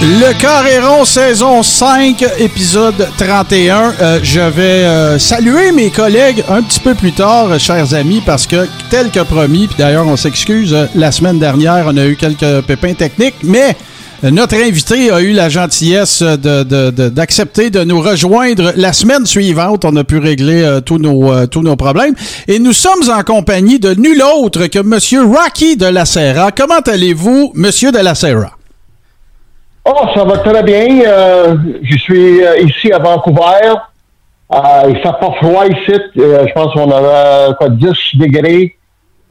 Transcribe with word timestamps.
Le 0.00 0.32
Carré 0.38 0.78
rond, 0.78 1.04
saison 1.04 1.62
5, 1.64 2.24
épisode 2.38 3.08
31. 3.18 3.94
Euh, 4.00 4.20
je 4.22 4.38
vais 4.40 4.62
euh, 4.84 5.18
saluer 5.18 5.72
mes 5.72 5.90
collègues 5.90 6.44
un 6.48 6.62
petit 6.62 6.78
peu 6.78 6.94
plus 6.94 7.10
tard, 7.12 7.48
euh, 7.50 7.58
chers 7.58 7.94
amis, 7.94 8.22
parce 8.24 8.46
que, 8.46 8.68
tel 8.90 9.10
que 9.10 9.20
promis, 9.20 9.66
puis 9.66 9.74
d'ailleurs, 9.76 10.06
on 10.06 10.16
s'excuse, 10.16 10.72
euh, 10.72 10.86
la 10.94 11.10
semaine 11.10 11.40
dernière, 11.40 11.86
on 11.88 11.96
a 11.96 12.06
eu 12.06 12.14
quelques 12.14 12.60
pépins 12.64 12.94
techniques, 12.94 13.34
mais 13.42 13.76
euh, 14.22 14.30
notre 14.30 14.54
invité 14.54 15.10
a 15.10 15.20
eu 15.20 15.32
la 15.32 15.48
gentillesse 15.48 16.22
de- 16.22 16.62
de- 16.62 16.90
de- 16.90 17.08
d'accepter 17.08 17.70
de, 17.70 17.82
nous 17.82 18.00
rejoindre 18.00 18.72
la 18.76 18.92
semaine 18.92 19.26
suivante. 19.26 19.84
On 19.84 19.96
a 19.96 20.04
pu 20.04 20.18
régler 20.18 20.62
euh, 20.62 20.80
tous, 20.80 20.98
nos, 20.98 21.32
euh, 21.32 21.46
tous 21.46 21.62
nos 21.62 21.74
problèmes. 21.74 22.14
Et 22.46 22.60
nous 22.60 22.72
sommes 22.72 23.10
en 23.12 23.22
compagnie 23.24 23.80
de 23.80 23.94
nul 23.94 24.22
autre 24.22 24.66
que 24.68 24.78
Monsieur 24.78 25.24
Rocky 25.24 25.76
de 25.76 25.86
la 25.86 26.04
Serra. 26.04 26.52
Comment 26.52 26.80
allez-vous, 26.86 27.50
Monsieur 27.56 27.90
de 27.90 27.98
la 27.98 28.14
Serra? 28.14 28.57
Oh, 29.84 30.06
ça 30.14 30.24
va 30.24 30.38
très 30.38 30.62
bien. 30.62 31.00
Euh, 31.06 31.56
je 31.82 31.96
suis 31.96 32.44
euh, 32.44 32.58
ici 32.60 32.92
à 32.92 32.98
Vancouver. 32.98 33.74
Euh, 34.52 34.58
il 34.88 34.96
fait 34.96 35.02
pas 35.20 35.32
froid 35.40 35.66
ici. 35.66 35.92
Euh, 36.18 36.46
je 36.46 36.52
pense 36.52 36.72
qu'on 36.72 36.90
a 36.90 37.54
quoi, 37.54 37.68
10 37.70 37.92
degrés. 38.14 38.76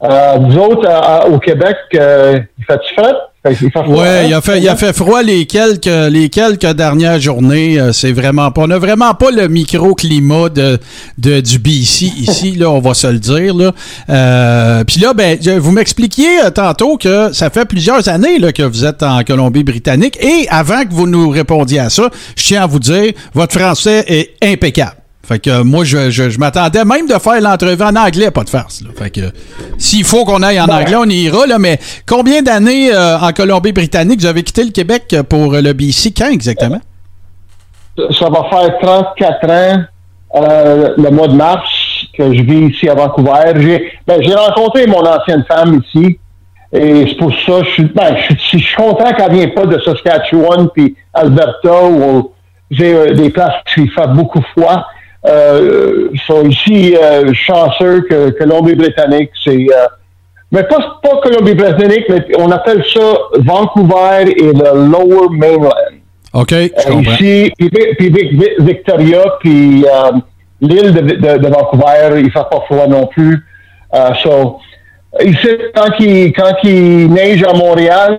Euh, 0.02 0.38
nous 0.38 0.56
autres, 0.58 0.88
à- 0.88 1.26
au 1.28 1.38
Québec, 1.38 1.76
euh, 1.94 2.40
il 2.58 2.64
fait 2.64 2.80
frais? 2.96 3.14
Hein? 3.44 4.24
il 4.26 4.34
a 4.34 4.40
fait, 4.40 4.58
il 4.60 4.68
a 4.68 4.76
fait 4.76 4.92
froid 4.92 5.22
les 5.22 5.46
quelques, 5.46 5.86
les 6.10 6.28
quelques 6.28 6.66
dernières 6.72 7.20
journées. 7.20 7.78
euh, 7.78 7.92
c'est 7.92 8.12
vraiment 8.12 8.50
pas, 8.50 8.62
on 8.62 8.66
n'a 8.66 8.78
vraiment 8.78 9.14
pas 9.14 9.30
le 9.30 9.48
microclimat 9.48 10.48
de, 10.48 10.78
de 11.18 11.40
du 11.40 11.58
BC 11.58 12.06
ici. 12.16 12.56
Là, 12.56 12.70
on 12.70 12.80
va 12.80 12.94
se 12.94 13.06
le 13.06 13.18
dire. 13.18 13.54
Là. 13.54 13.72
Euh, 14.10 14.84
Puis 14.84 15.00
là, 15.00 15.14
ben, 15.14 15.38
vous 15.58 15.72
m'expliquiez 15.72 16.44
euh, 16.44 16.50
tantôt 16.50 16.96
que 16.96 17.32
ça 17.32 17.50
fait 17.50 17.64
plusieurs 17.64 18.08
années 18.08 18.38
là, 18.38 18.52
que 18.52 18.62
vous 18.62 18.84
êtes 18.84 19.02
en 19.02 19.22
Colombie-Britannique. 19.22 20.18
Et 20.20 20.46
avant 20.50 20.84
que 20.84 20.92
vous 20.92 21.06
nous 21.06 21.30
répondiez 21.30 21.78
à 21.78 21.90
ça, 21.90 22.10
je 22.36 22.44
tiens 22.44 22.64
à 22.64 22.66
vous 22.66 22.80
dire, 22.80 23.12
votre 23.34 23.58
français 23.58 24.04
est 24.08 24.34
impeccable. 24.42 24.97
Fait 25.28 25.38
que 25.38 25.50
euh, 25.50 25.62
moi, 25.64 25.84
je, 25.84 26.08
je, 26.10 26.30
je 26.30 26.38
m'attendais 26.38 26.84
même 26.86 27.06
de 27.06 27.12
faire 27.18 27.38
l'entrevue 27.40 27.82
en 27.82 27.94
anglais, 27.96 28.30
pas 28.30 28.44
de 28.44 28.48
farce. 28.48 28.80
Là. 28.82 28.88
Fait 28.96 29.10
que 29.10 29.20
euh, 29.20 29.30
s'il 29.76 30.02
faut 30.04 30.24
qu'on 30.24 30.42
aille 30.42 30.58
en 30.58 30.64
anglais, 30.64 30.96
on 30.96 31.04
y 31.04 31.24
ira. 31.24 31.46
Là, 31.46 31.58
mais 31.58 31.78
combien 32.06 32.40
d'années 32.40 32.90
euh, 32.94 33.18
en 33.18 33.30
Colombie-Britannique 33.32 34.20
vous 34.20 34.26
avez 34.26 34.42
quitté 34.42 34.64
le 34.64 34.70
Québec 34.70 35.14
pour 35.28 35.52
euh, 35.54 35.60
le 35.60 35.74
BC? 35.74 36.12
Quand 36.16 36.30
exactement? 36.30 36.80
Ça 38.18 38.30
va 38.30 38.44
faire 38.50 38.78
34 38.80 39.50
ans 39.50 39.84
le 40.96 41.10
mois 41.10 41.28
de 41.28 41.34
mars 41.34 41.68
que 42.16 42.32
je 42.34 42.42
vis 42.42 42.68
ici 42.74 42.88
à 42.88 42.94
Vancouver. 42.94 43.52
J'ai 43.56 43.92
ben, 44.06 44.22
j'ai 44.22 44.34
rencontré 44.34 44.86
mon 44.86 45.04
ancienne 45.04 45.44
femme 45.48 45.80
ici. 45.84 46.18
Et 46.72 47.06
c'est 47.08 47.16
pour 47.16 47.32
ça, 47.32 47.62
je 47.64 47.70
suis, 47.70 47.84
ben, 47.84 48.14
je, 48.28 48.34
suis- 48.36 48.58
je 48.58 48.64
suis 48.66 48.76
content 48.76 49.10
qu'elle 49.14 49.32
ne 49.32 49.36
vienne 49.38 49.54
pas 49.54 49.64
de 49.66 49.80
Saskatchewan 49.80 50.68
puis 50.74 50.94
Alberta 51.14 51.84
où 51.86 52.30
j'ai 52.70 53.14
des 53.14 53.30
places 53.30 53.54
qui 53.74 53.88
fait 53.88 54.06
beaucoup 54.08 54.42
froid. 54.56 54.84
Euh, 55.26 56.08
so, 56.26 56.44
ici, 56.46 56.96
euh, 56.96 57.32
chanceux 57.34 58.02
que 58.02 58.30
Colombie-Britannique, 58.38 59.30
c'est 59.44 59.50
euh, 59.56 59.86
mais 60.52 60.62
pas, 60.62 60.98
pas 61.02 61.20
Colombie-Britannique, 61.22 62.04
mais 62.08 62.24
on 62.38 62.50
appelle 62.50 62.82
ça 62.94 63.18
Vancouver 63.38 64.30
et 64.30 64.52
le 64.52 64.90
Lower 64.90 65.28
Mainland. 65.30 65.72
OK, 66.34 66.50
je 66.52 66.88
comprends. 66.88 67.12
ici, 67.14 67.52
puis, 67.58 67.68
puis 67.70 68.10
Vic- 68.10 68.32
Vic- 68.32 68.60
Victoria, 68.60 69.22
puis 69.40 69.84
euh, 69.84 70.12
l'île 70.60 70.92
de, 70.94 71.00
de- 71.00 71.38
de 71.38 71.48
Vancouver, 71.48 72.20
il 72.20 72.30
fait 72.30 72.38
pas 72.50 72.60
froid 72.66 72.86
non 72.86 73.06
plus. 73.08 73.44
Euh, 73.94 74.10
so, 74.22 74.58
ici, 75.24 75.48
quand 75.74 75.90
il, 75.98 76.32
quand 76.32 76.54
il 76.62 77.10
neige 77.12 77.42
à 77.42 77.52
Montréal, 77.54 78.18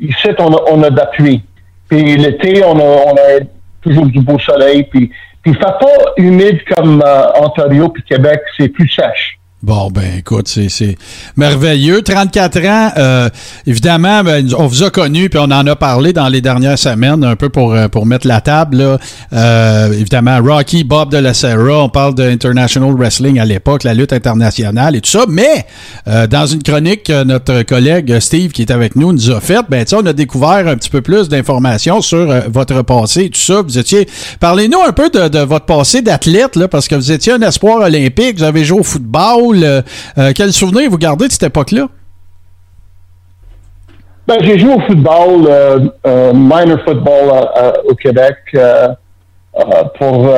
ici, 0.00 0.28
on 0.38 0.54
a, 0.54 0.62
on 0.72 0.82
a 0.84 0.90
d'appui. 0.90 1.42
Puis 1.88 2.16
l'été, 2.16 2.64
on 2.64 2.78
a, 2.78 2.82
on 2.82 3.14
a 3.14 3.44
toujours 3.82 4.06
du 4.06 4.20
beau 4.20 4.38
soleil. 4.38 4.84
Puis, 4.84 5.10
puis 5.42 5.54
fait 5.54 5.60
pas 5.60 6.12
humide 6.16 6.62
comme 6.64 7.02
euh, 7.04 7.40
Ontario 7.40 7.88
puis 7.88 8.02
Québec, 8.02 8.40
c'est 8.56 8.68
plus 8.68 8.88
sèche. 8.88 9.39
Bon, 9.62 9.90
ben 9.90 10.16
écoute, 10.16 10.48
c'est 10.48 10.96
merveilleux. 11.36 12.00
34 12.00 12.66
ans, 12.66 12.92
euh, 12.96 13.28
évidemment, 13.66 14.24
ben, 14.24 14.48
on 14.56 14.66
vous 14.66 14.84
a 14.84 14.90
connu, 14.90 15.28
puis 15.28 15.38
on 15.38 15.50
en 15.50 15.66
a 15.66 15.76
parlé 15.76 16.14
dans 16.14 16.28
les 16.28 16.40
dernières 16.40 16.78
semaines, 16.78 17.22
un 17.22 17.36
peu 17.36 17.50
pour, 17.50 17.74
euh, 17.74 17.86
pour 17.88 18.06
mettre 18.06 18.26
la 18.26 18.40
table. 18.40 18.78
Là. 18.78 18.98
Euh, 19.34 19.92
évidemment, 19.92 20.38
Rocky, 20.42 20.82
Bob 20.82 21.10
de 21.10 21.18
la 21.18 21.34
Serra, 21.34 21.84
on 21.84 21.90
parle 21.90 22.14
de 22.14 22.22
International 22.22 22.94
Wrestling 22.94 23.38
à 23.38 23.44
l'époque, 23.44 23.84
la 23.84 23.92
lutte 23.92 24.14
internationale 24.14 24.96
et 24.96 25.02
tout 25.02 25.10
ça, 25.10 25.26
mais 25.28 25.66
euh, 26.08 26.26
dans 26.26 26.46
une 26.46 26.62
chronique 26.62 27.02
que 27.02 27.24
notre 27.24 27.60
collègue 27.62 28.18
Steve, 28.20 28.52
qui 28.52 28.62
est 28.62 28.70
avec 28.70 28.96
nous, 28.96 29.12
nous 29.12 29.30
a 29.30 29.40
faite, 29.40 29.66
ben, 29.68 29.84
on 29.92 30.06
a 30.06 30.14
découvert 30.14 30.66
un 30.68 30.76
petit 30.76 30.88
peu 30.88 31.02
plus 31.02 31.28
d'informations 31.28 32.00
sur 32.00 32.30
euh, 32.30 32.40
votre 32.50 32.80
passé 32.80 33.24
et 33.24 33.30
tout 33.30 33.38
ça. 33.38 33.60
Vous 33.60 33.76
étiez... 33.76 34.08
Parlez-nous 34.40 34.80
un 34.80 34.92
peu 34.92 35.10
de, 35.10 35.28
de 35.28 35.40
votre 35.40 35.66
passé 35.66 36.00
d'athlète, 36.00 36.56
là, 36.56 36.66
parce 36.66 36.88
que 36.88 36.94
vous 36.94 37.12
étiez 37.12 37.34
un 37.34 37.42
espoir 37.42 37.82
olympique, 37.82 38.38
vous 38.38 38.44
avez 38.44 38.64
joué 38.64 38.80
au 38.80 38.84
football. 38.84 39.49
Euh, 39.62 39.82
euh, 40.18 40.32
quel 40.34 40.52
souvenir 40.52 40.90
vous 40.90 40.98
gardez 40.98 41.26
de 41.26 41.32
cette 41.32 41.42
époque-là? 41.44 41.86
Ben, 44.26 44.36
j'ai 44.42 44.58
joué 44.58 44.74
au 44.74 44.80
football, 44.80 45.46
euh, 45.48 45.88
euh, 46.06 46.32
minor 46.32 46.78
football 46.84 47.48
au 47.88 47.94
Québec 47.94 48.36
pour 49.98 50.28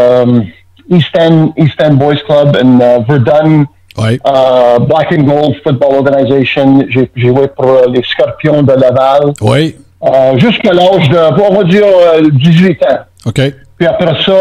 East, 0.90 1.10
End, 1.18 1.52
East 1.56 1.80
End 1.82 1.94
Boys 1.94 2.16
Club 2.26 2.56
en 2.62 2.80
euh, 2.80 2.98
Verdun, 3.08 3.64
euh, 3.98 4.78
Black 4.78 5.12
and 5.12 5.22
Gold 5.24 5.56
Football 5.62 5.96
Organization. 5.96 6.84
J'ai 6.88 7.10
joué 7.16 7.48
pour 7.48 7.66
euh, 7.68 7.86
les 7.88 8.02
Scorpions 8.02 8.62
de 8.62 8.72
Laval 8.72 9.32
Oui. 9.42 9.76
euh, 10.04 10.38
jusqu'à 10.38 10.72
l'âge 10.72 11.08
de, 11.10 11.18
on 11.42 11.54
va 11.54 11.64
dire, 11.64 11.84
euh, 11.84 12.28
18 12.32 12.82
ans. 12.84 12.98
OK. 13.26 13.40
Puis 13.78 13.86
après 13.86 14.14
ça, 14.24 14.32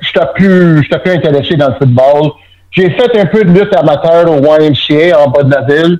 j'étais 0.00 0.26
plus, 0.34 0.82
j'étais 0.82 0.98
plus 0.98 1.12
intéressé 1.12 1.54
dans 1.56 1.68
le 1.68 1.74
football. 1.74 2.30
J'ai 2.76 2.90
fait 2.90 3.18
un 3.18 3.26
peu 3.26 3.42
de 3.44 3.50
lutte 3.58 3.74
amateur 3.74 4.30
au 4.30 4.36
YMCA 4.38 5.18
en 5.18 5.28
bas 5.30 5.42
de 5.44 5.50
la 5.50 5.62
ville. 5.62 5.98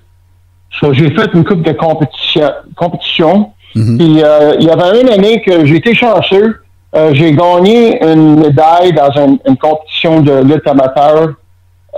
So, 0.79 0.93
j'ai 0.93 1.11
fait 1.11 1.33
une 1.33 1.45
coupe 1.45 1.63
de 1.63 1.73
compétition. 1.73 2.51
compétition. 2.77 3.51
Puis 3.73 4.23
euh, 4.23 4.57
il 4.59 4.67
y 4.67 4.71
avait 4.71 5.01
une 5.01 5.09
année 5.11 5.41
que 5.43 5.65
j'ai 5.65 5.77
été 5.77 5.95
chanceux. 5.95 6.61
Euh, 6.95 7.11
j'ai 7.15 7.33
gagné 7.33 8.03
une 8.05 8.41
médaille 8.41 8.93
dans 8.93 9.11
une, 9.13 9.39
une 9.47 9.57
compétition 9.57 10.21
de 10.21 10.43
lutte 10.43 10.67
amateur. 10.67 11.31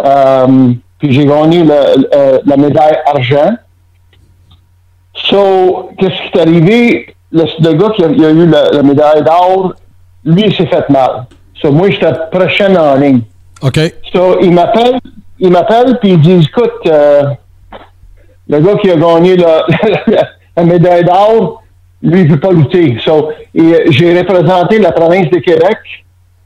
Euh, 0.05 0.73
puis 0.99 1.13
j'ai 1.13 1.27
gagné 1.27 1.65
le- 1.65 2.41
la 2.47 2.57
médaille 2.57 2.99
argent. 3.07 3.55
So, 5.15 5.91
qu'est-ce 5.99 6.31
qui 6.31 6.39
est 6.39 6.41
arrivé? 6.41 7.15
Le, 7.33 7.45
le 7.61 7.73
gars 7.75 7.91
qui 7.95 8.05
a, 8.05 8.09
il 8.09 8.25
a 8.25 8.31
eu 8.31 8.47
la, 8.47 8.71
la 8.71 8.83
médaille 8.83 9.23
d'or, 9.23 9.75
lui, 10.25 10.45
il 10.47 10.55
s'est 10.55 10.67
fait 10.67 10.89
mal. 10.89 11.27
So, 11.61 11.71
moi, 11.73 11.91
j'étais 11.91 12.13
prochaine 12.31 12.77
en 12.79 12.95
ligne. 12.95 13.21
OK. 13.63 13.79
So, 14.13 14.41
il 14.41 14.53
m'appelle, 14.53 14.99
il 15.39 15.51
m'appelle, 15.51 15.99
puis 16.01 16.11
il 16.11 16.21
dit, 16.21 16.49
écoute, 16.49 16.87
euh, 16.87 17.25
le 18.49 18.61
gars 18.61 18.77
qui 18.77 18.91
a 18.91 18.97
gagné 18.97 19.37
la, 19.37 19.67
la 20.57 20.65
médaille 20.65 21.05
d'or, 21.05 21.63
lui, 22.03 22.21
il 22.21 22.29
veut 22.29 22.41
pas 22.41 22.53
lutter. 22.53 22.97
So, 23.05 23.31
et 23.55 23.91
j'ai 23.91 24.19
représenté 24.19 24.79
la 24.79 24.93
province 24.93 25.31
de 25.31 25.39
Québec 25.39 25.79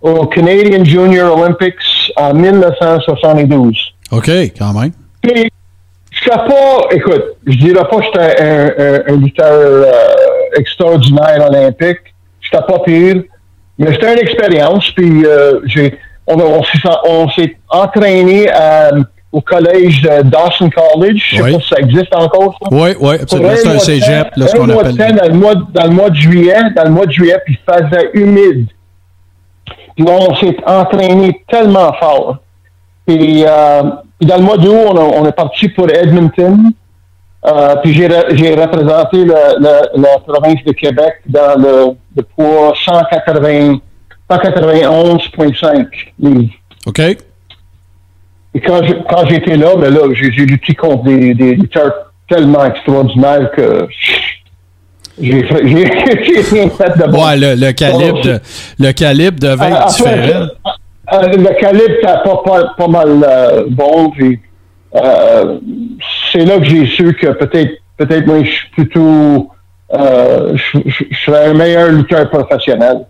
au 0.00 0.26
Canadian 0.26 0.84
Junior 0.84 1.38
Olympics 1.38 2.12
en 2.16 2.34
1972. 2.34 3.94
OK, 4.10 4.30
quand 4.58 4.72
même. 4.72 4.92
Puis, 5.22 5.50
je 6.10 6.24
sais 6.24 6.36
pas, 6.36 6.88
écoute, 6.90 7.24
je 7.46 7.56
dirais 7.56 7.84
pas 7.88 7.96
que 7.96 8.04
j'étais 8.04 8.42
un, 8.42 8.66
un, 8.78 9.14
un 9.14 9.16
lutteur 9.16 9.52
euh, 9.52 9.92
extraordinaire 10.56 11.46
olympique. 11.48 12.00
J'étais 12.40 12.64
pas 12.66 12.78
pire. 12.80 13.22
Mais 13.78 13.92
c'était 13.92 14.12
une 14.12 14.18
expérience. 14.18 14.90
Puis, 14.90 15.24
euh, 15.24 15.60
j'ai, 15.64 15.98
on, 16.40 16.58
on 16.58 16.62
s'est, 16.64 16.78
on 17.08 17.28
s'est 17.30 17.56
entraîné 17.68 18.48
euh, 18.52 19.02
au 19.32 19.40
collège 19.40 20.02
de 20.02 20.22
Dawson 20.22 20.70
College. 20.70 21.22
Je 21.30 21.36
sais 21.36 21.42
Oui. 21.42 21.52
pas 21.54 21.60
si 21.60 21.68
ça 21.68 21.76
existe 21.80 22.14
encore. 22.14 22.58
ça. 22.62 22.68
Oui, 22.70 22.90
oui, 23.00 23.14
absolument. 23.20 23.50
C'est 23.56 23.68
un 23.68 23.78
cégep, 23.78 24.28
là, 24.36 24.46
ce 24.46 24.56
qu'on 24.56 24.68
appelle. 24.68 24.96
Dans 25.16 25.26
le, 25.28 25.34
mois, 25.34 25.54
dans 25.54 25.84
le 25.84 25.90
mois 25.90 26.10
de 26.10 26.16
juillet, 26.16 26.56
dans 26.76 26.84
le 26.84 26.90
mois 26.90 27.06
de 27.06 27.12
juillet, 27.12 27.38
puis 27.44 27.58
il 27.66 27.72
faisait 27.74 28.10
humide. 28.14 28.66
Puis 29.96 30.06
on 30.08 30.34
s'est 30.36 30.56
entraîné 30.66 31.42
tellement 31.48 31.92
fort. 31.94 32.38
Puis, 33.06 33.44
euh, 33.46 33.82
puis 34.18 34.28
dans 34.28 34.36
le 34.36 34.42
mois 34.42 34.56
d'août, 34.56 34.74
on, 34.90 34.96
on 35.22 35.26
est 35.26 35.32
parti 35.32 35.68
pour 35.68 35.88
Edmonton. 35.90 36.70
Euh, 37.44 37.74
puis 37.82 37.92
j'ai, 37.92 38.06
re- 38.08 38.34
j'ai 38.36 38.54
représenté 38.54 39.24
le- 39.24 39.58
le- 39.58 40.00
la 40.00 40.18
province 40.24 40.62
de 40.64 40.72
Québec 40.72 41.14
dans 41.26 41.58
le, 41.60 41.86
le 42.16 42.22
poids 42.22 42.72
180, 42.84 43.78
191,5 44.38 45.86
livres. 46.20 46.52
OK. 46.86 46.98
Et 48.54 48.60
quand 48.60 48.84
je- 48.86 48.94
quand 49.08 49.26
j'étais 49.28 49.56
là, 49.56 49.74
ben 49.76 49.92
là, 49.92 50.00
j'ai 50.14 50.30
j'ai 50.32 50.44
lutté 50.46 50.74
contre 50.74 51.04
des, 51.04 51.34
des 51.34 51.54
lutteurs 51.54 51.92
tellement 52.28 52.64
extraordinaire 52.66 53.50
que 53.56 53.86
j'ai 55.20 55.42
fait- 55.44 55.66
j'ai 55.68 55.84
j'ai 56.24 56.40
rien 56.60 56.68
fait 56.70 56.98
de 56.98 57.10
bon. 57.10 57.24
Ouais, 57.26 57.36
le, 57.36 57.54
le 57.54 57.72
calibre 57.72 58.20
Bon, 58.22 58.28
de, 58.28 58.40
le 58.78 58.92
calibre 58.92 59.38
devait 59.38 59.64
Euh, 59.64 59.68
être 59.68 60.00
après, 60.00 60.20
différent. 60.20 60.46
euh, 61.14 61.28
le 61.36 61.60
calibre 61.60 61.90
était 61.90 62.06
pas, 62.24 62.42
pas, 62.44 62.74
pas 62.76 62.88
mal 62.88 63.24
euh, 63.26 63.64
bon. 63.70 64.10
Puis, 64.10 64.38
euh, 64.96 65.58
c'est 66.30 66.44
là 66.44 66.58
que 66.58 66.64
j'ai 66.64 66.86
su 66.86 67.14
que 67.14 67.28
peut-être 67.28 67.72
peut-être 67.96 68.26
moi 68.26 68.42
je 68.44 68.50
suis 68.50 68.68
plutôt 68.70 69.50
euh, 69.94 70.54
je, 70.56 70.78
je- 70.86 71.04
je 71.10 71.18
serais 71.24 71.46
un 71.46 71.54
meilleur 71.54 71.88
lutteur 71.90 72.28
professionnel. 72.28 73.06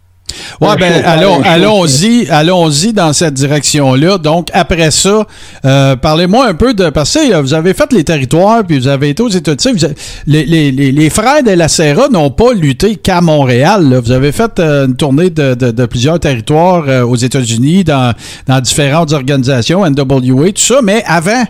Ouais, 0.61 0.77
ben 0.79 1.03
allons, 1.05 1.43
allons-y, 1.45 2.27
allons-y 2.31 2.93
dans 2.93 3.13
cette 3.13 3.35
direction-là. 3.35 4.17
Donc 4.19 4.49
après 4.55 4.91
ça, 4.91 5.27
euh, 5.65 5.97
parlez-moi 5.97 6.47
un 6.47 6.55
peu 6.55 6.73
de 6.73 6.89
parce 6.91 7.13
que 7.15 7.33
euh, 7.35 7.43
vous 7.43 7.53
avez 7.53 7.75
fait 7.75 7.93
les 7.93 8.03
territoires 8.05 8.63
puis 8.65 8.79
vous 8.79 8.89
avez 8.89 9.11
été 9.11 9.23
aux 9.23 9.29
États-Unis. 9.29 9.75
Vous 9.79 9.85
avez- 9.85 9.95
les, 10.27 10.45
les, 10.45 10.73
les, 10.73 10.93
les 10.93 11.11
frères 11.11 11.43
de 11.43 11.51
la 11.51 11.69
Serra 11.69 12.09
n'ont 12.09 12.31
pas 12.31 12.53
lutté 12.55 12.97
qu'à 12.97 13.21
Montréal. 13.21 13.89
là. 13.91 14.01
Vous 14.01 14.13
avez 14.13 14.33
fait 14.33 14.59
euh, 14.59 14.87
une 14.87 14.97
tournée 14.97 15.31
de, 15.31 15.55
de, 15.55 15.71
de 15.71 15.87
plusieurs 15.87 16.19
territoires 16.19 16.85
euh, 16.89 17.03
aux 17.05 17.17
États-Unis 17.17 17.85
dans, 17.85 18.15
dans 18.47 18.61
différentes 18.61 19.13
organisations, 19.13 19.85
NWA, 19.89 20.47
tout 20.53 20.63
ça. 20.63 20.81
Mais 20.83 21.03
avant. 21.07 21.45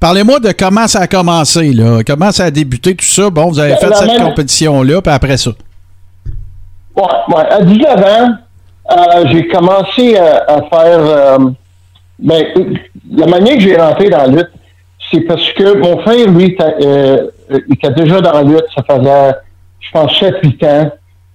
Parlez-moi 0.00 0.40
de 0.40 0.50
comment 0.50 0.88
ça 0.88 1.00
a 1.00 1.06
commencé, 1.06 1.72
là. 1.72 2.00
Comment 2.04 2.32
ça 2.32 2.46
a 2.46 2.50
débuté, 2.50 2.96
tout 2.96 3.04
ça. 3.04 3.30
Bon, 3.30 3.48
vous 3.50 3.58
avez 3.60 3.72
Ben, 3.74 3.78
fait 3.78 3.88
la 3.90 3.96
cette 3.96 4.06
même- 4.08 4.22
compétition-là, 4.22 5.00
puis 5.00 5.12
après 5.12 5.36
ça. 5.36 5.52
Ouais, 6.96 7.02
ouais. 7.34 7.46
À 7.50 7.62
19 7.62 8.00
ans, 8.04 8.34
euh, 8.90 9.24
j'ai 9.28 9.46
commencé 9.48 10.16
à, 10.16 10.44
à 10.48 10.62
faire. 10.62 10.98
euh, 11.00 11.38
ben, 12.18 12.44
la 13.10 13.26
manière 13.26 13.54
que 13.56 13.60
j'ai 13.60 13.76
rentré 13.76 14.08
dans 14.10 14.18
la 14.18 14.26
lutte, 14.28 14.50
c'est 15.10 15.22
parce 15.22 15.50
que 15.52 15.76
mon 15.78 15.98
frère, 16.02 16.28
lui, 16.28 16.56
euh, 16.60 17.30
il 17.68 17.74
était 17.74 17.90
déjà 17.90 18.20
dans 18.20 18.32
la 18.32 18.42
lutte, 18.44 18.64
ça 18.76 18.82
faisait, 18.88 19.32
je 19.80 19.90
pense, 19.90 20.12
7-8 20.20 20.66
ans. 20.66 20.90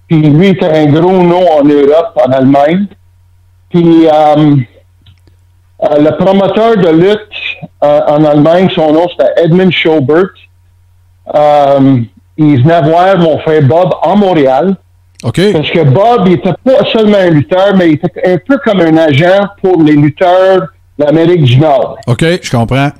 Puis 0.08 0.22
lui, 0.22 0.48
il 0.48 0.52
était 0.52 0.66
un 0.70 0.86
gros 0.86 1.22
nom 1.22 1.44
en 1.58 1.64
Europe, 1.64 2.18
en 2.26 2.32
Allemagne. 2.32 2.86
Puis 3.70 4.06
euh, 4.06 4.56
euh, 5.82 5.98
le 5.98 6.16
promoteur 6.16 6.76
de 6.78 6.88
lutte 6.88 7.28
euh, 7.84 8.00
en 8.08 8.24
Allemagne, 8.24 8.70
son 8.74 8.92
nom, 8.92 9.06
c'était 9.10 9.44
Edmund 9.44 9.70
Schobert. 9.70 10.30
Euh, 11.34 12.00
il 12.38 12.62
venait 12.62 12.82
voir 12.82 13.18
mon 13.18 13.38
frère 13.40 13.62
Bob 13.62 13.90
en 14.02 14.16
Montréal. 14.16 14.74
Parce 15.52 15.70
que 15.70 15.82
Bob, 15.82 16.26
il 16.26 16.34
était 16.34 16.52
pas 16.64 16.84
seulement 16.92 17.18
un 17.18 17.30
lutteur, 17.30 17.74
mais 17.76 17.88
il 17.90 17.94
était 17.94 18.12
un 18.26 18.38
peu 18.38 18.58
comme 18.64 18.80
un 18.80 18.96
agent 18.96 19.46
pour 19.62 19.82
les 19.82 19.94
lutteurs 19.94 20.60
de 20.98 21.04
l'Amérique 21.04 21.42
du 21.42 21.58
Nord. 21.58 21.96
OK, 22.06 22.24
je 22.42 22.50
comprends. 22.50 22.90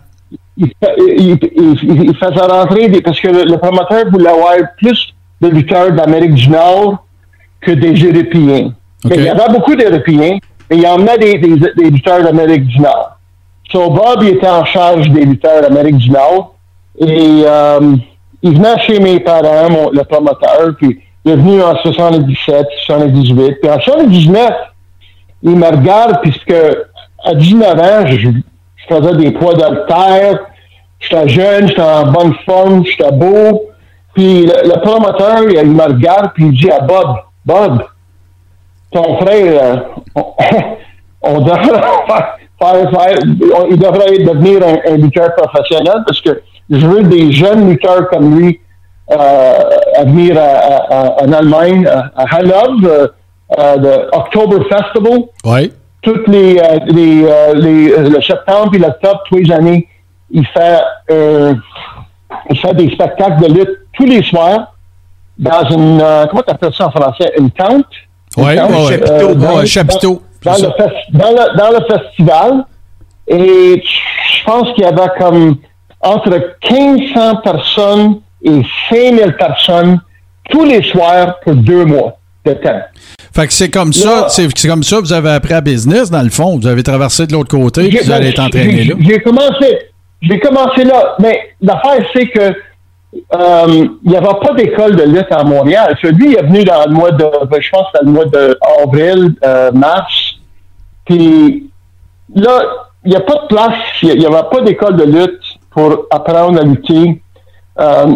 Il, 0.57 0.73
fa- 0.83 0.91
il- 0.99 1.39
il- 1.57 2.03
il 2.11 2.17
faisait 2.17 2.41
rentrer 2.47 2.89
des, 2.89 3.01
parce 3.01 3.21
que 3.21 3.29
le, 3.29 3.45
le 3.45 3.57
promoteur 3.59 4.05
voulait 4.11 4.29
avoir 4.31 4.55
plus 4.77 5.15
de 5.41 5.49
lutteurs 5.49 5.93
d'Amérique 5.93 6.35
du 6.35 6.49
Nord 6.51 7.05
que 7.61 7.71
des 7.71 7.93
Européens. 7.95 8.73
Mais 9.05 9.17
il 9.17 9.23
y 9.25 9.29
avait 9.29 9.53
beaucoup 9.53 9.77
d'Européens, 9.77 10.39
mais 10.69 10.77
il 10.77 10.83
y 10.83 10.87
en 10.89 11.07
a 11.07 11.17
des, 11.17 11.39
des, 11.39 11.57
des 11.77 11.91
lutteurs 11.91 12.23
d'Amérique 12.25 12.67
du 12.67 12.81
Nord. 12.81 13.17
So 13.71 13.91
Bob, 13.91 14.23
il 14.23 14.31
était 14.31 14.49
en 14.49 14.65
charge 14.65 15.09
des 15.11 15.25
lutteurs 15.25 15.63
d'Amérique 15.63 15.99
du 15.99 16.11
Nord. 16.11 16.55
Et 17.01 17.43
euh, 17.47 17.95
il 18.43 18.57
venait 18.57 18.79
chez 18.81 18.99
mes 18.99 19.21
parents, 19.21 19.71
mon- 19.71 19.91
le 19.91 20.03
promoteur, 20.03 20.75
puis 20.77 20.99
il 21.25 21.33
est 21.33 21.37
venu 21.37 21.63
en 21.63 21.77
77, 21.77 22.67
78. 22.87 23.61
Puis 23.61 23.71
en 23.71 23.81
79, 23.81 24.53
il 25.43 25.57
me 25.57 25.67
regarde, 25.67 26.21
puisque 26.23 26.55
à 27.25 27.35
19 27.35 27.79
ans, 27.79 28.07
je, 28.07 28.29
faisais 28.89 29.17
des 29.17 29.33
poids 29.33 29.55
d'haltère, 29.55 30.39
j'étais 30.99 31.29
jeune, 31.29 31.69
j'étais 31.69 31.83
en 31.83 32.11
bonne 32.11 32.35
forme, 32.47 32.87
j'étais 32.87 33.13
beau. 33.13 33.69
Puis 34.15 34.47
le, 34.47 34.81
promoteur, 34.81 35.43
il, 35.43 35.73
me 35.73 35.83
regarde, 35.83 36.31
puis 36.35 36.47
il 36.47 36.53
dit 36.53 36.71
à 36.71 36.81
Bob, 36.81 37.17
Bob, 37.45 37.85
ton 38.91 39.19
frère, 39.19 39.85
euh, 40.17 40.23
on, 41.21 41.41
devrait 41.41 41.81
faire, 42.61 43.19
il 43.71 43.79
devrait 43.79 44.19
devenir 44.19 44.67
un, 44.67 44.93
un 44.93 44.97
lutteur 44.97 45.35
professionnel 45.37 46.03
parce 46.07 46.23
que 46.23 46.41
je 46.71 46.87
veux 46.87 47.03
des 47.03 47.31
jeunes 47.33 47.69
lutteurs 47.69 48.09
comme 48.09 48.39
lui 48.39 48.61
euh, 49.11 49.55
à 49.97 50.05
venir 50.05 50.37
à- 50.39 50.43
à- 50.43 51.01
à- 51.07 51.23
en 51.25 51.33
Allemagne, 51.33 51.87
à, 51.87 52.11
à 52.17 52.37
Hanovre, 52.37 52.87
euh, 52.89 53.07
euh, 53.59 53.77
de 53.79 54.09
October 54.17 54.57
Festival 54.69 55.21
Oui. 55.45 55.73
toutes 56.03 56.29
les, 56.29 56.59
euh, 56.59 56.79
les, 56.87 57.25
euh, 57.25 57.55
les- 57.55 57.93
euh, 57.93 58.09
le 58.11 58.23
septembre 58.23 58.75
et 58.75 58.79
l'octobre, 58.79 59.23
tous 59.29 59.37
les 59.39 59.53
années, 59.53 59.89
il 60.31 60.47
fait, 60.47 60.79
euh, 61.11 61.55
il 62.51 62.59
fait 62.59 62.75
des 62.75 62.91
spectacles 62.91 63.43
de 63.43 63.53
lutte 63.55 63.71
tous 63.95 64.05
les 64.05 64.23
soirs 64.23 64.75
dans 65.39 65.65
une, 65.71 66.01
euh, 66.03 66.27
comment 66.27 66.43
tu 66.43 66.51
appelles 66.53 66.75
ça 66.75 66.87
en 66.87 66.91
français, 66.91 67.33
une 67.39 67.51
tente? 67.51 67.87
Oui, 68.37 68.45
ouais, 68.45 68.59
euh, 68.59 69.35
dans- 69.35 69.59
un 69.59 69.65
chapiteau. 69.65 70.23
Le, 70.45 70.51
dans, 71.19 71.31
le, 71.31 71.59
dans 71.59 71.71
le 71.79 71.85
festival. 71.87 72.65
Et 73.27 73.83
je 73.85 74.45
pense 74.45 74.73
qu'il 74.75 74.85
y 74.85 74.87
avait 74.87 75.09
comme 75.19 75.57
entre 76.01 76.31
1500 76.71 77.37
personnes 77.43 78.21
et 78.43 78.63
5000 78.91 79.37
personnes 79.39 80.01
tous 80.51 80.65
les 80.65 80.83
soirs 80.83 81.39
pour 81.41 81.55
deux 81.55 81.85
mois 81.85 82.19
de 82.45 82.53
temps. 82.55 82.81
Fait 83.35 83.47
que 83.47 83.53
c'est 83.53 83.71
comme 83.71 83.93
ça, 83.93 84.23
Là- 84.23 84.29
c'est 84.29 84.49
c'est 84.57 84.69
comme 84.69 84.83
ça 84.83 84.97
que 84.97 85.03
vous 85.03 85.13
avez 85.13 85.31
appris 85.31 85.55
à 85.55 85.61
business, 85.61 86.11
dans 86.11 86.23
le 86.23 86.31
fond. 86.31 86.59
Vous 86.59 86.67
avez 86.67 86.83
traversé 86.83 87.27
de 87.27 87.33
l'autre 87.33 87.51
côté, 87.51 87.89
puis 87.89 87.99
vous 88.03 88.11
allez 88.11 88.29
être 88.29 88.41
entraîné 88.41 88.85
là. 88.85 88.95
J'ai 89.01 89.21
commencé, 89.21 89.79
j'ai 90.23 90.41
commencé 90.41 90.85
là, 90.85 91.17
mais 91.21 91.51
l'affaire 91.61 92.05
c'est 92.15 92.27
que 92.29 92.55
euh, 93.35 93.87
il 94.05 94.11
n'y 94.11 94.17
avait 94.17 94.27
pas 94.27 94.55
d'école 94.55 94.97
de 94.97 95.03
lutte 95.05 95.31
à 95.31 95.43
Montréal. 95.45 95.97
Celui 96.03 96.33
il 96.33 96.37
est 96.37 96.43
venu 96.43 96.65
dans 96.65 96.85
le 96.87 96.93
mois 96.93 97.11
de, 97.11 97.25
ben, 97.47 97.61
je 97.61 97.71
pense 97.71 97.87
c'était 97.93 98.05
le 98.05 98.11
mois 98.13 98.25
d'avril, 98.27 99.35
euh, 99.45 99.71
mars. 99.73 100.35
Puis 101.05 101.71
là, 102.35 102.63
il 103.05 103.11
n'y 103.11 103.17
a 103.17 103.21
pas 103.21 103.35
de 103.43 103.47
place, 103.55 103.79
il 104.03 104.19
n'y 104.19 104.27
avait 104.27 104.49
pas 104.51 104.61
d'école 104.63 104.97
de 104.97 105.05
lutte 105.05 105.41
pour 105.71 106.07
apprendre 106.11 106.61
à 106.61 106.65
lutter. 106.65 107.23
Euh, 107.81 108.07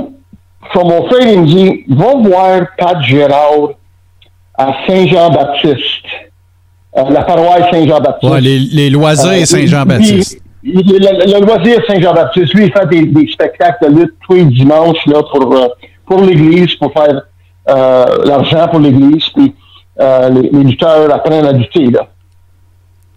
so 0.72 0.84
mon 0.84 1.06
frère 1.08 1.28
il 1.32 1.40
me 1.42 1.46
dit, 1.46 1.84
va 1.88 2.14
voir 2.16 2.60
Pat 2.78 3.00
Gérard 3.02 3.70
à 4.56 4.72
Saint-Jean-Baptiste, 4.86 6.06
euh, 6.96 7.02
la 7.10 7.22
paroisse 7.22 7.70
Saint-Jean-Baptiste. 7.70 8.32
Ouais, 8.32 8.40
les, 8.40 8.58
les 8.58 8.90
loisirs 8.90 9.42
Euh, 9.42 9.44
Saint-Jean-Baptiste. 9.44 10.38
Le, 10.64 11.40
le 11.40 11.44
loisir 11.44 11.80
Saint-Jean-Baptiste, 11.88 12.54
lui, 12.54 12.66
il 12.66 12.72
fait 12.72 12.86
des, 12.88 13.02
des 13.06 13.26
spectacles 13.32 13.90
de 13.90 14.00
lutte 14.00 14.14
tous 14.26 14.34
les 14.34 14.44
dimanches 14.44 15.04
là, 15.06 15.22
pour, 15.22 15.52
euh, 15.56 15.68
pour 16.06 16.20
l'Église, 16.22 16.74
pour 16.76 16.92
faire 16.92 17.22
euh, 17.68 18.04
l'argent 18.24 18.68
pour 18.68 18.78
l'Église. 18.80 19.28
Puis 19.34 19.52
euh, 20.00 20.28
les, 20.28 20.50
les 20.50 20.64
lutteurs 20.64 21.12
apprennent 21.12 21.46
à 21.46 21.52
lutter. 21.52 21.86
Là. 21.86 22.06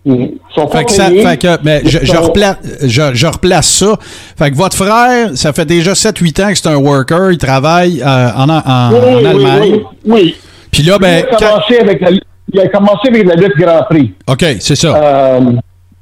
Ils 0.05 0.37
sont 0.53 0.67
pas 0.67 0.79
Fait 0.79 0.85
que 0.85 0.91
ça, 0.91 1.07
payés. 1.09 1.25
fait 1.25 1.37
que, 1.37 1.57
mais 1.63 1.81
je, 1.83 2.15
replace, 2.17 2.57
je, 2.83 3.13
je 3.15 3.25
replace 3.27 3.67
ça. 3.69 3.95
Fait 4.37 4.51
que 4.51 4.55
votre 4.55 4.75
frère, 4.77 5.29
ça 5.35 5.51
fait 5.51 5.65
déjà 5.65 5.93
7-8 5.93 6.43
ans 6.43 6.49
que 6.49 6.55
c'est 6.55 6.67
un 6.69 6.75
worker, 6.75 7.31
il 7.31 7.37
travaille 7.39 8.01
euh, 8.01 8.29
en, 8.35 8.47
en, 8.49 8.61
en 8.65 8.91
Oui, 8.91 8.99
oui, 9.03 9.15
oui, 9.15 9.25
Allemagne. 9.27 9.79
oui. 10.05 10.35
Puis 10.71 10.83
là, 10.83 10.99
ben, 10.99 11.23
il, 11.27 11.33
a 11.33 11.37
quand- 11.37 11.45
commencé 11.47 11.79
avec 11.79 12.01
la, 12.01 12.09
il 12.53 12.59
a 12.59 12.67
commencé 12.67 13.07
avec 13.07 13.25
la 13.25 13.35
lutte 13.35 13.57
Grand 13.57 13.81
Prix. 13.89 14.13
OK, 14.27 14.45
c'est 14.59 14.75
ça. 14.75 14.95
euh, 14.95 15.39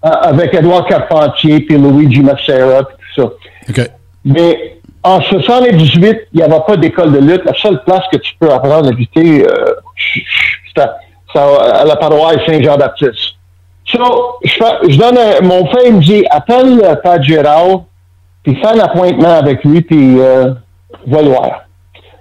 avec 0.01 0.53
Edouard 0.53 0.85
Carpentier, 0.85 1.61
puis 1.61 1.77
Luigi 1.77 2.19
Massera, 2.19 2.83
puis 2.83 2.95
tout 3.15 3.21
ça. 3.21 3.29
OK. 3.69 3.89
Mais 4.25 4.79
en 5.01 5.21
78, 5.21 6.17
il 6.33 6.37
n'y 6.37 6.43
avait 6.43 6.59
pas 6.67 6.75
d'école 6.75 7.13
de 7.13 7.19
lutte. 7.19 7.43
La 7.45 7.53
seule 7.53 7.81
place 7.85 8.03
que 8.11 8.17
tu 8.17 8.33
peux 8.37 8.49
apprendre 8.51 8.89
à 8.89 8.91
lutter, 8.91 9.45
euh, 9.47 9.75
c'est 10.75 10.81
à, 10.81 10.97
c'est 11.31 11.39
à- 11.39 11.81
à 11.81 11.85
la 11.85 11.95
paroisse 11.95 12.37
Saint-Jean-Baptiste. 12.45 13.35
So, 13.85 14.37
je, 14.43 14.51
fais- 14.53 14.89
je 14.89 14.97
donne 14.97 15.17
un- 15.17 15.41
mon 15.41 15.65
frère 15.67 15.91
me 15.91 15.99
dit, 16.01 16.25
appelle 16.29 16.79
euh, 16.83 16.95
Pat 16.95 17.21
Gérard, 17.21 17.81
puis 18.43 18.55
fais 18.55 18.67
un 18.67 18.79
appointement 18.79 19.35
avec 19.37 19.63
lui, 19.63 19.81
puis 19.81 20.19
euh, 20.19 20.53
va 21.07 21.21
le 21.21 21.29
voir. 21.29 21.63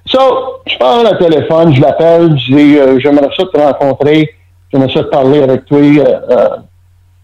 So, 0.07 0.19
je 0.67 0.77
prends 0.77 1.03
le 1.03 1.17
téléphone, 1.19 1.75
je 1.75 1.81
l'appelle, 1.81 2.37
je 2.39 2.55
dis, 2.55 2.79
euh, 2.79 2.99
j'aimerais 2.99 3.29
ça 3.37 3.45
te 3.45 3.57
rencontrer, 3.59 4.31
j'aimerais 4.73 4.93
ça 4.93 5.05
te 5.05 5.09
parler 5.09 5.43
avec 5.43 5.65
toi, 5.67 5.79
euh, 5.79 6.21
euh, 6.31 6.49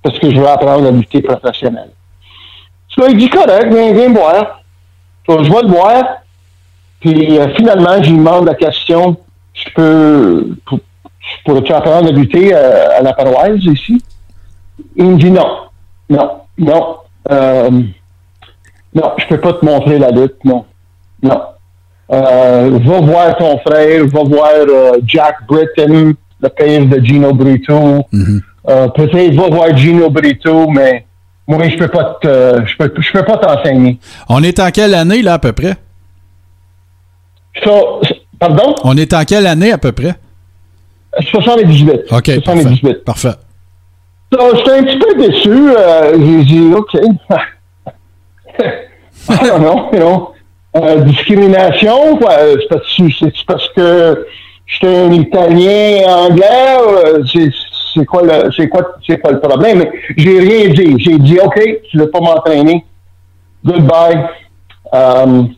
parce 0.03 0.19
que 0.19 0.31
je 0.31 0.39
veux 0.41 0.49
apprendre 0.49 0.87
à 0.87 0.91
lutter 0.93 1.21
professionnel. 1.21 1.91
So, 2.89 3.07
il 3.09 3.17
dit, 3.17 3.29
correct, 3.29 3.73
viens, 3.73 3.93
viens 3.93 4.13
voir. 4.13 4.61
So, 5.29 5.43
je 5.43 5.51
vais 5.53 5.63
le 5.63 5.69
voir. 5.69 6.05
Puis 7.01 7.39
euh, 7.39 7.49
finalement, 7.55 8.03
je 8.03 8.11
lui 8.11 8.19
demande 8.19 8.47
la 8.47 8.55
question, 8.55 9.17
je 9.53 9.69
peux, 9.75 10.49
pour- 10.67 10.81
pourrais-tu 11.45 11.73
apprendre 11.73 12.09
à 12.09 12.13
lutter 12.13 12.53
à 12.55 13.01
la 13.03 13.13
paroisse 13.13 13.63
ici? 13.63 14.03
Il 14.99 15.05
me 15.07 15.17
dit 15.17 15.31
non, 15.31 15.47
non, 16.11 16.31
non, 16.59 16.97
euh, 17.31 17.71
non, 18.95 19.13
je 19.17 19.27
peux 19.29 19.39
pas 19.41 19.53
te 19.53 19.65
montrer 19.65 19.99
la 19.99 20.11
lutte, 20.11 20.45
non, 20.45 20.65
non. 21.23 21.41
Euh, 22.11 22.79
va 22.85 23.01
voir 23.01 23.37
ton 23.37 23.59
frère, 23.59 24.07
va 24.07 24.23
voir 24.25 24.51
euh, 24.57 24.93
Jack 25.07 25.37
Britton, 25.47 26.15
le 26.41 26.49
père 26.49 26.87
de 26.87 27.05
Gino 27.05 27.33
Brito. 27.33 28.07
Euh, 28.69 28.89
Peut-être 28.89 29.35
va 29.35 29.49
voir 29.49 29.77
Gino 29.77 30.11
Brito, 30.11 30.69
mais 30.69 31.07
moi, 31.47 31.69
je 31.69 31.77
peux 31.77 31.89
pas 31.89 32.19
te, 32.21 32.63
je 32.67 32.77
peux, 32.77 32.93
je 32.99 33.13
peux 33.13 33.25
pas 33.25 33.37
t'enseigner. 33.37 33.99
On 34.29 34.43
est 34.43 34.59
en 34.59 34.71
quelle 34.71 34.95
année, 34.95 35.23
là, 35.23 35.35
à 35.35 35.39
peu 35.39 35.53
près? 35.53 35.77
Pardon? 38.39 38.75
On 38.85 38.97
est 38.97 39.13
en 39.13 39.25
quelle 39.25 39.47
année 39.47 39.73
à 39.73 39.79
peu 39.79 39.93
près? 39.93 40.15
78. 41.21 41.91
OK. 42.11 42.31
78. 42.45 43.05
Parfait. 43.05 43.29
parfait. 43.29 43.48
J'étais 44.31 44.73
un 44.73 44.85
petit 44.85 44.99
peu 44.99 45.15
déçu. 45.15 45.51
Euh, 45.51 46.13
j'ai 46.13 46.45
dit, 46.45 46.75
OK. 46.75 46.97
Know, 49.29 49.91
you 49.93 49.99
know. 49.99 50.35
Euh, 50.77 51.01
discrimination, 51.01 52.17
quoi. 52.19 52.37
C'est 52.69 53.47
parce, 53.47 53.69
que 53.75 54.27
j'étais 54.67 54.97
un 54.97 55.13
Italien 55.13 56.07
anglais. 56.07 56.77
Euh, 56.79 57.25
c'est, 57.31 57.51
c'est 57.95 58.05
quoi 58.05 58.23
le, 58.23 58.51
c'est 58.53 58.69
quoi, 58.69 58.95
c'est 59.07 59.19
quoi 59.19 59.33
le 59.33 59.41
problème? 59.41 59.79
Mais 59.79 59.91
j'ai 60.17 60.39
rien 60.39 60.69
dit. 60.69 60.99
J'ai 60.99 61.19
dit, 61.19 61.39
OK, 61.41 61.61
tu 61.91 61.99
veux 61.99 62.11
pas 62.11 62.21
m'entraîner. 62.21 62.85
Goodbye. 63.65 64.29
Um, 64.93 65.55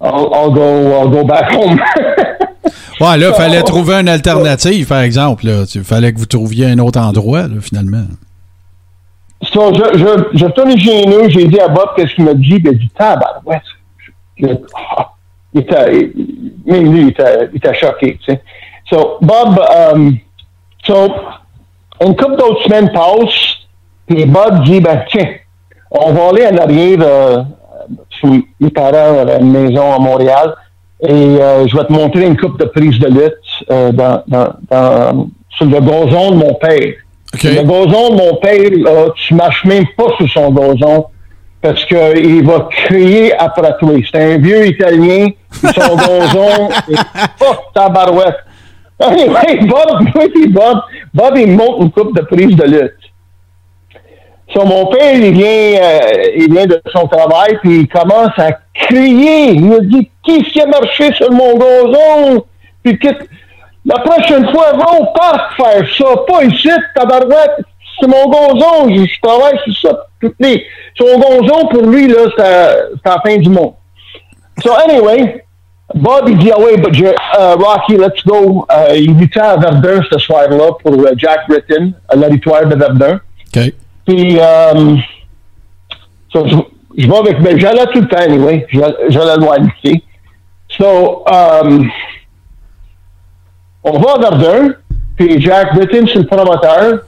I'll, 0.00 0.32
I'll 0.34 0.50
go, 0.50 1.00
I'll 1.00 1.08
go 1.08 1.24
back 1.24 1.52
home. 1.52 1.80
ouais, 3.00 3.16
là, 3.18 3.28
il 3.28 3.34
fallait 3.34 3.62
trouver 3.62 3.94
une 3.94 4.08
alternative, 4.08 4.86
par 4.86 5.00
exemple. 5.00 5.46
Il 5.74 5.84
fallait 5.84 6.12
que 6.12 6.18
vous 6.18 6.26
trouviez 6.26 6.66
un 6.66 6.78
autre 6.78 7.00
endroit, 7.00 7.42
là, 7.42 7.60
finalement. 7.60 8.04
So, 9.42 9.72
je, 9.74 9.98
je, 9.98 10.38
je 10.38 10.44
retourne 10.46 10.78
chez 10.78 11.04
nous, 11.04 11.28
j'ai 11.28 11.46
dit 11.46 11.60
à 11.60 11.68
Bob 11.68 11.90
qu'est-ce 11.94 12.14
qu'il 12.14 12.24
m'a 12.24 12.34
dit, 12.34 12.58
ben, 12.58 12.72
il 12.72 12.76
a 12.76 12.78
dit, 12.78 12.90
tabarouette. 12.96 13.62
Ah, 14.74 15.12
il 15.52 15.60
était, 15.60 16.12
même 16.66 16.92
lui, 16.92 17.02
il 17.02 17.08
était, 17.08 17.48
il 17.52 17.56
était 17.56 17.74
choqué, 17.74 18.18
tu 18.24 18.32
sais. 18.32 18.42
So, 18.88 19.18
Bob, 19.20 19.60
um, 19.92 20.18
so, 20.84 21.12
une 22.00 22.16
couple 22.16 22.36
d'autres 22.36 22.62
semaines 22.64 22.90
passent, 22.92 23.66
puis 24.06 24.24
Bob 24.24 24.64
dit, 24.64 24.80
ben, 24.80 25.02
tiens, 25.08 25.34
on 25.90 26.12
va 26.12 26.28
aller 26.28 26.46
en 26.46 26.56
arrière 26.56 26.98
euh, 27.02 27.42
mes 28.60 28.70
parents 28.70 29.26
à 29.26 29.38
une 29.38 29.52
maison 29.52 29.94
à 29.94 29.98
Montréal, 29.98 30.54
et 31.00 31.12
euh, 31.12 31.66
je 31.66 31.76
vais 31.76 31.84
te 31.84 31.92
montrer 31.92 32.26
une 32.26 32.36
coupe 32.36 32.58
de 32.58 32.64
prise 32.64 32.98
de 32.98 33.08
lutte 33.08 33.34
euh, 33.70 33.92
dans, 33.92 34.22
dans, 34.26 34.54
dans, 34.70 35.28
sur 35.50 35.66
le 35.66 35.80
gazon 35.80 36.32
de 36.32 36.36
mon 36.36 36.54
père. 36.54 36.94
Okay. 37.34 37.54
Le 37.54 37.62
gazon 37.62 38.10
de 38.10 38.16
mon 38.16 38.36
père, 38.36 38.70
là, 38.76 39.10
tu 39.14 39.34
marches 39.34 39.64
même 39.64 39.84
pas 39.96 40.16
sur 40.16 40.28
son 40.30 40.50
gazon 40.52 41.06
parce 41.60 41.84
qu'il 41.84 42.44
va 42.44 42.68
crier 42.70 43.34
après 43.36 43.76
toi. 43.78 43.92
C'est 44.10 44.34
un 44.34 44.38
vieux 44.38 44.66
Italien, 44.68 45.28
son 45.50 45.96
gazon, 45.96 46.68
et 46.88 46.94
oh, 47.42 47.54
tabarouette. 47.74 48.36
Anyway, 48.98 49.66
Bob, 49.66 50.08
Bob, 50.48 50.78
Bob, 51.12 51.36
il 51.36 51.52
monte 51.52 51.82
une 51.82 51.90
coupe 51.90 52.16
de 52.16 52.22
prise 52.22 52.56
de 52.56 52.64
lutte. 52.64 53.05
Mon 54.64 54.86
père, 54.86 55.14
il 55.14 55.32
vient, 55.32 55.82
euh, 55.82 56.30
il 56.36 56.52
vient 56.52 56.66
de 56.66 56.80
son 56.92 57.06
travail, 57.06 57.58
puis 57.62 57.80
il 57.80 57.88
commence 57.88 58.38
à 58.38 58.52
crier. 58.74 59.52
Il 59.52 59.64
me 59.64 59.80
dit, 59.82 60.10
qui 60.24 60.42
qui 60.44 60.60
a 60.60 60.66
marché 60.66 61.12
sur 61.14 61.30
mon 61.30 61.56
gazon? 61.58 62.44
Puis 62.82 62.98
la 63.84 63.98
prochaine 63.98 64.48
fois, 64.50 64.72
va 64.72 64.98
au 64.98 65.06
parc 65.12 65.56
faire 65.56 65.86
ça, 65.98 66.04
pas 66.26 66.44
ici, 66.44 66.70
tabarouette. 66.94 67.60
C'est 68.00 68.08
mon 68.08 68.28
gazon, 68.28 68.88
je, 68.88 69.20
travaille 69.20 69.58
sur 69.64 69.90
ça 69.90 69.98
toutes 70.20 70.36
les. 70.40 70.64
Son 70.96 71.18
gazon, 71.18 71.68
pour 71.68 71.82
lui, 71.82 72.08
là, 72.08 72.20
c'est 72.36 73.08
la 73.08 73.20
fin 73.24 73.36
du 73.36 73.50
monde. 73.50 73.74
So, 74.62 74.72
anyway, 74.88 75.44
Bob, 75.94 76.28
il 76.28 76.38
dit, 76.38 76.50
ah 76.50 76.58
ouais, 76.58 76.76
but 76.78 76.98
uh, 76.98 77.54
Rocky, 77.58 77.96
let's 77.96 78.24
go. 78.24 78.66
Uh, 78.70 78.94
il 78.96 79.22
était 79.22 79.40
à 79.40 79.56
Verdun 79.56 80.02
ce 80.10 80.18
soir-là 80.18 80.72
pour 80.82 80.94
uh, 80.94 81.12
Jack 81.16 81.48
Britton, 81.48 81.92
à 82.08 82.16
l'auditoire 82.16 82.66
de 82.66 82.74
Verdun. 82.74 83.20
Puis, 84.06 84.38
so, 86.32 86.46
je, 86.96 87.06
vais 87.06 87.16
avec, 87.16 87.40
ben, 87.42 87.58
j'allais 87.58 87.86
tout 87.86 88.00
le 88.00 88.08
temps, 88.08 88.18
anyway. 88.18 88.66
J'allais 88.70 89.36
loin 89.36 89.56
ici. 89.84 90.02
So, 90.68 91.24
um, 91.26 91.90
on 93.84 93.98
va 93.98 94.12
à 94.14 94.18
Verdun, 94.18 94.74
puis 95.16 95.40
Jack 95.40 95.74
Britton, 95.74 96.06
c'est 96.12 96.18
le 96.18 96.26
promoteur. 96.26 97.00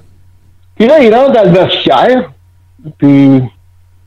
Puis 0.76 0.86
là, 0.86 1.00
il 1.00 1.14
rentre 1.14 1.32
dans 1.32 1.42
le 1.42 1.50
vestiaire, 1.50 2.30
puis 2.98 3.42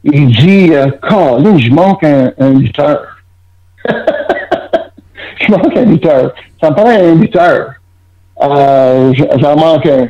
il 0.03 0.27
dit, 0.27 0.73
euh, 0.73 0.89
Colin, 1.01 1.57
je 1.57 1.69
manque 1.69 2.03
un, 2.03 2.31
un 2.39 2.53
lutteur. 2.53 3.17
je 3.89 5.51
manque 5.51 5.75
un 5.75 5.85
lutteur. 5.85 6.33
Ça 6.61 6.69
me 6.69 6.75
paraît 6.75 7.11
un 7.11 7.15
lutteur. 7.15 7.73
Euh, 8.41 9.13
J'en 9.37 9.55
manque 9.55 9.85
un. 9.85 10.07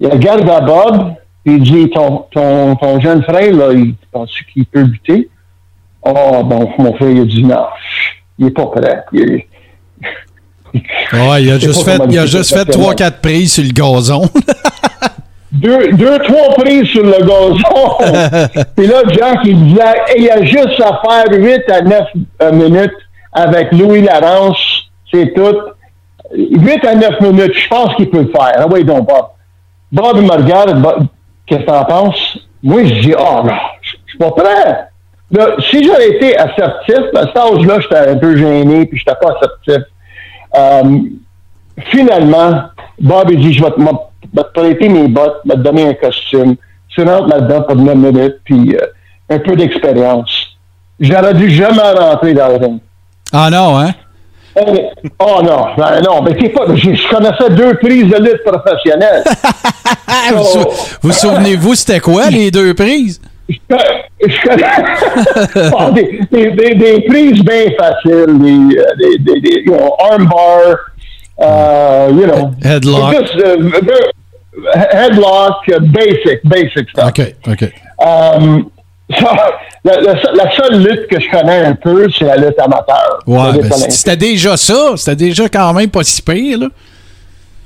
Il 0.00 0.08
regarde 0.08 0.48
à 0.48 0.60
Bob, 0.60 1.14
puis 1.46 1.58
il 1.58 1.62
dit, 1.62 1.90
ton, 1.90 2.24
ton, 2.32 2.74
ton 2.74 3.00
jeune 3.00 3.22
frère, 3.22 3.52
là, 3.52 3.72
il 3.72 3.94
pense 4.10 4.32
qu'il 4.52 4.66
peut 4.66 4.80
lutter? 4.80 5.28
Oh, 6.02 6.42
bon, 6.42 6.72
mon 6.76 6.92
frère, 6.96 7.10
il 7.10 7.20
a 7.20 7.24
dit, 7.24 7.44
non, 7.44 7.66
il 8.36 8.48
est 8.48 8.50
pas 8.50 8.66
prêt. 8.66 9.04
Il, 9.12 9.44
Ouais, 11.12 11.42
il 11.44 11.50
a 11.52 11.58
juste 11.60 11.84
fait, 11.84 12.00
il 12.10 12.18
a 12.18 12.26
juste 12.26 12.52
fait 12.52 12.68
3-4 12.68 13.20
prises 13.20 13.52
sur 13.52 13.62
le 13.62 13.70
gazon. 13.70 14.22
deux, 15.52 15.92
deux, 15.92 16.18
trois 16.18 16.54
prises 16.54 16.88
sur 16.88 17.04
le 17.04 17.12
gazon. 17.12 18.64
Puis 18.76 18.88
là, 18.88 19.02
Jack, 19.10 19.38
il 19.44 19.68
disait, 19.68 19.82
il 20.18 20.28
a 20.28 20.44
juste 20.44 20.80
à 20.80 21.00
faire 21.08 21.26
8 21.30 21.70
à 21.70 21.80
9 21.80 22.02
euh, 22.42 22.52
minutes 22.52 22.96
avec 23.32 23.70
Louis 23.70 24.02
Larance. 24.02 24.58
C'est 25.14 25.32
tout. 25.32 25.56
8 26.34 26.84
à 26.84 26.96
9 26.96 27.20
minutes, 27.20 27.54
je 27.54 27.68
pense 27.68 27.94
qu'il 27.94 28.10
peut 28.10 28.22
le 28.22 28.32
faire. 28.32 28.56
Ah 28.56 28.66
oui, 28.68 28.82
donc, 28.84 29.06
Bob. 29.06 29.26
Bob, 29.92 30.16
il 30.16 30.22
me 30.22 30.32
regarde. 30.32 31.08
Qu'est-ce 31.46 31.60
que 31.60 31.66
t'en 31.66 31.84
penses? 31.84 32.38
Moi, 32.62 32.84
je 32.84 32.94
dis, 32.94 33.14
oh 33.16 33.42
non, 33.44 33.54
je 33.82 33.90
suis 34.08 34.18
pas 34.18 34.30
prêt. 34.32 34.88
Là, 35.30 35.56
si 35.70 35.84
j'avais 35.84 36.16
été 36.16 36.36
assertif, 36.38 37.00
à 37.14 37.26
cet 37.26 37.36
âge-là, 37.36 37.80
j'étais 37.80 38.10
un 38.10 38.16
peu 38.16 38.36
gêné, 38.36 38.86
puis 38.86 38.98
j'étais 38.98 39.16
pas 39.20 39.34
assertif. 39.36 39.84
Euh, 40.56 40.98
finalement, 41.90 42.62
Bob 43.00 43.30
il 43.30 43.40
dit 43.40 43.52
Je 43.52 43.62
vais 43.62 43.70
te, 43.70 43.80
te 43.80 44.52
prêter 44.52 44.88
mes 44.88 45.08
bottes, 45.08 45.40
je 45.44 45.50
vais 45.50 45.56
te 45.56 45.62
donner 45.62 45.88
un 45.88 45.94
costume. 45.94 46.56
Tu 46.88 47.02
rentres 47.02 47.28
là-dedans 47.28 47.62
pour 47.62 47.76
9 47.76 47.94
minutes, 47.96 48.36
puis 48.44 48.76
euh, 48.76 48.86
un 49.28 49.38
peu 49.40 49.56
d'expérience. 49.56 50.56
J'aurais 51.00 51.34
dû 51.34 51.50
jamais 51.50 51.90
rentrer 51.92 52.32
dans 52.32 52.48
le 52.48 52.56
ring. 52.56 52.80
Ah 53.32 53.50
non, 53.50 53.78
hein? 53.78 53.92
Oh, 54.58 54.90
oh 55.18 55.42
non, 55.42 55.66
ben 55.76 56.00
non, 56.02 56.22
ben 56.22 56.34
c'est 56.40 56.48
pas. 56.48 56.64
Je, 56.74 56.94
je, 56.94 57.08
connaissais 57.10 57.50
deux 57.50 57.74
prises 57.74 58.08
de 58.08 58.16
lutte 58.16 58.42
professionnelles. 58.42 59.22
so, 60.30 60.60
vous 60.60 60.70
vous 61.02 61.12
souvenez-vous, 61.12 61.74
c'était 61.74 62.00
quoi 62.00 62.30
les 62.30 62.50
deux 62.50 62.72
prises? 62.72 63.20
Je, 63.48 63.56
je 64.26 64.48
connais 64.48 65.72
oh, 65.78 65.90
des, 65.92 66.20
des, 66.32 66.50
des, 66.52 66.74
des, 66.74 67.00
prises 67.02 67.44
bien 67.44 67.70
faciles, 67.78 68.38
des, 68.38 69.18
des, 69.18 69.40
des, 69.40 69.62
you 69.66 69.72
know, 69.72 69.94
armbar, 70.00 70.76
uh, 71.38 72.10
you 72.10 72.26
know, 72.26 72.54
headlock, 72.62 73.12
just, 73.12 73.36
uh, 73.36 74.08
headlock, 74.90 75.68
uh, 75.68 75.80
basic, 75.80 76.42
basic 76.44 76.88
stuff. 76.88 77.10
OK, 77.10 77.34
OK. 77.46 77.72
Um, 77.98 78.70
la, 79.08 79.52
la, 79.84 80.14
la, 80.34 80.56
seule 80.56 80.82
lutte 80.82 81.06
que 81.06 81.20
je 81.20 81.30
connais 81.30 81.64
un 81.64 81.74
peu, 81.74 82.08
c'est 82.10 82.24
la 82.24 82.36
lutte 82.36 82.58
amateur. 82.58 83.20
Ouais, 83.26 83.52
ben 83.62 83.72
c'était 83.72 84.16
déjà 84.16 84.56
ça. 84.56 84.96
C'était 84.96 85.16
déjà 85.16 85.48
quand 85.48 85.72
même 85.74 85.90
pas 85.90 86.02
si 86.02 86.20
pire, 86.22 86.58
là. 86.58 86.66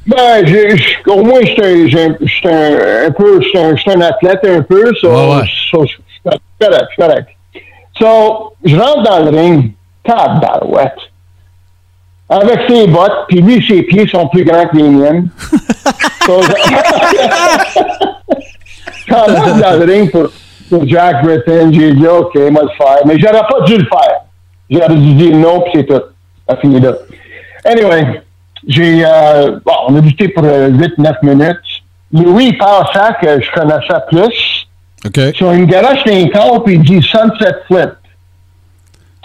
Ben, 0.06 0.47
j 0.47 0.76
au 1.06 1.23
moins, 1.23 1.40
je 1.40 1.47
suis 1.47 2.49
un, 2.49 3.06
un, 3.06 3.11
peu, 3.11 3.40
un, 3.54 3.75
un 3.75 4.00
athlète 4.00 4.40
un 4.44 4.62
peu, 4.62 4.92
so, 5.00 5.09
ouais, 5.09 5.37
ouais. 5.37 5.44
so 5.70 5.85
je 5.85 5.92
suis 5.92 6.00
correct, 6.59 6.87
je 6.88 6.92
suis 6.92 7.02
correct. 7.02 7.28
So, 7.99 8.54
je 8.64 8.76
rentre 8.76 9.02
dans 9.02 9.18
le 9.25 9.30
ring, 9.38 9.73
tabarouette, 10.02 10.97
avec 12.28 12.61
ses 12.68 12.87
bottes, 12.87 13.26
puis 13.28 13.40
lui, 13.40 13.66
ses 13.66 13.82
pieds 13.82 14.06
sont 14.09 14.28
plus 14.28 14.44
grands 14.44 14.68
que 14.68 14.76
les 14.76 14.88
miennes. 14.88 15.28
so, 16.26 16.42
je 16.42 16.52
rentre 19.14 19.54
dans 19.61 19.78
le 19.78 19.85
ring 19.85 20.11
pour, 20.11 20.30
pour 20.70 20.88
Jack 20.88 21.22
Britton, 21.24 21.70
j'ai 21.72 21.92
dit, 21.92 22.06
OK, 22.06 22.34
moi 22.50 22.62
le 22.62 22.68
faire, 22.76 23.04
mais 23.04 23.18
j'aurais 23.18 23.46
pas 23.46 23.60
dû 23.66 23.76
le 23.76 23.84
faire. 23.84 24.20
J'aurais 24.70 24.94
dû 24.94 25.14
dire 25.14 25.36
non, 25.36 25.60
puis 25.62 25.72
c'est 25.74 25.86
tout. 25.86 26.02
Ça 26.48 26.56
finit 26.56 26.80
là. 26.80 26.92
Anyway, 27.64 28.22
j'ai 28.66 29.04
euh, 29.04 29.58
bon, 29.64 29.72
on 29.88 29.96
a 29.96 30.00
lutté 30.00 30.28
pour 30.28 30.44
euh, 30.44 30.70
8-9 30.70 31.14
minutes. 31.22 31.58
Louis 32.12 32.52
pensait 32.54 33.14
que 33.20 33.42
je 33.42 33.50
connaissais 33.52 34.00
plus. 34.08 34.68
OK. 35.04 35.34
Sur 35.34 35.52
une 35.52 35.66
garoche 35.66 36.04
d'un 36.04 36.28
corps, 36.28 36.62
puis 36.64 36.74
il 36.74 36.82
dit 36.82 37.02
Sunset 37.02 37.56
Flip. 37.66 37.90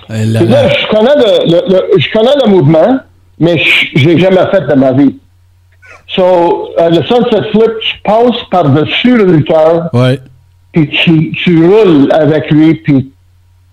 Et 0.09 0.25
là, 0.25 0.41
là, 0.43 0.69
je, 0.69 0.87
connais 0.87 1.15
le, 1.15 1.51
le, 1.51 1.73
le, 1.73 1.99
je 1.99 2.11
connais 2.11 2.35
le 2.43 2.49
mouvement, 2.49 2.99
mais 3.39 3.57
je 3.57 4.07
l'ai 4.07 4.19
jamais 4.19 4.45
fait 4.51 4.61
de 4.61 4.73
ma 4.73 4.91
vie. 4.91 5.17
So, 6.07 6.69
euh, 6.79 6.89
le 6.89 7.03
Sunset 7.03 7.49
Flip, 7.51 7.71
tu 7.81 7.99
passes 8.03 8.43
par-dessus 8.51 9.17
le 9.17 9.25
lutteur, 9.25 9.89
ouais. 9.93 10.19
Puis 10.75 11.31
tu, 11.43 11.65
roules 11.65 12.09
avec 12.11 12.51
lui, 12.51 12.75
puis 12.75 13.11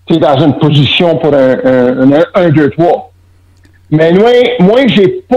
tu 0.05 0.13
es 0.13 0.17
dans 0.19 0.37
une 0.37 0.57
position 0.57 1.17
pour 1.17 1.33
un 1.33 1.57
1, 2.33 2.49
2, 2.49 2.69
3. 2.69 3.11
Mais 3.91 4.13
moi, 4.13 4.31
moi 4.59 4.87
j'ai 4.87 5.09
pas. 5.27 5.35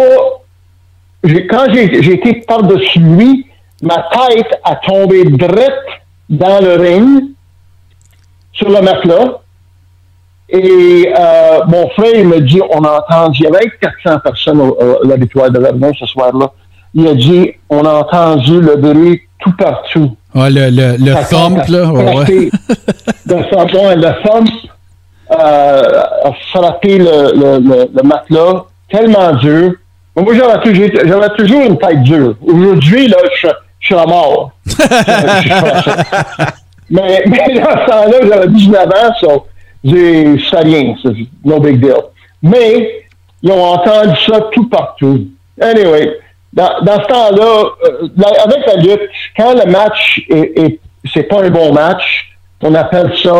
Quand 1.50 1.66
j'ai 1.72 2.12
été 2.12 2.34
par-dessus 2.46 3.00
lui, 3.00 3.46
ma 3.82 4.06
tête 4.12 4.60
a 4.62 4.76
tombé 4.76 5.24
direct 5.24 5.88
dans 6.30 6.60
le 6.60 6.74
ring, 6.74 7.24
sur 8.52 8.68
le 8.68 8.80
matelas. 8.80 9.40
Et 10.48 11.12
euh, 11.18 11.64
mon 11.66 11.88
frère, 11.90 12.12
il 12.14 12.28
me 12.28 12.40
dit, 12.40 12.60
on 12.70 12.84
a 12.84 13.00
entendu, 13.00 13.40
il 13.40 13.44
y 13.44 13.46
avait 13.48 13.68
400 13.80 14.20
personnes 14.20 14.72
à 15.12 15.16
victoire 15.16 15.50
de 15.50 15.58
Verdun 15.58 15.90
ce 15.98 16.06
soir-là. 16.06 16.52
Il 16.94 17.08
a 17.08 17.14
dit, 17.14 17.50
on 17.68 17.84
a 17.84 17.94
entendu 17.94 18.60
le 18.60 18.76
bruit 18.76 19.22
tout 19.46 19.56
partout. 19.56 20.16
Ouais, 20.34 20.50
le, 20.50 20.70
le, 20.70 20.96
le 20.98 21.12
Ça 21.12 21.24
thump, 21.24 21.66
là. 21.68 21.86
ouais, 21.92 22.04
thump, 22.04 23.72
ouais, 23.74 23.96
le 23.96 24.22
thump 24.22 24.48
euh, 25.30 26.02
a 26.24 26.32
frappé 26.52 26.98
le, 26.98 27.32
le, 27.34 27.88
le, 27.94 28.02
matelas 28.02 28.64
tellement 28.90 29.32
dur. 29.34 29.72
Moi, 30.16 30.34
j'avais 30.34 30.60
toujours, 30.62 30.88
j'avais 31.04 31.28
toujours 31.36 31.60
une 31.62 31.78
tête 31.78 32.02
dure. 32.02 32.34
Aujourd'hui, 32.46 33.08
là, 33.08 33.16
je, 33.40 33.48
je 33.80 33.86
suis 33.86 33.94
à 33.94 34.06
mort. 34.06 34.52
Je 34.66 36.44
mais, 36.88 37.24
mais 37.26 37.58
dans 37.60 37.70
ce 37.70 37.90
temps-là, 37.90 38.18
j'avais 38.28 38.48
19 38.48 38.86
ans, 38.86 39.12
so, 39.20 39.46
j'ai, 39.82 40.36
c'est 40.48 40.60
rien, 40.60 40.94
c'est 41.02 41.10
no 41.44 41.58
big 41.58 41.80
deal. 41.80 41.96
Mais, 42.42 43.06
ils 43.42 43.50
ont 43.50 43.64
entendu 43.64 44.14
ça 44.24 44.40
tout 44.52 44.68
partout. 44.68 45.26
Anyway, 45.60 46.16
dans, 46.56 46.70
dans 46.82 47.00
ce 47.02 47.06
temps-là, 47.06 47.64
euh, 47.84 48.44
avec 48.44 48.66
la 48.66 48.76
lutte, 48.76 49.08
quand 49.36 49.52
le 49.54 49.70
match 49.70 50.20
est, 50.30 50.58
est- 50.58 50.80
c'est 51.14 51.22
pas 51.24 51.42
un 51.42 51.50
bon 51.50 51.72
match, 51.72 52.02
on 52.62 52.74
appelle 52.74 53.12
ça 53.22 53.32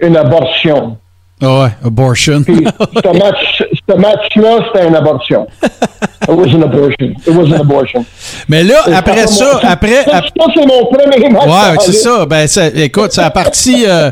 une 0.00 0.16
abortion. 0.16 0.98
Ah 1.42 1.62
ouais, 1.64 1.68
abortion. 1.84 2.42
Puis, 2.42 2.66
ce 3.04 3.18
match, 3.18 3.62
ce 3.88 3.94
match-là, 3.94 4.58
c'était 4.66 4.88
une 4.88 4.96
abortion. 4.96 5.46
It 5.62 6.30
was 6.30 6.48
an 6.54 6.62
abortion. 6.62 7.08
It 7.26 7.28
was 7.28 7.52
an 7.54 7.60
abortion. 7.60 8.04
Mais 8.48 8.64
là, 8.64 8.76
après 8.94 9.26
ça, 9.26 9.60
après. 9.62 10.02
Ça, 10.04 10.16
ap- 10.16 10.24
ça, 10.24 10.44
c'est 10.54 10.66
mon 10.66 10.86
premier 10.86 11.28
match. 11.30 11.44
Ouais, 11.46 11.76
c'est 11.80 11.92
ça. 11.92 12.26
Ben, 12.26 12.46
ça- 12.48 12.66
écoute, 12.68 13.12
c'est 13.12 13.20
la 13.20 13.30
partie 13.30 13.84
euh, 13.86 14.10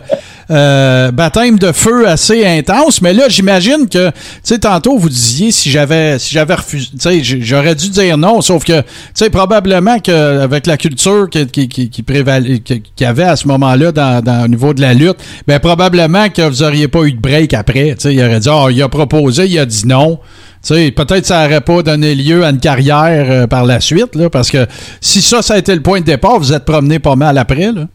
euh, 0.50 1.10
baptême 1.10 1.58
de 1.58 1.72
feu 1.72 2.08
assez 2.08 2.44
intense, 2.46 3.00
mais 3.02 3.12
là, 3.12 3.24
j'imagine 3.28 3.88
que, 3.88 4.08
tu 4.10 4.14
sais, 4.42 4.58
tantôt, 4.58 4.98
vous 4.98 5.08
disiez 5.08 5.50
si 5.50 5.70
j'avais 5.70 6.18
si 6.18 6.34
j'avais 6.34 6.54
refusé, 6.54 6.88
tu 6.92 6.98
sais, 7.00 7.22
j'aurais 7.40 7.74
dû 7.74 7.88
dire 7.90 8.18
non, 8.18 8.40
sauf 8.40 8.64
que, 8.64 8.80
tu 8.80 8.86
sais, 9.14 9.30
probablement 9.30 9.98
qu'avec 9.98 10.66
la 10.66 10.76
culture 10.76 11.28
qui, 11.30 11.46
qui, 11.46 11.68
qui, 11.88 12.02
prévalait, 12.02 12.58
qui- 12.60 12.82
qu'il 12.82 13.04
y 13.04 13.08
avait 13.08 13.24
à 13.24 13.36
ce 13.36 13.48
moment-là 13.48 13.92
dans, 13.92 14.22
dans, 14.22 14.44
au 14.44 14.48
niveau 14.48 14.74
de 14.74 14.80
la 14.80 14.94
lutte, 14.94 15.16
ben, 15.46 15.58
probablement 15.58 16.28
que 16.28 16.42
vous 16.42 16.62
auriez 16.62 16.88
pas 16.88 17.02
eu 17.04 17.12
de 17.12 17.20
break 17.20 17.54
après. 17.54 17.94
Tu 17.94 18.00
sais, 18.00 18.14
il 18.14 18.20
aurait 18.22 18.40
dit, 18.40 18.48
oh, 18.50 18.68
il 18.70 18.82
a 18.82 18.88
proposé, 18.88 19.46
il 19.46 19.58
a 19.58 19.66
dit 19.66 19.86
non. 19.86 20.18
Peut-être 20.66 21.26
ça 21.26 21.42
n'aurait 21.42 21.60
pas 21.60 21.82
donné 21.82 22.14
lieu 22.14 22.42
à 22.44 22.48
une 22.48 22.58
carrière 22.58 23.26
euh, 23.30 23.46
par 23.46 23.66
la 23.66 23.80
suite, 23.80 24.14
là, 24.14 24.30
parce 24.30 24.50
que 24.50 24.66
si 25.00 25.20
ça, 25.20 25.42
ça 25.42 25.54
a 25.54 25.58
été 25.58 25.74
le 25.74 25.82
point 25.82 26.00
de 26.00 26.06
départ, 26.06 26.38
vous 26.38 26.54
êtes 26.54 26.64
promené 26.64 26.98
pas 26.98 27.16
mal 27.16 27.36
après, 27.36 27.70
là. 27.72 27.86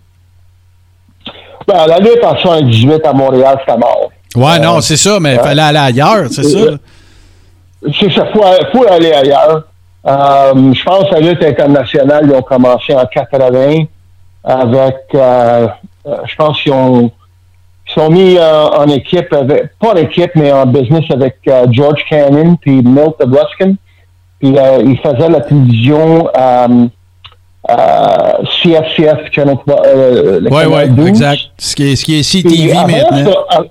Ben, 1.69 1.85
la 1.87 1.99
lutte 1.99 2.23
en 2.23 2.35
78 2.37 3.05
à 3.05 3.13
Montréal, 3.13 3.57
c'était 3.65 3.77
mort. 3.77 4.09
Ouais, 4.35 4.57
Euh, 4.59 4.63
non, 4.63 4.81
c'est 4.81 4.97
ça, 4.97 5.19
mais 5.19 5.33
il 5.35 5.39
fallait 5.39 5.61
aller 5.61 5.77
ailleurs, 5.79 6.25
c'est 6.31 6.43
ça. 6.43 6.57
là. 6.59 6.77
C'est 7.99 8.11
ça, 8.11 8.25
faut, 8.33 8.43
faut 8.73 8.85
aller 8.87 9.11
ailleurs. 9.13 9.63
Euh, 10.05 10.73
je 10.73 10.83
pense 10.83 11.09
que 11.09 11.13
la 11.15 11.19
lutte 11.21 11.43
internationale, 11.43 12.25
ils 12.27 12.33
ont 12.35 12.41
commencé 12.41 12.93
en 12.95 13.05
80 13.05 13.83
avec, 14.43 14.95
euh, 15.15 15.67
euh, 16.07 16.15
je 16.25 16.35
pense 16.35 16.61
qu'ils 16.61 16.71
ont, 16.73 17.11
ils 17.87 17.93
sont 17.93 18.09
mis 18.09 18.37
euh, 18.37 18.67
en 18.67 18.87
équipe 18.87 19.31
avec, 19.33 19.77
pas 19.79 19.93
en 19.93 19.95
équipe, 19.95 20.31
mais 20.35 20.51
en 20.51 20.65
business 20.65 21.03
avec 21.11 21.37
euh, 21.47 21.65
George 21.71 22.03
Cannon 22.09 22.55
puis 22.61 22.81
Milt 22.81 23.15
Ruskin. 23.19 23.75
Puis 24.39 24.57
euh, 24.57 24.81
ils 24.85 24.97
faisaient 24.99 25.29
la 25.29 25.41
télévision 25.41 26.29
euh, 27.69 27.73
CFCF, 28.63 29.31
Channel 29.31 29.57
3, 29.67 29.85
euh, 29.85 30.39
le 30.39 30.49
Ouais, 30.51 30.63
canal 30.63 30.67
ouais, 30.69 30.87
12. 30.89 31.07
exact. 31.09 31.39
Ce 31.57 31.75
qui 31.75 31.91
est, 31.91 31.95
ce 31.95 32.05
qui 32.05 32.19
est 32.19 32.23
CTV 32.23 32.71
avant 32.73 32.87
maintenant. 32.87 33.31
ça, 33.51 33.59
euh, 33.59 33.63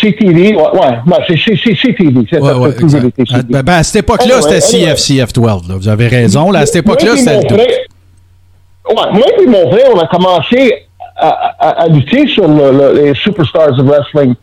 CTV, 0.00 0.54
ouais, 0.54 0.62
ouais, 0.62 0.80
ouais, 1.06 1.24
c'est 1.26 1.36
CTV. 1.36 2.26
C'est 2.30 2.40
Ouais, 2.40 2.52
ouais, 2.52 2.70
exact. 2.70 3.04
été 3.04 3.22
Ah, 3.28 3.36
CTV. 3.38 3.42
Ben, 3.52 3.62
ben, 3.62 3.72
à 3.74 3.82
cette 3.82 3.96
époque-là, 3.96 4.40
c'était 4.42 4.76
anyway. 4.76 4.94
CFCF12. 4.94 5.68
Là. 5.68 5.74
Vous 5.76 5.88
avez 5.88 6.06
raison. 6.08 6.50
Là, 6.52 6.60
à 6.60 6.66
cette 6.66 6.76
époque-là, 6.76 7.16
c'était 7.16 7.36
le 7.38 7.42
tout. 7.48 7.54
frère- 7.54 7.66
Ouais, 8.88 9.12
moi 9.12 9.26
et 9.42 9.46
mon 9.46 9.70
frère, 9.70 9.86
on 9.94 9.98
a 9.98 10.06
commencé 10.08 10.86
à, 11.16 11.28
à- 11.58 11.82
à 11.82 11.88
lutter 11.88 12.26
sur 12.28 12.46
le- 12.48 12.72
le- 12.72 13.00
les 13.04 13.14
Superstars 13.14 13.78
of 13.78 13.86
Wrestling 13.86 14.34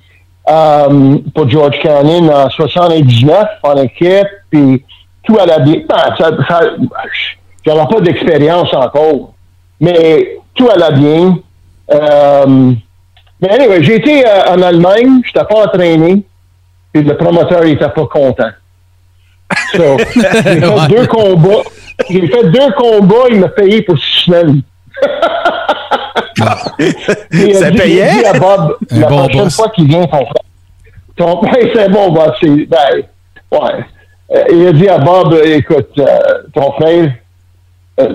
euh, 0.50 1.18
pour 1.36 1.50
George 1.50 1.78
Cannon 1.82 2.30
en 2.34 2.50
79 2.50 3.48
en 3.64 3.76
équipe, 3.82 4.28
puis 4.50 4.84
tout 5.24 5.38
allait 5.40 5.64
bien. 5.64 5.82
Ben, 5.88 6.16
ça, 6.18 6.32
ça, 6.48 6.62
j'avais 7.66 7.86
pas 7.88 8.02
d'expérience 8.02 8.74
encore, 8.74 9.34
mais 9.80 10.38
tout 10.56 10.70
allait 10.70 10.98
bien. 10.98 11.38
Euh, 11.92 12.72
mais 13.42 13.50
anyway, 13.50 13.84
j'ai 13.84 13.96
été 13.96 14.26
euh, 14.28 14.46
en 14.54 14.62
Allemagne, 14.62 15.22
je 15.24 15.30
n'étais 15.30 15.46
pas 15.48 15.66
entraîné, 15.66 16.24
puis 16.94 17.04
le 17.04 17.16
promoteur 17.18 17.64
n'était 17.64 17.90
pas 17.90 18.06
content. 18.06 18.50
So, 19.74 19.98
j'ai 20.16 20.22
fait 20.44 20.88
deux 20.90 21.08
combats. 21.08 21.64
J'ai 22.10 22.28
fait 22.28 22.44
deux 22.46 22.72
combats, 22.78 23.26
il 23.30 23.40
m'a 23.40 23.48
payé 23.50 23.82
pour 23.82 23.98
six 23.98 24.26
semaines. 24.26 24.62
Il 27.32 27.52
a 27.52 27.60
Ça 27.60 27.72
dit- 27.72 27.78
payait? 27.78 27.96
Il 28.20 28.26
a 28.26 28.32
dit 28.32 28.38
à 28.38 28.40
Bob, 28.40 28.78
Un 28.92 29.00
la 29.00 29.08
bon 29.08 29.18
prochaine 29.24 29.44
boss. 29.44 29.56
fois 29.56 29.70
qu'il 29.70 29.88
vient, 29.88 30.06
ton 30.06 30.26
frère. 30.26 30.34
Ton 31.18 31.38
père, 31.38 31.70
c'est 31.76 31.90
bon, 31.90 32.12
boss. 32.12 32.32
c'est- 32.42 32.66
Ben, 32.68 33.04
ouais. 33.52 33.86
Euh, 34.36 34.44
il 34.52 34.68
a 34.68 34.72
dit 34.74 34.88
à 34.88 34.98
Bob, 35.00 35.34
écoute, 35.44 35.90
euh, 36.00 36.06
ton 36.54 36.72
frère, 36.74 37.12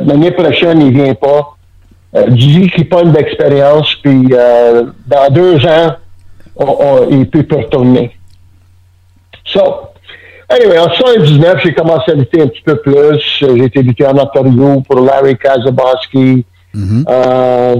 l'année 0.07 0.31
prochaine, 0.31 0.81
il 0.83 0.92
vient 0.92 1.14
pas. 1.14 1.57
Dis 2.29 2.70
qu'il 2.70 2.85
n'a 2.85 2.97
pas 2.97 3.03
d'expérience, 3.05 3.92
puis 4.03 4.29
euh, 4.33 4.85
dans 5.07 5.29
deux 5.33 5.57
ans, 5.66 5.97
on- 6.57 6.77
on- 6.81 7.09
il 7.11 7.29
peut 7.29 7.42
pas 7.42 7.57
retourner. 7.57 8.16
So, 9.44 9.61
anyway, 10.49 10.79
en 10.79 10.90
79, 10.90 11.61
j'ai 11.64 11.75
commencé 11.75 12.12
à 12.12 12.14
lutter 12.14 12.40
un 12.42 12.47
petit 12.47 12.62
peu 12.62 12.77
plus. 12.77 13.18
J'ai 13.40 13.64
été 13.64 13.83
lutté 13.83 14.07
en 14.07 14.16
Ontario 14.16 14.81
pour 14.88 15.01
Larry 15.01 15.37
Kazaboski. 15.37 16.44
Euh, 17.09 17.77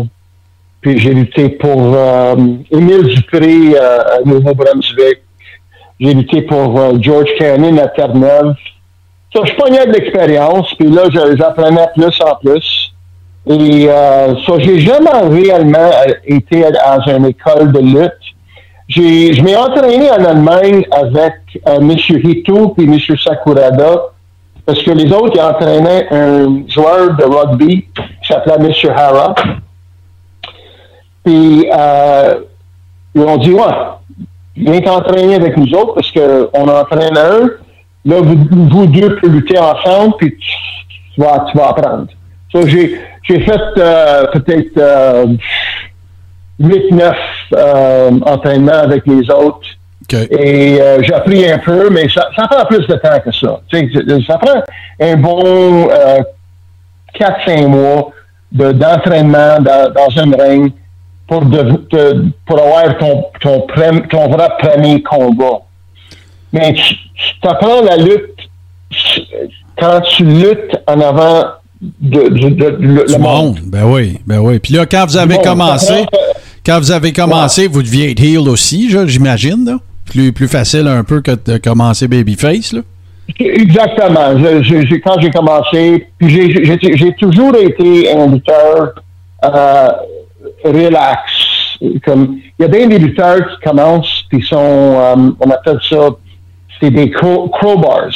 puis 0.81 0.99
j'ai 0.99 1.14
lutté 1.14 1.49
pour 1.51 1.95
euh, 1.97 2.35
Émile 2.71 3.05
Dupré 3.14 3.75
euh, 3.77 3.99
à 4.01 4.21
Nouveau-Brunswick. 4.25 5.21
J'ai 6.01 6.12
lutté 6.12 6.43
pour 6.43 7.01
George 7.01 7.31
Cannon 7.38 7.79
à 7.79 7.87
Terre-Neuve. 7.88 8.55
So, 9.35 9.44
je 9.44 9.53
pognais 9.57 9.85
de 9.85 9.92
l'expérience, 9.92 10.73
puis 10.75 10.88
là, 10.88 11.03
j'apprenais 11.11 11.88
plus 11.97 12.20
en 12.20 12.37
plus. 12.37 12.94
Et 13.49 13.87
euh, 13.88 14.37
so, 14.47 14.61
j'ai 14.61 14.79
jamais 14.79 15.11
réellement 15.11 15.90
euh, 16.07 16.14
été 16.25 16.62
dans 16.62 17.12
une 17.12 17.27
école 17.27 17.73
de 17.73 17.81
lutte. 17.81 18.12
J'ai, 18.87 19.33
je 19.33 19.42
m'ai 19.42 19.57
entraîné 19.57 20.09
en 20.09 20.25
Allemagne 20.25 20.85
avec 20.92 21.35
euh, 21.66 21.81
M. 21.81 21.90
Hito 21.90 22.77
et 22.79 22.85
M. 22.85 22.97
Sakurada, 23.16 24.03
parce 24.64 24.81
que 24.85 24.92
les 24.92 25.12
autres, 25.12 25.33
ils 25.35 25.40
entraînaient 25.40 26.07
un 26.12 26.62
joueur 26.68 27.16
de 27.16 27.25
rugby 27.25 27.88
qui 27.97 28.29
s'appelait 28.29 28.55
M. 28.55 28.92
Hara. 28.97 29.35
Puis, 31.25 31.68
euh, 31.77 32.35
ils 33.16 33.23
ont 33.23 33.37
dit, 33.38 33.53
ouais, 33.53 33.62
viens 34.57 34.81
t'entraîner 34.81 35.35
avec 35.35 35.57
nous 35.57 35.77
autres, 35.77 35.94
parce 35.94 36.12
qu'on 36.12 36.68
entraîne 36.68 37.18
un. 37.18 37.63
Là, 38.05 38.21
vous, 38.21 38.37
vous 38.51 38.87
deux 38.87 39.17
pouvez 39.17 39.33
lutter 39.33 39.59
ensemble, 39.59 40.14
puis 40.19 40.37
tu, 40.37 40.47
tu 41.14 41.21
vas, 41.21 41.47
tu 41.51 41.57
vas 41.57 41.69
apprendre. 41.69 42.07
So, 42.53 42.67
j'ai, 42.67 43.01
j'ai 43.23 43.40
fait 43.40 43.61
euh, 43.79 44.27
peut-être 44.33 44.77
euh, 44.79 45.27
8-9 46.61 47.14
euh, 47.55 48.11
entraînements 48.27 48.73
avec 48.73 49.07
les 49.07 49.29
autres. 49.31 49.67
Et 50.31 50.81
euh, 50.81 51.03
j'ai 51.03 51.14
appris 51.14 51.51
un 51.51 51.59
peu, 51.59 51.88
mais 51.90 52.09
ça, 52.09 52.29
ça 52.37 52.47
prend 52.47 52.64
plus 52.67 52.87
de 52.87 52.95
temps 52.95 53.19
que 53.25 53.33
ça. 53.33 53.61
Ça 54.27 54.38
prend 54.38 54.62
un 55.01 55.17
bon 55.17 55.88
euh, 55.90 56.21
4-5 57.19 57.67
mois 57.69 58.11
de, 58.53 58.73
d'entraînement 58.73 59.59
dans, 59.61 59.90
dans 59.93 60.19
un 60.19 60.31
ring 60.45 60.73
pour, 61.27 61.45
de, 61.47 61.62
de- 61.90 62.27
pour 62.47 62.61
avoir 62.61 62.99
ton, 62.99 63.25
ton, 63.40 63.67
prem- 63.67 64.07
ton 64.09 64.29
vrai 64.29 64.49
premier 64.61 65.03
combat. 65.03 65.61
Mais 66.55 66.73
tu, 66.73 66.95
tu 67.43 67.49
apprends 67.49 67.83
la 67.83 67.97
lutte 67.99 68.31
quand 69.79 70.01
tu 70.17 70.25
luttes 70.25 70.77
en 70.87 71.01
avant 71.01 71.45
de, 72.01 72.29
de, 72.29 72.49
de- 72.49 73.07
Du 73.12 73.19
monde. 73.19 73.59
Ben 73.67 73.85
oui, 73.85 74.19
ben 74.27 74.38
oui. 74.38 74.59
Puis 74.61 74.73
là, 74.75 74.87
quand 74.87 75.05
vous 75.07 75.17
avez 75.19 75.37
commencé, 75.38 75.93
prend- 76.11 76.19
quand 76.64 76.79
vous 76.79 76.93
avez 76.93 77.12
commencé, 77.12 77.67
vous 77.67 77.83
deviez 77.83 78.11
être 78.12 78.23
heel 78.23 78.49
aussi, 78.49 78.88
j'imagine, 79.07 79.64
là. 79.67 79.77
Plus, 80.07 80.33
plus 80.33 80.49
facile 80.49 80.87
un 80.87 81.03
peu 81.03 81.21
que 81.23 81.33
de 81.33 81.57
commencer 81.59 82.09
Babyface, 82.09 82.73
là. 82.73 82.81
Exactement. 83.40 84.38
Je- 84.38 84.62
je- 84.62 84.87
je- 84.87 84.95
quand 84.97 85.19
j'ai 85.21 85.31
commencé, 85.31 86.07
puis 86.19 86.29
j'ai- 86.31 86.64
j'ai 86.64 86.97
j'ai 86.97 87.12
toujours 87.14 87.55
été 87.57 88.12
un 88.14 88.27
lutteur 88.29 88.95
euh, 89.45 89.88
relax. 90.64 91.21
Comme 92.05 92.38
il 92.59 92.62
y 92.62 92.64
a 92.67 92.69
bien 92.69 92.87
des 92.87 92.99
lutteurs 92.99 93.38
qui 93.49 93.67
commencent, 93.69 94.25
puis 94.29 94.43
sont, 94.43 94.57
euh, 94.59 95.14
on 95.40 95.51
appelle 95.51 95.79
ça, 95.88 96.11
c'est 96.85 96.90
des 96.90 97.11
crow- 97.11 97.49
crowbars. 97.49 98.09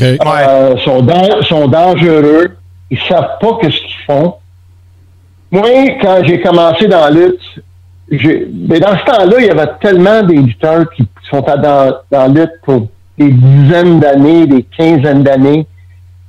OK. 0.00 0.02
Euh, 0.02 0.76
sont, 0.78 1.02
dan- 1.02 1.42
sont 1.42 1.66
dangereux. 1.68 2.56
Ils 2.90 2.98
savent 3.08 3.38
pas 3.40 3.58
ce 3.62 3.68
qu'ils 3.68 4.04
font. 4.06 4.34
Moi, 5.50 5.68
quand 6.00 6.20
j'ai 6.24 6.40
commencé 6.40 6.86
dans 6.86 7.00
la 7.00 7.10
lutte, 7.10 7.40
mais 8.68 8.80
dans 8.80 8.96
ce 8.98 9.04
temps-là, 9.04 9.36
il 9.40 9.46
y 9.46 9.50
avait 9.50 9.70
tellement 9.80 10.22
des 10.22 10.36
lutteurs 10.36 10.88
qui 10.90 11.06
sont 11.28 11.42
à- 11.48 11.56
dans, 11.56 11.92
dans 12.10 12.20
la 12.22 12.28
lutte 12.28 12.52
pour 12.62 12.86
des 13.18 13.30
dizaines 13.30 14.00
d'années, 14.00 14.46
des 14.46 14.62
quinzaines 14.62 15.22
d'années, 15.22 15.66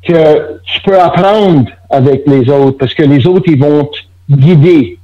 que 0.08 0.60
tu 0.66 0.82
peux 0.82 1.00
apprendre 1.00 1.70
avec 1.90 2.24
les 2.28 2.50
autres 2.50 2.78
parce 2.80 2.94
que 2.94 3.04
les 3.04 3.26
autres, 3.28 3.44
ils 3.48 3.60
vont 3.60 3.86
te 3.86 4.00
guider. 4.36 4.98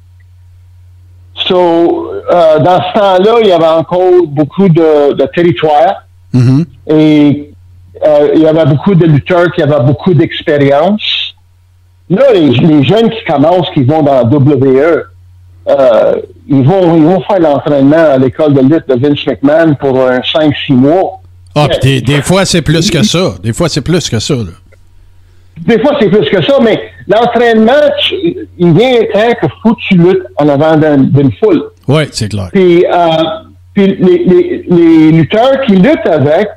So, 1.36 2.12
euh, 2.34 2.60
dans 2.60 2.82
ce 2.82 3.00
temps-là, 3.00 3.36
il 3.42 3.48
y 3.48 3.52
avait 3.52 3.68
encore 3.68 4.26
beaucoup 4.28 4.68
de, 4.68 5.14
de 5.14 5.26
Mhm. 6.38 6.66
et 6.90 7.52
euh, 8.06 8.30
il 8.36 8.42
y 8.42 8.48
avait 8.48 8.66
beaucoup 8.66 8.94
de 8.96 9.06
lutteurs 9.06 9.52
qui 9.54 9.62
avaient 9.62 9.84
beaucoup 9.84 10.14
d'expérience. 10.14 11.34
Là, 12.10 12.24
les, 12.34 12.50
les 12.50 12.84
jeunes 12.84 13.10
qui 13.10 13.24
commencent, 13.26 13.70
qui 13.74 13.84
vont 13.84 14.04
dans 14.04 14.14
la 14.14 14.24
WE, 14.24 15.04
euh, 15.70 16.16
ils, 16.48 16.64
vont, 16.64 16.96
ils 16.96 17.04
vont 17.04 17.22
faire 17.22 17.40
l'entraînement 17.40 17.98
à 18.14 18.18
l'école 18.18 18.54
de 18.54 18.62
lutte 18.62 18.88
de 18.88 18.96
Vince 18.96 19.26
McMahon 19.26 19.76
pour 19.76 20.00
un 20.08 20.20
5-6 20.20 20.74
mois. 20.74 21.20
Ah, 21.56 21.68
puis 21.70 21.80
des, 21.82 22.02
des 22.02 22.22
fois, 22.22 22.46
c'est 22.46 22.62
plus 22.62 22.90
que 22.92 23.02
ça. 23.04 23.34
Des 23.44 23.52
fois, 23.52 23.68
c'est 23.68 23.82
plus 23.82 24.08
que 24.10 24.20
ça. 24.20 24.36
Là. 24.36 24.44
Des 25.66 25.80
fois, 25.80 25.98
c'est 26.00 26.08
plus 26.10 26.30
que 26.30 26.42
ça, 26.44 26.60
mais 26.62 26.80
l'entraînement, 27.08 27.72
il 28.60 28.74
vient 28.74 29.00
temps 29.12 29.34
que 29.42 29.48
faut 29.64 29.74
que 29.74 29.82
tu 29.90 29.96
luttes 29.98 30.24
en 30.38 30.48
avant 30.50 30.78
d'un- 30.78 30.98
d'une 30.98 31.32
foule. 31.34 31.64
Oui, 31.88 32.04
c'est 32.12 32.30
clair. 32.30 32.50
Puis, 32.54 32.86
euh, 32.86 33.08
puis 33.78 33.96
les, 34.00 34.18
les, 34.26 34.66
les 34.68 35.12
lutteurs 35.12 35.62
qui 35.66 35.74
luttent 35.76 36.08
avec, 36.08 36.50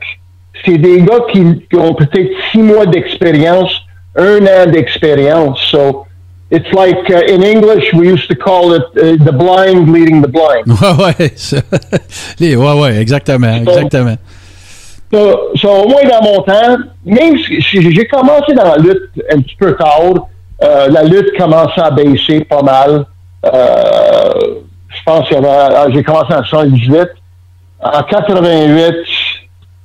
c'est 0.64 0.78
des 0.78 1.02
gars 1.02 1.20
qui, 1.30 1.42
qui 1.68 1.76
ont 1.76 1.92
peut-être 1.94 2.30
six 2.50 2.62
mois 2.62 2.86
d'expérience, 2.86 3.70
un 4.16 4.38
an 4.46 4.70
d'expérience. 4.70 5.60
So, 5.70 6.06
it's 6.50 6.72
like 6.72 7.10
uh, 7.10 7.32
in 7.34 7.42
English, 7.42 7.92
we 7.92 8.08
used 8.08 8.28
to 8.28 8.34
call 8.34 8.72
it 8.74 8.82
uh, 8.96 9.22
the 9.22 9.32
blind 9.32 9.92
leading 9.92 10.22
the 10.22 10.28
blind. 10.28 10.64
Ouais, 10.80 11.14
ouais. 11.20 11.32
Les- 12.40 12.56
ouais, 12.56 12.80
ouais, 12.80 12.96
exactement. 13.00 13.54
Exactement. 13.54 14.16
So, 15.12 15.50
so, 15.56 15.68
au 15.68 15.88
moins 15.88 16.04
dans 16.08 16.22
mon 16.22 16.42
temps, 16.42 16.78
même 17.04 17.36
si 17.38 17.60
si 17.60 17.92
j'ai 17.92 18.06
commencé 18.06 18.54
dans 18.54 18.64
la 18.64 18.76
lutte 18.76 19.10
un 19.30 19.40
petit 19.40 19.56
peu 19.58 19.74
tard, 19.74 20.28
euh, 20.62 20.88
la 20.88 21.02
lutte 21.02 21.36
commençait 21.36 21.80
à 21.82 21.90
baisser 21.90 22.44
pas 22.44 22.62
mal. 22.62 23.04
Euh, 23.44 24.60
je 24.90 25.02
pense 25.04 25.28
que 25.28 25.34
j'ai 25.94 26.02
commencé 26.02 26.34
en 26.34 26.44
78. 26.44 27.08
En 27.82 28.02
88, 28.02 28.94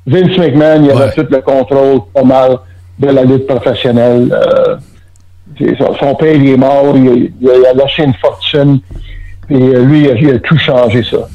Vince 0.07 0.37
McMahon, 0.37 0.83
il 0.83 0.91
avait 0.91 1.05
Ouais. 1.05 1.13
tout 1.15 1.27
le 1.29 1.41
contrôle 1.41 2.01
pas 2.13 2.23
mal 2.23 2.57
de 2.99 3.07
la 3.07 3.23
lutte 3.23 3.47
professionnelle. 3.47 4.29
Euh, 4.33 4.75
son, 5.77 5.95
son 5.95 6.15
père, 6.15 6.35
il 6.35 6.49
est 6.49 6.57
mort, 6.57 6.93
il, 6.95 7.31
il 7.41 7.49
a 7.49 7.73
lâché 7.73 8.03
une 8.03 8.13
fortune. 8.15 8.79
Puis 9.47 9.55
euh, 9.61 9.83
lui, 9.85 10.01
il 10.05 10.09
a, 10.09 10.13
il 10.15 10.29
a 10.31 10.39
tout 10.39 10.57
changé 10.57 11.03
ça. 11.03 11.27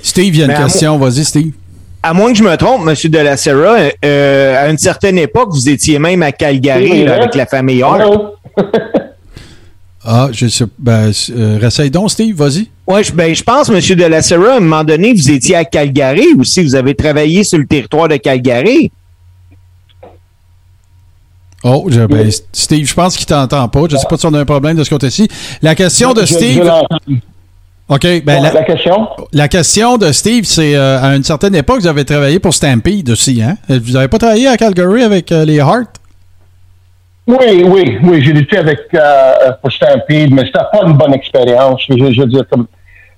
Steve, 0.00 0.34
il 0.34 0.38
y 0.38 0.42
a 0.42 0.44
une 0.46 0.52
Mais 0.52 0.58
question. 0.58 0.96
Vas-y, 0.98 1.24
Steve. 1.24 1.52
À 2.02 2.12
moins 2.12 2.32
que 2.32 2.38
je 2.38 2.44
me 2.44 2.54
trompe, 2.56 2.86
M. 2.86 2.94
De 3.10 3.18
la 3.18 3.36
Serra, 3.36 3.76
euh, 4.04 4.64
à 4.64 4.68
une 4.68 4.76
certaine 4.78 5.16
époque, 5.18 5.48
vous 5.50 5.68
étiez 5.70 5.98
même 5.98 6.22
à 6.22 6.32
Calgary 6.32 7.04
là, 7.04 7.14
avec 7.14 7.34
la 7.34 7.46
famille 7.46 7.82
Hart. 7.82 8.02
Ah, 10.06 10.28
je 10.32 10.46
sais. 10.48 10.66
Ben, 10.78 11.10
euh, 11.30 11.88
donc, 11.90 12.10
Steve. 12.10 12.36
Vas-y. 12.36 12.68
Ouais, 12.86 13.02
je, 13.02 13.12
ben, 13.12 13.34
je 13.34 13.42
pense, 13.42 13.70
M. 13.70 13.80
De 13.96 14.04
la 14.04 14.20
Serra, 14.20 14.52
à 14.54 14.56
un 14.56 14.60
moment 14.60 14.84
donné, 14.84 15.14
vous 15.14 15.30
étiez 15.30 15.56
à 15.56 15.64
Calgary 15.64 16.26
aussi. 16.38 16.62
Vous 16.62 16.74
avez 16.74 16.94
travaillé 16.94 17.42
sur 17.42 17.58
le 17.58 17.66
territoire 17.66 18.08
de 18.08 18.16
Calgary. 18.16 18.90
Oh, 21.62 21.86
je- 21.88 22.04
ben, 22.04 22.26
Oui. 22.26 22.34
Steve, 22.52 22.86
je 22.86 22.92
pense 22.94 23.16
qu'il 23.16 23.24
t'entend 23.26 23.66
pas. 23.68 23.84
Je 23.90 23.96
sais 23.96 24.06
pas 24.08 24.18
si 24.18 24.26
on 24.26 24.34
a 24.34 24.40
un 24.40 24.44
problème 24.44 24.76
de 24.76 24.84
ce 24.84 24.90
côté-ci. 24.90 25.26
La 25.62 25.74
question 25.74 26.12
de 26.12 26.26
Steve. 26.26 26.70
OK. 27.88 28.02
Ben, 28.02 28.22
Bon, 28.24 28.42
la, 28.42 28.52
la 28.52 28.62
question? 28.64 29.08
la 29.32 29.48
question 29.48 29.96
de 29.96 30.12
Steve, 30.12 30.44
c'est 30.44 30.74
euh, 30.76 31.00
à 31.02 31.16
une 31.16 31.24
certaine 31.24 31.54
époque, 31.54 31.80
vous 31.80 31.86
avez 31.86 32.04
travaillé 32.04 32.38
pour 32.38 32.52
Stampede 32.52 33.08
aussi, 33.10 33.42
hein? 33.42 33.56
Vous 33.68 33.92
n'avez 33.92 34.08
pas 34.08 34.18
travaillé 34.18 34.46
à 34.48 34.56
Calgary 34.58 35.02
avec 35.02 35.32
euh, 35.32 35.44
les 35.46 35.56
Heart? 35.56 35.88
Oui, 37.26 37.64
oui, 37.64 37.98
oui, 38.02 38.22
j'ai 38.22 38.32
lutté 38.34 38.58
avec 38.58 38.80
euh, 38.94 39.52
pour 39.62 39.72
Stampede, 39.72 40.30
mais 40.32 40.44
c'était 40.44 40.58
pas 40.72 40.82
une 40.86 40.92
bonne 40.92 41.14
expérience. 41.14 41.80
Je, 41.88 41.94
je 42.12 42.20
veux 42.20 42.26
dire, 42.26 42.44
comme 42.50 42.66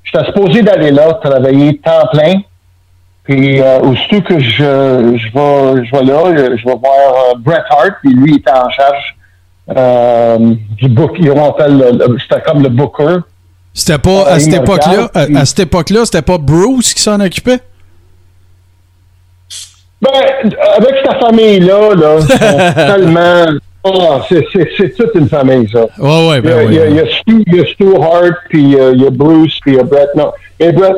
j'étais 0.04 0.24
supposé 0.26 0.62
d'aller 0.62 0.92
là, 0.92 1.14
travailler 1.14 1.78
temps 1.78 2.06
plein. 2.12 2.40
Puis 3.24 3.60
euh, 3.60 3.80
aussitôt 3.80 4.20
que 4.22 4.38
je, 4.38 5.16
je 5.18 5.32
vais 5.34 5.84
je 5.84 5.90
vais 5.90 6.04
là, 6.04 6.56
je 6.56 6.64
vais 6.64 6.76
voir 6.76 7.32
euh, 7.32 7.34
Bret 7.38 7.64
Hart, 7.68 7.94
puis 8.00 8.14
lui 8.14 8.34
il 8.34 8.36
était 8.38 8.52
en 8.52 8.70
charge 8.70 9.16
euh, 9.76 10.54
du 10.78 10.88
book. 10.88 11.16
Ils 11.18 11.32
ont 11.32 11.52
le- 11.58 11.90
le- 11.98 12.18
c'était 12.20 12.40
comme 12.42 12.62
le 12.62 12.68
booker. 12.68 13.16
C'était 13.74 13.98
pas, 13.98 14.28
à 14.28 14.38
cette 14.38 14.54
époque-là, 14.54 15.10
à, 15.12 15.44
cette 15.44 15.58
époque-là, 15.58 16.04
c'était 16.04 16.22
pas 16.22 16.38
Bruce 16.38 16.94
qui 16.94 17.02
s'en 17.02 17.18
occupait? 17.20 17.58
Ben, 20.00 20.10
avec 20.76 20.94
cette 21.04 21.20
famille-là, 21.20 21.94
là, 21.94 22.20
sont 22.20 22.74
tellement. 22.74 23.58
Ah, 23.86 24.20
c'est, 24.28 24.94
toute 24.96 25.14
une 25.14 25.28
famille, 25.28 25.68
ça. 25.70 25.86
Ouais, 25.98 26.28
ouais, 26.28 26.38
Il 26.38 26.38
y 26.38 26.42
ben 26.42 26.58
a, 26.58 26.64
oui. 26.64 26.66
il 26.70 26.74
y 26.74 26.80
a, 26.80 26.86
il 26.88 26.96
y 26.96 27.00
a 27.00 27.06
Stu, 27.06 27.44
il 27.46 27.54
y 27.56 27.60
a 27.60 27.66
Stu 27.66 27.94
Hart, 27.96 28.34
puis 28.48 28.76
euh, 28.78 28.92
il 28.94 29.02
y 29.02 29.06
a 29.06 29.10
Bruce, 29.10 29.58
puis 29.60 29.72
il 29.72 29.76
y 29.76 29.80
a 29.80 29.84
Brett. 29.84 30.08
Non. 30.16 30.32
Mais 30.60 30.72
Brett, 30.72 30.96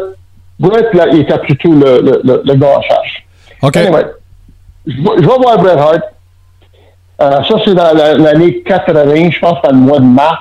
Brett 0.58 0.94
là, 0.94 1.06
il 1.12 1.20
était 1.20 1.38
plutôt 1.38 1.72
le, 1.72 2.00
le, 2.00 2.20
le, 2.24 2.42
le 2.44 2.54
gars 2.54 2.78
en 2.78 2.82
charge. 2.82 3.24
OK. 3.62 3.76
Anyway, 3.76 4.04
je 4.86 4.96
vais 4.96 5.10
je 5.16 5.20
vais 5.22 5.36
voir 5.42 5.58
Bret 5.58 5.78
Hart. 5.78 6.00
Euh, 7.20 7.42
ça, 7.42 7.54
c'est 7.64 7.74
dans 7.74 7.92
la- 7.96 8.14
l'année 8.14 8.62
80, 8.62 9.30
je 9.32 9.38
pense, 9.40 9.60
dans 9.62 9.70
le 9.70 9.76
mois 9.76 9.98
de 9.98 10.04
mars. 10.04 10.38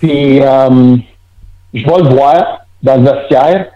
Puis, 0.00 0.40
euh, 0.40 0.96
je 1.74 1.84
vais 1.84 1.98
le 2.02 2.08
voir 2.08 2.60
dans 2.82 2.96
le 2.96 3.02
vestiaire. 3.10 3.66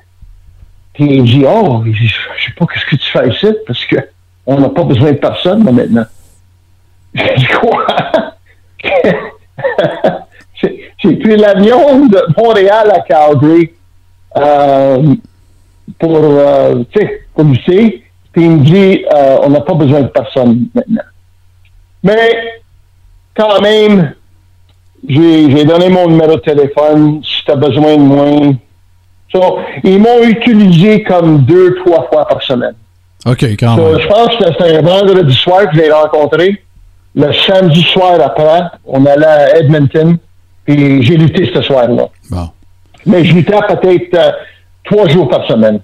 Puis, 0.95 1.17
il 1.17 1.25
dit, 1.25 1.45
oh, 1.47 1.83
je 1.87 2.07
sais 2.09 2.53
pas 2.59 2.67
qu'est-ce 2.67 2.87
que 2.87 2.97
tu 2.97 3.11
fais 3.11 3.29
ici, 3.29 3.55
parce 3.67 3.85
que 3.85 3.97
on 4.47 4.59
n'a 4.59 4.69
pas 4.71 4.83
besoin 4.85 5.13
de 5.13 5.19
personne, 5.19 5.65
là, 5.65 5.73
maintenant. 5.73 6.05
J'ai 7.15 7.35
dit, 7.37 7.47
quoi? 7.61 7.87
J'ai 10.55 10.93
j'ai 11.03 11.17
pris 11.17 11.37
l'avion 11.37 12.07
de 12.07 12.23
Montréal 12.37 12.91
à 12.95 13.01
Calgary 13.01 13.71
euh, 14.37 15.15
pour, 15.99 16.19
euh, 16.23 16.83
tu 16.93 17.01
sais, 17.01 17.23
pour 17.35 17.45
lutter. 17.45 18.05
Puis 18.33 18.45
il 18.45 18.51
me 18.51 18.59
dit, 18.65 19.05
euh, 19.13 19.39
on 19.43 19.51
n'a 19.51 19.61
pas 19.63 19.75
besoin 19.75 20.03
de 20.03 20.09
personne 20.09 20.67
maintenant. 20.75 21.03
Mais 22.03 22.37
quand 23.35 23.61
même, 23.61 24.15
j'ai 25.09 25.51
j'ai 25.51 25.65
donné 25.65 25.89
mon 25.89 26.07
numéro 26.09 26.37
de 26.37 26.41
téléphone 26.41 27.23
si 27.25 27.45
tu 27.45 27.51
as 27.51 27.57
besoin 27.57 27.97
de 27.97 28.03
moi. 28.03 28.53
So, 29.33 29.59
ils 29.85 29.99
m'ont 30.01 30.23
utilisé 30.25 31.03
comme 31.03 31.39
deux, 31.45 31.77
trois 31.77 32.09
fois 32.13 32.27
par 32.29 32.43
semaine. 32.43 32.75
OK, 33.27 33.43
quand 33.59 33.77
So, 33.77 33.83
même. 33.93 34.01
je 34.01 34.07
pense 34.09 34.37
que 34.37 34.45
c'était 34.53 34.77
un 34.77 34.83
vendredi 34.83 35.35
soir 35.35 35.69
que 35.71 35.77
je 35.77 35.81
l'ai 35.83 35.91
rencontré. 35.93 36.63
Le 37.15 37.33
samedi 37.33 37.83
soir 37.83 38.21
après, 38.21 38.63
on 38.85 39.05
allait 39.07 39.27
à 39.27 39.59
Edmonton. 39.59 40.17
Puis 40.65 41.03
j'ai 41.03 41.17
lutté 41.17 41.51
ce 41.53 41.63
soir-là. 41.63 42.09
Bon. 42.31 42.49
Mais 43.07 43.25
je 43.25 43.35
luttais 43.35 43.59
peut-être 43.69 44.15
euh, 44.15 44.31
trois 44.85 45.09
jours 45.09 45.29
par 45.29 45.47
semaine. 45.47 45.81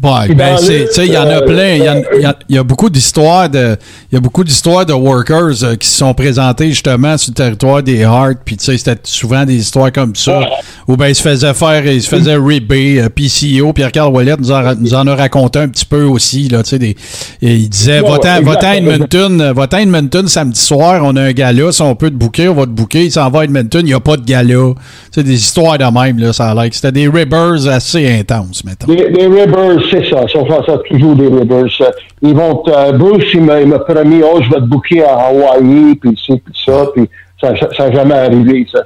Ouais, 0.00 0.26
Puis 0.26 0.34
ben, 0.36 0.54
le- 0.54 0.58
tu 0.86 0.92
sais, 0.92 1.06
il 1.06 1.12
y 1.12 1.18
en 1.18 1.22
a 1.26 1.42
euh, 1.42 1.46
plein. 1.46 1.74
Il 1.74 1.82
y, 2.22 2.24
a- 2.24 2.36
il 2.48 2.54
y 2.54 2.58
a 2.58 2.62
beaucoup 2.62 2.88
d'histoires 2.88 3.48
de, 3.50 3.76
il 4.12 4.14
y 4.14 4.18
a 4.18 4.20
beaucoup 4.20 4.44
d'histoires 4.44 4.86
de 4.86 4.92
workers 4.92 5.64
euh, 5.64 5.74
qui 5.74 5.88
se 5.88 5.98
sont 5.98 6.14
présentés 6.14 6.68
justement 6.68 7.18
sur 7.18 7.30
le 7.30 7.34
territoire 7.34 7.82
des 7.82 7.98
Heart. 8.02 8.38
Puis, 8.44 8.56
tu 8.56 8.64
sais, 8.64 8.78
c'était 8.78 9.00
souvent 9.02 9.44
des 9.44 9.56
histoires 9.56 9.90
comme 9.90 10.14
ça. 10.14 10.40
Où 10.86 10.96
ben, 10.96 11.08
ils 11.08 11.14
se 11.16 11.22
faisaient 11.22 11.52
faire, 11.54 11.84
ils 11.84 12.00
se 12.02 12.08
faisaient 12.08 12.36
ribber. 12.36 13.00
Euh, 13.00 13.08
PCO, 13.08 13.72
Pierre-Carl 13.72 14.14
Ouellet 14.14 14.36
nous 14.38 14.52
en, 14.52 14.62
ra- 14.62 14.74
nous 14.76 14.94
en 14.94 15.06
a 15.06 15.16
raconté 15.16 15.58
un 15.58 15.68
petit 15.68 15.84
peu 15.84 16.04
aussi, 16.04 16.48
là, 16.48 16.62
tu 16.62 16.70
sais, 16.70 16.78
des, 16.78 16.96
il 17.42 17.68
disait, 17.68 18.00
Ouais, 18.00 18.08
va-t'en, 18.10 18.36
exactement. 18.36 18.92
Edmonton, 18.92 19.40
euh, 19.40 19.52
va-t'en 19.52 19.78
Edmonton 19.78 20.28
samedi 20.28 20.60
soir, 20.60 21.00
on 21.04 21.16
a 21.16 21.22
un 21.22 21.32
gala, 21.32 21.72
si 21.72 21.82
on 21.82 21.94
peut 21.96 22.10
te 22.10 22.14
booker, 22.14 22.48
on 22.48 22.54
va 22.54 22.62
te 22.66 22.70
booker. 22.70 23.04
Il 23.06 23.12
s'en 23.12 23.28
va 23.30 23.40
à 23.40 23.44
Edmonton, 23.44 23.80
il 23.82 23.86
n'y 23.88 23.94
a 23.94 24.00
pas 24.00 24.16
de 24.16 24.24
gala. 24.24 24.74
C'est 25.10 25.24
des 25.24 25.34
histoires 25.34 25.76
de 25.76 25.84
même, 25.84 26.18
là, 26.18 26.32
ça 26.32 26.50
a 26.50 26.54
l'air. 26.54 26.68
C'était 26.72 26.92
des 26.92 27.08
ribbers 27.08 27.66
assez 27.68 28.08
intenses, 28.10 28.62
mettons. 28.64 28.86
Les, 28.92 29.08
les 29.10 29.26
Ribbers, 29.26 29.80
c'est 29.90 30.04
ça. 30.04 30.26
Ça, 30.28 30.64
ça, 30.66 30.78
toujours 30.78 31.14
des. 31.14 31.26
Euh, 31.26 31.68
Ils 32.22 32.34
vont, 32.34 32.62
euh, 32.68 32.92
Bruce, 32.92 33.32
il 33.34 33.42
m'a, 33.42 33.60
il 33.60 33.68
m'a 33.68 33.78
promis, 33.80 34.22
oh, 34.22 34.40
je 34.40 34.50
vais 34.50 34.56
te 34.56 34.66
booker 34.66 35.02
à 35.04 35.26
Hawaï, 35.26 35.94
puis 35.96 36.16
ci, 36.16 36.38
puis 36.38 36.54
ça, 36.64 36.86
puis 36.94 37.08
ça 37.40 37.52
n'a 37.52 37.92
jamais 37.92 38.14
arrivé, 38.14 38.66
ça. 38.70 38.80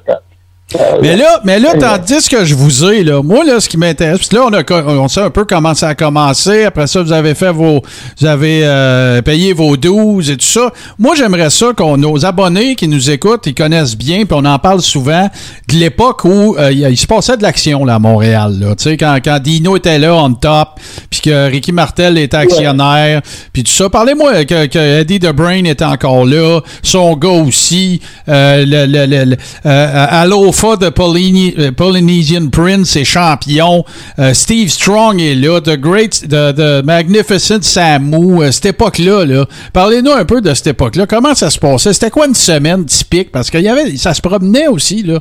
Euh, 0.74 0.98
Mais 1.02 1.16
là, 1.16 1.40
mais 1.44 1.58
là, 1.58 1.72
Ouais. 1.72 1.78
tandis 1.78 2.28
que 2.28 2.44
je 2.44 2.54
vous 2.54 2.84
ai, 2.84 3.02
là, 3.04 3.22
moi, 3.22 3.44
là, 3.44 3.60
ce 3.60 3.68
qui 3.68 3.76
m'intéresse, 3.76 4.26
que 4.28 4.36
là, 4.36 4.42
on, 4.46 4.52
a, 4.52 4.62
on 4.92 5.08
sait 5.08 5.20
un 5.20 5.30
peu 5.30 5.44
comment 5.44 5.74
ça 5.74 5.88
a 5.88 5.94
commencé. 5.94 6.64
Après 6.64 6.86
ça, 6.86 7.02
vous 7.02 7.12
avez 7.12 7.34
fait 7.34 7.50
vos, 7.52 7.82
vous 8.20 8.26
avez 8.26 8.60
euh, 8.64 9.20
payé 9.22 9.52
vos 9.52 9.76
12 9.76 10.30
et 10.30 10.36
tout 10.36 10.46
ça. 10.46 10.70
Moi, 10.98 11.14
j'aimerais 11.16 11.50
ça 11.50 11.66
qu'on, 11.76 11.96
nos 11.96 12.24
abonnés 12.24 12.74
qui 12.74 12.88
nous 12.88 13.10
écoutent, 13.10 13.46
ils 13.46 13.54
connaissent 13.54 13.96
bien, 13.96 14.24
puis 14.24 14.32
on 14.38 14.44
en 14.44 14.58
parle 14.58 14.80
souvent, 14.82 15.28
de 15.68 15.74
l'époque 15.76 16.24
où 16.24 16.56
euh, 16.58 16.70
il 16.72 16.96
se 16.96 17.06
passait 17.06 17.36
de 17.36 17.42
l'action, 17.42 17.84
là, 17.84 17.96
à 17.96 17.98
Montréal, 17.98 18.56
là. 18.60 18.74
Tu 18.76 18.84
sais, 18.84 18.96
quand, 18.96 19.18
quand 19.24 19.38
Dino 19.42 19.76
était 19.76 19.98
là, 19.98 20.14
on 20.14 20.32
top, 20.34 20.80
puis 21.10 21.20
que 21.20 21.50
Ricky 21.50 21.72
Martel 21.72 22.18
était 22.18 22.36
actionnaire, 22.36 23.22
puis 23.52 23.62
tout 23.64 23.72
ça. 23.72 23.88
Parlez-moi 23.90 24.44
que, 24.44 24.66
que 24.66 25.00
Eddie 25.00 25.18
DeBrain 25.18 25.64
était 25.64 25.84
encore 25.84 26.24
là, 26.24 26.60
son 26.82 27.16
gars 27.16 27.28
aussi, 27.28 28.00
euh, 28.28 28.64
le, 28.66 28.86
le, 28.86 29.06
le- 29.06 29.24
le- 29.30 29.36
euh, 29.66 30.06
Allo 30.10 30.52
Alpha 30.62 30.76
de 30.76 30.86
euh, 30.86 31.72
Polynesian 31.72 32.48
Prince 32.50 32.94
est 32.96 33.04
champion. 33.04 33.84
Euh, 34.18 34.32
Steve 34.32 34.68
Strong 34.68 35.20
est 35.20 35.34
là. 35.34 35.60
The 35.60 35.76
Great, 35.76 36.22
the, 36.28 36.84
Magnificent 36.84 37.62
Samu. 37.62 38.42
euh, 38.42 38.50
cette 38.52 38.66
époque-là, 38.66 39.24
là. 39.24 39.44
Parlez-nous 39.72 40.12
un 40.12 40.24
peu 40.24 40.40
de 40.40 40.54
cette 40.54 40.68
époque-là. 40.68 41.06
Comment 41.06 41.34
ça 41.34 41.50
se 41.50 41.58
passait? 41.58 41.92
C'était 41.92 42.10
quoi 42.10 42.26
une 42.26 42.34
semaine 42.34 42.84
typique? 42.84 43.32
Parce 43.32 43.50
qu'il 43.50 43.62
y 43.62 43.68
avait, 43.68 43.96
ça 43.96 44.14
se 44.14 44.20
promenait 44.20 44.68
aussi, 44.68 45.02
là. 45.02 45.18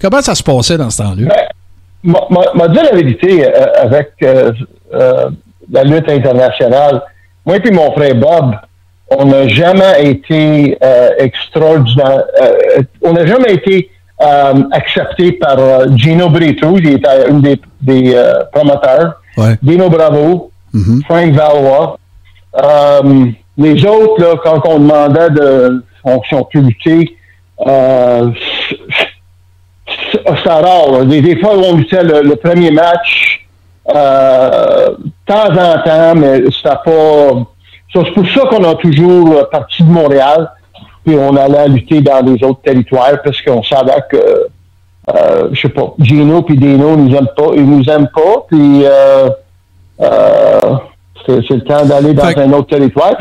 Comment 0.00 0.22
ça 0.22 0.34
se 0.36 0.42
passait 0.44 0.76
dans 0.76 0.90
ce 0.90 0.98
temps-là? 0.98 1.28
Ben, 2.04 2.14
m'a- 2.54 2.68
dit 2.68 2.78
la 2.78 2.92
vérité 2.96 3.46
avec 3.76 4.12
la 5.70 5.84
lutte 5.84 6.08
internationale. 6.08 7.02
Moi 7.44 7.56
et 7.56 7.70
mon 7.70 7.92
frère 7.92 8.14
Bob, 8.14 8.54
on 9.10 9.24
n'a 9.24 9.48
jamais 9.48 10.04
été 10.10 10.78
extraordinaire. 11.18 12.22
on 13.02 13.12
n'a 13.12 13.26
jamais 13.26 13.54
été 13.54 13.90
euh, 14.22 14.54
accepté 14.72 15.32
par 15.32 15.58
euh, 15.58 15.86
Gino 15.96 16.28
Brito, 16.28 16.76
il 16.78 16.90
était 16.92 17.08
un 17.28 17.34
des, 17.34 17.60
des 17.80 18.14
euh, 18.14 18.44
promoteurs. 18.52 19.14
Ouais. 19.36 19.56
Dino 19.62 19.88
Bravo, 19.90 20.50
Mhm. 20.72 21.02
Frank 21.04 21.32
Valois. 21.32 21.98
Euh, 22.62 23.26
les 23.56 23.84
autres, 23.86 24.20
là, 24.20 24.34
quand 24.42 24.60
on 24.66 24.78
demandait 24.80 25.30
de 25.30 25.84
fonction 26.02 26.44
publique, 26.44 27.12
euh, 27.66 28.30
c'est- 28.66 30.48
rare. 30.48 30.90
là. 30.92 31.04
Des, 31.04 31.20
des 31.20 31.36
fois, 31.40 31.52
on 31.56 31.76
luttait 31.76 32.02
le, 32.02 32.22
le 32.22 32.36
premier 32.36 32.70
match 32.70 33.46
euh, 33.94 34.90
de 34.98 35.10
temps 35.26 35.50
en 35.52 35.78
temps, 35.82 36.14
mais 36.16 36.42
c'était 36.50 36.74
pas. 36.84 37.44
C'est 37.92 38.12
pour 38.12 38.26
ça 38.28 38.40
qu'on 38.48 38.64
a 38.64 38.74
toujours 38.76 39.48
parti 39.50 39.82
de 39.84 39.88
Montréal, 39.90 40.50
puis 41.04 41.16
on 41.18 41.36
allait 41.36 41.68
lutter 41.68 42.00
dans 42.00 42.20
les 42.24 42.42
autres 42.44 42.62
territoires 42.62 43.20
parce 43.22 43.40
qu'on 43.42 43.62
savait 43.62 44.02
que, 44.10 44.16
euh, 45.14 45.48
je 45.52 45.60
sais 45.60 45.68
pas, 45.68 45.92
Gino 45.98 46.42
puis 46.42 46.56
Dino 46.56 46.96
nous 46.96 47.14
aiment 47.14 47.28
pas, 47.36 47.48
ils 47.54 47.68
nous 47.68 47.84
aiment 47.90 48.08
pas, 48.14 48.46
puis 48.48 48.82
euh, 48.84 49.28
euh, 50.00 50.60
c'est 51.26 51.50
le 51.50 51.60
temps 51.64 51.84
d'aller 51.84 52.14
dans 52.14 52.24
Fait 52.24 52.40
un 52.40 52.52
autre 52.52 52.68
territoire. 52.68 53.14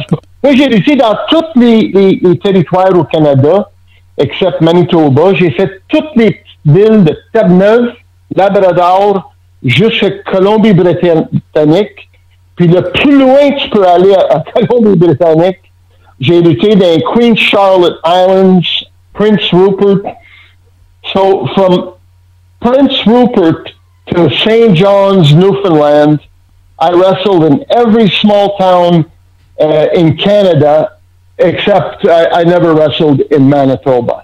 Moi, 0.44 0.54
j'ai 0.56 0.68
lutté 0.68 0.96
dans 0.96 1.16
tous 1.30 1.44
les, 1.60 1.88
les- 1.94 2.20
les 2.22 2.38
territoires 2.38 2.94
au 2.98 3.04
Canada, 3.06 3.70
except 4.18 4.60
Manitoba. 4.62 5.34
J'ai 5.36 5.52
fait 5.52 5.70
toutes 5.88 6.10
les 6.16 6.32
petites 6.32 6.44
villes 6.66 7.04
de 7.06 7.18
Terre-Neuve, 7.32 7.94
Labrador, 8.36 9.32
jusqu'à 9.64 10.10
Colombie-Britannique. 10.32 12.10
Puis 12.56 12.68
le 12.68 12.82
plus 12.92 13.18
loin 13.18 13.52
que 13.52 13.60
tu 13.64 13.70
peux 13.70 13.88
aller 13.88 14.14
à, 14.14 14.38
à 14.38 14.44
Colombie-Britannique, 14.68 15.60
lutté 16.32 16.76
dans 16.76 17.02
Queen 17.14 17.36
Charlotte 17.36 18.00
Islands, 18.06 18.86
Prince 19.14 19.52
Rupert. 19.52 20.04
So 21.14 21.48
from 21.54 21.94
Prince 22.62 23.06
Rupert 23.06 23.72
to 24.08 24.30
St. 24.30 24.76
John's, 24.76 25.34
Newfoundland, 25.34 26.20
I 26.80 26.92
wrestled 26.92 27.44
in 27.46 27.66
every 27.70 28.10
small 28.10 28.58
town 28.58 29.12
uh, 29.60 29.88
in 29.94 30.18
Canada, 30.18 30.98
except 31.38 32.06
I, 32.06 32.42
I 32.42 32.44
never 32.44 32.74
wrestled 32.74 33.22
in 33.22 33.50
Manitoba. 33.50 34.23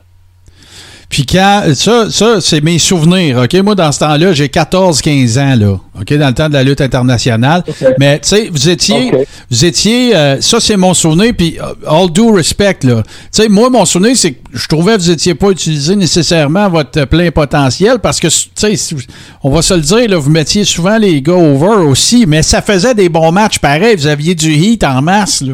Puis 1.09 1.25
quand, 1.25 1.63
ça, 1.73 2.11
ça 2.11 2.39
c'est 2.39 2.61
mes 2.61 2.77
souvenirs, 2.77 3.39
OK? 3.39 3.55
Moi, 3.63 3.73
dans 3.73 3.91
ce 3.91 3.99
temps-là, 3.99 4.31
j'ai 4.31 4.47
14-15 4.47 5.39
ans, 5.39 5.55
là, 5.55 5.77
OK? 5.99 6.13
Dans 6.13 6.27
le 6.27 6.33
temps 6.35 6.49
de 6.49 6.53
la 6.53 6.63
lutte 6.63 6.81
internationale. 6.81 7.63
Mais, 7.99 8.19
tu 8.19 8.27
sais, 8.27 8.49
vous 8.51 8.69
étiez, 8.69 9.11
vous 9.49 9.65
étiez, 9.65 10.15
euh, 10.15 10.39
ça, 10.39 10.59
c'est 10.59 10.77
mon 10.77 10.93
souvenir, 10.93 11.33
puis 11.35 11.57
euh, 11.59 11.73
all 11.87 12.11
due 12.11 12.31
respect, 12.31 12.77
là. 12.83 13.01
Tu 13.01 13.09
sais, 13.31 13.49
moi, 13.49 13.71
mon 13.71 13.85
souvenir, 13.85 14.15
c'est 14.15 14.33
que 14.33 14.39
je 14.53 14.67
trouvais 14.67 14.97
que 14.97 14.99
vous 14.99 15.09
étiez 15.09 15.33
pas 15.33 15.49
utilisé 15.49 15.95
nécessairement 15.95 16.69
votre 16.69 17.05
plein 17.05 17.31
potentiel 17.31 17.97
parce 17.97 18.19
que, 18.19 18.27
tu 18.27 18.77
sais, 18.77 18.95
on 19.43 19.49
va 19.49 19.63
se 19.63 19.73
le 19.73 19.81
dire, 19.81 20.09
là, 20.09 20.17
vous 20.17 20.29
mettiez 20.29 20.63
souvent 20.63 20.99
les 20.99 21.23
gars 21.23 21.33
over 21.33 21.87
aussi, 21.87 22.27
mais 22.27 22.43
ça 22.43 22.61
faisait 22.61 22.93
des 22.93 23.09
bons 23.09 23.31
matchs 23.31 23.57
pareil. 23.57 23.95
Vous 23.95 24.05
aviez 24.07 24.35
du 24.35 24.53
heat 24.53 24.83
en 24.83 25.01
masse, 25.01 25.41
là. 25.41 25.53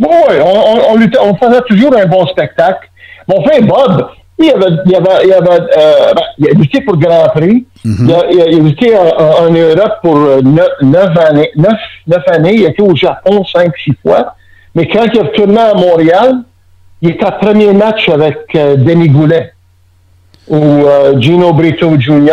Oui, 0.00 0.08
on, 0.44 0.96
on, 0.96 1.30
on 1.30 1.36
faisait 1.36 1.62
toujours 1.68 1.96
un 1.96 2.06
bon 2.06 2.26
spectacle. 2.26 2.88
Mon 3.28 3.42
frère 3.44 3.62
Bob, 3.62 4.08
il 4.38 4.50
avait, 4.50 4.76
il 4.86 4.94
avait, 4.96 5.24
il 5.26 5.32
avait, 5.32 5.60
euh, 5.78 6.12
ben, 6.14 6.22
il 6.38 6.48
a 6.48 6.52
lutté 6.52 6.80
pour 6.82 6.94
le 6.94 7.00
Grand 7.00 7.28
Prix. 7.34 7.64
il, 7.84 8.12
a, 8.12 8.30
il 8.30 8.40
a- 8.42 8.46
il 8.48 8.54
a 8.60 8.62
lutté 8.62 8.96
en, 8.96 9.50
Europe 9.50 9.94
pour 10.02 10.16
euh, 10.16 10.40
neuf, 10.42 10.68
neuf 10.82 11.16
années. 11.18 11.50
Neuf, 11.56 11.78
neuf 12.06 12.22
années. 12.28 12.54
Il 12.54 12.66
a 12.66 12.70
été 12.70 12.82
au 12.82 12.94
Japon 12.96 13.44
cinq, 13.44 13.72
six 13.82 13.94
fois. 14.02 14.34
Mais 14.74 14.88
quand 14.88 15.04
il 15.12 15.18
est 15.18 15.22
retourné 15.22 15.58
à 15.60 15.74
Montréal, 15.74 16.38
il 17.00 17.10
était 17.10 17.24
à 17.26 17.32
premier 17.32 17.72
match 17.72 18.08
avec 18.08 18.38
euh, 18.56 18.76
Denis 18.76 19.08
Goulet 19.08 19.52
ou 20.48 20.56
euh, 20.56 21.18
Gino 21.20 21.52
Brito 21.52 21.98
Jr. 21.98 22.32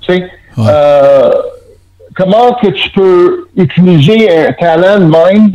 Tu 0.00 0.12
sais, 0.14 0.30
Ouais. 0.58 0.64
comment 2.14 2.52
que 2.54 2.66
tu 2.68 2.90
peux 2.90 3.48
utiliser 3.56 4.46
un 4.48 4.52
talent 4.52 4.98
de 4.98 5.04
même 5.04 5.52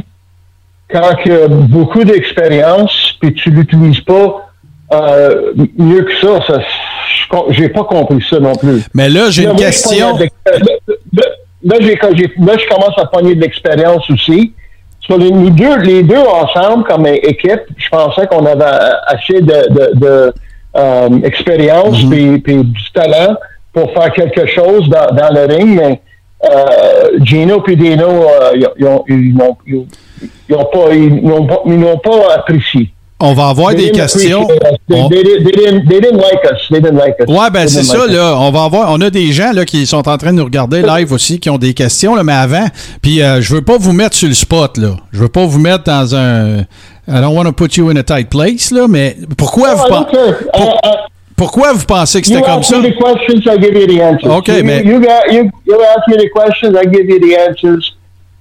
quand 0.89 1.13
tu 1.23 1.31
as 1.31 1.47
beaucoup 1.47 2.03
d'expérience 2.03 3.13
puis 3.19 3.33
tu 3.33 3.51
l'utilises 3.51 4.01
pas 4.01 4.46
euh, 4.93 5.53
mieux 5.77 6.03
que 6.03 6.15
ça, 6.21 6.41
ça 6.47 6.61
j'ai 7.49 7.69
pas 7.69 7.83
compris 7.83 8.23
ça 8.29 8.39
non 8.39 8.55
plus. 8.55 8.83
Mais 8.93 9.09
là, 9.09 9.29
j'ai 9.29 9.43
une 9.43 9.55
question. 9.55 10.17
Là, 11.63 11.75
je 12.57 12.67
commence 12.69 12.97
à 12.97 13.05
pogner 13.05 13.35
de 13.35 13.41
l'expérience 13.41 14.09
aussi. 14.09 14.53
Sur 15.01 15.17
les, 15.17 15.31
deux, 15.31 15.77
les 15.79 16.03
deux 16.03 16.17
ensemble, 16.17 16.83
comme 16.83 17.05
équipe, 17.07 17.61
je 17.77 17.89
pensais 17.89 18.27
qu'on 18.27 18.45
avait 18.45 18.65
assez 19.07 19.41
de, 19.41 19.73
de, 19.73 19.99
de, 19.99 20.33
euh, 20.75 21.09
Mhm. 22.03 22.09
puis, 22.09 22.39
puis 22.39 22.55
du 22.63 22.91
talent 22.93 23.35
pour 23.73 23.91
faire 23.93 24.11
quelque 24.13 24.45
chose 24.47 24.87
dans, 24.89 25.07
dans 25.15 25.33
le 25.33 25.45
ring, 25.53 25.79
mais 25.79 26.01
euh, 26.49 27.19
Gino 27.23 27.63
et 27.67 27.75
Dino, 27.75 28.25
ils 28.55 28.67
ils 28.77 28.85
ont- 28.85 29.05
ils 29.07 29.33
n'ont 29.33 30.65
pas, 30.65 30.89
ils 30.91 31.25
pas 31.97 32.33
apprécié. 32.35 32.89
On 33.19 33.33
va 33.33 33.47
avoir 33.47 33.69
They 33.73 33.85
des 33.85 33.91
questions. 33.91 34.43
On- 34.91 35.09
they 35.09 35.23
they 35.23 35.23
didn't- 35.51 35.89
they 35.89 35.99
didn't 35.99 36.17
like 36.17 36.39
us. 36.45 36.67
They 36.69 36.79
didn't 36.79 36.97
like 36.99 37.15
us. 37.19 37.25
Ouais, 37.27 37.49
ben 37.51 37.67
c'est 37.67 37.81
ça, 37.83 38.05
us. 38.05 38.11
là. 38.13 38.35
On 38.37 38.51
va 38.51 38.65
avoir. 38.65 38.91
On 38.91 39.01
a 39.01 39.09
des 39.09 39.31
gens 39.31 39.51
là, 39.53 39.65
qui 39.65 39.87
sont 39.87 40.07
en 40.07 40.17
train 40.17 40.31
de 40.33 40.37
nous 40.37 40.43
regarder 40.43 40.83
live 40.83 41.11
aussi, 41.11 41.39
qui 41.39 41.49
ont 41.49 41.57
des 41.57 41.73
questions, 41.73 42.13
là, 42.15 42.23
mais 42.23 42.33
avant. 42.33 42.67
Puis 43.01 43.23
euh, 43.23 43.41
je 43.41 43.55
veux 43.55 43.61
pas 43.63 43.77
vous 43.79 43.91
mettre 43.93 44.15
sur 44.15 44.27
le 44.27 44.35
spot, 44.35 44.77
là. 44.77 44.97
Je 45.11 45.19
veux 45.19 45.29
pas 45.29 45.45
vous 45.45 45.57
mettre 45.59 45.85
dans 45.85 46.15
un. 46.15 46.59
I 46.59 47.21
don't 47.21 47.35
want 47.35 47.45
to 47.45 47.53
put 47.53 47.75
you 47.77 47.89
in 47.89 47.95
a 47.95 48.03
tight 48.03 48.29
place, 48.29 48.69
là, 48.69 48.85
mais 48.87 49.15
pourquoi 49.35 49.73
vous 49.73 49.83
Oh, 49.85 49.87
I 49.87 49.91
pen- 49.91 50.03
don't 50.03 50.11
care. 50.11 50.37
pour- 50.53 50.61
Uh, 50.61 50.87
uh, 50.87 50.89
pourquoi 51.35 51.73
vous 51.73 51.85
pensez 51.85 52.21
que 52.21 52.27
You 52.27 52.35
c'était 52.35 52.45
comme 52.47 52.59
ask 52.59 52.69
ça? 52.69 52.77
me 52.79 52.89
the 52.89 52.97
questions, 52.97 53.51
I 53.51 53.61
give 53.61 53.75
you 53.75 53.87
the 53.97 54.01
answers. 54.01 54.29
Okay, 54.29 54.59
you, 54.59 54.63
mais- 54.63 54.83
you, 54.83 54.99
got, 54.99 55.31
you, 55.31 55.49
you 55.65 55.75
ask 55.81 56.07
me 56.07 56.17
the 56.17 56.29
questions, 56.31 56.73
I 56.79 56.85
give 56.91 57.09
you 57.09 57.19
the 57.19 57.35
answers. 57.49 57.93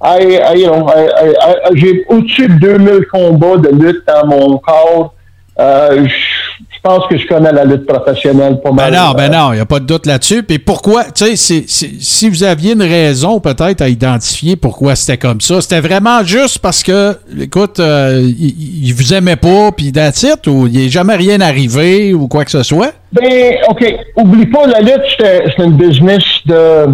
I, 0.02 0.38
I 0.54 0.58
you 0.60 0.66
know, 0.66 0.86
I, 0.88 1.06
I, 1.08 1.30
I- 1.30 1.78
j'ai 1.78 2.04
au-dessus 2.08 2.48
de 2.48 2.54
2000 2.58 3.06
combats 3.10 3.56
de 3.56 3.68
lutte 3.70 4.02
dans 4.06 4.26
mon 4.26 4.58
corps. 4.58 5.14
Euh, 5.58 6.06
je 6.06 6.76
pense 6.82 7.06
que 7.08 7.16
je 7.16 7.26
connais 7.26 7.50
la 7.50 7.64
lutte 7.64 7.86
professionnelle 7.86 8.60
pas 8.62 8.70
Ben 8.72 8.90
mal. 8.90 8.92
non, 8.92 9.12
ben 9.14 9.32
Euh, 9.32 9.36
non, 9.36 9.52
il 9.52 9.56
n'y 9.56 9.60
a 9.62 9.64
pas 9.66 9.80
de 9.80 9.86
doute 9.86 10.04
là-dessus. 10.04 10.42
Puis 10.42 10.58
pourquoi, 10.58 11.04
tu 11.04 11.34
sais, 11.36 11.64
si 11.66 12.28
vous 12.28 12.44
aviez 12.44 12.74
une 12.74 12.82
raison 12.82 13.40
peut-être 13.40 13.80
à 13.80 13.88
identifier 13.88 14.56
pourquoi 14.56 14.94
c'était 14.96 15.16
comme 15.16 15.40
ça, 15.40 15.62
c'était 15.62 15.80
vraiment 15.80 16.22
juste 16.22 16.58
parce 16.58 16.82
que, 16.82 17.16
écoute, 17.40 17.80
euh, 17.80 18.20
il, 18.22 18.86
il 18.86 18.92
vous 18.92 19.14
aimait 19.14 19.36
pas, 19.36 19.72
puis 19.72 19.86
it, 19.86 20.46
ou 20.46 20.66
il 20.66 20.74
n'est 20.74 20.88
jamais 20.90 21.16
rien 21.16 21.40
arrivé, 21.40 22.12
ou 22.12 22.28
quoi 22.28 22.44
que 22.44 22.50
ce 22.50 22.62
soit? 22.62 22.92
Ben, 23.12 23.56
OK. 23.70 23.82
Oublie 24.16 24.46
pas, 24.46 24.66
la 24.66 24.80
lutte, 24.80 25.02
c'est 25.18 25.26
un- 25.46 25.50
c'est 25.56 25.62
un 25.62 25.70
business 25.70 26.22
de. 26.44 26.86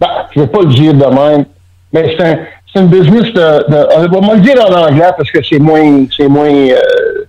Ben, 0.00 0.08
je 0.34 0.40
ne 0.40 0.44
vais 0.44 0.50
pas 0.50 0.60
le 0.60 0.72
dire 0.74 0.94
de 0.94 1.04
même, 1.06 1.44
mais 1.92 2.14
c'est 2.16 2.24
un, 2.24 2.38
c'est 2.72 2.80
un 2.80 2.84
business 2.86 3.32
de. 3.32 3.70
de 3.70 4.16
on 4.16 4.20
va 4.20 4.34
le 4.34 4.40
dire 4.40 4.56
en 4.64 4.72
anglais 4.72 5.10
parce 5.16 5.30
que 5.30 5.42
c'est 5.42 5.58
moins. 5.58 6.04
C'est 6.16 6.28
moins 6.28 6.46
euh, 6.48 7.24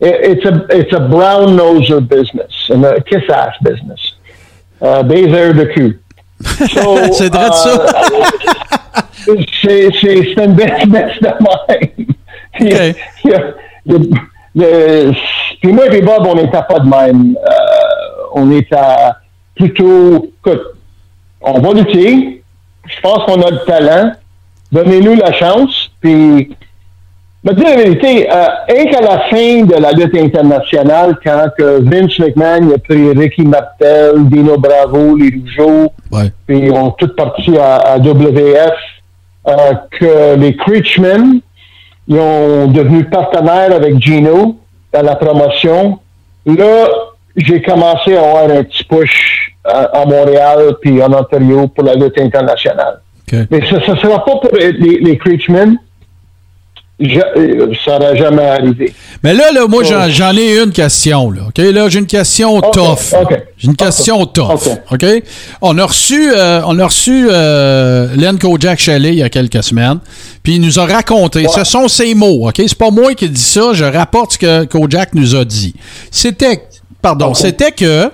it's, 0.00 0.44
a, 0.44 0.76
it's 0.76 0.92
a 0.92 1.00
brown 1.00 1.54
noser 1.56 2.00
business, 2.00 2.70
and 2.70 2.84
a 2.84 3.00
kiss 3.00 3.22
ass 3.30 3.54
business. 3.62 4.00
Uh, 4.80 5.02
baiser 5.04 5.52
de 5.54 5.64
cul. 5.72 5.98
So, 6.42 6.96
C'est 7.12 7.32
vrai 7.32 7.48
de 7.50 7.54
ça. 7.54 7.86
euh, 9.28 9.36
c'est 9.62 9.88
c'est- 10.00 10.34
c'est 10.34 10.42
un 10.42 10.48
business 10.48 11.12
de 11.20 11.28
même. 11.68 12.06
Le- 14.54 15.12
Puis 15.62 15.72
moi 15.72 15.86
et 15.86 16.02
Bob, 16.02 16.26
on 16.26 16.34
n'était 16.34 16.62
pas 16.68 16.78
de 16.80 16.88
même. 16.88 17.36
Euh, 17.36 17.52
on 18.34 18.50
était 18.50 18.76
plutôt, 19.54 20.26
écoute, 20.44 20.62
on 21.40 21.60
va 21.60 21.72
lutter. 21.74 22.41
Je 22.86 23.00
pense 23.00 23.24
qu'on 23.24 23.40
a 23.42 23.50
le 23.50 23.64
talent. 23.66 24.12
Donnez-nous 24.70 25.14
la 25.16 25.32
chance. 25.32 25.90
Puis, 26.00 26.56
me 27.44 27.52
dire 27.52 27.64
la 27.68 27.76
vérité, 27.76 28.28
euh, 28.30 28.46
qu'à 28.90 29.00
la 29.00 29.18
fin 29.30 29.62
de 29.64 29.74
la 29.80 29.92
lutte 29.92 30.16
internationale, 30.16 31.16
quand 31.24 31.46
que 31.58 31.80
Vince 31.82 32.18
McMahon 32.18 32.68
il 32.68 32.74
a 32.74 32.78
pris 32.78 33.10
Ricky 33.12 33.42
Martel, 33.42 34.28
Dino 34.28 34.56
Bravo, 34.58 35.16
les 35.16 35.32
Rougeaux, 35.36 35.92
Ouais. 36.10 36.30
puis 36.46 36.58
ils 36.58 36.72
ont 36.72 36.90
tous 36.92 37.14
parti 37.16 37.56
à, 37.58 37.76
à 37.76 37.98
WF, 37.98 38.72
euh, 39.48 39.52
que 39.98 40.36
les 40.36 40.56
Creechmen, 40.56 41.40
ils 42.08 42.18
ont 42.18 42.66
devenu 42.68 43.04
partenaires 43.04 43.72
avec 43.74 44.00
Gino 44.00 44.56
dans 44.92 45.02
la 45.02 45.16
promotion. 45.16 45.98
Là, 46.46 46.88
j'ai 47.36 47.60
commencé 47.62 48.16
à 48.16 48.20
avoir 48.24 48.44
un 48.44 48.62
petit 48.62 48.84
push 48.84 49.51
à, 49.64 50.00
à 50.00 50.06
Montréal 50.06 50.76
puis 50.80 51.02
en 51.02 51.12
Ontario 51.12 51.68
pour 51.68 51.84
la 51.84 51.94
lutte 51.94 52.18
internationale. 52.18 53.00
Mais 53.50 53.60
ça 53.68 53.76
ne 53.92 53.96
sera 53.98 54.24
pas 54.24 54.36
pour 54.36 54.50
les, 54.58 54.72
les 54.72 55.16
Creechman. 55.18 55.76
Je- 57.00 57.18
euh, 57.36 57.72
ça 57.84 57.98
n'aurait 57.98 58.16
jamais 58.16 58.44
arrivé. 58.46 58.94
Mais 59.24 59.34
là, 59.34 59.50
là, 59.52 59.66
moi, 59.66 59.82
Oh. 59.84 59.88
j'en, 59.88 60.08
j'en 60.08 60.36
ai 60.36 60.60
une 60.62 60.70
question, 60.70 61.30
là. 61.32 61.42
Là, 61.56 61.88
j'ai 61.88 61.98
une 61.98 62.06
question 62.06 62.60
tough. 62.60 63.14
J'ai 63.56 63.66
une 63.68 63.74
question 63.76 64.24
tough. 64.26 64.68
On 65.62 65.78
a 65.78 65.84
reçu, 65.86 66.30
euh, 66.36 66.60
on 66.66 66.78
a 66.78 66.84
reçu 66.84 67.26
euh, 67.30 68.08
Len 68.16 68.38
Kojak 68.38 68.78
Shelley 68.78 69.08
il 69.10 69.18
y 69.18 69.22
a 69.22 69.30
quelques 69.30 69.62
semaines. 69.64 69.98
Puis 70.44 70.56
il 70.56 70.60
nous 70.60 70.78
a 70.78 70.84
raconté. 70.86 71.46
Ce 71.48 71.64
sont 71.64 71.88
ses 71.88 72.14
mots. 72.14 72.46
OK? 72.48 72.56
C'est 72.58 72.78
pas 72.78 72.90
moi 72.90 73.14
qui 73.14 73.28
dis 73.28 73.40
ça. 73.40 73.72
Je 73.72 73.84
rapporte 73.84 74.32
ce 74.34 74.38
que 74.38 74.64
Kojak 74.66 75.14
nous 75.14 75.34
a 75.34 75.44
dit. 75.44 75.74
C'était, 76.10 76.62
pardon, 77.00 77.34
c'était 77.34 77.72
que 77.72 78.10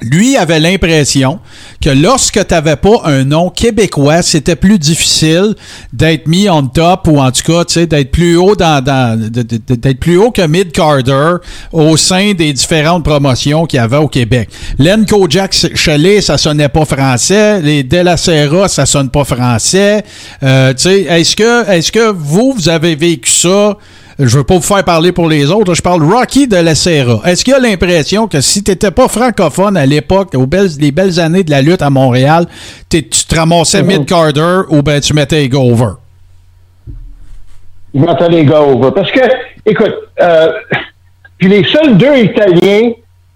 lui 0.00 0.36
avait 0.36 0.60
l'impression 0.60 1.40
que 1.82 1.90
lorsque 1.90 2.46
tu 2.46 2.54
n'avais 2.54 2.76
pas 2.76 3.00
un 3.04 3.24
nom 3.24 3.50
québécois, 3.50 4.22
c'était 4.22 4.56
plus 4.56 4.78
difficile 4.78 5.54
d'être 5.92 6.26
mis 6.28 6.48
on 6.48 6.66
top 6.66 7.08
ou 7.08 7.20
en 7.20 7.30
tout 7.32 7.42
cas, 7.52 7.64
d'être 7.86 8.10
plus 8.10 8.36
haut 8.36 8.54
dans, 8.54 8.82
dans- 8.82 9.18
d'être 9.18 9.98
plus 10.00 10.16
haut 10.16 10.30
que 10.30 10.46
mid 10.46 10.70
Carter 10.72 11.36
au 11.72 11.96
sein 11.96 12.32
des 12.34 12.52
différentes 12.52 13.04
promotions 13.04 13.66
qu'il 13.66 13.78
y 13.78 13.80
avait 13.80 13.96
au 13.96 14.08
Québec. 14.08 14.48
Len 14.78 15.04
Kojak 15.04 15.54
Chalet, 15.74 16.20
ça 16.22 16.38
sonnait 16.38 16.68
pas 16.68 16.84
français. 16.84 17.60
Les 17.60 17.82
De 17.82 17.98
La 17.98 18.16
Serra, 18.16 18.68
ça 18.68 18.86
sonne 18.86 19.10
pas 19.10 19.24
français. 19.24 20.04
Euh, 20.42 20.72
est-ce 20.74 21.34
que, 21.36 21.68
est-ce 21.70 21.90
que 21.92 22.10
vous, 22.12 22.54
vous 22.56 22.68
avez 22.68 22.94
vécu 22.94 23.30
ça? 23.30 23.76
Je 24.18 24.36
veux 24.36 24.44
pas 24.44 24.54
vous 24.56 24.62
faire 24.62 24.82
parler 24.82 25.12
pour 25.12 25.28
les 25.28 25.52
autres. 25.52 25.74
Je 25.74 25.82
parle 25.82 26.02
Rocky 26.02 26.48
de 26.48 26.56
la 26.56 26.74
Serra. 26.74 27.20
Est-ce 27.24 27.44
qu'il 27.44 27.52
y 27.52 27.56
a 27.56 27.60
l'impression 27.60 28.26
que 28.26 28.40
si 28.40 28.64
tu 28.64 28.72
n'étais 28.72 28.90
pas 28.90 29.06
francophone 29.06 29.76
à 29.76 29.86
l'époque, 29.86 30.34
aux 30.34 30.46
belles, 30.46 30.70
les 30.80 30.90
belles 30.90 31.20
années 31.20 31.44
de 31.44 31.52
la 31.52 31.62
lutte 31.62 31.82
à 31.82 31.90
Montréal, 31.90 32.46
tu 32.90 33.04
te 33.04 33.34
ramassais 33.36 33.84
mid-carder 33.84 34.62
ou 34.70 34.82
ben 34.82 35.00
tu 35.00 35.14
mettais 35.14 35.46
les 35.46 35.56
over? 35.56 35.92
Je 37.94 38.00
m'entends 38.00 38.28
les 38.28 38.48
over. 38.50 38.90
Parce 38.92 39.12
que, 39.12 39.20
écoute, 39.64 39.94
euh, 40.20 40.52
puis 41.36 41.48
les 41.48 41.62
seuls 41.62 41.96
deux 41.96 42.16
Italiens 42.16 42.90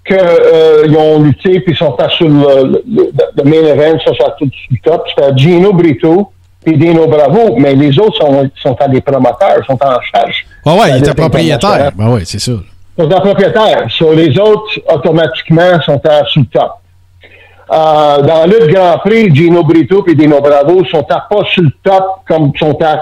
que 0.04 0.14
euh, 0.14 0.98
ont 0.98 1.22
lutté 1.22 1.60
puis 1.60 1.76
sont 1.76 1.92
pas 1.92 2.08
sur 2.08 2.28
le, 2.28 2.82
le, 2.88 3.12
le 3.36 3.44
main 3.44 3.68
event, 3.68 4.00
ça, 4.04 4.12
ça 4.18 4.34
tout 4.36 4.50
du 4.68 4.80
top, 4.80 5.04
c'était 5.08 5.30
Gino 5.36 5.72
Brito 5.72 6.32
et 6.66 6.72
Dino 6.72 7.06
Bravo, 7.06 7.54
mais 7.56 7.76
les 7.76 7.96
autres 8.00 8.16
sont, 8.16 8.50
sont 8.60 8.76
à 8.80 8.88
des 8.88 9.00
promoteurs, 9.00 9.64
sont 9.64 9.78
en 9.80 10.00
charge. 10.12 10.44
Ah 10.64 10.74
ouais, 10.74 10.88
La 10.90 10.96
il 10.96 11.02
était 11.02 11.14
propriétaire. 11.14 11.90
Ben 11.96 12.08
ouais, 12.14 12.22
c'est 12.24 12.38
ça. 12.38 12.52
sont 12.98 13.06
des 13.06 13.14
propriétaires. 13.16 13.86
So, 13.90 14.12
les 14.14 14.38
autres, 14.38 14.78
automatiquement, 14.88 15.80
sont 15.84 16.00
à 16.06 16.24
sous 16.26 16.40
le 16.40 16.46
top. 16.46 16.72
Euh, 17.72 18.22
dans 18.22 18.44
le 18.46 18.66
Grand 18.72 18.98
Prix, 18.98 19.34
Gino 19.34 19.62
Brito 19.64 20.04
et 20.06 20.14
Dino 20.14 20.40
Bravo 20.40 20.84
sont 20.84 21.06
à 21.10 21.20
pas 21.28 21.44
sur 21.46 21.62
le 21.62 21.70
top 21.82 22.04
comme 22.28 22.52
sont 22.58 22.76
à, 22.82 23.00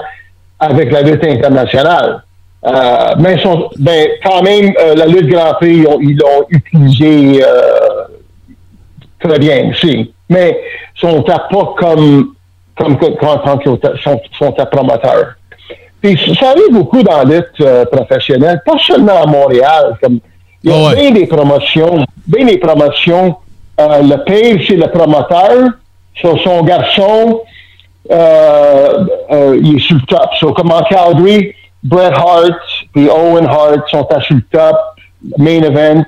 avec 0.59 0.91
la 0.91 1.01
lutte 1.01 1.23
internationale. 1.25 2.23
Euh, 2.65 3.15
mais 3.19 3.39
sont, 3.41 3.69
ben, 3.79 4.07
quand 4.23 4.41
même, 4.43 4.71
euh, 4.79 4.95
la 4.95 5.07
lutte 5.07 5.27
Grand 5.27 5.53
Prix, 5.55 5.77
ils 5.79 5.87
ont- 5.87 5.99
ils 5.99 6.15
l'ont 6.17 6.45
utilisé 6.49 7.43
euh, 7.43 8.03
très 9.19 9.39
bien 9.39 9.71
aussi. 9.71 10.13
Mais 10.29 10.57
sont 10.95 11.27
à 11.29 11.39
pas 11.39 11.73
comme, 11.77 12.33
comme 12.77 12.97
quand, 12.97 13.39
quand 13.43 13.59
ils 13.65 13.99
sont, 14.01 14.21
sont 14.37 14.55
à 14.59 14.65
promoteurs. 14.67 15.33
Puis 16.01 16.17
ça 16.39 16.49
arrive 16.51 16.71
beaucoup 16.71 17.03
dans 17.03 17.17
la 17.17 17.23
lutte 17.23 17.61
euh, 17.61 17.85
professionnelle, 17.85 18.61
pas 18.65 18.77
seulement 18.79 19.21
à 19.23 19.25
Montréal. 19.27 19.97
Comme, 20.01 20.19
il 20.63 20.71
y 20.71 20.73
a 20.73 20.87
Ouais. 20.89 20.95
bien 20.95 21.11
des 21.11 21.27
promotions, 21.27 22.05
bien 22.27 22.45
des 22.45 22.57
promotions. 22.57 23.35
Euh, 23.79 24.01
le 24.01 24.23
père, 24.23 24.57
c'est 24.67 24.75
le 24.75 24.87
promoteur. 24.87 25.69
Son, 26.21 26.37
son 26.39 26.63
garçon, 26.63 27.41
euh, 28.11 29.05
euh, 29.31 29.59
il 29.61 29.77
est 29.77 29.79
sur 29.79 29.95
le 29.95 30.01
top. 30.01 30.29
So, 30.39 30.53
comme 30.53 30.71
en 30.71 30.81
Calgary, 30.83 31.53
Bret 31.83 32.11
Hart 32.13 32.59
et 32.95 33.07
Owen 33.07 33.45
Hart 33.45 33.87
sont 33.89 34.05
à 34.11 34.21
sur 34.21 34.35
le 34.35 34.41
top, 34.51 34.77
main 35.37 35.61
event. 35.63 36.03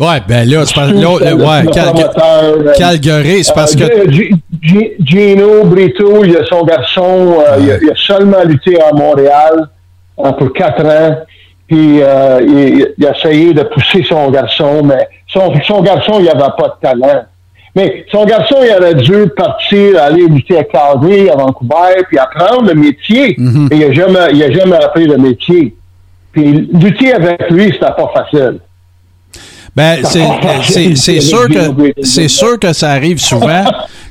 Ouais, 0.00 0.20
ben 0.28 0.48
là, 0.48 0.64
c'est 0.64 0.74
parce 0.74 0.92
promoteur, 1.92 2.42
euh, 2.68 2.72
Calgary, 2.78 3.42
c'est 3.44 3.52
parce 3.54 3.74
que. 3.74 3.82
euh, 3.84 4.10
G- 4.10 4.30
G- 4.62 4.96
Gino 5.04 5.64
Brito, 5.64 6.24
il 6.24 6.36
a 6.36 6.44
son 6.46 6.62
garçon, 6.64 7.38
euh, 7.40 7.56
il, 7.60 7.70
a, 7.72 7.76
il 7.82 7.90
a 7.90 7.96
seulement 7.96 8.42
lutté 8.44 8.80
à 8.80 8.92
Montréal 8.92 9.68
pour 10.16 10.52
quatre 10.52 10.84
ans. 10.84 11.16
Puis 11.66 12.00
euh, 12.00 12.40
il, 12.42 12.94
il 12.96 13.06
a 13.06 13.16
essayé 13.16 13.52
de 13.52 13.62
pousser 13.62 14.02
son 14.08 14.30
garçon, 14.30 14.82
mais 14.84 15.06
son, 15.26 15.52
son 15.66 15.82
garçon, 15.82 16.14
il 16.20 16.24
n'avait 16.26 16.38
pas 16.56 16.76
de 16.80 16.86
talent. 16.88 17.24
Mais 17.76 18.06
son 18.10 18.24
garçon, 18.24 18.56
il 18.64 18.74
aurait 18.74 18.94
dû 18.94 19.28
partir, 19.36 20.02
aller 20.02 20.26
lutter 20.26 20.58
à 20.58 20.64
Calgary, 20.64 21.28
à 21.28 21.36
Vancouver, 21.36 22.02
puis 22.08 22.18
apprendre 22.18 22.68
le 22.68 22.74
métier. 22.74 23.34
Mhm. 23.36 23.68
Mais 23.70 23.76
il 23.76 23.86
n'a 23.88 23.92
jamais, 23.92 24.18
il 24.32 24.42
a 24.42 24.50
jamais 24.50 24.76
appris 24.76 25.06
le 25.06 25.18
métier. 25.18 25.74
Puis 26.32 26.68
lutter 26.72 27.12
avec 27.12 27.50
lui, 27.50 27.64
c'était 27.64 27.78
pas 27.80 28.10
facile. 28.14 28.58
Ben, 29.78 30.00
c'est, 30.04 30.96
c'est 30.96 31.20
sûr 31.20 31.46
que, 31.48 31.92
c'est 32.02 32.26
sûr 32.26 32.58
que 32.58 32.72
ça 32.72 32.90
arrive 32.90 33.20
souvent. 33.20 33.62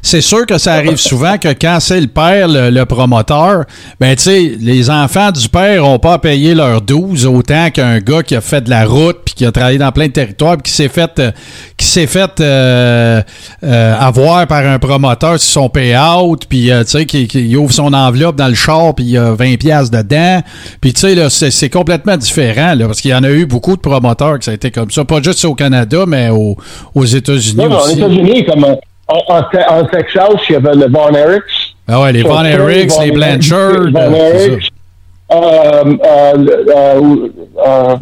C'est 0.01 0.21
sûr 0.21 0.45
que 0.45 0.57
ça 0.57 0.75
arrive 0.75 0.95
souvent 0.95 1.37
que 1.37 1.49
quand 1.49 1.79
c'est 1.81 1.99
le 1.99 2.07
père, 2.07 2.47
le, 2.47 2.69
le 2.69 2.85
promoteur, 2.85 3.65
ben, 3.99 4.15
tu 4.15 4.23
sais, 4.23 4.55
les 4.57 4.89
enfants 4.89 5.29
du 5.31 5.49
père 5.49 5.81
n'ont 5.81 5.99
pas 5.99 6.13
à 6.13 6.19
payer 6.19 6.55
leur 6.55 6.79
12 6.81 7.25
autant 7.25 7.69
qu'un 7.71 7.99
gars 7.99 8.23
qui 8.23 8.33
a 8.33 8.39
fait 8.39 8.61
de 8.61 8.69
la 8.69 8.85
route 8.85 9.17
puis 9.25 9.35
qui 9.35 9.45
a 9.45 9.51
travaillé 9.51 9.77
dans 9.77 9.91
plein 9.91 10.07
de 10.07 10.13
territoires 10.13 10.55
puis 10.55 10.71
qui 10.71 10.77
s'est 10.77 10.87
fait, 10.87 11.11
euh, 11.19 11.31
qui 11.77 11.85
s'est 11.85 12.07
fait 12.07 12.39
euh, 12.39 13.21
euh, 13.63 13.95
avoir 13.99 14.47
par 14.47 14.65
un 14.65 14.79
promoteur 14.79 15.39
sur 15.39 15.61
son 15.61 15.69
payout 15.69 16.37
puis, 16.49 16.71
euh, 16.71 16.83
tu 16.83 16.89
sais, 16.89 17.05
qui, 17.05 17.27
qui 17.27 17.55
ouvre 17.55 17.71
son 17.71 17.93
enveloppe 17.93 18.35
dans 18.35 18.47
le 18.47 18.55
char 18.55 18.95
puis 18.95 19.05
il 19.05 19.11
y 19.11 19.17
a 19.17 19.33
20 19.33 19.57
pièces 19.59 19.91
dedans. 19.91 20.41
Puis, 20.81 20.93
tu 20.93 21.01
sais, 21.01 21.13
là, 21.13 21.29
c'est, 21.29 21.51
c'est 21.51 21.69
complètement 21.69 22.17
différent, 22.17 22.73
là, 22.75 22.87
parce 22.87 22.99
qu'il 22.99 23.11
y 23.11 23.15
en 23.15 23.23
a 23.23 23.29
eu 23.29 23.45
beaucoup 23.45 23.75
de 23.75 23.81
promoteurs 23.81 24.39
que 24.39 24.45
ça 24.45 24.51
a 24.51 24.53
été 24.55 24.71
comme 24.71 24.89
ça. 24.89 25.05
Pas 25.05 25.21
juste 25.21 25.45
au 25.45 25.53
Canada, 25.53 26.05
mais 26.07 26.29
au- 26.29 26.57
aux 26.95 27.05
États-Unis 27.05 27.55
Non, 27.63 27.69
non, 27.69 27.77
aux 27.77 27.81
aussi. 27.85 27.99
États-Unis, 27.99 28.45
comme 28.45 28.63
en, 28.63 28.79
en, 29.07 29.37
en 29.37 29.85
Texas, 29.85 30.29
il 30.49 30.53
y 30.53 30.55
avait 30.55 30.73
le 30.75 30.87
Von 30.89 31.13
Eriks. 31.13 31.75
Ah 31.87 32.01
ouais, 32.01 32.11
les 32.11 32.23
Von 32.23 32.43
Erichs, 32.43 32.91
les 32.99 33.11
Blanchard. 33.11 33.91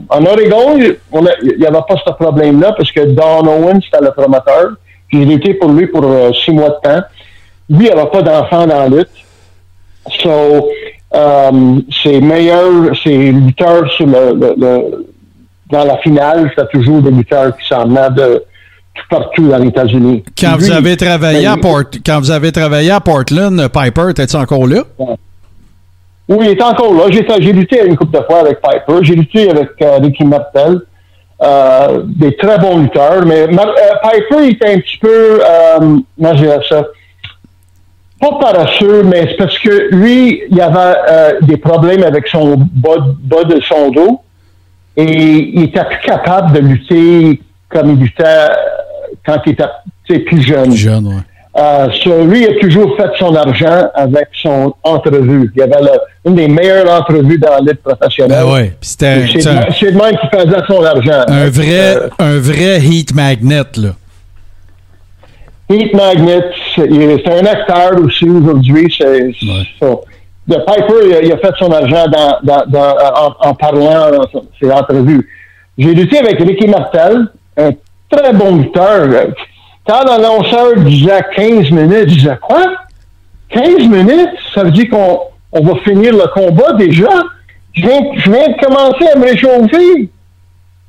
En 0.10 0.26
Oregon, 0.26 0.80
on 1.12 1.26
a- 1.26 1.30
il 1.44 1.60
n'y 1.60 1.66
avait 1.66 1.78
pas 1.88 1.96
ce 2.06 2.12
problème-là 2.12 2.74
parce 2.74 2.92
que 2.92 3.02
Don 3.06 3.46
Owens, 3.48 3.80
c'était 3.84 4.04
le 4.04 4.12
promoteur. 4.12 4.72
J'ai 5.12 5.26
lutté 5.26 5.54
pour 5.56 5.70
lui 5.72 5.88
pour 5.88 6.04
euh, 6.06 6.32
six 6.34 6.52
mois 6.52 6.70
de 6.70 6.76
temps. 6.90 7.02
Lui, 7.70 7.88
il 7.88 7.96
n'avait 7.96 8.10
pas 8.10 8.22
d'enfant 8.22 8.68
dans 8.68 8.80
la 8.80 8.88
lutte. 8.90 9.10
So, 10.22 10.70
euh, 11.16 11.52
ses 12.04 12.22
meilleurs, 12.22 12.96
ses 13.04 13.32
lutteurs 13.32 13.90
sur 13.94 14.06
le, 14.08 14.34
le- 14.36 14.56
le- 14.58 15.06
dans 15.72 15.84
la 15.86 15.98
finale, 15.98 16.52
c'était 16.56 16.68
toujours 16.72 17.02
des 17.02 17.10
lutteurs 17.12 17.56
qui 17.58 17.68
s'en 17.68 17.86
venaient 17.88 18.12
de 18.12 18.44
tout 18.94 19.04
partout 19.10 19.48
dans 19.48 19.58
les 19.58 19.68
États-Unis. 19.70 20.24
Quand 20.40 20.58
vous 20.60 20.68
Lui, 20.68 20.72
avez 20.74 20.96
travaillé 20.96 21.48
à 21.48 21.56
ben, 21.56 21.62
Port, 21.62 21.82
quand 22.06 22.20
vous 22.20 22.32
avez 22.32 22.52
travaillé 22.52 22.92
à 22.92 23.00
Portland, 23.00 23.68
Piper, 23.70 24.14
t'es-tu 24.14 24.36
encore 24.36 24.68
là? 24.68 24.84
Oui, 26.28 26.38
il 26.42 26.58
est 26.58 26.64
encore 26.64 26.94
là. 26.94 27.04
J'ai, 27.10 27.52
lutté 27.52 27.86
une 27.86 27.96
couple 27.96 28.18
de 28.18 28.24
fois 28.24 28.40
avec 28.40 28.60
Piper. 28.62 29.00
J'ai 29.04 29.16
lutté 29.16 29.50
avec 29.50 29.70
euh, 29.82 29.98
Ricky 29.98 30.24
Martel. 30.26 30.82
Euh, 31.42 32.04
des 32.06 32.36
très 32.38 32.58
bons 32.60 32.80
lutteurs. 32.80 33.26
Mais 33.26 33.42
euh, 33.42 33.48
Piper 33.48 34.44
il 34.44 34.54
était 34.54 34.74
un 34.74 34.80
petit 34.80 34.98
peu, 34.98 35.42
euh, 35.44 35.98
comment 36.18 36.36
je 36.36 36.46
ça, 36.70 36.88
pas 38.22 38.40
paresseux, 38.40 39.04
mais 39.04 39.28
c'est 39.28 39.38
parce 39.38 39.60
que 39.60 39.94
lui, 39.94 40.44
il 40.50 40.62
avait 40.62 41.38
des 41.42 41.58
problèmes 41.58 42.04
avec 42.04 42.28
son 42.28 42.56
bas, 42.58 43.06
bas 43.20 43.44
de 43.44 43.60
son 43.62 43.92
dos. 43.92 44.22
Et 44.96 45.52
il 45.54 45.64
était 45.64 45.84
plus 45.84 46.00
capable 46.06 46.54
de 46.54 46.60
lutter 46.60 47.42
comme 47.68 47.92
il 47.92 48.00
luttait 48.00 48.48
quand 49.26 49.42
il 49.46 49.52
était 49.52 50.20
plus 50.20 50.42
jeune. 50.42 50.72
Jeune, 50.72 51.08
ouais. 51.08 51.22
Euh, 51.58 51.88
lui 52.26 52.46
a 52.46 52.54
toujours 52.60 52.98
fait 52.98 53.10
son 53.18 53.34
argent 53.34 53.88
avec 53.94 54.28
son 54.42 54.74
entrevue. 54.84 55.50
Il 55.56 55.62
avait 55.62 55.82
le- 55.82 56.00
une 56.30 56.36
des 56.36 56.50
meilleures 56.50 56.92
entrevues 56.92 57.38
dans 57.38 57.52
la 57.52 57.60
lutte 57.62 57.82
professionnelle. 57.82 58.44
Ben 58.44 58.52
ouais. 58.54 58.74
C'était 58.82 59.26
C'est 59.32 59.40
c'est 59.42 59.54
même- 59.54 60.02
même 60.04 60.18
qu'il 60.18 60.30
faisait 60.38 60.62
son 60.68 60.84
argent. 60.84 61.24
un 61.28 61.50
vrai, 61.50 61.96
Euh, 61.96 62.10
un 62.20 62.40
vrai 62.40 62.80
heat 62.82 63.16
magnet, 63.16 63.64
là. 63.78 63.90
Heat 65.70 65.94
Magnet, 65.96 66.44
c'est 66.76 66.88
c'est 66.88 67.40
un 67.40 67.46
acteur 67.46 67.92
aussi 68.04 68.26
aujourd'hui. 68.30 68.94
C'est, 68.96 69.32
so, 69.80 70.04
de 70.48 70.56
Piper, 70.58 70.94
il 71.08 71.14
a, 71.16 71.22
il 71.24 71.32
a 71.32 71.38
fait 71.38 71.54
son 71.58 71.72
argent 71.72 72.06
dans, 72.08 72.38
dans, 72.44 72.64
dans- 72.68 72.96
en, 73.42 73.50
en 73.50 73.54
parlant 73.56 74.12
dans 74.12 74.42
ses 74.62 74.72
entrevues. 74.72 75.28
J'ai 75.78 75.94
lutté 75.96 76.20
avec 76.20 76.38
Ricky 76.40 76.68
Martel, 76.68 77.28
un 77.58 77.72
très 78.12 78.32
bon 78.34 78.58
lutteur. 78.58 79.08
Quand 79.88 80.04
l'annonceur 80.04 80.76
disait 80.78 81.22
15 81.36 81.70
minutes, 81.72 82.10
je 82.10 82.16
disais 82.16 82.38
quoi? 82.42 82.64
15 83.50 83.88
minutes? 83.88 84.30
Ça 84.54 84.64
veut 84.64 84.72
dire 84.72 84.90
qu'on 84.90 85.20
on 85.52 85.62
va 85.64 85.76
finir 85.82 86.14
le 86.14 86.28
combat 86.34 86.74
déjà? 86.74 87.10
Je 87.74 87.82
viens, 87.82 88.02
je 88.18 88.32
viens 88.32 88.48
de 88.50 88.66
commencer 88.66 89.08
à 89.14 89.18
me 89.18 89.26
réchauffer. 89.26 90.10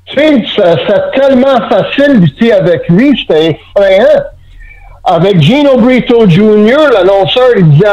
Tu 0.06 0.14
sais, 0.14 0.44
c'était 0.54 1.10
tellement 1.20 1.68
facile 1.68 2.20
lutter 2.20 2.52
avec 2.52 2.88
lui, 2.88 3.18
c'était 3.18 3.58
effrayant. 3.76 4.22
Avec 5.04 5.40
Gino 5.40 5.76
Brito 5.78 6.28
Jr., 6.28 6.90
l'annonceur, 6.92 7.50
il 7.56 7.68
disait 7.70 7.86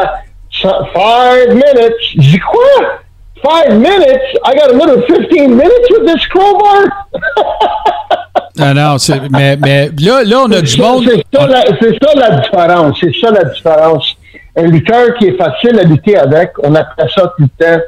"So- 0.51 0.69
Five 0.93 1.49
minutes. 1.49 1.95
Je 2.15 2.19
dis 2.19 2.39
quoi? 2.39 2.99
Five 3.43 3.75
minutes? 3.77 4.37
I 4.45 4.55
got 4.55 4.71
another 4.73 5.01
15 5.07 5.49
minutes 5.55 5.89
with 5.91 6.05
this 6.07 6.25
crowbar? 6.27 7.07
Non, 8.57 8.97
c'est- 8.99 9.19
mais, 9.31 9.57
mais 9.57 9.89
là, 9.99 10.23
là, 10.23 10.43
on 10.45 10.51
a 10.51 10.61
du 10.61 10.67
ça- 10.67 10.81
monde. 10.83 11.05
C'est 11.09 11.37
ça, 11.37 11.47
la- 11.47 11.65
c'est 11.81 11.97
ça 12.03 12.13
la 12.15 12.35
différence. 12.39 12.97
C'est 12.99 13.15
ça 13.19 13.31
la 13.31 13.43
différence. 13.45 14.15
Un 14.55 14.63
lutteur 14.67 15.15
qui 15.15 15.25
est 15.27 15.37
facile 15.37 15.79
à 15.79 15.83
lutter 15.83 16.15
avec, 16.17 16.51
on 16.63 16.75
appelle 16.75 17.09
ça 17.13 17.33
tout 17.35 17.43
le 17.43 17.65
temps. 17.65 17.81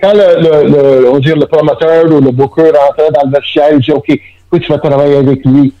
Quand 0.00 0.12
le, 0.14 0.40
le, 0.40 0.68
le- 1.00 1.10
on 1.10 1.18
dire 1.18 1.36
le 1.36 1.46
promoteur 1.46 2.04
ou 2.06 2.20
le 2.20 2.30
booker 2.30 2.70
rentrait 2.70 3.10
dans 3.12 3.28
le 3.28 3.32
vestiaire, 3.36 3.68
il 3.72 3.80
dit 3.80 3.90
OK, 3.92 4.06
oui, 4.52 4.60
tu 4.60 4.70
vas 4.70 4.78
travailler 4.78 5.16
avec 5.16 5.44
lui? 5.44 5.72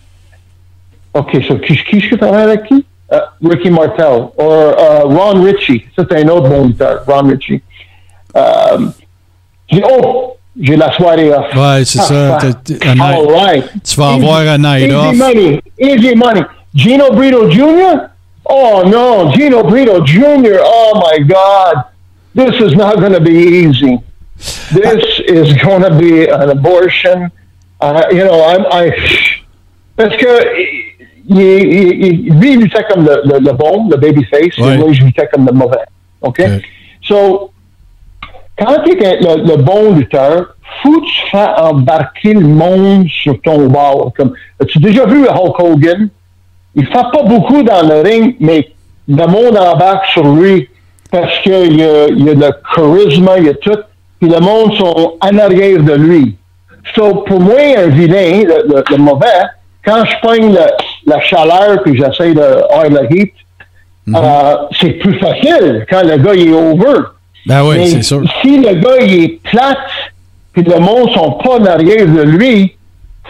OK, 1.14 1.36
so, 1.46 1.56
qui, 1.58 1.76
qui 1.84 2.00
je 2.00 2.14
travaille 2.16 2.42
avec 2.44 2.64
qui? 2.64 2.84
Euh, 3.12 3.20
Ricky 3.44 3.70
Martel. 3.70 4.22
Ou 4.38 4.42
euh, 4.42 5.00
Ron 5.04 5.42
Ritchie. 5.44 5.84
Ça, 5.94 6.04
c'est 6.10 6.24
un 6.24 6.28
autre 6.28 6.48
bon 6.48 6.66
lutteur, 6.68 7.02
Ron 7.06 7.28
Ritchie. 7.28 7.62
Euh, 8.36 8.78
je 9.70 9.76
dis, 9.76 9.82
oh, 9.88 10.36
j'ai 10.60 10.76
la 10.76 10.92
soirée 10.92 11.30
off. 11.32 11.54
Ouais, 11.54 11.84
c'est 11.84 11.98
ça. 12.00 12.38
T'as- 12.40 12.52
t'as- 12.52 12.90
un 12.90 12.94
night- 12.94 13.00
All 13.18 13.26
right. 13.34 13.64
Tu 13.84 13.96
vas 13.96 14.10
avoir 14.14 14.38
un 14.40 14.58
night 14.58 14.86
easy 14.86 14.94
off. 14.94 15.16
money. 15.16 15.60
Easy 15.80 16.14
money. 16.14 16.42
Gino 16.74 17.10
Brito 17.12 17.48
Jr.? 17.50 18.08
Oh, 18.44 18.82
no. 18.86 19.30
Gino 19.32 19.62
Brito 19.62 20.04
Jr. 20.04 20.58
Oh, 20.64 20.92
my 21.10 21.22
God. 21.24 21.84
This 22.34 22.54
is 22.60 22.74
not 22.76 22.96
going 22.98 23.12
to 23.12 23.20
be 23.20 23.30
easy. 23.32 23.98
This 24.72 25.04
is 25.28 25.52
going 25.62 25.82
to 25.82 25.90
be 25.94 26.26
an 26.28 26.50
abortion. 26.50 27.30
Uh, 27.80 28.02
you 28.10 28.24
know, 28.24 28.42
I'm, 28.44 28.64
I, 28.70 28.90
parce 29.96 30.16
que 30.16 30.26
il, 31.28 31.36
lui, 32.38 32.52
il 32.54 32.60
luttait 32.60 32.84
comme 32.90 33.04
le, 33.04 33.22
le, 33.24 33.38
le 33.38 33.52
bon, 33.52 33.88
le 33.90 33.96
babyface, 33.96 34.56
Ouais. 34.58 34.74
et 34.74 34.78
moi, 34.78 34.92
je 34.92 35.02
luttais 35.04 35.28
comme 35.32 35.46
le 35.46 35.52
mauvais. 35.52 35.78
OK? 36.20 36.38
Ouais. 36.38 36.60
So, 37.02 37.51
quand 38.58 38.82
tu 38.84 39.02
es 39.02 39.20
le, 39.20 39.42
le 39.44 39.56
bon 39.56 39.92
lutteur, 39.94 40.54
faut 40.82 41.00
que 41.00 41.06
tu 41.06 41.30
fasses 41.30 41.60
embarquer 41.60 42.34
le 42.34 42.46
monde 42.46 43.06
sur 43.08 43.40
ton 43.42 43.66
bord. 43.68 44.12
Comme, 44.16 44.32
as-tu 44.60 44.78
déjà 44.78 45.04
vu 45.06 45.26
Hulk 45.28 45.58
Hogan? 45.60 46.08
Il 46.74 46.86
fait 46.86 46.92
pas 46.92 47.22
beaucoup 47.24 47.62
dans 47.62 47.86
le 47.86 48.00
ring, 48.00 48.36
mais 48.40 48.70
le 49.08 49.26
monde 49.26 49.56
embarque 49.58 50.06
sur 50.06 50.24
lui 50.26 50.68
parce 51.10 51.38
qu'il 51.40 51.76
y 51.78 51.82
a, 51.84 52.08
il 52.08 52.24
y 52.24 52.30
a 52.30 52.34
le 52.34 52.50
charisme, 52.74 53.28
il 53.38 53.44
y 53.44 53.48
a 53.50 53.54
tout, 53.54 53.78
puis 54.20 54.30
le 54.30 54.40
monde 54.40 54.74
sont 54.76 55.14
en 55.20 55.38
arrière 55.38 55.82
de 55.82 55.92
lui. 55.94 56.36
So, 56.94 57.16
pour 57.26 57.40
moi, 57.40 57.58
un 57.76 57.88
vilain, 57.88 58.42
le, 58.44 58.74
le- 58.74 58.84
le 58.90 58.96
mauvais, 58.96 59.26
quand 59.84 60.04
je 60.04 60.14
pogne 60.26 60.56
la 61.06 61.20
chaleur 61.20 61.82
puis 61.82 61.96
j'essaie 61.96 62.32
de 62.34 62.40
avoir 62.40 62.88
le 62.88 63.06
heat, 63.14 63.32
euh, 64.08 64.56
c'est 64.80 64.92
plus 64.92 65.18
facile 65.18 65.86
quand 65.90 66.02
le 66.02 66.16
gars 66.16 66.34
il 66.34 66.48
est 66.48 66.52
over. 66.52 67.00
Ben 67.46 67.64
oui, 67.64 67.86
c'est 67.88 68.02
sûr. 68.02 68.22
Si 68.40 68.58
le 68.58 68.74
gars 68.74 68.96
il 69.04 69.24
est 69.24 69.40
plate, 69.50 69.76
puis 70.52 70.62
le 70.62 70.78
monde 70.78 71.10
sont 71.12 71.32
pas 71.42 71.58
en 71.58 71.64
arrière 71.66 72.06
de 72.06 72.22
lui, 72.22 72.72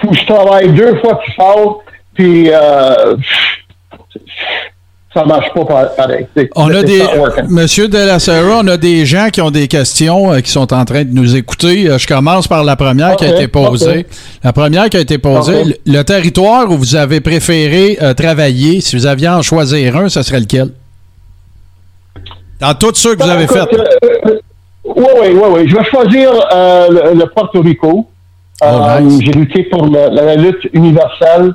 faut 0.01 0.09
que 0.09 0.17
je 0.19 0.27
travaille 0.27 0.71
deux 0.73 0.97
fois 1.01 1.19
plus 1.21 1.33
fort, 1.35 1.83
puis 2.15 2.51
euh, 2.51 3.17
ça 5.15 5.25
marche 5.27 5.53
pas 5.55 5.65
pa- 5.65 5.85
pareil. 5.97 6.27
On 6.57 6.73
a 6.75 6.83
des. 6.83 7.01
working. 7.03 7.45
Monsieur 7.51 7.87
De 7.89 7.99
La 7.99 8.19
Serra, 8.19 8.61
on 8.63 8.67
a 8.69 8.77
des 8.79 9.05
gens 9.05 9.29
qui 9.31 9.41
ont 9.43 9.51
des 9.51 9.69
questions 9.69 10.33
euh, 10.33 10.41
qui 10.41 10.51
sont 10.51 10.73
en 10.73 10.85
train 10.87 11.05
de 11.05 11.13
nous 11.13 11.37
écouter. 11.37 11.89
Euh, 11.89 11.99
je 11.99 12.07
commence 12.07 12.49
par 12.49 12.65
la 12.65 12.77
première 12.77 13.17
qui 13.17 13.25
a 13.27 13.35
été 13.35 13.47
posée. 13.49 14.07
La 14.43 14.53
première 14.55 14.89
qui 14.89 14.97
a 14.97 15.01
été 15.01 15.19
posée. 15.19 15.65
Le, 15.65 15.75
le 15.99 16.03
territoire 16.03 16.71
où 16.71 16.79
vous 16.79 16.97
avez 16.97 17.21
préféré 17.21 17.99
euh, 18.01 18.15
travailler, 18.15 18.81
si 18.81 18.97
vous 18.97 19.05
aviez 19.07 19.27
à 19.27 19.39
en 19.39 19.43
choisir 19.43 19.97
un, 19.99 20.09
ce 20.09 20.23
serait 20.23 20.41
lequel? 20.41 20.71
Dans 22.63 22.75
tous 22.75 22.95
ceux 22.95 23.15
que 23.17 23.23
vous 23.25 23.29
avez 23.31 23.45
Écoute, 23.45 23.59
fait. 23.71 23.77
euh, 24.07 24.39
Oui, 24.85 25.05
oui, 25.21 25.29
oui, 25.35 25.49
oui. 25.55 25.69
Je 25.69 25.77
vais 25.77 25.85
choisir 25.85 26.31
euh, 26.55 26.89
le, 27.13 27.19
le 27.19 27.27
Porto 27.27 27.61
Rico. 27.61 28.07
Oh, 28.63 28.65
Euh, 28.65 29.01
nice. 29.01 29.23
J'ai 29.25 29.33
lutté 29.33 29.65
pour 29.65 29.85
le- 29.87 30.09
la, 30.15 30.37
lutte 30.37 30.69
universelle. 30.73 31.55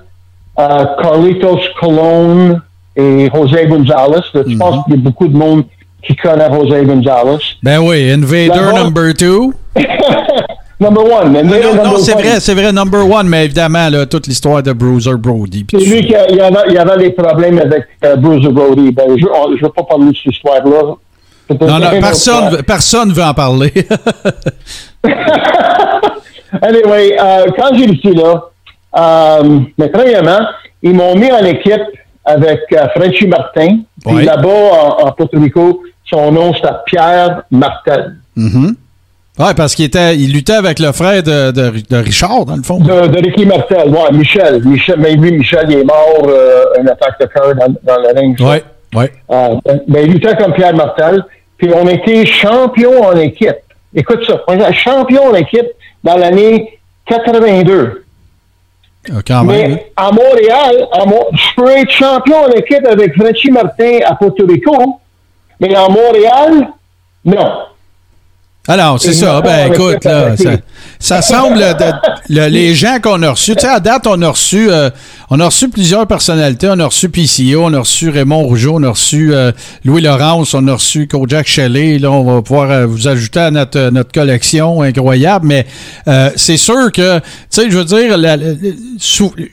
Euh, 0.60 0.86
Carlitos 1.02 1.60
Colon 1.80 2.60
et 2.96 3.30
José 3.34 3.68
Gonzalez. 3.68 4.22
Je 4.34 4.40
Mhm. 4.52 4.58
pense 4.58 4.84
qu'il 4.86 4.96
y 4.96 4.98
a 4.98 5.02
beaucoup 5.02 5.28
de 5.28 5.38
monde 5.38 5.64
qui 6.04 6.16
connaît 6.16 6.50
José 6.52 6.84
Gonzalez. 6.84 7.38
Ben 7.64 7.80
oui, 7.80 8.12
Invader 8.12 8.74
number 8.76 9.14
two. 9.14 9.54
Number 10.80 11.04
one. 11.04 11.34
Non, 11.34 11.44
Number 11.44 11.84
non, 11.84 11.98
c'est 11.98 12.14
vrai, 12.14 12.40
c'est 12.40 12.54
vrai, 12.54 12.72
number 12.72 13.10
one, 13.10 13.28
mais 13.28 13.46
évidemment, 13.46 13.90
là, 13.90 14.06
toute 14.06 14.28
l'histoire 14.28 14.62
de 14.62 14.74
Bruiser 14.74 15.16
Brody. 15.18 15.66
C'est 15.72 15.78
lui 15.78 16.02
qui 16.02 16.14
il 16.30 16.36
y 16.36 16.40
avait, 16.42 16.56
il 16.68 16.74
y 16.74 16.78
avait 16.78 16.98
des 16.98 17.10
problèmes 17.12 17.58
avec 17.60 17.86
euh, 18.06 18.16
Bruce 18.16 18.46
Brody. 18.46 18.92
Ben, 18.92 19.06
je 19.18 19.26
ne 19.26 19.60
veux 19.62 19.70
pas 19.70 19.84
parler 19.84 20.12
de 20.12 20.16
cette 20.16 20.34
histoire-là. 20.34 20.94
Non, 21.50 21.80
non, 21.80 21.90
personne, 22.02 22.62
personne 22.64 23.12
veut 23.12 23.24
en 23.24 23.34
parler. 23.34 23.74
Anyway, 26.62 27.18
euh, 27.20 27.46
quand 27.58 27.76
j'ai 27.76 27.88
lutté 27.88 28.14
là, 28.14 28.42
euh, 28.98 29.60
mais 29.78 29.90
premièrement, 29.90 30.40
ils 30.82 30.94
m'ont 30.96 31.16
mis 31.16 31.32
en 31.32 31.44
équipe 31.44 31.82
avec 32.24 32.62
Frenchy 32.96 33.28
Martin. 33.28 33.80
Puis 34.06 34.16
Ouais. 34.16 34.24
là-bas, 34.24 34.48
en, 34.50 35.08
en 35.08 35.12
Porto 35.12 35.38
Rico, 35.40 35.84
son 36.10 36.32
nom, 36.32 36.54
c'était 36.54 36.70
Pierre 36.86 37.44
Martel. 37.52 38.16
Mhm. 38.36 38.76
Ouais, 39.40 39.54
parce 39.56 39.76
qu'il 39.76 39.86
était, 39.86 40.16
il 40.16 40.34
luttait 40.34 40.54
avec 40.54 40.80
le 40.80 40.92
frère 40.92 41.22
de, 41.22 41.52
de, 41.52 41.72
de 41.90 41.98
Richard, 41.98 42.46
dans 42.46 42.56
le 42.56 42.64
fond. 42.64 42.80
De, 42.80 43.08
de 43.08 43.18
Ricky 43.20 43.46
Martel. 43.46 43.90
Ouais, 43.90 44.12
Michel. 44.12 44.64
Michel. 44.66 44.96
Mais 45.00 45.14
lui, 45.16 45.32
Michel, 45.32 45.66
il 45.70 45.78
est 45.80 45.84
mort, 45.84 46.24
euh, 46.28 46.64
une 46.80 46.90
attaque 46.90 47.20
de 47.20 47.26
cœur 47.28 47.54
dans, 47.56 47.68
dans 47.84 48.02
le 48.02 48.20
ring. 48.20 48.40
Ouais. 48.42 48.64
Euh, 49.30 49.56
ben, 49.88 50.06
il 50.06 50.14
luttait 50.14 50.36
comme 50.38 50.54
Pierre 50.54 50.74
Martel. 50.76 51.24
Puis 51.58 51.70
on 51.74 51.88
était 51.88 52.26
champion 52.26 53.04
en 53.04 53.16
équipe. 53.16 53.56
Écoute 53.96 54.24
ça. 54.26 54.42
On 54.48 54.54
était 54.56 54.74
champion 54.74 55.26
en 55.32 55.36
équipe 55.36 55.68
dans 56.04 56.18
l'année 56.18 56.80
82. 57.08 58.04
Ah, 59.10 59.14
Quand 59.26 59.44
même. 59.44 59.72
hein. 59.72 59.76
Mais 59.76 59.92
à 59.96 60.12
Montréal, 60.12 60.88
à 60.92 61.06
Mo- 61.06 61.28
je 61.34 61.56
peux 61.62 61.70
être 61.70 61.92
champion 61.92 62.38
en 62.46 62.50
équipe 62.50 62.86
avec 62.86 63.16
Frenchy 63.16 63.52
Martin 63.52 64.00
à 64.06 64.16
Porto 64.16 64.46
Rico, 64.48 65.00
mais 65.60 65.74
à 65.76 65.88
Montréal, 65.88 66.68
non. 67.24 67.52
Alors, 68.68 69.00
c'est 69.02 69.10
Et 69.10 69.14
ça. 69.14 69.42
Ben, 69.42 69.72
écoute, 69.72 70.04
là, 70.04 70.36
ça, 71.00 71.22
semble 71.22 71.58
de- 71.60 71.92
le- 72.30 72.48
les 72.48 72.76
gens 72.76 72.98
qu'on 73.02 73.22
a 73.24 73.32
reçus. 73.32 73.56
Tu 73.56 73.62
sais, 73.62 73.68
à 73.68 73.80
date, 73.80 74.06
on 74.08 74.22
a 74.22 74.30
reçu, 74.30 74.68
euh, 74.70 74.90
on 75.30 75.40
a 75.40 75.46
reçu 75.46 75.70
plusieurs 75.70 76.06
personnalités. 76.08 76.68
On 76.70 76.80
a 76.80 76.86
reçu 76.86 77.08
PCO, 77.10 77.64
on 77.64 77.74
a 77.74 77.80
reçu 77.80 78.10
Raymond 78.10 78.44
Rougeau, 78.44 78.76
on 78.76 78.84
a 78.84 78.90
reçu 78.90 79.34
euh, 79.34 79.52
Louis 79.86 80.02
Laurence, 80.02 80.54
on 80.54 80.68
a 80.68 80.74
reçu 80.74 81.08
Kojak 81.08 81.48
Shelley. 81.48 81.98
Là, 82.00 82.12
on 82.12 82.24
va 82.24 82.42
pouvoir 82.42 82.70
euh, 82.72 82.86
vous 82.86 83.08
ajouter 83.08 83.40
à 83.40 83.52
notre, 83.52 83.90
notre 83.90 84.12
collection 84.12 84.82
incroyable. 84.82 85.48
Mais 85.48 85.66
c'est 86.36 86.58
sûr 86.58 86.92
que, 86.92 87.20
tu 87.20 87.24
sais, 87.50 87.70
je 87.72 87.78
veux 87.78 87.86
dire, 87.86 88.18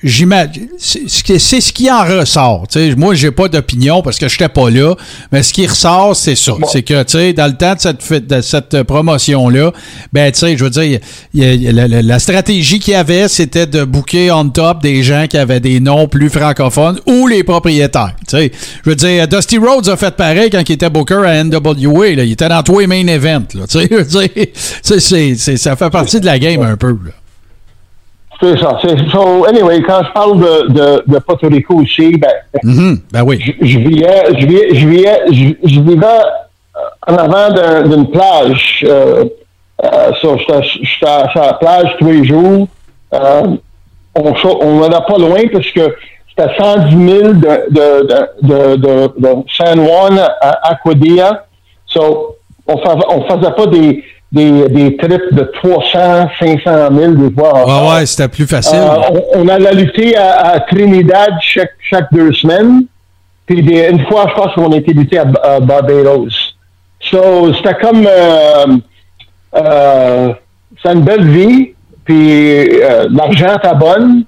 j'imagine, 0.02 0.68
c'est 0.78 1.08
ce 1.08 1.22
qui- 1.22 1.38
c'est 1.40 1.90
en 1.90 2.04
ressort. 2.04 2.66
Tu 2.70 2.90
sais, 2.90 2.94
moi, 2.96 3.14
j'ai 3.14 3.30
pas 3.30 3.48
d'opinion 3.48 4.02
parce 4.02 4.18
que 4.18 4.28
je 4.28 4.34
n'étais 4.34 4.48
pas 4.48 4.70
là. 4.70 4.94
Mais 5.32 5.42
ce 5.42 5.52
qui 5.52 5.66
ressort, 5.66 6.16
c'est 6.16 6.34
ça. 6.34 6.52
C'est 6.70 6.82
que, 6.82 7.02
tu 7.02 7.12
sais, 7.12 7.32
dans 7.32 7.46
le 7.46 7.56
temps 7.56 7.74
de 7.74 7.80
cette, 7.80 8.26
de 8.26 8.40
cette 8.40 8.82
promotion-là, 9.04 9.72
ben, 10.12 10.32
tu 10.32 10.38
sais, 10.38 10.56
je 10.56 10.64
veux 10.64 10.70
dire, 10.70 10.98
il 11.34 11.42
y 11.42 11.44
a- 11.44 11.52
il 11.52 11.62
y 11.62 11.68
a 11.80 12.02
la, 12.02 12.18
stratégie 12.18 12.78
qu'il 12.78 12.92
y 12.92 12.96
avait, 12.96 13.28
c'était 13.28 13.66
de 13.66 13.84
booker 13.84 14.30
on 14.32 14.48
top 14.48 14.82
des 14.82 15.02
gens 15.02 15.26
qui 15.28 15.36
avaient 15.36 15.60
des 15.60 15.80
noms 15.80 16.08
plus 16.08 16.30
francophones 16.30 16.98
ou 17.06 17.26
les 17.26 17.44
propriétaires. 17.44 18.14
Tu 18.28 18.36
sais, 18.36 18.52
je 18.84 18.90
veux 18.90 18.96
dire, 18.96 19.28
Dusty 19.28 19.58
Rhodes 19.58 19.88
a 19.88 19.96
fait 19.96 20.14
pareil 20.16 20.50
quand 20.50 20.62
il 20.68 20.72
était 20.72 20.90
booker 20.90 21.22
à 21.26 21.42
NWA. 21.44 22.14
Là. 22.14 22.24
Il 22.24 22.32
était 22.32 22.48
dans 22.48 22.62
tous 22.62 22.78
les 22.80 22.86
main 22.86 23.06
events. 23.06 23.48
Là, 23.54 23.66
tu 23.68 23.78
sais, 23.78 23.88
je 23.90 23.96
veux 23.96 25.34
dire, 25.34 25.58
ça 25.58 25.76
fait 25.76 25.90
partie 25.90 26.20
de 26.20 26.26
la 26.26 26.38
game 26.38 26.62
un 26.62 26.76
peu. 26.76 26.88
Là. 26.90 27.12
C'est 28.40 28.58
ça. 28.58 28.78
So, 29.12 29.46
anyway, 29.46 29.80
quand 29.86 30.02
je 30.04 30.12
parle 30.12 30.40
de, 30.40 30.72
de, 30.72 31.04
de 31.06 31.18
Porto 31.20 31.46
Rico 31.48 31.74
aussi, 31.76 32.16
ben, 32.16 32.28
Mhm, 32.64 32.98
ben 33.12 33.22
oui. 33.22 33.38
je, 33.40 33.66
je 33.66 33.78
vivais, 33.78 34.22
je 34.38 34.46
vivais, 34.46 34.68
je 34.72 34.86
vivais, 34.88 35.18
je, 35.30 35.68
je 35.68 35.80
vivais 35.80 36.06
en 37.06 37.14
avant 37.16 37.50
d'un- 37.54 37.82
d'une 37.82 38.10
plage. 38.10 38.84
Euh, 38.88 39.24
euh, 39.84 40.12
j'étais 40.22 40.62
j'étais 40.62 41.28
sur 41.32 41.40
la 41.42 41.54
plage 41.54 41.96
tous 41.98 42.06
les 42.06 42.24
jours. 42.24 42.68
Euh, 43.12 43.42
on 44.14 44.34
on 44.60 44.80
n'allait 44.80 45.04
pas 45.06 45.18
loin 45.18 45.40
parce 45.52 45.68
que 45.70 45.94
c'était 46.28 46.56
110 46.56 47.08
000 47.20 47.32
de, 47.34 47.70
de, 47.70 48.76
de, 48.76 48.76
de, 48.76 49.28
San 49.56 49.76
Juan 49.84 50.18
à 50.40 50.70
Aquadia. 50.70 51.44
So, 51.86 52.36
on 52.66 52.78
faisait, 52.78 53.06
on 53.08 53.22
faisait 53.28 53.52
pas 53.52 53.66
des, 53.66 54.04
des, 54.32 54.68
des 54.68 54.96
trips 54.96 55.32
de 55.32 55.42
300, 55.62 56.28
500 56.40 56.88
000 56.96 57.12
des 57.14 57.34
fois. 57.34 57.64
Ouais, 57.66 57.94
ouais, 57.98 58.06
c'était 58.06 58.28
plus 58.28 58.46
facile. 58.46 58.78
Euh, 58.80 59.20
on, 59.34 59.42
on 59.42 59.48
allait 59.48 59.74
lutter 59.74 60.16
à, 60.16 60.48
à 60.52 60.60
Trinidad 60.60 61.34
chaque, 61.40 61.70
chaque 61.88 62.12
deux 62.12 62.32
semaines. 62.32 62.82
Puis 63.46 63.62
des- 63.62 63.88
une 63.90 64.04
fois, 64.06 64.26
je 64.28 64.34
pense 64.34 64.54
qu'on 64.54 64.72
a 64.72 64.76
été 64.76 64.92
lutter 64.92 65.18
à, 65.18 65.26
à 65.42 65.60
Barbados. 65.60 66.28
So, 67.10 67.52
c'était 67.54 67.74
comme... 67.74 68.06
Euh, 68.06 68.66
euh, 69.56 70.32
c'est 70.82 70.92
une 70.92 71.02
belle 71.02 71.28
vie. 71.28 71.74
puis 72.04 72.82
euh, 72.82 73.08
l'argent 73.10 73.56
t'abonne. 73.62 74.24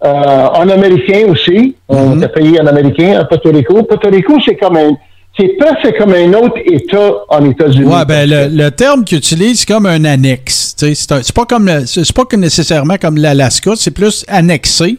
En 0.00 0.68
américain 0.68 1.26
aussi. 1.28 1.74
On 1.88 2.18
était 2.18 2.28
payé 2.28 2.60
en 2.60 2.66
américain 2.68 3.18
à 3.18 3.24
Puerto 3.24 3.50
Rico. 3.50 3.82
Puerto 3.82 4.08
Rico, 4.08 4.34
c'est 4.46 4.54
comme 4.54 4.76
un, 4.76 4.90
c'est 5.36 5.56
presque 5.58 5.98
comme 5.98 6.14
un 6.14 6.32
autre 6.34 6.58
État 6.64 7.14
en 7.28 7.50
États-Unis. 7.50 7.84
Ouais, 7.84 8.04
ben 8.04 8.28
le, 8.28 8.48
le 8.48 8.70
terme 8.70 9.04
qu'ils 9.04 9.18
utilisent, 9.18 9.60
c'est 9.60 9.72
comme 9.72 9.86
un 9.86 10.04
annexe. 10.04 10.76
C'est 10.76 11.32
pas 11.34 11.46
comme 11.46 11.68
c'est 11.86 12.12
pas 12.12 12.24
que 12.24 12.36
nécessairement 12.36 12.96
comme 12.96 13.16
l'Alaska, 13.16 13.72
c'est 13.74 13.90
plus 13.90 14.24
annexé. 14.28 14.98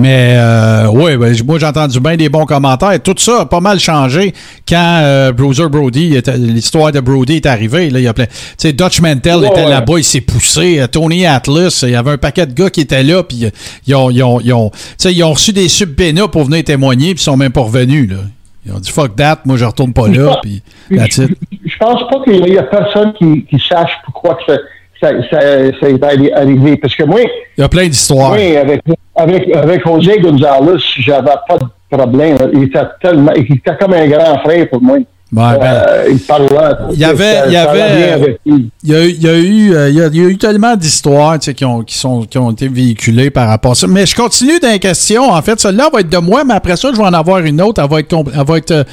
Mais 0.00 0.36
euh, 0.36 0.86
oui, 0.92 1.16
ben, 1.16 1.34
moi 1.44 1.58
j'ai 1.58 1.66
entendu 1.66 1.98
bien 1.98 2.16
des 2.16 2.28
bons 2.28 2.46
commentaires. 2.46 3.02
Tout 3.02 3.16
ça 3.18 3.40
a 3.40 3.46
pas 3.46 3.58
mal 3.60 3.80
changé 3.80 4.32
quand 4.66 5.00
euh, 5.02 5.32
Bruiser 5.32 5.68
Brody, 5.68 6.20
l'histoire 6.36 6.92
de 6.92 7.00
Brody 7.00 7.34
est 7.36 7.46
arrivée. 7.46 7.90
Là, 7.90 7.98
il 7.98 8.04
y 8.04 8.08
a 8.08 8.14
plein. 8.14 8.26
Tu 8.26 8.32
sais, 8.58 8.72
Dutch 8.72 9.00
Mantel 9.00 9.44
était 9.44 9.64
ouais. 9.64 9.68
là-bas, 9.68 9.94
il 9.98 10.04
s'est 10.04 10.20
poussé. 10.20 10.78
Euh, 10.78 10.86
Tony 10.86 11.26
Atlas, 11.26 11.82
il 11.82 11.90
y 11.90 11.96
avait 11.96 12.12
un 12.12 12.16
paquet 12.16 12.46
de 12.46 12.52
gars 12.52 12.70
qui 12.70 12.82
étaient 12.82 13.02
là, 13.02 13.24
puis 13.24 13.46
euh, 13.46 13.50
ils 13.88 13.94
ont, 13.96 14.08
ils 14.10 14.22
ont, 14.22 14.40
ils 14.40 14.52
ont, 14.52 14.70
ils 15.04 15.24
ont 15.24 15.32
reçu 15.32 15.52
des 15.52 15.66
subpénas 15.68 16.28
pour 16.28 16.44
venir 16.44 16.62
témoigner, 16.62 17.14
puis 17.14 17.20
ils 17.20 17.24
sont 17.24 17.36
même 17.36 17.50
pas 17.52 17.62
revenus. 17.62 18.08
Là. 18.08 18.18
Ils 18.66 18.72
ont 18.72 18.78
dit 18.78 18.92
fuck 18.92 19.16
that, 19.16 19.40
moi 19.46 19.56
je 19.56 19.64
retourne 19.64 19.92
pas 19.92 20.06
là, 20.06 20.38
puis 20.42 20.62
that's 20.96 21.16
it. 21.18 21.30
Je 21.66 21.76
pense 21.76 22.02
pas 22.08 22.22
qu'il 22.22 22.48
y 22.52 22.56
a 22.56 22.62
personne 22.62 23.14
qui, 23.18 23.44
qui 23.50 23.60
sache 23.68 23.90
pourquoi 24.04 24.36
que 24.36 24.52
ça, 24.52 24.58
ça, 25.00 25.10
ça, 25.28 25.40
ça 25.80 25.88
est 25.88 26.02
arri- 26.04 26.32
arrivé. 26.32 26.76
Parce 26.76 26.94
que 26.94 27.02
moi, 27.02 27.20
Il 27.56 27.60
y 27.60 27.64
a 27.64 27.68
plein 27.68 27.88
d'histoires. 27.88 28.30
moi 28.34 28.58
avec, 28.60 28.82
avec, 29.18 29.54
avec 29.54 29.82
José 29.86 30.18
Gonzalez, 30.20 30.78
j'avais 31.00 31.28
pas 31.48 31.58
de 31.58 31.96
problème. 31.96 32.36
Il 32.54 32.64
était 32.64 32.80
tellement, 33.02 33.32
il 33.36 33.42
était 33.56 33.76
comme 33.78 33.92
un 33.94 34.06
grand 34.06 34.38
frère 34.40 34.68
pour 34.70 34.80
moi. 34.82 34.96
Ouais, 35.30 35.58
ben, 35.60 35.64
Euh, 35.66 36.08
il 36.10 36.18
parlait. 36.20 36.48
Il 36.92 36.98
y 36.98 37.04
avait- 37.04 37.42
il 37.48 37.52
y 37.52 37.56
avait-. 37.56 38.38
Il 38.46 38.70
y 38.84 38.94
a, 38.94 39.04
eu- 39.04 39.10
il 39.10 39.22
y 39.22 39.28
a 39.28 39.36
eu, 39.36 39.74
euh, 39.74 39.88
il 39.90 39.94
y 39.96 40.00
a, 40.02 40.06
il 40.06 40.16
y 40.16 40.24
a 40.24 40.28
eu 40.30 40.38
tellement 40.38 40.74
d'histoires 40.74 41.38
tu 41.38 41.44
sais, 41.46 41.54
qui, 41.54 41.66
ont, 41.66 41.82
qui, 41.82 41.98
sont, 41.98 42.22
qui 42.22 42.38
ont 42.38 42.50
été 42.50 42.66
véhiculées 42.66 43.28
par 43.28 43.46
rapport 43.48 43.72
à 43.72 43.74
ça. 43.74 43.86
Mais 43.86 44.06
je 44.06 44.16
continue 44.16 44.58
dans 44.58 44.70
les 44.70 44.78
questions. 44.78 45.24
En 45.30 45.42
fait, 45.42 45.60
celle-là 45.60 45.90
va 45.92 46.00
être 46.00 46.08
de 46.08 46.16
moi, 46.16 46.44
mais 46.44 46.54
après 46.54 46.76
ça, 46.78 46.88
je 46.92 46.96
vais 46.96 47.04
en 47.06 47.12
avoir 47.12 47.40
une 47.40 47.60
autre. 47.60 47.82
Elle 47.82 47.90
va 47.90 48.00
être, 48.00 48.14
elle 48.16 48.46
va 48.46 48.56
être 48.56 48.70
euh, 48.70 48.84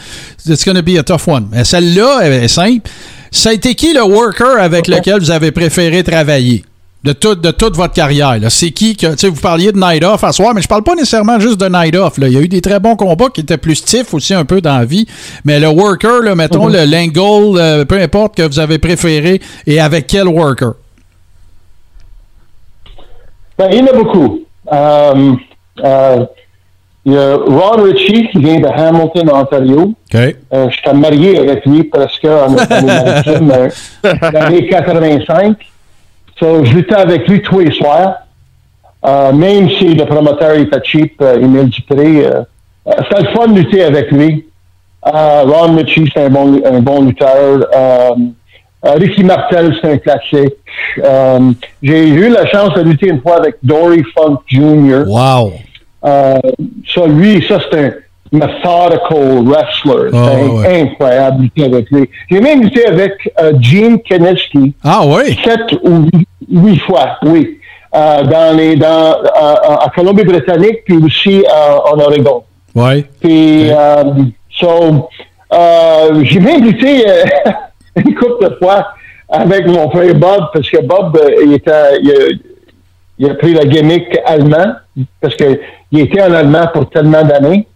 it's 0.46 0.66
gonna 0.66 0.82
be 0.82 0.98
a 1.00 1.04
tough 1.04 1.26
one. 1.28 1.48
Mais 1.54 1.64
celle-là, 1.64 2.20
elle 2.24 2.34
est 2.44 2.48
simple. 2.50 2.90
Ça 3.32 3.52
a 3.52 3.54
été 3.54 3.74
qui 3.74 3.94
le 3.94 4.04
worker 4.04 4.60
avec 4.60 4.90
lequel 4.90 5.20
vous 5.20 5.32
avez 5.32 5.52
préféré 5.54 6.04
travailler? 6.04 6.66
De, 7.06 7.14
tout, 7.14 7.36
de 7.36 7.52
toute 7.52 7.76
votre 7.76 7.94
carrière. 7.94 8.36
C'est 8.50 8.72
qui 8.72 8.98
que. 8.98 9.12
Tu 9.12 9.18
sais, 9.18 9.30
vous 9.30 9.40
parliez 9.40 9.72
de 9.72 9.78
Night 9.78 10.04
Off 10.04 10.24
à 10.24 10.32
soir, 10.32 10.54
mais 10.56 10.62
je 10.62 10.68
parle 10.68 10.84
pas 10.84 10.96
nécessairement 10.96 11.40
juste 11.40 11.60
de 11.60 11.68
Night 11.68 11.96
Off. 11.96 12.18
Là. 12.18 12.28
Il 12.28 12.34
y 12.34 12.38
a 12.38 12.42
eu 12.42 12.48
des 12.48 12.62
très 12.62 12.80
bons 12.80 12.96
combats 12.96 13.30
qui 13.30 13.42
étaient 13.42 13.58
plus 13.58 13.76
stiff 13.76 14.14
aussi 14.14 14.34
un 14.34 14.44
peu 14.44 14.60
dans 14.60 14.80
la 14.80 14.86
vie. 14.86 15.06
Mais 15.44 15.60
le 15.60 15.68
worker, 15.68 16.24
là, 16.24 16.34
mettons 16.34 16.68
le 16.68 16.84
l'angle, 16.86 17.60
euh, 17.60 17.86
peu 17.86 18.02
importe 18.02 18.36
que 18.36 18.42
vous 18.42 18.60
avez 18.60 18.80
préféré, 18.80 19.40
et 19.68 19.80
avec 19.80 20.08
quel 20.08 20.28
worker? 20.28 20.74
Ben, 23.58 23.70
il 23.72 23.78
y 23.78 23.82
en 23.82 23.88
a 23.88 23.94
beaucoup. 23.94 24.40
Euh, 24.74 25.34
euh, 25.84 26.26
il 27.06 27.14
y 27.14 27.18
a 27.18 27.36
Ron 27.36 27.84
Ritchie 27.84 28.30
qui 28.32 28.40
vient 28.40 28.60
de 28.60 28.68
Hamilton, 28.68 29.30
Ontario. 29.32 29.82
OK. 29.82 30.36
Euh, 30.54 30.70
J'étais 30.72 30.94
marié 30.94 31.38
avec 31.38 31.64
lui 31.66 31.84
presque 31.84 32.26
en 32.26 32.54
Australie-Maritime 32.56 33.52
euh, 33.52 33.70
dans 34.04 34.30
les 34.32 34.38
années 34.40 34.68
85. 34.68 35.56
So, 36.40 36.66
je 36.66 36.74
luttais 36.74 36.96
avec 36.96 37.28
lui 37.28 37.42
tous 37.42 37.60
les 37.60 37.72
soirs. 37.72 38.16
Euh, 39.06 39.32
même 39.32 39.70
si 39.70 39.94
le 39.94 40.06
promoteur 40.06 40.54
était 40.56 40.84
cheap, 40.84 41.22
euh, 41.22 41.40
Emile 41.40 41.70
Dupré, 41.70 42.26
euh, 42.26 42.42
euh, 42.88 42.92
c'était 43.04 43.22
le 43.22 43.28
fun 43.30 43.48
de 43.48 43.60
lutter 43.60 43.84
avec 43.84 44.12
lui. 44.12 44.46
Euh, 45.06 45.44
Ron 45.44 45.76
Ritchie, 45.76 46.10
c'est 46.12 46.24
un 46.24 46.30
bon, 46.30 46.62
un 46.66 46.80
bon 46.80 47.04
lutteur. 47.04 47.68
Ricky 48.84 49.24
Martel, 49.24 49.76
c'est 49.82 49.94
un 49.94 49.98
classique. 49.98 50.54
J'ai 51.82 52.08
eu 52.08 52.30
la 52.30 52.46
chance 52.48 52.74
de 52.76 52.82
lutter 52.82 53.08
une 53.08 53.22
fois 53.22 53.38
avec 53.38 53.56
Dory 53.64 54.04
Funk 54.16 54.40
Jr. 54.48 55.06
Wow. 55.08 55.54
Ça, 56.04 57.08
lui, 57.08 57.44
ça, 57.48 57.60
c'est 57.72 57.80
un 57.80 57.92
methodical 58.36 59.44
wrestler. 59.46 60.10
Ah, 60.14 60.32
c'est 60.32 60.50
ouais. 60.50 60.82
incroyable 60.82 61.50
avec 61.58 61.90
lui. 61.92 62.10
J'ai 62.30 62.40
même 62.40 62.64
lutté 62.64 62.86
avec 62.86 63.14
euh, 63.42 63.54
Gene 63.60 64.00
Keniski 64.00 64.74
Ah 64.84 65.02
oui? 65.06 65.38
sept 65.44 65.74
ou 65.84 66.08
huit, 66.50 66.80
fois, 66.80 67.18
oui. 67.24 67.60
Euh, 67.96 68.24
dans 68.24 68.58
les, 68.58 68.76
dans, 68.76 68.88
euh, 68.88 69.76
à 69.86 69.90
Colombie-Britannique, 69.96 70.84
puis 70.86 70.98
aussi 70.98 71.44
en 71.50 71.98
Oregon. 72.00 72.44
Oui. 72.76 73.06
Puis, 73.22 73.70
so, 74.52 75.08
euh, 75.54 76.24
j'ai 76.24 76.40
même 76.40 76.66
euh, 76.66 77.24
une 77.96 78.16
couple 78.16 78.50
de 78.50 78.56
fois 78.56 78.88
avec 79.30 79.68
mon 79.68 79.90
frère 79.90 80.16
Bob, 80.16 80.46
parce 80.54 80.70
que 80.70 80.82
Bob, 80.82 81.20
il, 81.44 81.54
était, 81.54 82.00
il, 82.02 82.12
a, 82.12 82.16
il 83.20 83.30
a 83.30 83.36
pris 83.36 83.54
la 83.54 83.66
gimmick 83.66 84.18
allemand, 84.26 84.74
parce 85.22 85.36
que 85.36 85.60
il 85.92 86.02
était 86.02 86.22
en 86.22 86.34
allemand 86.34 86.68
pour 86.74 86.90
tellement 86.90 87.24
d'années. 87.24 87.68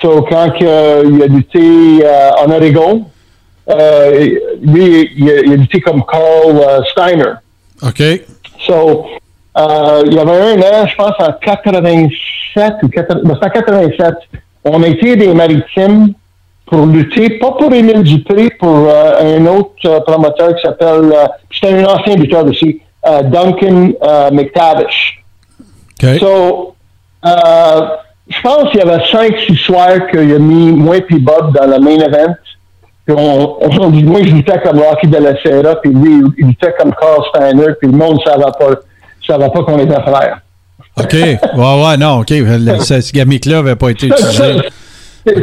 So, 0.00 0.22
quand 0.22 0.50
que, 0.58 1.06
il 1.08 1.22
a 1.22 1.26
lutté 1.26 2.04
euh, 2.04 2.30
en 2.44 2.50
Oregon, 2.50 3.06
euh, 3.70 4.36
lui, 4.62 5.10
il 5.16 5.30
a, 5.30 5.40
il 5.40 5.52
a 5.52 5.56
lutté 5.56 5.80
comme 5.80 6.04
Carl 6.04 6.56
euh, 6.56 6.82
Steiner. 6.90 7.34
OK. 7.82 8.02
So, 8.66 9.06
euh, 9.56 10.02
il 10.06 10.14
y 10.14 10.18
avait 10.18 10.32
un 10.32 10.60
an, 10.60 10.86
je 10.86 10.96
pense 10.96 11.14
en 11.18 11.32
87 11.32 12.74
ou 12.82 12.88
80, 12.88 13.20
ben, 13.24 13.38
c'est 13.40 13.46
en 13.46 13.50
87, 13.50 14.14
on 14.64 14.82
a 14.82 14.88
été 14.88 15.16
des 15.16 15.32
maritimes 15.32 16.12
pour 16.66 16.86
lutter, 16.86 17.38
pas 17.38 17.52
pour 17.52 17.72
Émile 17.72 18.02
Dupré, 18.02 18.50
pour 18.58 18.88
euh, 18.88 19.38
un 19.38 19.46
autre 19.46 19.74
euh, 19.84 20.00
promoteur 20.00 20.56
qui 20.56 20.62
s'appelle, 20.62 21.12
euh, 21.12 21.26
c'était 21.52 21.74
un 21.74 21.84
ancien 21.84 22.16
lutteur 22.16 22.44
aussi, 22.46 22.80
euh, 23.06 23.22
Duncan 23.22 23.92
euh, 24.02 24.30
McTavish. 24.30 25.22
OK. 26.02 26.18
So, 26.18 26.74
euh, 27.24 27.86
je 28.28 28.40
pense 28.42 28.70
qu'il 28.70 28.80
y 28.80 28.82
avait 28.82 29.04
cinq, 29.10 29.34
six 29.46 29.56
soirs 29.56 30.06
qu'il 30.10 30.34
a 30.34 30.38
mis 30.38 30.72
moi 30.72 30.96
et 30.96 31.18
Bob 31.18 31.54
dans 31.54 31.66
le 31.66 31.78
main 31.78 31.98
event. 32.04 32.34
Puis 33.06 33.14
on, 33.18 33.58
on 33.62 33.90
dit, 33.90 34.02
moi, 34.02 34.20
je 34.22 34.30
luttais 34.32 34.58
comme 34.62 34.78
Rocky 34.80 35.06
de 35.08 35.18
la 35.18 35.40
Serra, 35.42 35.74
puis 35.76 35.90
lui, 35.92 36.22
il 36.38 36.46
luttait 36.46 36.72
comme 36.78 36.90
Carl 36.98 37.22
Steiner, 37.34 37.74
puis 37.78 37.90
le 37.90 37.96
monde 37.98 38.18
ne 38.18 38.30
savait 38.30 38.44
pas, 38.58 38.80
savait 39.26 39.50
pas 39.50 39.62
qu'on 39.62 39.78
était 39.78 40.00
frères. 40.00 40.38
OK. 40.98 41.12
Ouais, 41.12 41.36
ouais, 41.84 41.96
non, 41.98 42.20
OK. 42.20 42.30
Le- 42.30 42.78
ce 42.80 43.00
ce 43.02 43.12
gimmick-là 43.12 43.56
n'avait 43.56 43.76
pas 43.76 43.90
été 43.90 44.06
utilisé. 44.06 44.62
C'était 45.26 45.42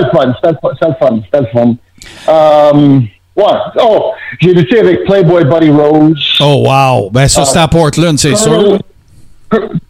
le 0.00 0.10
fun, 0.12 0.34
c'était 0.34 0.52
le 0.52 0.58
fun, 0.60 0.70
c'était 0.72 0.88
le 0.88 0.94
fun, 0.98 1.20
c'était 1.24 1.40
le 1.40 1.46
fun. 1.52 2.72
Um, 2.72 3.06
ouais, 3.36 3.44
oh, 3.80 4.10
j'ai 4.40 4.52
lutté 4.52 4.80
avec 4.80 5.04
Playboy 5.04 5.44
Buddy 5.44 5.70
Rose. 5.70 6.38
Oh, 6.40 6.64
wow. 6.66 7.10
Ben, 7.10 7.28
ça, 7.28 7.44
c'était 7.44 7.58
à 7.60 7.68
Portland, 7.68 8.18
c'est 8.18 8.34
sûr. 8.36 8.78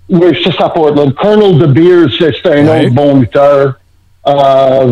Oui, 0.08 0.38
c'est 0.42 0.54
ça, 0.56 0.68
Portland. 0.70 1.14
Colonel 1.14 1.58
De 1.58 1.66
Beers, 1.66 2.10
c'était 2.18 2.60
un 2.60 2.66
Ouais. 2.66 2.84
autre 2.86 2.94
bon 2.94 3.20
lutteur. 3.20 3.74
Euh, 4.26 4.86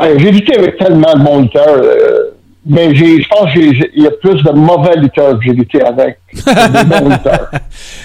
ouais, 0.00 0.18
j'ai 0.18 0.30
lutté 0.30 0.56
avec 0.58 0.78
tellement 0.78 1.14
de 1.14 1.22
bons 1.24 1.40
lutteurs, 1.42 1.76
euh, 1.82 2.18
mais 2.64 2.94
j'ai- 2.94 3.22
je 3.22 3.28
pense 3.28 3.52
qu'il 3.52 3.90
y 3.96 4.06
a 4.06 4.10
plus 4.10 4.42
de 4.42 4.50
mauvais 4.52 4.96
lutteurs 4.96 5.38
que 5.38 5.44
j'ai 5.46 5.52
lutté 5.52 5.82
avec. 5.82 6.18
que 6.32 6.36
des 6.84 6.84
bons 7.00 7.08
lutteurs. 7.08 7.50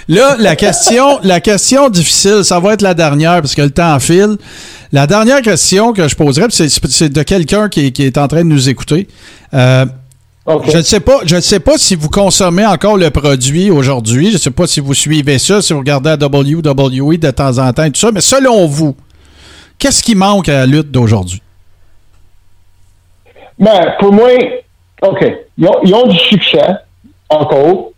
Là, 0.07 0.35
la 0.39 0.55
question, 0.55 1.19
la 1.23 1.39
question 1.39 1.89
difficile, 1.89 2.43
ça 2.43 2.59
va 2.59 2.73
être 2.73 2.81
la 2.81 2.93
dernière 2.93 3.41
parce 3.41 3.55
que 3.55 3.61
le 3.61 3.69
temps 3.71 3.99
file. 3.99 4.37
La 4.93 5.07
dernière 5.07 5.41
question 5.41 5.93
que 5.93 6.07
je 6.07 6.15
poserais, 6.15 6.47
puis 6.47 6.55
c'est 6.57 6.69
c'est 6.69 7.09
de 7.09 7.23
quelqu'un 7.23 7.69
qui, 7.69 7.91
qui 7.93 8.03
est 8.03 8.17
en 8.17 8.27
train 8.27 8.39
de 8.43 8.49
nous 8.49 8.67
écouter. 8.69 9.07
Euh, 9.53 9.85
Je 10.47 10.77
ne 10.77 10.81
sais 10.81 10.99
pas, 10.99 11.19
je 11.23 11.35
ne 11.35 11.41
sais 11.41 11.59
pas 11.59 11.77
si 11.77 11.95
vous 11.95 12.09
consommez 12.09 12.65
encore 12.65 12.97
le 12.97 13.11
produit 13.11 13.69
aujourd'hui. 13.69 14.29
Je 14.29 14.33
ne 14.33 14.37
sais 14.39 14.51
pas 14.51 14.65
si 14.65 14.79
vous 14.79 14.95
suivez 14.95 15.37
ça, 15.37 15.61
si 15.61 15.71
vous 15.71 15.79
regardez 15.79 16.09
la 16.09 16.27
WWE 16.27 17.17
de 17.17 17.31
temps 17.31 17.59
en 17.59 17.71
temps 17.73 17.83
et 17.83 17.91
tout 17.91 17.99
ça. 17.99 18.11
Mais 18.11 18.21
selon 18.21 18.65
vous, 18.65 18.95
qu'est-ce 19.77 20.01
qui 20.01 20.15
manque 20.15 20.49
à 20.49 20.53
la 20.53 20.65
lutte 20.65 20.89
d'aujourd'hui? 20.89 21.41
Ben, 23.59 23.93
pour 23.99 24.11
moi, 24.11 24.31
OK, 25.03 25.23
ils 25.57 25.67
ont, 25.67 25.79
ils 25.83 25.93
ont 25.93 26.07
du 26.07 26.17
succès, 26.17 26.65
encore, 27.29 27.91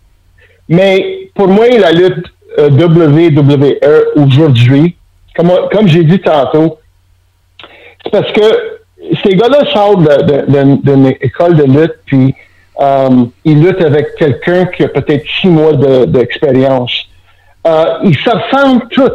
mais 0.67 1.29
pour 1.35 1.47
moi, 1.47 1.69
la 1.69 1.93
lutte 1.93 2.25
euh, 2.59 2.69
WWE 2.69 4.21
aujourd'hui, 4.21 4.97
comme, 5.35 5.51
comme 5.71 5.87
j'ai 5.87 6.03
dit 6.03 6.19
tantôt, 6.19 6.77
c'est 8.03 8.11
parce 8.11 8.31
que 8.33 8.72
ces 9.23 9.35
gars-là 9.35 9.65
sortent 9.71 10.07
d'une 10.47 11.07
école 11.21 11.55
de 11.55 11.63
lutte, 11.63 11.95
puis 12.05 12.33
euh, 12.81 13.25
ils 13.45 13.61
luttent 13.63 13.81
avec 13.83 14.15
quelqu'un 14.17 14.65
qui 14.65 14.83
a 14.83 14.87
peut-être 14.87 15.25
six 15.41 15.47
mois 15.47 15.73
de- 15.73 16.05
d'expérience. 16.05 16.91
Euh, 17.67 17.85
ils 18.03 18.15
se 18.17 18.29
ressemblent 18.29 18.87
tous 18.89 19.11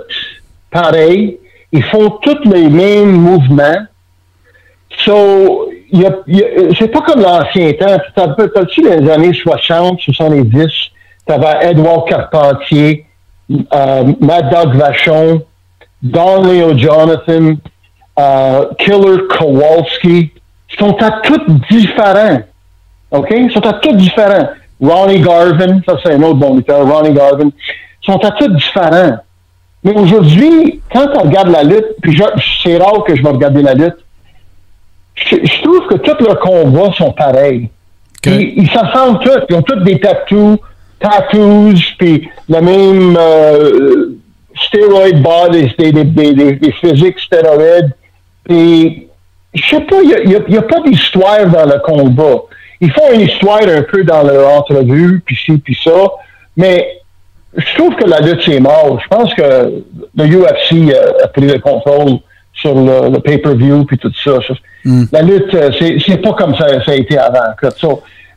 pareil, 0.70 1.38
ils 1.72 1.82
font 1.84 2.10
tous 2.22 2.38
les 2.50 2.68
mêmes 2.68 3.12
mouvements, 3.12 3.84
So, 5.04 5.70
c'est 6.78 6.88
pas 6.88 7.00
comme 7.02 7.20
l'ancien 7.22 7.72
temps. 7.74 7.98
T'as-tu 8.16 8.82
les 8.82 9.08
années 9.10 9.32
60, 9.32 10.00
70? 10.00 10.66
T'avais 11.26 11.70
Edouard 11.70 12.04
Carpentier, 12.06 13.06
euh, 13.50 14.04
Mad 14.20 14.50
Dog 14.50 14.74
Vachon, 14.76 15.42
Don 16.02 16.42
Leo 16.42 16.76
Jonathan, 16.76 17.54
euh, 18.18 18.64
Killer 18.78 19.22
Kowalski. 19.28 20.30
Sont 20.78 20.96
à 21.02 21.10
tous 21.22 21.40
différents. 21.70 22.40
OK? 23.10 23.28
Ils 23.30 23.50
sont 23.50 23.66
à 23.66 23.72
tous 23.74 23.94
différents. 23.94 24.48
Ronnie 24.80 25.20
Garvin, 25.20 25.80
ça 25.86 25.96
c'est 26.02 26.12
un 26.12 26.22
autre 26.22 26.34
bon 26.38 26.56
lutteur, 26.56 26.86
Ronnie 26.86 27.14
Garvin, 27.14 27.48
sont 28.02 28.18
à 28.24 28.30
tous 28.32 28.48
différents. 28.48 29.16
Mais 29.82 29.92
aujourd'hui, 29.98 30.80
quand 30.92 31.08
on 31.16 31.20
regarde 31.22 31.48
la 31.48 31.62
lutte, 31.64 31.86
puis 32.02 32.12
je- 32.16 32.22
c'est 32.62 32.76
rare 32.76 33.02
que 33.04 33.16
je 33.16 33.22
vais 33.22 33.30
regarder 33.30 33.62
la 33.62 33.74
lutte, 33.74 33.96
je, 35.14 35.36
je 35.42 35.62
trouve 35.62 35.86
que 35.88 35.94
tous 35.96 36.22
leurs 36.24 36.38
combats 36.38 36.92
sont 36.92 37.12
pareils. 37.12 37.70
Que- 38.22 38.30
Ils, 38.30 38.62
ils 38.64 38.70
se 38.70 38.78
ressemblent 38.78 39.18
tous. 39.20 39.40
Ils 39.48 39.56
ont 39.56 39.62
tous 39.62 39.80
des 39.82 39.98
tattoos, 39.98 40.58
tattoos, 41.00 41.74
puis 41.98 42.28
le 42.48 42.60
même 42.60 43.16
euh, 43.18 44.16
steroid 44.66 45.12
body, 45.14 45.72
des, 45.78 45.92
des, 45.92 46.04
des, 46.04 46.52
des 46.52 46.72
physiques 46.72 47.18
stéroïdes. 47.18 47.94
Puis, 48.48 49.08
je 49.54 49.62
sais 49.62 49.80
pas, 49.82 49.96
il 50.02 50.28
n'y 50.28 50.34
a, 50.36 50.40
y 50.48 50.58
a 50.58 50.62
pas 50.62 50.80
d'histoire 50.80 51.46
dans 51.46 51.66
le 51.66 51.78
combat. 51.80 52.42
Ils 52.80 52.90
font 52.92 53.12
une 53.12 53.22
histoire 53.22 53.62
un 53.62 53.82
peu 53.82 54.04
dans 54.04 54.22
leur 54.22 54.52
entrevue, 54.54 55.20
puis 55.24 55.36
ci, 55.36 55.58
puis 55.58 55.78
ça, 55.82 56.10
mais 56.56 56.98
je 57.56 57.74
trouve 57.76 57.94
que 57.96 58.04
la 58.04 58.20
lutte, 58.20 58.40
c'est 58.44 58.60
mort. 58.60 59.00
Je 59.02 59.08
pense 59.08 59.34
que 59.34 59.82
le 60.16 60.24
UFC 60.24 60.94
a, 60.94 61.24
a 61.24 61.28
pris 61.28 61.46
le 61.46 61.58
contrôle 61.58 62.18
sur 62.52 62.74
le, 62.74 63.10
le 63.10 63.20
pay-per-view, 63.20 63.84
puis 63.84 63.98
tout 63.98 64.12
ça. 64.24 64.38
La 65.12 65.22
lutte, 65.22 65.54
euh, 65.54 65.70
c'est 65.78 65.98
c'est 66.04 66.18
pas 66.18 66.32
comme 66.32 66.54
ça, 66.56 66.66
ça 66.84 66.92
a 66.92 66.94
été 66.94 67.18
avant. 67.18 67.52
ça. 67.60 67.88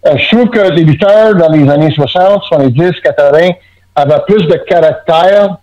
Euh, 0.07 0.17
je 0.17 0.35
trouve 0.35 0.49
que 0.49 0.71
les 0.71 0.83
lutteurs 0.83 1.35
dans 1.35 1.51
les 1.51 1.69
années 1.69 1.91
60, 1.91 2.43
70, 2.43 2.99
80 3.03 3.49
avaient 3.95 4.21
plus 4.27 4.47
de 4.47 4.55
caractère 4.67 5.57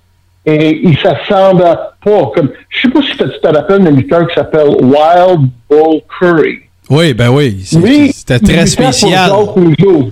et 0.49 0.80
ils 0.82 0.96
s'assemblent 0.99 1.62
pas. 2.05 2.30
Comme, 2.34 2.51
je 2.68 2.80
sais 2.82 2.88
pas 2.88 3.01
si 3.03 3.11
tu 3.16 3.40
te 3.40 3.46
rappelles 3.49 3.84
d'un 3.84 3.90
lutteur 3.90 4.26
qui 4.28 4.34
s'appelle 4.34 4.68
Wild 4.80 5.49
Bull 5.70 6.01
Curry. 6.18 6.59
Oui, 6.90 7.12
ben 7.12 7.28
oui. 7.28 7.61
C'était 7.64 8.36
il 8.36 8.42
très 8.42 8.66
spécial. 8.66 9.30
Pour 9.30 9.55
Jacques. 9.55 10.11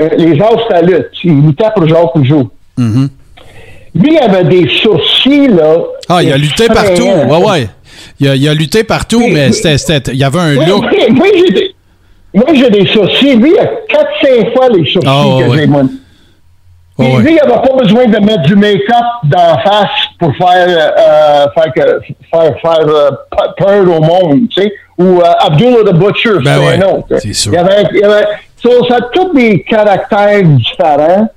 Euh, 0.00 0.08
les 0.16 0.34
c'était 0.34 0.70
la 0.70 0.82
lutte. 0.82 1.06
Il 1.22 1.40
luttait 1.46 1.64
pour 1.74 1.86
Jacques 1.86 2.12
Rougeau. 2.14 2.50
Mhm. 2.78 3.08
Lui, 3.94 4.12
il 4.14 4.18
avait 4.18 4.44
des 4.44 4.68
sourcils, 4.82 5.48
là. 5.48 5.76
Ah, 6.08 6.22
il 6.22 6.32
a 6.32 6.36
lutté 6.36 6.66
partout. 6.66 7.02
effrayants. 7.04 7.28
Ouais, 7.40 7.50
ouais. 7.50 7.68
Il 8.18 8.28
a, 8.28 8.34
il 8.36 8.48
a 8.48 8.54
lutté 8.54 8.82
partout, 8.82 9.18
Oui, 9.18 9.30
mais 9.32 9.48
oui. 9.48 9.52
c'était, 9.78 10.12
il 10.12 10.18
y 10.18 10.24
avait 10.24 10.38
un 10.40 10.56
Oui, 10.56 10.66
look. 10.66 10.84
oui, 10.90 11.06
moi, 11.12 11.26
j'ai 11.32 11.52
des, 11.52 11.74
des 12.70 12.86
sourcils. 12.86 13.36
Lui, 13.36 13.52
il 13.52 13.58
a 13.58 13.66
4-5 13.66 14.52
fois 14.52 14.68
les 14.70 14.84
sourcils 14.90 15.08
ouais, 15.08 15.44
que 15.44 15.50
ouais. 15.50 15.58
j'ai, 15.58 15.66
Puis 16.98 17.08
ouais. 17.08 17.22
lui, 17.22 17.30
il 17.32 17.36
n'avait 17.36 17.60
pas 17.68 17.74
besoin 17.76 18.06
de 18.06 18.18
mettre 18.18 18.42
du 18.42 18.54
make-up 18.56 19.04
d'en 19.24 19.58
face 19.58 19.90
pour 20.18 20.34
faire, 20.36 20.66
euh, 20.68 21.46
faire, 21.54 21.72
que- 21.74 22.00
faire, 22.30 22.60
faire 22.60 22.86
euh, 22.88 23.10
pe- 23.30 23.64
peur 23.64 23.82
au 23.82 24.00
monde, 24.00 24.48
tu 24.50 24.62
sais. 24.62 24.72
Ou 24.98 25.20
euh, 25.20 25.24
Abdullah 25.40 25.90
the 25.90 25.94
Butcher, 25.94 26.34
Ben 26.44 26.54
c'est 26.56 26.58
ouais, 26.66 26.84
un 26.84 26.88
autre. 26.88 27.06
c'est 27.18 27.32
sûr. 27.32 27.52
Il 27.52 27.56
y 27.56 27.58
avait, 27.58 27.82
il 27.94 27.98
y 28.00 28.04
avait, 28.04 28.26
so, 28.56 28.84
ça 28.86 28.96
a 28.96 29.00
tous 29.12 29.32
des 29.34 29.62
caractères 29.62 30.42
différents. 30.44 31.28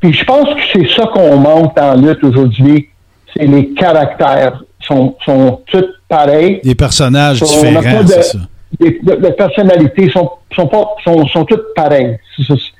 Puis 0.00 0.12
je 0.14 0.24
pense 0.24 0.46
que 0.54 0.60
c'est 0.72 0.88
ça 0.94 1.06
qu'on 1.12 1.36
manque 1.36 1.76
la 1.76 1.96
lutte 1.96 2.24
aujourd'hui. 2.24 2.88
C'est 3.36 3.44
les 3.46 3.74
caractères. 3.74 4.62
sont, 4.86 5.16
sont 5.24 5.60
tous 5.66 5.84
pareils. 6.08 6.60
Des 6.62 6.74
personnages 6.74 7.38
So, 7.38 7.46
on 7.66 7.72
n'a 7.72 7.80
différents, 7.80 8.02
de- 8.04 8.08
c'est 8.08 8.22
ça. 8.22 8.38
Les, 8.80 8.92
personnalités 9.32 10.10
sont, 10.10 10.30
sont, 10.54 10.66
pas, 10.66 10.84
sont, 11.04 11.26
sont 11.28 11.44
toutes 11.44 11.74
pareilles. 11.74 12.18
C'est- 12.36 12.42
c'est- 12.48 12.72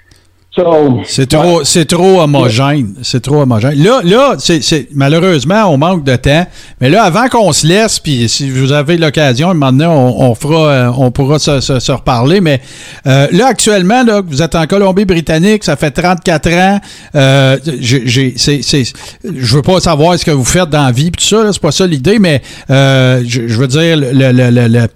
so, 0.56 1.00
C'est 1.06 1.28
trop, 1.28 1.64
c'est 1.64 1.84
trop 1.84 2.20
homogène. 2.20 2.94
C'est 3.02 3.20
trop 3.20 3.42
homogène. 3.42 3.74
Là, 3.82 4.00
là, 4.04 4.34
c'est, 4.38 4.62
c'est- 4.62 4.88
malheureusement, 4.94 5.64
on 5.66 5.76
manque 5.78 6.04
de 6.04 6.14
temps. 6.16 6.46
Mais 6.80 6.90
là, 6.90 7.02
avant 7.02 7.28
qu'on 7.28 7.52
se 7.52 7.66
laisse, 7.66 7.98
puis 7.98 8.28
si 8.28 8.50
vous 8.50 8.70
avez 8.72 8.96
l'occasion, 8.96 9.54
donné, 9.54 9.86
on, 9.86 10.22
on 10.30 10.34
fera, 10.34 10.68
euh, 10.68 10.90
on 10.96 11.10
pourra 11.10 11.38
se, 11.38 11.60
se- 11.60 11.80
se 11.80 11.92
reparler. 11.92 12.40
Mais 12.40 12.60
euh, 13.06 13.26
là, 13.32 13.46
actuellement, 13.48 14.04
là, 14.04 14.22
vous 14.24 14.42
êtes 14.42 14.54
en 14.54 14.66
Colombie-Britannique, 14.66 15.64
ça 15.64 15.76
fait 15.76 15.90
34 15.90 16.52
ans. 16.52 16.80
Euh, 17.16 17.56
j'ai, 17.80 18.02
j'ai- 18.06 18.34
c'est, 18.36 18.60
c'est, 18.62 18.84
je 19.24 19.56
veux 19.56 19.62
pas 19.62 19.80
savoir 19.80 20.18
ce 20.18 20.24
que 20.24 20.30
vous 20.30 20.44
faites 20.44 20.70
dans 20.70 20.84
la 20.86 20.92
vie, 20.92 21.10
puis 21.10 21.22
tout 21.28 21.36
ça. 21.36 21.42
là, 21.44 21.52
c'est 21.52 21.62
pas 21.62 21.72
ça 21.72 21.86
l'idée, 21.86 22.18
mais 22.18 22.42
euh, 22.70 23.22
je, 23.26 23.48
je 23.48 23.58
veux 23.58 23.68
dire, 23.68 23.96
le, 23.96 24.12
le, 24.12 24.50
le- 24.50 24.68
le- 24.68 24.88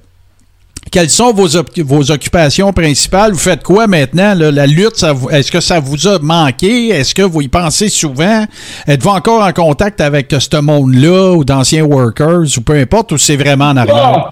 quelles 0.91 1.11
sont 1.11 1.32
vos, 1.32 2.11
occupations 2.11 2.72
principales? 2.72 3.32
Vous 3.32 3.39
faites 3.39 3.62
quoi 3.62 3.86
maintenant? 3.86 4.34
là? 4.34 4.51
La 4.51 4.66
lutte, 4.66 5.05
est-ce 5.30 5.51
que 5.53 5.61
ça 5.61 5.80
vous 5.80 6.07
a 6.07 6.18
manqué? 6.18 6.89
Est-ce 6.89 7.14
que 7.14 7.22
vous 7.22 7.43
y 7.43 7.49
pensez 7.49 7.89
souvent? 7.89 8.45
Êtes-vous 8.86 9.11
encore 9.11 9.43
en 9.43 9.53
contact 9.53 10.01
avec 10.01 10.32
euh, 10.32 10.41
ce 10.41 10.61
monde-là 10.61 11.32
ou 11.32 11.45
d'anciens 11.45 11.84
workers 11.84 12.45
ou 12.57 12.61
peu 12.61 12.74
importe 12.74 13.12
ou 13.12 13.18
c'est 13.18 13.36
vraiment 13.36 13.66
en 13.66 13.76
arrière? 13.76 14.30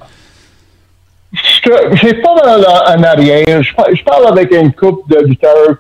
Je 1.33 1.71
j'ai 2.01 2.15
pas 2.15 2.31
en 2.97 3.03
arrière. 3.03 3.63
Je, 3.63 3.75
par- 3.75 3.95
je 3.95 4.03
parle 4.05 4.27
avec 4.29 4.53
une 4.55 4.73
couple 4.73 5.13
de 5.15 5.27
lutteurs 5.27 5.77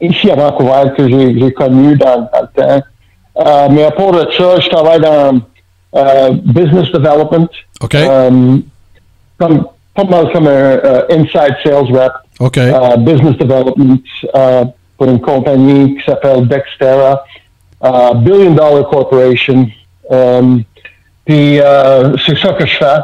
ici 0.00 0.30
à 0.30 0.34
Vancouver 0.36 0.92
que 0.96 1.08
j'ai 1.08 1.52
connu 1.52 1.96
dans, 1.96 2.28
dans 2.32 2.42
le 2.42 2.62
temps. 2.62 2.82
Euh, 3.38 3.68
mais 3.70 3.84
à 3.84 3.90
part 3.90 4.12
de 4.12 4.28
ça, 4.36 4.60
je 4.60 4.68
travaille 4.68 5.00
dans 5.00 5.40
euh, 5.96 6.30
business 6.44 6.90
development. 6.92 7.48
OK. 7.80 7.96
Pas 9.94 10.04
mal 10.04 10.32
comme 10.32 10.46
un 10.48 10.50
euh, 10.50 11.02
inside 11.10 11.54
sales 11.62 11.90
rep. 11.92 12.12
OK. 12.40 12.56
uh, 12.56 12.96
business 12.98 13.36
development 13.38 14.00
uh, 14.34 14.64
pour 14.98 15.08
une 15.08 15.20
compagnie 15.20 15.96
qui 15.96 16.04
s'appelle 16.04 16.46
Dextera, 16.48 17.24
uh, 17.84 18.14
billion 18.16 18.50
dollar 18.54 18.88
corporation. 18.88 19.68
Um, 20.10 20.64
puis 21.24 21.60
euh, 21.60 22.16
c'est 22.26 22.36
ça 22.38 22.52
que 22.54 22.66
je 22.66 22.76
fais. 22.76 23.00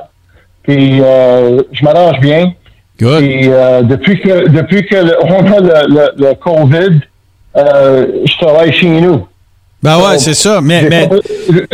Puis 0.62 1.00
euh, 1.00 1.62
je 1.72 1.84
m'arrange 1.84 2.20
bien. 2.20 2.52
Good. 3.00 3.18
Puis 3.20 3.48
euh, 3.48 3.82
depuis 3.82 4.20
que 4.20 4.48
depuis 4.48 4.84
que 4.86 4.96
le- 4.96 5.16
on 5.24 5.46
a 5.52 5.60
le, 5.60 5.94
le, 5.94 6.26
le 6.28 6.34
COVID, 6.34 7.00
euh, 7.56 8.06
je 8.26 8.36
travaille 8.38 8.72
chez 8.72 8.88
nous. 9.00 9.26
Ben 9.82 9.96
ouais, 9.98 10.18
c'est 10.18 10.34
ça. 10.34 10.60
Mais, 10.60 10.86
mais 10.90 11.08
le, 11.48 11.66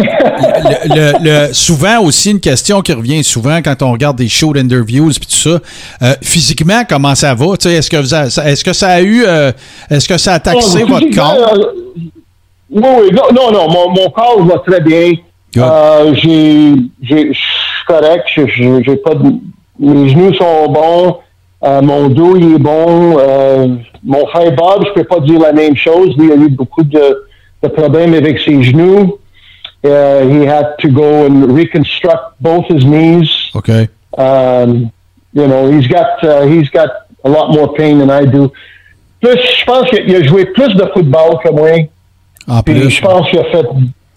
le- 0.94 1.12
le- 1.48 1.52
souvent 1.52 2.00
aussi, 2.02 2.30
une 2.30 2.40
question 2.40 2.80
qui 2.80 2.92
revient 2.92 3.24
souvent 3.24 3.58
quand 3.62 3.82
on 3.82 3.92
regarde 3.92 4.16
des 4.16 4.28
shows 4.28 4.52
d'interviews 4.52 5.10
et 5.10 5.14
tout 5.14 5.22
ça, 5.30 5.58
euh, 6.02 6.14
physiquement, 6.22 6.82
comment 6.88 7.14
ça 7.14 7.34
va? 7.34 7.46
Est-ce 7.54 7.90
que, 7.90 7.96
est-ce 8.48 8.64
que 8.64 8.72
ça 8.72 8.88
a 8.90 9.00
eu, 9.00 9.24
euh, 9.26 9.50
est-ce 9.90 10.08
que 10.08 10.18
ça 10.18 10.34
a 10.34 10.38
taxé 10.40 10.82
Oh, 10.84 10.86
votre 10.86 11.10
corps? 11.14 11.34
euh, 11.34 11.64
Oui, 12.70 12.82
oui, 13.00 13.10
non, 13.12 13.22
non, 13.34 13.50
non, 13.52 13.68
mon, 13.70 13.90
mon 13.90 14.10
corps 14.10 14.44
va 14.44 14.58
très 14.58 14.80
bien. 14.80 15.12
Euh, 15.56 16.14
je 16.14 17.32
suis 17.32 17.84
correct, 17.88 18.24
j'ai 18.36 18.96
pas 18.96 19.14
de, 19.14 19.30
mes 19.80 20.08
genoux 20.10 20.34
sont 20.34 20.68
bons, 20.70 21.16
euh, 21.64 21.80
mon 21.80 22.08
dos 22.08 22.36
il 22.36 22.56
est 22.56 22.58
bon, 22.58 23.16
euh, 23.18 23.68
mon 24.04 24.26
frère 24.26 24.52
Bob, 24.54 24.84
je 24.86 24.92
peux 24.92 25.04
pas 25.04 25.18
dire 25.20 25.40
la 25.40 25.52
même 25.54 25.74
chose, 25.74 26.14
lui 26.18 26.26
il 26.26 26.32
a 26.32 26.34
eu 26.34 26.50
beaucoup 26.50 26.82
de, 26.82 27.24
de 27.62 27.68
problem 27.68 28.14
avec 28.14 28.38
ses 28.40 28.62
genoux. 28.62 29.18
Uh, 29.84 30.26
he 30.28 30.44
had 30.44 30.76
to 30.80 30.88
go 30.88 31.26
and 31.26 31.52
reconstruct 31.52 32.40
both 32.40 32.66
his 32.66 32.84
knees. 32.84 33.50
OK. 33.54 33.88
Um, 34.18 34.90
you 35.32 35.46
know, 35.46 35.70
he's 35.70 35.86
got 35.86 36.22
uh, 36.24 36.46
he's 36.46 36.68
got 36.70 36.90
a 37.24 37.28
lot 37.28 37.52
more 37.52 37.72
pain 37.74 37.98
than 37.98 38.10
I 38.10 38.24
do. 38.24 38.52
Plus, 39.20 39.38
je 39.58 39.64
pense 39.64 39.88
qu'il 39.90 40.14
a 40.14 40.22
joué 40.24 40.46
plus 40.46 40.74
de 40.74 40.86
football 40.92 41.38
que 41.42 41.50
moi. 41.50 41.88
En 42.48 42.62
Puis 42.62 42.90
je 42.90 43.00
pense 43.00 43.28
qu'il 43.28 43.38
a 43.38 43.44
fait 43.44 43.66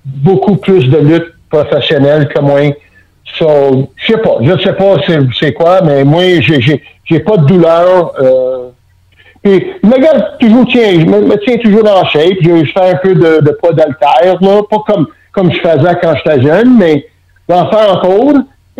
beaucoup 0.05 0.55
plus 0.55 0.87
de 0.89 0.97
lutte 0.97 1.33
professionnelle 1.49 2.27
que 2.29 2.39
moi. 2.39 2.75
So, 3.37 3.91
je 3.95 4.13
sais 4.13 4.21
pas, 4.21 4.37
je 4.41 4.63
sais 4.63 4.73
pas 4.73 4.95
c'est, 5.39 5.53
quoi, 5.53 5.81
mais 5.81 6.03
moi, 6.03 6.23
j'ai 6.41 7.19
pas 7.19 7.37
de 7.37 7.45
douleur. 7.45 8.13
Euh, 8.19 8.58
puis, 9.43 9.65
je 9.83 9.87
me 9.87 9.97
garde 9.99 10.37
toujours, 10.39 10.65
tiens, 10.69 10.91
je 10.99 11.05
me, 11.05 11.21
me 11.21 11.35
tiens 11.37 11.57
toujours 11.57 11.85
en 11.89 12.05
shape. 12.07 12.37
Je, 12.41 12.65
je 12.65 12.71
fais 12.71 12.91
un 12.91 12.95
peu 12.95 13.13
de, 13.15 13.41
de 13.41 13.51
pas 13.61 13.71
d'altère, 13.71 14.37
là. 14.41 14.61
Pas 14.69 14.83
comme, 14.85 15.07
comme 15.31 15.51
je 15.51 15.59
faisais 15.59 15.95
quand 16.01 16.13
j'étais 16.17 16.41
jeune, 16.41 16.77
mais 16.77 17.05
j'en 17.47 17.69
fais 17.69 17.89
encore. 17.89 18.33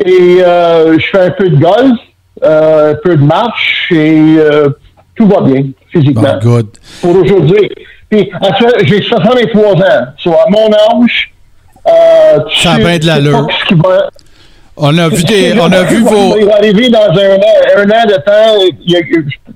Et 0.05 0.39
euh, 0.41 0.97
je 0.99 1.05
fais 1.05 1.25
un 1.25 1.31
peu 1.31 1.49
de 1.49 1.57
golf, 1.57 1.97
euh, 2.43 2.91
un 2.91 2.95
peu 2.95 3.15
de 3.15 3.23
marche, 3.23 3.87
et 3.91 4.35
euh, 4.37 4.69
tout 5.15 5.27
va 5.27 5.41
bien, 5.41 5.65
physiquement 5.91 6.37
Bon, 6.41 6.55
good. 6.55 6.67
pour 7.01 7.15
aujourd'hui. 7.17 7.69
Puis, 8.09 8.29
j'ai 8.83 9.01
63 9.01 9.73
ans. 9.75 10.05
So, 10.17 10.31
à 10.33 10.49
mon 10.49 10.71
âge, 10.73 11.31
euh, 11.87 12.39
tu 12.49 12.61
Ça 12.61 12.73
a 12.73 12.77
bien 12.79 12.97
de 12.97 13.05
l'allure. 13.05 13.47
On 14.81 14.97
a 14.97 15.09
vu 15.09 15.23
des, 15.23 15.53
on 15.59 15.71
a 15.71 15.83
vu 15.83 16.01
vos, 16.03 16.37
Il 16.39 16.45
va 16.45 16.55
arriver 16.55 16.89
dans 16.89 16.99
un 16.99 17.35
an, 17.35 17.77
un 17.77 17.83
an 17.83 18.05
de 18.07 18.15
temps. 18.15 18.73
il 18.85 18.91
y 18.91 18.95
a- 18.95 19.01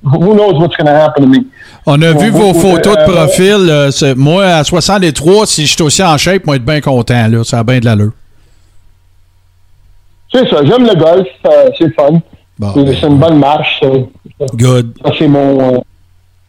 who 0.03 0.33
knows 0.33 0.59
what's 0.59 0.75
going 0.77 0.85
to 0.85 0.91
happen 0.91 1.23
to 1.23 1.27
me? 1.29 1.45
on 1.85 2.01
a 2.01 2.11
vu 2.11 2.29
vos 2.29 2.53
photos 2.53 2.95
de 2.97 3.03
profil. 3.11 3.69
euh, 3.69 4.13
moi, 4.17 4.45
à 4.45 4.63
63, 4.63 5.45
si 5.45 5.65
je 5.65 5.71
suis 5.73 5.81
aussi 5.81 6.03
en 6.03 6.17
shape, 6.17 6.45
moi, 6.45 6.57
être 6.57 6.65
bien 6.65 6.81
content, 6.81 7.27
là. 7.29 7.43
Ça 7.43 7.59
a 7.59 7.63
bien 7.63 7.79
de 7.79 7.85
l'allure. 7.85 8.11
C'est 10.33 10.49
ça, 10.49 10.57
j'aime 10.65 10.85
le 10.85 10.95
golf, 10.95 11.27
euh, 11.45 11.69
c'est 11.77 11.93
fun. 11.93 12.19
Bon, 12.59 12.71
C'est- 12.73 12.83
ben, 12.83 12.95
c'est 12.99 13.07
une 13.07 13.17
bonne 13.19 13.37
marche. 13.39 13.79
ça. 13.81 14.45
Good. 14.55 14.93
Ça, 15.05 15.11
c'est 15.17 15.27
mon. 15.27 15.75
euh, 15.75 15.79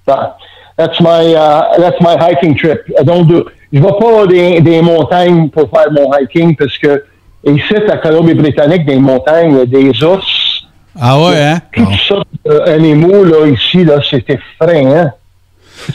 ça. 0.07 0.37
that's 0.77 0.99
my 1.01 1.33
uh, 1.35 1.81
that's 1.81 2.01
my 2.01 2.17
hiking 2.19 2.57
trip. 2.57 2.81
I 2.99 3.05
don't 3.05 3.27
do. 3.27 3.45
Je 3.73 3.81
vais 3.81 3.93
pas 4.01 4.27
des, 4.27 4.61
des 4.61 4.81
montagnes 4.83 5.49
pour 5.51 5.69
faire 5.71 5.91
mon 5.93 6.11
hiking 6.15 6.57
parce 6.57 6.77
que 6.79 7.05
ici 7.47 7.75
à 7.91 7.97
Colombie-Britannique, 7.99 8.87
des 8.87 8.97
montagnes, 8.97 9.61
a 9.61 9.67
des 9.67 10.03
ours, 10.03 10.65
Ah 11.01 11.19
ouais, 11.21 11.41
hein? 11.43 11.61
toutes 11.73 11.85
Bon. 11.85 11.97
sortes 12.09 12.29
d'animaux 12.45 13.25
là 13.25 13.47
ici 13.47 13.85
là, 13.85 13.99
c'est 14.09 14.25
effrayant. 14.31 15.11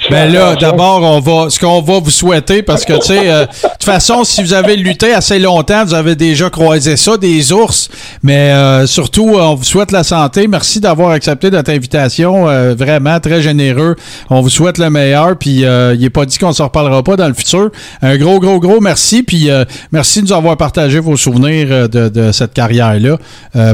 Ben 0.09 0.31
là, 0.31 0.55
d'abord, 0.55 1.01
on 1.01 1.19
va, 1.19 1.49
ce 1.49 1.59
qu'on 1.59 1.81
va 1.81 1.99
vous 1.99 2.09
souhaiter, 2.11 2.61
parce 2.61 2.85
que, 2.85 2.93
tu 2.93 3.07
sais, 3.07 3.29
euh, 3.29 3.45
de 3.45 3.69
toute 3.69 3.83
façon, 3.83 4.23
si 4.23 4.43
vous 4.43 4.53
avez 4.53 4.75
lutté 4.75 5.13
assez 5.13 5.39
longtemps, 5.39 5.83
vous 5.85 5.93
avez 5.93 6.15
déjà 6.15 6.49
croisé 6.49 6.95
ça, 6.97 7.17
des 7.17 7.51
ours, 7.51 7.89
mais 8.21 8.51
euh, 8.51 8.85
surtout, 8.85 9.31
on 9.35 9.55
vous 9.55 9.63
souhaite 9.63 9.91
la 9.91 10.03
santé. 10.03 10.47
Merci 10.47 10.79
d'avoir 10.79 11.11
accepté 11.11 11.49
notre 11.49 11.71
invitation, 11.71 12.47
euh, 12.49 12.75
vraiment 12.75 13.19
très 13.19 13.41
généreux. 13.41 13.95
On 14.29 14.41
vous 14.41 14.49
souhaite 14.49 14.77
le 14.77 14.89
meilleur, 14.89 15.37
puis 15.37 15.61
il 15.61 15.99
n'est 15.99 16.09
pas 16.09 16.25
dit 16.25 16.37
qu'on 16.37 16.49
ne 16.49 16.53
se 16.53 16.63
reparlera 16.63 17.01
pas 17.03 17.15
dans 17.15 17.27
le 17.27 17.33
futur. 17.33 17.71
Un 18.01 18.17
gros, 18.17 18.39
gros, 18.39 18.59
gros 18.59 18.79
merci, 18.79 19.23
puis 19.23 19.49
merci 19.91 20.21
de 20.21 20.27
nous 20.27 20.33
avoir 20.33 20.57
partagé 20.57 20.99
vos 20.99 21.17
souvenirs 21.17 21.89
de, 21.89 22.09
de 22.09 22.31
cette 22.31 22.53
carrière-là. 22.53 23.17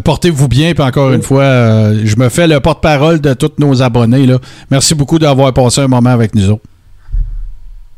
Portez-vous 0.02 0.48
bien, 0.48 0.74
puis 0.74 0.84
encore 0.84 1.12
une 1.12 1.24
fois, 1.24 1.94
je 2.04 2.16
me 2.18 2.30
fais 2.30 2.48
le 2.48 2.60
porte-parole 2.60 3.20
de 3.20 3.34
tous 3.34 3.52
nos 3.60 3.82
abonnés. 3.82 4.26
Là. 4.26 4.38
Merci 4.72 4.96
beaucoup 4.96 5.20
d'avoir 5.20 5.52
passé 5.54 5.82
un 5.82 5.88
moment 5.88 5.95
avec 6.04 6.36
nous 6.36 6.50
autres. 6.52 6.64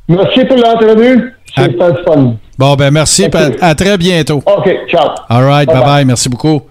Merci 0.08 0.46
pour 0.46 0.58
l'entrevue. 0.58 1.34
Ah. 1.56 1.68
fun. 2.06 2.36
Bon, 2.58 2.76
ben 2.76 2.92
merci. 2.92 3.28
À, 3.62 3.76
très 3.76 3.98
bientôt. 3.98 4.42
OK, 4.46 4.70
ciao. 4.88 5.10
All 5.30 5.44
right, 5.44 5.68
bye-bye. 5.68 6.06
Merci 6.06 6.30
beaucoup. 6.30 6.62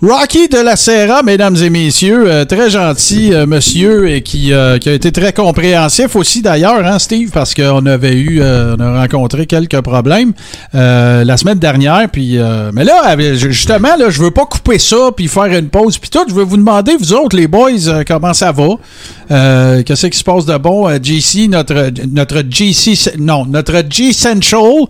Rocky 0.00 0.46
de 0.46 0.58
la 0.58 0.76
Serra, 0.76 1.24
mesdames 1.24 1.56
et 1.56 1.70
messieurs, 1.70 2.30
euh, 2.30 2.44
très 2.44 2.70
gentil 2.70 3.34
euh, 3.34 3.46
monsieur 3.46 4.08
et 4.08 4.22
qui, 4.22 4.52
euh, 4.52 4.78
qui, 4.78 4.88
a 4.88 4.92
été 4.92 5.10
très 5.10 5.32
compréhensif 5.32 6.14
aussi 6.14 6.40
d'ailleurs, 6.40 6.86
hein, 6.86 7.00
Steve, 7.00 7.30
parce 7.32 7.52
qu'on 7.52 7.84
avait 7.84 8.14
eu, 8.14 8.40
on 8.40 8.78
a 8.78 9.00
rencontré 9.00 9.46
quelques 9.46 9.80
problèmes 9.80 10.34
la 10.72 11.36
semaine 11.36 11.58
dernière. 11.58 12.08
Puis, 12.12 12.38
mais 12.72 12.84
là, 12.84 13.16
justement, 13.34 13.96
là, 13.96 14.08
je 14.08 14.22
veux 14.22 14.30
pas 14.30 14.46
couper 14.46 14.78
ça 14.78 15.10
puis 15.16 15.26
faire 15.26 15.46
une 15.46 15.68
pause 15.68 15.98
puis 15.98 16.10
tout. 16.10 16.24
Je 16.28 16.34
veux 16.34 16.44
vous 16.44 16.58
demander, 16.58 16.92
vous 16.96 17.12
autres, 17.14 17.36
les 17.36 17.48
boys, 17.48 18.04
comment 18.06 18.34
ça 18.34 18.52
va? 18.52 19.82
Qu'est-ce 19.82 20.06
qui 20.06 20.18
se 20.18 20.24
passe 20.24 20.46
de 20.46 20.56
bon 20.58 20.88
JC, 21.02 21.48
notre 21.48 21.90
notre 22.06 22.42
GC, 22.48 23.16
non, 23.18 23.46
notre 23.46 23.82
G 23.90 24.12
Central, 24.12 24.86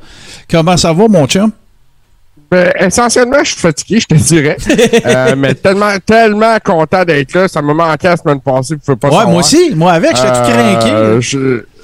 comment 0.50 0.76
ça 0.76 0.92
va, 0.92 1.08
mon 1.08 1.26
chum? 1.26 1.50
Ben, 2.50 2.72
essentiellement, 2.78 3.38
je 3.44 3.50
suis 3.50 3.60
fatigué, 3.60 4.00
je 4.00 4.06
te 4.06 4.14
dirais. 4.14 4.56
euh, 5.06 5.34
mais 5.36 5.54
tellement, 5.54 5.92
tellement 6.04 6.56
content 6.64 7.04
d'être 7.04 7.34
là. 7.34 7.48
Ça 7.48 7.60
m'a 7.60 7.74
manqué 7.74 8.08
la 8.08 8.16
semaine 8.16 8.40
passée. 8.40 8.76
Vous 8.86 8.96
pas 8.96 9.08
ouais, 9.08 9.26
moi 9.26 9.40
aussi. 9.40 9.74
Moi 9.74 9.92
avec, 9.92 10.16
j'étais 10.16 10.28
tout 10.28 10.50
craqué. 10.50 10.90
Euh, 10.90 11.20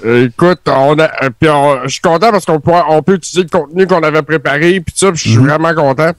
euh, 0.05 0.27
écoute, 0.27 0.61
on 0.67 0.99
a, 0.99 1.05
euh, 1.23 1.29
puis 1.39 1.49
je 1.85 1.89
suis 1.89 2.01
content 2.01 2.31
parce 2.31 2.45
qu'on 2.45 2.59
peut, 2.59 2.71
on 2.89 3.01
peut 3.01 3.15
utiliser 3.15 3.43
le 3.43 3.57
contenu 3.57 3.87
qu'on 3.87 4.03
avait 4.03 4.21
préparé. 4.21 4.79
Puis 4.79 4.93
ça, 4.95 5.09
je 5.13 5.29
suis 5.29 5.37
mhm. 5.37 5.47
vraiment 5.47 5.73
content 5.73 6.11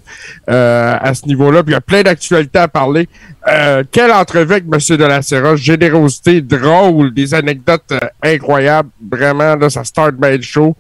euh, 0.51 0.97
à 1.01 1.15
ce 1.15 1.27
niveau-là. 1.27 1.63
Puis 1.63 1.73
il 1.73 1.75
y 1.75 1.77
a 1.77 1.81
plein 1.81 2.03
d'actualités 2.03 2.59
à 2.59 2.69
parler. 2.69 3.09
Euh, 3.49 3.85
quelle 3.91 4.11
entrevue 4.11 4.55
avec 4.55 4.65
M. 4.65 4.97
de 4.97 5.05
la 5.05 5.23
Serra? 5.23 5.57
Générosité, 5.57 6.41
drôle, 6.41 7.15
des 7.15 7.35
anecdotes 7.35 7.93
incroyables. 8.23 8.91
Vraiment, 9.09 9.55
là, 9.55 9.71
ça 9.71 9.85
start 9.85 10.15
by 10.15 10.37
le 10.37 10.43
show. 10.43 10.75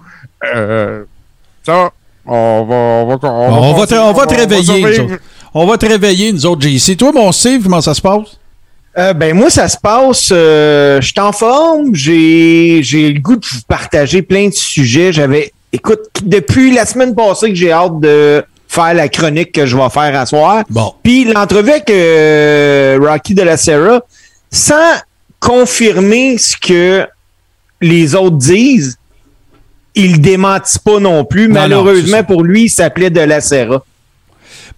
ça 1.64 1.90
on 2.26 2.64
va, 2.64 2.74
on 2.74 3.06
va, 3.06 3.18
on, 3.22 3.72
va, 3.74 3.86
te, 3.86 3.94
on 3.94 4.12
va 4.12 4.26
te 4.26 4.34
réveiller. 4.34 4.82
Nous 4.82 5.16
on 5.58 5.66
va 5.66 5.78
te 5.78 5.86
réveiller, 5.86 6.32
nous 6.32 6.44
autres, 6.44 6.68
JC. 6.68 6.96
Toi, 6.98 7.12
mon 7.12 7.32
Steve, 7.32 7.62
comment 7.62 7.80
ça 7.80 7.94
se 7.94 8.00
passe? 8.02 8.38
Euh, 8.98 9.14
ben 9.14 9.34
moi, 9.34 9.48
ça 9.48 9.68
se 9.68 9.78
passe. 9.78 10.28
Euh, 10.30 11.00
je 11.00 11.06
suis 11.06 11.20
en 11.20 11.32
forme. 11.32 11.94
J'ai 11.94 12.80
j'ai 12.82 13.12
le 13.12 13.20
goût 13.20 13.36
de 13.36 13.46
vous 13.46 13.60
partager 13.66 14.20
plein 14.20 14.48
de 14.48 14.54
sujets. 14.54 15.14
J'avais, 15.14 15.52
écoute, 15.72 16.00
depuis 16.22 16.72
la 16.72 16.84
semaine 16.84 17.14
passée 17.14 17.48
que 17.48 17.54
j'ai 17.54 17.72
hâte 17.72 18.00
de 18.00 18.44
faire 18.68 18.92
la 18.92 19.08
chronique 19.08 19.52
que 19.52 19.64
je 19.64 19.76
vais 19.76 19.88
faire 19.88 20.18
à 20.18 20.26
soir. 20.26 20.64
Bon. 20.68 20.92
Puis 21.02 21.24
l'entrevue 21.24 21.70
avec 21.70 21.88
euh, 21.88 22.98
Rocky 23.00 23.34
de 23.34 23.42
la 23.42 23.56
Serra, 23.56 24.02
sans 24.50 24.94
confirmer 25.40 26.36
ce 26.36 26.56
que 26.56 27.06
les 27.80 28.14
autres 28.14 28.36
disent, 28.36 28.98
il 29.96 30.20
démentit 30.20 30.78
pas 30.78 31.00
non 31.00 31.24
plus. 31.24 31.48
Malheureusement 31.48 32.22
pour 32.22 32.44
lui, 32.44 32.64
il 32.64 32.70
s'appelait 32.70 33.10
de 33.10 33.20
la 33.20 33.40
Serra. 33.40 33.84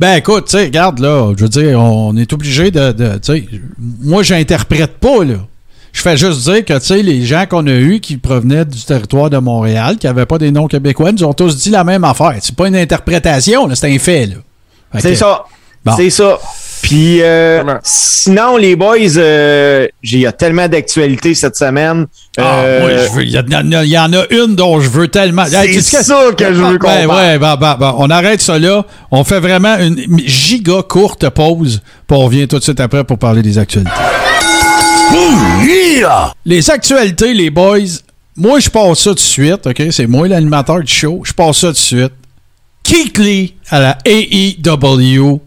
Ben 0.00 0.14
écoute, 0.14 0.46
tu 0.46 0.52
sais, 0.52 0.64
regarde 0.64 1.00
là, 1.00 1.32
je 1.36 1.42
veux 1.42 1.48
dire, 1.48 1.80
on 1.80 2.16
est 2.16 2.32
obligé 2.32 2.70
de, 2.70 2.92
de 2.92 3.18
tu 3.18 3.32
sais, 3.32 3.44
moi 3.78 4.22
j'interprète 4.22 4.92
pas 4.98 5.24
là. 5.24 5.38
Je 5.92 6.02
fais 6.02 6.16
juste 6.16 6.44
dire 6.44 6.64
que, 6.64 6.78
tu 6.78 6.86
sais, 6.86 7.02
les 7.02 7.24
gens 7.24 7.46
qu'on 7.46 7.66
a 7.66 7.72
eus 7.72 7.98
qui 7.98 8.18
provenaient 8.18 8.64
du 8.64 8.80
territoire 8.84 9.30
de 9.30 9.38
Montréal, 9.38 9.96
qui 9.98 10.06
n'avaient 10.06 10.26
pas 10.26 10.38
des 10.38 10.52
noms 10.52 10.68
québécois, 10.68 11.10
nous 11.10 11.24
ont 11.24 11.32
tous 11.32 11.56
dit 11.56 11.70
la 11.70 11.82
même 11.82 12.04
affaire. 12.04 12.36
C'est 12.40 12.54
pas 12.54 12.68
une 12.68 12.76
interprétation, 12.76 13.68
c'est 13.74 13.92
un 13.92 13.98
fait, 13.98 14.26
là. 14.26 14.36
C'est 15.00 15.16
ça. 15.16 15.44
C'est 15.96 16.10
ça. 16.10 16.38
Puis 16.82 17.22
euh, 17.22 17.62
sinon, 17.82 18.56
les 18.56 18.76
boys, 18.76 19.16
euh, 19.16 19.86
il 20.02 20.20
y 20.20 20.26
a 20.26 20.32
tellement 20.32 20.68
d'actualités 20.68 21.34
cette 21.34 21.56
semaine. 21.56 22.06
Ah, 22.38 22.60
euh, 22.60 23.08
il 23.18 23.30
y, 23.30 23.98
en 23.98 24.12
a 24.12 24.24
une 24.30 24.54
dont 24.54 24.80
je 24.80 24.88
veux 24.88 25.08
tellement. 25.08 25.44
C'est 25.46 25.80
ça 25.80 26.16
que 26.36 26.44
je 26.46 26.62
veux 26.62 26.78
qu'on 26.78 26.86
ben, 26.86 27.06
ouais, 27.06 27.38
ben, 27.38 27.56
ben, 27.56 27.76
ben, 27.78 27.94
on 27.98 28.08
arrête 28.10 28.40
ça 28.40 28.58
là. 28.58 28.84
On 29.10 29.24
fait 29.24 29.40
vraiment 29.40 29.76
une 29.78 30.18
giga 30.20 30.82
courte 30.88 31.28
pause. 31.30 31.82
Puis 32.06 32.16
on 32.16 32.24
revient 32.26 32.46
tout 32.48 32.58
de 32.58 32.64
suite 32.64 32.80
après 32.80 33.04
pour 33.04 33.18
parler 33.18 33.42
des 33.42 33.58
actualités. 33.58 33.90
Les 36.44 36.70
actualités, 36.70 37.34
les 37.34 37.50
boys. 37.50 37.78
Moi, 38.36 38.60
je 38.60 38.70
passe 38.70 39.00
ça 39.00 39.10
tout 39.10 39.14
de 39.16 39.20
suite, 39.20 39.66
OK? 39.66 39.82
C'est 39.90 40.06
moi 40.06 40.28
l'animateur 40.28 40.80
du 40.80 40.92
show. 40.92 41.22
Je 41.24 41.32
passe 41.32 41.58
ça 41.58 41.66
tout 41.68 41.72
de 41.72 41.78
suite. 41.78 42.12
Keith 42.84 43.18
Lee 43.18 43.54
à 43.68 43.80
la 43.80 43.98
AEW 44.06 45.40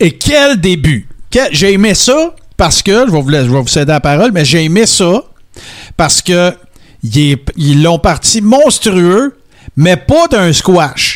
et 0.00 0.12
quel 0.12 0.60
début! 0.60 1.08
J'ai 1.50 1.72
aimé 1.72 1.94
ça 1.94 2.34
parce 2.56 2.82
que, 2.82 3.06
je 3.06 3.12
vais, 3.12 3.20
vous, 3.20 3.30
je 3.30 3.50
vous 3.50 3.66
céder 3.66 3.92
la 3.92 4.00
parole, 4.00 4.32
mais 4.32 4.44
j'ai 4.44 4.64
aimé 4.64 4.86
ça 4.86 5.24
parce 5.96 6.22
que 6.22 6.54
ils 7.02 7.82
l'ont 7.82 7.98
parti 7.98 8.40
monstrueux, 8.40 9.36
mais 9.76 9.96
pas 9.96 10.28
d'un 10.28 10.52
squash. 10.52 11.15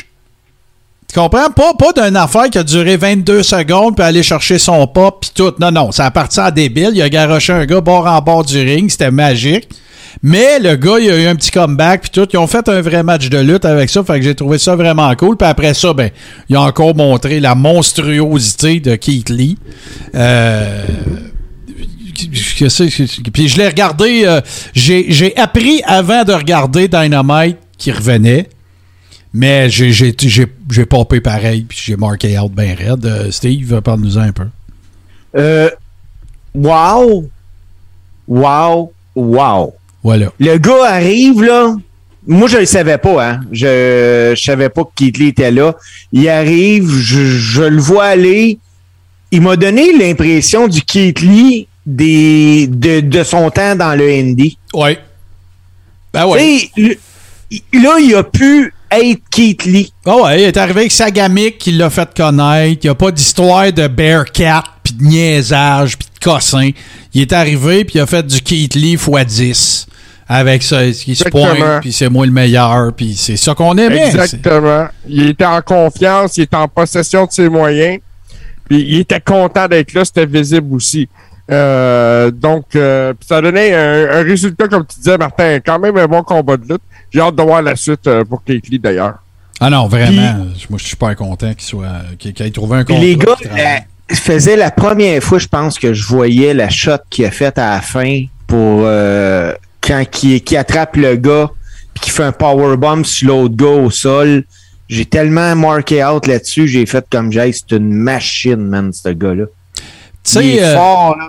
Tu 1.12 1.18
comprends? 1.18 1.50
Pas, 1.50 1.74
pas 1.74 1.92
d'une 1.92 2.16
affaire 2.16 2.48
qui 2.50 2.58
a 2.58 2.62
duré 2.62 2.96
22 2.96 3.42
secondes 3.42 3.96
puis 3.96 4.04
aller 4.04 4.22
chercher 4.22 4.60
son 4.60 4.86
pop 4.86 5.18
puis 5.20 5.32
tout. 5.34 5.52
Non, 5.58 5.72
non, 5.72 5.90
ça 5.90 6.06
a 6.06 6.12
parti 6.12 6.38
en 6.38 6.52
débile. 6.52 6.92
Il 6.94 7.02
a 7.02 7.08
garoché 7.08 7.52
un 7.52 7.66
gars 7.66 7.80
bord 7.80 8.06
en 8.06 8.20
bord 8.20 8.44
du 8.44 8.60
ring. 8.60 8.88
C'était 8.88 9.10
magique. 9.10 9.68
Mais 10.22 10.60
le 10.60 10.76
gars, 10.76 11.00
il 11.00 11.10
a 11.10 11.20
eu 11.20 11.26
un 11.26 11.34
petit 11.34 11.50
comeback 11.50 12.02
puis 12.02 12.10
tout. 12.10 12.28
Ils 12.32 12.38
ont 12.38 12.46
fait 12.46 12.68
un 12.68 12.80
vrai 12.80 13.02
match 13.02 13.28
de 13.28 13.38
lutte 13.38 13.64
avec 13.64 13.90
ça. 13.90 14.04
Fait 14.04 14.20
que 14.20 14.24
j'ai 14.24 14.36
trouvé 14.36 14.58
ça 14.58 14.76
vraiment 14.76 15.12
cool. 15.16 15.36
Puis 15.36 15.48
après 15.48 15.74
ça, 15.74 15.92
ben, 15.92 16.10
il 16.48 16.54
a 16.54 16.60
encore 16.60 16.94
montré 16.94 17.40
la 17.40 17.56
monstruosité 17.56 18.78
de 18.78 18.94
Keith 18.94 19.30
Lee. 19.30 19.58
Euh, 20.14 20.84
puis 23.32 23.48
je 23.48 23.56
l'ai 23.56 23.66
regardé. 23.66 24.22
Euh, 24.26 24.40
j'ai 24.74 25.36
appris 25.36 25.82
avant 25.86 26.22
de 26.22 26.34
regarder 26.34 26.86
Dynamite 26.86 27.56
qui 27.78 27.90
revenait. 27.90 28.48
Mais 29.32 29.68
j'ai 29.70 30.86
popé 30.86 31.20
pareil, 31.20 31.64
puis 31.68 31.78
j'ai 31.80 31.96
marqué 31.96 32.38
out 32.38 32.52
bien 32.52 32.74
raide. 32.74 33.06
Euh, 33.06 33.30
Steve, 33.30 33.80
parle-nous 33.80 34.18
un 34.18 34.32
peu. 34.32 34.46
Euh, 35.36 35.70
wow! 36.54 37.28
Wow! 38.26 38.92
Wow! 39.14 39.74
Voilà. 40.02 40.32
Le 40.40 40.58
gars 40.58 40.84
arrive, 40.86 41.42
là. 41.42 41.76
Moi, 42.26 42.48
je 42.48 42.58
le 42.58 42.66
savais 42.66 42.98
pas, 42.98 43.28
hein. 43.28 43.40
Je, 43.52 44.34
je 44.36 44.42
savais 44.42 44.68
pas 44.68 44.84
que 44.84 44.90
Keith 44.94 45.20
était 45.20 45.50
là. 45.50 45.74
Il 46.12 46.28
arrive, 46.28 46.90
je, 46.90 47.62
le 47.62 47.80
vois 47.80 48.06
aller. 48.06 48.58
Il 49.30 49.42
m'a 49.42 49.56
donné 49.56 49.96
l'impression 49.96 50.66
du 50.66 50.82
Keith 50.82 51.24
des, 51.86 52.66
de, 52.66 53.22
son 53.22 53.50
temps 53.50 53.76
dans 53.76 53.94
le 53.94 54.08
Indie. 54.10 54.58
Ouais. 54.74 54.98
Ben 56.12 56.26
ouais. 56.26 56.70
là, 57.72 57.98
il 58.00 58.14
a 58.14 58.24
pu 58.24 58.72
être 58.92 59.20
Keith 59.30 59.64
Lee. 59.64 59.92
Oh 60.06 60.24
ouais, 60.24 60.42
il 60.42 60.44
est 60.46 60.56
arrivé 60.56 60.80
avec 60.80 60.92
Sagamic 60.92 61.58
qui 61.58 61.72
l'a 61.72 61.90
fait 61.90 62.08
connaître. 62.14 62.80
Il 62.82 62.86
n'y 62.86 62.90
a 62.90 62.94
pas 62.94 63.10
d'histoire 63.10 63.72
de 63.72 63.86
Bearcat, 63.86 64.64
puis 64.82 64.94
de 64.94 65.04
niaisage, 65.04 65.96
puis 65.96 66.08
de 66.12 66.24
cossin. 66.24 66.70
Il 67.14 67.22
est 67.22 67.32
arrivé, 67.32 67.84
puis 67.84 67.96
il 67.96 68.00
a 68.00 68.06
fait 68.06 68.26
du 68.26 68.40
Keith 68.40 68.74
Lee 68.74 68.96
x10 68.96 69.86
avec 70.32 70.62
ça, 70.62 70.84
il 70.84 70.94
se 70.94 71.28
pointe, 71.28 71.80
puis 71.80 71.92
c'est 71.92 72.08
moi 72.08 72.24
le 72.24 72.30
meilleur, 72.30 72.92
puis 72.92 73.16
c'est 73.16 73.36
ça 73.36 73.52
qu'on 73.52 73.76
aimait. 73.76 74.06
Exactement. 74.06 74.86
Il 75.08 75.30
était 75.30 75.44
en 75.44 75.60
confiance, 75.60 76.36
il 76.36 76.42
était 76.42 76.56
en 76.56 76.68
possession 76.68 77.26
de 77.26 77.32
ses 77.32 77.48
moyens, 77.48 77.98
puis 78.68 78.80
il 78.80 79.00
était 79.00 79.20
content 79.20 79.66
d'être 79.66 79.92
là, 79.92 80.04
c'était 80.04 80.26
visible 80.26 80.72
aussi. 80.72 81.08
Euh, 81.50 82.30
donc, 82.30 82.76
euh, 82.76 83.12
ça 83.26 83.40
donnait 83.40 83.74
un, 83.74 84.20
un, 84.20 84.22
résultat, 84.22 84.68
comme 84.68 84.86
tu 84.86 84.98
disais, 84.98 85.18
Martin, 85.18 85.58
quand 85.64 85.78
même 85.78 85.96
un 85.96 86.06
bon 86.06 86.22
combat 86.22 86.56
de 86.56 86.62
lutte. 86.68 86.82
J'ai 87.10 87.20
hâte 87.20 87.34
de 87.34 87.42
voir 87.42 87.62
la 87.62 87.74
suite 87.76 88.06
euh, 88.06 88.24
pour 88.24 88.44
Kate 88.44 88.68
Lee, 88.68 88.78
d'ailleurs. 88.78 89.18
Ah 89.60 89.68
non, 89.68 89.88
vraiment. 89.88 90.34
moi, 90.34 90.78
je 90.78 90.82
suis 90.84 90.90
super 90.90 91.14
content 91.16 91.52
qu'il 91.54 91.62
soit 91.62 91.88
qu'il 92.18 92.30
ait 92.40 92.50
trouvé 92.50 92.78
un 92.78 92.84
combat. 92.84 93.00
Les 93.00 93.16
gars, 93.16 93.36
faisait 94.16 94.56
la 94.56 94.70
première 94.70 95.22
fois, 95.22 95.38
je 95.38 95.46
pense, 95.46 95.78
que 95.78 95.92
je 95.92 96.06
voyais 96.06 96.54
la 96.54 96.68
shot 96.68 96.98
qu'il 97.10 97.24
a 97.24 97.30
faite 97.30 97.58
à 97.58 97.70
la 97.70 97.80
fin 97.80 98.24
pour 98.46 98.82
euh, 98.84 99.52
quand 99.80 100.04
qui, 100.10 100.40
qui 100.40 100.56
attrape 100.56 100.96
le 100.96 101.16
gars 101.16 101.50
puis 101.94 102.04
qui 102.04 102.10
fait 102.10 102.24
un 102.24 102.32
powerbomb 102.32 103.04
sur 103.04 103.28
l'autre 103.28 103.56
gars 103.56 103.66
au 103.66 103.90
sol. 103.90 104.44
J'ai 104.88 105.04
tellement 105.04 105.54
marqué 105.54 106.04
out 106.04 106.26
là-dessus, 106.26 106.66
j'ai 106.66 106.84
fait 106.84 107.04
comme 107.10 107.30
j'ai 107.30 107.52
c'est 107.52 107.76
une 107.76 107.92
machine, 107.92 108.56
man, 108.56 108.92
ce 108.92 109.10
gars-là. 109.10 109.44
Tu 110.24 110.32
sais, 110.32 110.62
euh, 110.62 110.74
fort, 110.74 111.16
là. 111.16 111.28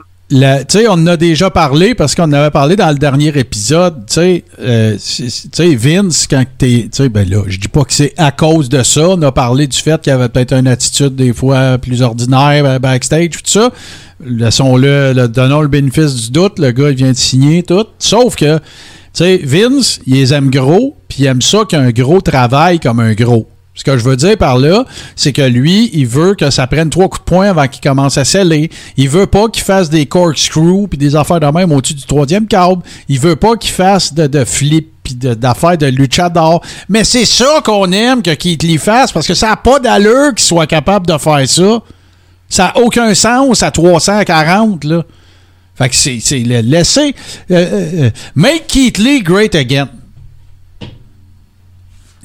Sais, 0.70 0.88
on 0.88 0.94
en 0.94 1.08
a 1.08 1.18
déjà 1.18 1.50
parlé 1.50 1.94
parce 1.94 2.16
qu'on 2.16 2.24
en 2.24 2.34
avait 2.34 2.52
parlé 2.52 2.76
dans 2.76 2.90
le 2.90 2.98
dernier 2.98 3.38
épisode. 3.38 4.06
Tu 4.08 4.14
sais, 4.14 4.44
euh, 4.60 4.98
Vince, 5.78 6.28
quand 6.28 6.44
t'es. 6.58 6.84
Tu 6.84 7.04
sais, 7.04 7.10
ben 7.10 7.28
là, 7.30 7.44
je 7.48 7.58
dis 7.58 7.68
pas 7.68 7.84
que 7.84 7.94
c'est 7.94 8.14
à 8.18 8.32
cause 8.32 8.70
de 8.70 8.84
ça. 8.84 9.10
On 9.10 9.22
a 9.22 9.32
parlé 9.32 9.68
du 9.68 9.78
fait 9.78 10.02
qu'il 10.02 10.14
avait 10.14 10.30
peut-être 10.30 10.54
une 10.54 10.68
attitude 10.68 11.16
des 11.16 11.34
fois 11.34 11.78
plus 11.78 12.02
ordinaire 12.02 12.64
euh, 12.66 12.80
backstage, 12.80 13.30
tout 13.32 13.40
ça. 13.46 13.72
Laissons-le, 14.24 15.14
le, 15.14 15.28
donnons 15.28 15.62
le 15.62 15.68
bénéfice 15.68 16.16
du 16.16 16.32
doute. 16.32 16.60
Le 16.60 16.72
gars, 16.72 16.92
il 16.92 16.96
vient 16.96 17.12
de 17.12 17.18
signer 17.18 17.64
tout. 17.64 17.86
Sauf 18.00 18.36
que, 18.36 18.58
tu 18.58 18.62
sais, 19.14 19.42
Vince, 19.44 20.00
il 20.06 20.16
les 20.16 20.34
aime 20.34 20.50
gros, 20.50 20.96
puis 21.08 21.24
il 21.24 21.26
aime 21.26 21.42
ça 21.42 21.66
qu'un 21.68 21.90
gros 21.92 22.22
travaille 22.22 22.80
comme 22.80 23.00
un 23.00 23.14
gros. 23.14 23.48
Ce 23.74 23.86
que 23.86 23.98
je 23.98 24.04
veux 24.04 24.18
dire 24.18 24.38
par 24.38 24.58
là, 24.58 24.86
c'est 25.16 25.32
que 25.32 25.42
lui, 25.42 25.90
il 25.94 26.06
veut 26.06 26.36
que 26.36 26.50
ça 26.50 26.68
prenne 26.68 26.90
trois 26.90 27.08
coups 27.08 27.22
de 27.22 27.26
poing 27.26 27.50
avant 27.50 27.68
qu'il 27.68 27.82
commence 27.82 28.18
à 28.18 28.26
sceller. 28.26 28.70
Il 28.98 29.08
veut 29.08 29.28
pas 29.28 29.48
qu'il 29.48 29.64
fasse 29.64 29.90
des 29.90 30.06
corkscrews 30.06 30.88
puis 30.88 30.98
des 30.98 31.16
affaires 31.16 31.40
de 31.40 31.46
même 31.46 31.72
au-dessus 31.72 31.94
du 31.94 32.06
troisième 32.06 32.48
câble. 32.48 32.82
Il 33.08 33.20
veut 33.20 33.38
pas 33.38 33.56
qu'il 33.56 33.72
fasse 33.72 34.14
de, 34.14 34.44
flip 34.44 34.90
puis 35.04 35.16
d'affaires 35.16 35.78
de, 35.78 35.86
luchador. 35.86 36.62
Mais 36.90 37.06
c'est 37.06 37.26
ça 37.26 37.62
qu'on 37.64 37.90
aime 37.94 38.22
que 38.22 38.32
Keith 38.32 38.64
Lee 38.64 38.78
fasse 38.78 39.14
parce 39.14 39.26
que 39.26 39.34
ça 39.34 39.50
n'a 39.50 39.56
pas 39.56 39.80
d'allure 39.80 40.36
qu'il 40.36 40.46
soit 40.46 40.68
capable 40.68 41.08
de 41.08 41.18
faire 41.18 41.48
ça. 41.48 41.82
Ça 42.50 42.66
n'a 42.66 42.82
aucun 42.84 43.14
sens 43.14 43.64
à 43.64 43.72
340, 43.72 44.84
là. 44.84 45.04
Fait 45.76 45.90
que 45.90 45.96
c'est 45.96 46.40
laisser. 46.40 47.16
euh, 47.50 47.56
euh, 47.56 47.90
euh, 48.04 48.10
make 48.36 48.68
Keith 48.68 48.98
Lee 48.98 49.22
great 49.24 49.56
again. 49.56 49.88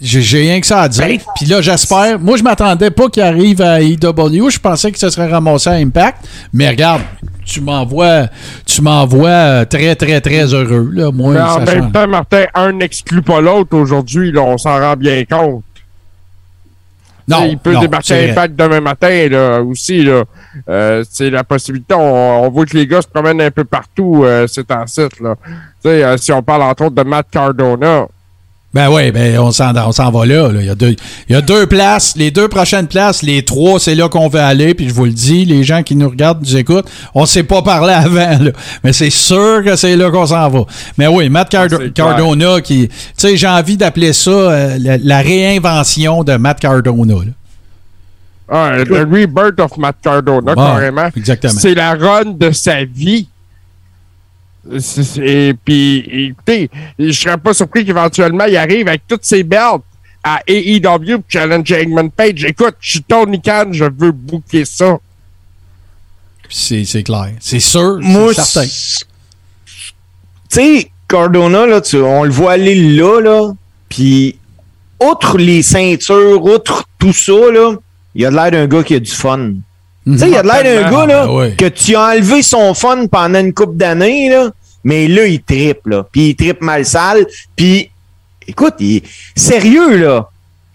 J'ai 0.00 0.38
rien 0.38 0.60
que 0.60 0.66
ça 0.66 0.82
à 0.82 0.88
dire. 0.88 1.20
Puis 1.36 1.46
là, 1.46 1.62
j'espère. 1.62 2.18
Moi, 2.20 2.36
je 2.36 2.42
m'attendais 2.42 2.90
pas 2.90 3.08
qu'il 3.08 3.22
arrive 3.22 3.62
à 3.62 3.80
EW. 3.80 4.50
Je 4.50 4.58
pensais 4.58 4.92
que 4.92 4.98
ça 4.98 5.10
serait 5.10 5.28
ramassé 5.28 5.70
à 5.70 5.74
Impact. 5.74 6.18
Mais 6.52 6.68
regarde, 6.68 7.02
tu 7.46 7.60
m'envoies 7.62 8.28
tu 8.66 8.82
m'envoies 8.82 9.28
euh, 9.28 9.64
très, 9.64 9.96
très, 9.96 10.20
très 10.20 10.52
heureux. 10.52 10.90
Là. 10.92 11.10
Moi, 11.10 11.34
Mais 11.34 11.40
en 11.40 11.60
même 11.60 11.82
change. 11.84 11.92
temps, 11.92 12.08
Martin, 12.08 12.44
un 12.54 12.72
n'exclut 12.72 13.22
pas 13.22 13.40
l'autre 13.40 13.76
aujourd'hui, 13.76 14.32
là, 14.32 14.42
on 14.42 14.58
s'en 14.58 14.78
rend 14.78 14.96
bien 14.96 15.24
compte. 15.24 15.62
Non, 17.28 17.44
il 17.44 17.58
peut 17.58 17.72
non, 17.72 17.80
débarquer. 17.80 18.30
Impact 18.30 18.54
demain 18.54 18.80
matin 18.80 19.28
là, 19.28 19.60
aussi. 19.60 20.02
Là. 20.02 20.24
Euh, 20.68 21.02
c'est 21.10 21.30
la 21.30 21.42
possibilité. 21.42 21.94
On, 21.94 22.44
on 22.44 22.50
voit 22.50 22.66
que 22.66 22.76
les 22.76 22.86
gars 22.86 23.02
se 23.02 23.08
promènent 23.08 23.40
un 23.40 23.50
peu 23.50 23.64
partout, 23.64 24.22
euh, 24.24 24.46
c'est 24.46 24.70
en 24.70 24.86
site. 24.86 25.20
Là. 25.20 25.34
Tu 25.44 25.52
sais, 25.82 26.04
euh, 26.04 26.16
si 26.18 26.32
on 26.32 26.42
parle 26.42 26.62
entre 26.62 26.84
autres 26.84 26.94
de 26.94 27.02
Matt 27.02 27.26
Cardona, 27.30 28.06
Ben 28.74 28.90
oui, 28.90 29.10
ben 29.10 29.38
on 29.38 29.52
s'en, 29.52 29.74
on 29.74 29.92
s'en 29.92 30.10
va 30.10 30.26
là, 30.26 30.52
là. 30.52 30.60
Il, 30.60 30.66
y 30.66 30.70
a 30.70 30.74
deux, 30.74 30.94
il 31.28 31.32
y 31.32 31.34
a 31.34 31.40
deux 31.40 31.66
places, 31.66 32.14
les 32.16 32.30
deux 32.30 32.46
prochaines 32.48 32.88
places, 32.88 33.22
les 33.22 33.42
trois, 33.42 33.80
c'est 33.80 33.94
là 33.94 34.10
qu'on 34.10 34.28
veut 34.28 34.40
aller. 34.40 34.74
Puis 34.74 34.88
je 34.90 34.92
vous 34.94 35.06
le 35.06 35.12
dis, 35.12 35.46
les 35.46 35.64
gens 35.64 35.82
qui 35.82 35.96
nous 35.96 36.10
regardent, 36.10 36.42
nous 36.42 36.56
écoutent, 36.58 36.86
on 37.14 37.22
ne 37.22 37.26
s'est 37.26 37.44
pas 37.44 37.62
parlé 37.62 37.92
avant, 37.94 38.38
là. 38.44 38.50
Mais 38.84 38.92
c'est 38.92 39.08
sûr 39.08 39.62
que 39.64 39.76
c'est 39.76 39.96
là 39.96 40.10
qu'on 40.10 40.26
s'en 40.26 40.48
va. 40.50 40.64
Mais 40.98 41.06
oui, 41.06 41.30
Matt 41.30 41.48
clair. 41.48 41.68
Cardona, 41.94 42.60
qui, 42.60 42.88
tu 42.88 42.94
sais, 43.16 43.36
j'ai 43.38 43.46
envie 43.48 43.78
d'appeler 43.78 44.12
ça 44.12 44.30
euh, 44.30 44.76
la, 44.78 44.98
la 44.98 45.18
réinvention 45.22 46.22
de 46.22 46.36
Matt 46.36 46.60
Cardona. 46.60 47.14
là. 47.14 47.32
ah, 48.50 48.72
le 48.84 48.98
rebirth 49.04 49.58
of 49.58 49.78
Matt 49.78 49.96
Cardona, 50.02 50.54
Bon, 50.54 50.66
carrément. 50.66 51.08
exactement. 51.16 51.54
C'est 51.56 51.74
la 51.74 51.94
run 51.94 52.32
de 52.38 52.50
sa 52.50 52.84
vie. 52.84 53.26
C'est- 54.78 55.02
c'est- 55.04 55.20
Et 55.26 55.54
puis, 55.54 55.98
écoutez, 56.30 56.70
je 56.98 57.10
serais 57.12 57.38
pas 57.38 57.54
surpris 57.54 57.84
qu'éventuellement 57.84 58.44
il 58.46 58.56
arrive 58.56 58.88
avec 58.88 59.02
toutes 59.06 59.24
ses 59.24 59.42
belts 59.42 59.82
à 60.24 60.40
AEW 60.46 60.80
pour 61.18 61.24
challenger 61.28 61.82
Eggman 61.82 62.10
Page. 62.10 62.44
Écoute, 62.44 62.74
je 62.80 62.90
suis 62.92 63.02
Tony 63.02 63.40
Khan, 63.40 63.66
je 63.70 63.84
veux 63.84 64.12
bouquer 64.12 64.64
ça. 64.64 64.98
C'est, 66.48 66.84
c'est 66.84 67.02
clair. 67.02 67.32
C'est 67.40 67.60
sûr, 67.60 67.98
Moi, 68.00 68.32
c'est 68.34 68.42
certain. 68.42 68.68
tu 70.48 70.60
sais, 70.80 70.90
Cardona, 71.08 71.66
là, 71.66 71.80
tu- 71.80 71.96
on 72.00 72.24
le 72.24 72.30
voit 72.30 72.52
aller 72.52 72.74
là, 72.96 73.20
là, 73.20 73.52
puis 73.88 74.38
outre 75.00 75.38
les 75.38 75.62
ceintures, 75.62 76.42
outre 76.44 76.84
tout 76.98 77.12
ça, 77.12 77.32
là, 77.52 77.74
il 78.14 78.24
a 78.26 78.30
de 78.30 78.34
l'air 78.36 78.50
d'un 78.50 78.66
gars 78.66 78.82
qui 78.82 78.94
a 78.94 79.00
du 79.00 79.10
fun. 79.10 79.52
Tu 80.06 80.18
sais, 80.18 80.28
il 80.30 80.36
a 80.36 80.42
de 80.42 80.46
l'air 80.48 80.62
d'un 80.62 80.90
gars, 80.90 81.06
là, 81.06 81.24
Ah, 81.28 81.32
ouais. 81.34 81.54
que 81.56 81.66
tu 81.66 81.96
as 81.96 82.10
enlevé 82.14 82.42
son 82.42 82.74
fun 82.74 83.06
pendant 83.08 83.40
une 83.40 83.52
couple 83.52 83.76
d'années, 83.76 84.28
là, 84.30 84.50
mais 84.86 85.08
là, 85.08 85.26
il 85.26 85.42
tripe, 85.42 85.84
là, 85.86 86.06
puis 86.12 86.28
il 86.28 86.36
tripe 86.36 86.60
mal 86.60 86.86
sale, 86.86 87.26
puis 87.56 87.90
écoute, 88.46 88.74
il 88.78 88.98
est 88.98 89.02
sérieux, 89.34 89.96
là. 89.96 90.30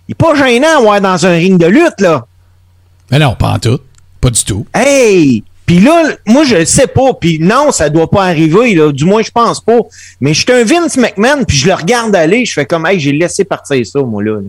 Il 0.05 0.12
est 0.12 0.16
pas 0.16 0.36
gênant 0.36 0.80
à 0.80 0.82
voir 0.82 0.99
dans 0.99 1.26
un 1.26 1.32
ring 1.32 1.57
de 1.57 1.68
lutte, 1.68 2.01
là. 2.01 2.26
Mais 3.09 3.20
non, 3.20 3.36
pas 3.36 3.51
en 3.51 3.59
tout. 3.59 3.80
Pas 4.20 4.30
du 4.30 4.43
tout. 4.43 4.68
Hey! 4.74 5.45
Puis 5.66 5.80
là, 5.80 6.03
moi, 6.26 6.43
je 6.43 6.57
le 6.57 6.66
sais 6.66 6.88
pas. 6.88 7.14
Puis 7.14 7.39
non, 7.39 7.72
ça 7.72 7.89
doit 7.89 8.09
pas 8.09 8.26
arriver. 8.26 8.76
Là. 8.76 8.91
Du 8.91 9.05
moins, 9.05 9.22
je 9.22 9.32
pense 9.32 9.62
pas. 9.62 9.80
Mais 10.20 10.34
je 10.34 10.41
suis 10.41 10.51
un 10.51 10.66
Vince 10.66 10.97
McMahon, 10.97 11.45
puis 11.45 11.55
je 11.55 11.68
le 11.68 11.74
regarde 11.74 12.14
aller. 12.14 12.43
Je 12.43 12.51
fais 12.51 12.66
comme, 12.66 12.86
hey, 12.86 12.99
j'ai 12.99 13.14
laissé 13.14 13.45
partir 13.45 13.86
ça, 13.86 14.01
moi, 14.01 14.22
là. 14.22 14.39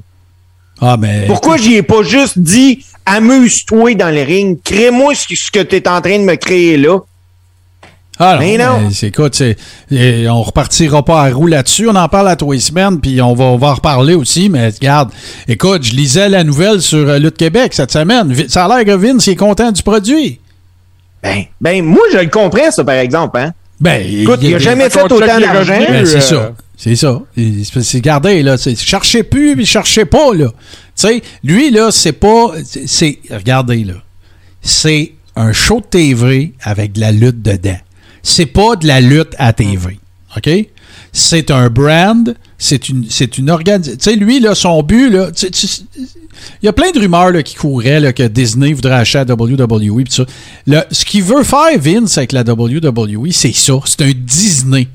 Ah, 0.80 0.96
mais. 0.96 1.26
Pourquoi 1.28 1.56
j'y 1.56 1.76
ai 1.76 1.82
pas 1.84 2.02
juste 2.02 2.36
dit, 2.36 2.84
amuse-toi 3.06 3.94
dans 3.94 4.12
le 4.12 4.22
ring, 4.22 4.58
crée-moi 4.64 5.14
ce 5.14 5.52
que 5.52 5.62
tu 5.62 5.76
es 5.76 5.88
en 5.88 6.00
train 6.00 6.18
de 6.18 6.24
me 6.24 6.34
créer 6.34 6.76
là? 6.76 6.98
Ah 8.18 8.34
non, 8.34 8.40
Mais 8.40 8.58
non. 8.58 8.80
mais 8.80 8.92
c'est- 8.92 9.08
écoute, 9.08 9.42
on 10.28 10.42
repartira 10.42 11.02
pas 11.04 11.22
à 11.24 11.30
roue 11.30 11.46
là-dessus. 11.46 11.88
On 11.88 11.96
en 11.96 12.08
parle 12.08 12.28
à 12.28 12.36
les 12.50 12.60
semaines, 12.60 13.00
puis 13.00 13.20
on 13.22 13.34
va, 13.34 13.44
on 13.44 13.56
va 13.56 13.68
en 13.68 13.74
reparler 13.74 14.14
aussi. 14.14 14.48
Mais 14.50 14.68
regarde, 14.68 15.10
écoute, 15.48 15.82
je 15.82 15.94
lisais 15.94 16.28
la 16.28 16.44
nouvelle 16.44 16.82
sur 16.82 17.08
euh, 17.08 17.18
Lutte 17.18 17.36
Québec 17.38 17.72
cette 17.74 17.90
semaine. 17.90 18.34
Ça 18.48 18.66
a 18.66 18.68
l'air 18.82 18.84
que 18.84 19.00
Vince 19.00 19.26
est 19.28 19.36
content 19.36 19.72
du 19.72 19.82
produit. 19.82 20.38
Ben, 21.22 21.44
ben, 21.60 21.82
moi, 21.84 22.02
je 22.12 22.18
le 22.18 22.26
comprends, 22.28 22.70
ça, 22.70 22.84
par 22.84 22.96
exemple, 22.96 23.38
hein. 23.38 23.52
Ben, 23.80 24.04
Écoute, 24.06 24.40
il 24.42 24.54
a 24.54 24.58
des- 24.58 24.64
jamais 24.64 24.90
fait 24.90 25.02
autant 25.02 25.18
d'argent. 25.18 25.78
Ben, 25.88 26.04
c'est 26.06 26.16
euh, 26.16 26.20
ça. 26.20 26.52
C'est 26.76 26.96
ça. 26.96 27.20
C'est 27.36 27.82
c'est- 27.82 27.98
regardez, 27.98 28.42
là. 28.42 28.58
c'est- 28.58 28.76
Cherchez 28.76 29.22
plus, 29.22 29.56
puis 29.56 29.64
cherchez 29.66 30.04
pas, 30.04 30.34
là. 30.34 30.48
Tu 30.48 30.54
sais, 31.08 31.22
lui, 31.42 31.70
là, 31.70 31.90
c'est 31.90 32.12
pas. 32.12 32.52
c'est- 32.64 32.86
C'est. 32.86 33.18
Regardez, 33.30 33.84
là. 33.84 33.94
C'est 34.60 35.12
un 35.34 35.52
show 35.52 35.80
de 35.80 35.86
TV 35.86 36.52
avec 36.62 36.92
de 36.92 37.00
la 37.00 37.10
lutte 37.12 37.40
dedans. 37.42 37.78
C'est 38.23 38.47
pas 38.47 38.77
de 38.77 38.87
la 38.87 39.01
lutte 39.01 39.35
à 39.39 39.53
TV. 39.53 39.99
OK? 40.37 40.49
C'est 41.12 41.51
un 41.51 41.68
brand. 41.68 42.35
C'est 42.59 42.89
une, 42.89 43.05
c'est 43.11 43.39
une 43.39 43.51
organisation. 43.51 43.99
Tu 43.99 44.11
sais, 44.11 44.16
lui, 44.16 44.41
là, 44.41 44.55
son 44.55 44.83
but, 44.83 45.11
là. 45.11 45.29
Il 46.62 46.66
y 46.66 46.68
a 46.68 46.73
plein 46.73 46.91
de 46.91 46.99
rumeurs 46.99 47.31
là, 47.31 47.43
qui 47.43 47.55
couraient 47.55 48.01
là, 48.01 48.12
que 48.12 48.23
Disney 48.23 48.73
voudrait 48.73 48.95
acheter 48.95 49.25
la 49.25 49.35
WWE. 49.35 50.05
pis 50.05 50.12
ça. 50.12 50.25
Le- 50.66 50.83
ce 50.91 51.05
qu'il 51.05 51.23
veut 51.23 51.43
faire, 51.45 51.79
Vince, 51.79 52.16
avec 52.18 52.33
la 52.33 52.43
WWE, 52.43 53.31
c'est 53.33 53.53
ça. 53.53 53.75
C'est 53.85 54.03
un 54.03 54.12
Disney. 54.14 54.89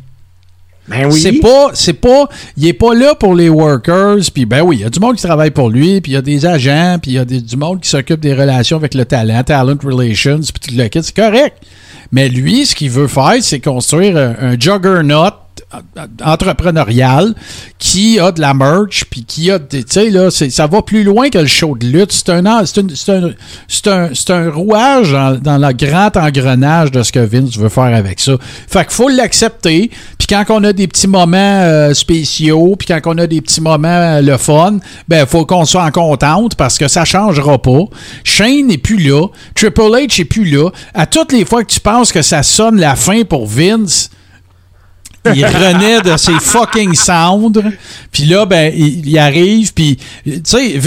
Ben 0.88 1.06
oui. 1.12 1.20
C'est 1.22 1.34
pas, 1.34 1.72
c'est 1.74 1.94
pas, 1.94 2.30
il 2.56 2.66
est 2.66 2.74
pas 2.74 2.94
là 2.96 3.14
pour 3.14 3.36
les 3.36 3.50
workers, 3.50 4.18
puis 4.34 4.46
ben 4.46 4.62
oui, 4.62 4.78
il 4.78 4.82
y 4.82 4.86
a 4.86 4.90
du 4.90 5.00
monde 5.02 5.18
qui 5.18 5.24
travaille 5.24 5.52
pour 5.52 5.70
lui, 5.70 6.00
puis 6.00 6.14
il 6.14 6.16
y 6.16 6.18
a 6.18 6.22
des 6.22 6.46
agents, 6.46 6.98
puis 7.02 7.12
il 7.12 7.14
y 7.16 7.18
a 7.18 7.26
des- 7.26 7.42
du 7.42 7.58
monde 7.58 7.82
qui 7.82 7.90
s'occupe 7.90 8.22
des 8.22 8.34
relations 8.34 8.78
avec 8.78 8.94
le 8.94 9.04
talent, 9.04 9.44
talent 9.44 9.76
relations, 9.84 10.40
puis 10.40 10.54
tout 10.70 10.76
le 10.78 10.88
kit, 10.88 11.00
c'est 11.04 11.14
correct. 11.16 11.58
Mais 12.12 12.30
lui, 12.30 12.66
ce 12.66 12.76
qu'il 12.76 12.90
veut 12.90 13.08
faire, 13.08 13.36
c'est 13.42 13.60
construire 13.60 14.18
un, 14.18 14.60
juggernaut 14.60 15.34
euh, 15.74 16.08
entrepreneurial 16.24 17.34
qui 17.80 18.20
a 18.20 18.32
de 18.32 18.42
la 18.42 18.54
merch 18.54 19.06
puis 19.10 19.24
qui 19.26 19.52
a 19.52 19.60
tu 19.60 19.84
sais 19.88 20.10
là 20.10 20.30
ça 20.32 20.68
va 20.68 20.82
plus 20.82 21.04
loin 21.04 21.30
que 21.30 21.38
le 21.38 21.48
show 21.48 21.76
de 21.78 21.86
lutte. 21.86 22.12
C'est 22.12 22.30
un 22.30 22.66
c'est 22.66 23.88
un 23.88 24.10
un 24.10 24.48
un 24.48 24.50
rouage 24.52 25.12
dans, 25.12 25.58
le 25.58 25.74
grand 25.74 26.16
engrenage 26.18 26.92
de 26.92 27.04
ce 27.04 27.12
que 27.12 27.20
Vince 27.20 27.58
veut 27.58 27.70
faire 27.70 27.96
avec 27.96 28.20
ça. 28.20 28.34
Fait 28.68 28.86
qu'il 28.86 28.94
faut 28.94 29.10
l'accepter. 29.10 29.90
Puis 30.18 30.28
quand 30.28 30.44
on 30.50 30.64
a 30.64 30.74
des 30.74 30.88
petits 30.88 31.08
moments 31.08 31.38
euh, 31.38 31.94
spéciaux 31.94 32.76
puis 32.78 32.88
quand 32.88 33.00
on 33.06 33.18
a 33.18 33.28
des 33.28 33.42
petits 33.42 33.62
moments 33.62 33.88
euh, 33.88 34.22
le 34.22 34.38
fun 34.38 34.78
ben 35.08 35.26
faut 35.26 35.46
qu'on 35.46 35.66
soit 35.66 35.84
en 35.84 35.92
contente 35.92 36.56
parce 36.56 36.78
que 36.78 36.88
ça 36.88 37.06
changera 37.06 37.62
pas. 37.62 37.86
Shane 38.24 38.68
n'est 38.68 38.78
plus 38.78 38.98
là. 38.98 39.28
Triple 39.56 39.82
H 39.82 40.22
est 40.22 40.26
plus 40.26 40.46
là. 40.46 40.70
À 40.94 41.06
toutes 41.06 41.32
les 41.32 41.46
fois 41.46 41.64
que 41.64 41.72
tu 41.72 41.80
penses 41.80 42.12
que 42.12 42.22
ça 42.22 42.44
sonne 42.44 42.80
la 42.80 42.96
fin 42.96 43.24
pour 43.24 43.48
Vince 43.48 44.10
il 45.36 45.46
renaît 45.46 46.02
de 46.02 46.16
ses 46.18 46.40
fucking 46.40 46.94
cendres. 46.94 47.64
Puis 48.12 48.24
là, 48.26 48.46
ben, 48.46 48.74
il, 48.76 49.08
il 49.08 49.18
arrive, 49.18 49.74
puis, 49.74 49.98
tu 50.26 50.40
sais, 50.46 50.80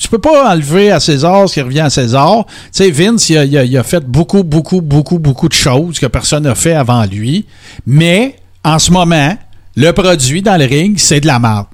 tu 0.00 0.08
peux 0.08 0.18
pas 0.18 0.52
enlever 0.54 0.90
à 0.92 1.00
César 1.00 1.48
ce 1.48 1.54
qui 1.54 1.60
revient 1.60 1.80
à 1.80 1.90
César. 1.90 2.44
Tu 2.46 2.52
sais, 2.72 2.90
Vince, 2.90 3.28
il 3.30 3.38
a, 3.38 3.44
il 3.44 3.58
a- 3.58 3.64
il 3.64 3.76
a 3.76 3.82
fait 3.82 4.04
beaucoup, 4.04 4.44
beaucoup, 4.44 4.80
beaucoup, 4.80 5.18
beaucoup 5.18 5.48
de 5.48 5.54
choses 5.54 5.98
que 5.98 6.06
personne 6.06 6.44
n'a 6.44 6.54
fait 6.54 6.74
avant 6.74 7.04
lui. 7.04 7.46
Mais, 7.86 8.36
en 8.62 8.78
ce 8.78 8.90
moment, 8.92 9.36
le 9.76 9.90
produit 9.92 10.40
dans 10.42 10.56
le 10.56 10.66
ring, 10.66 10.96
c'est 10.98 11.20
de 11.20 11.26
la 11.26 11.38
merde. 11.38 11.66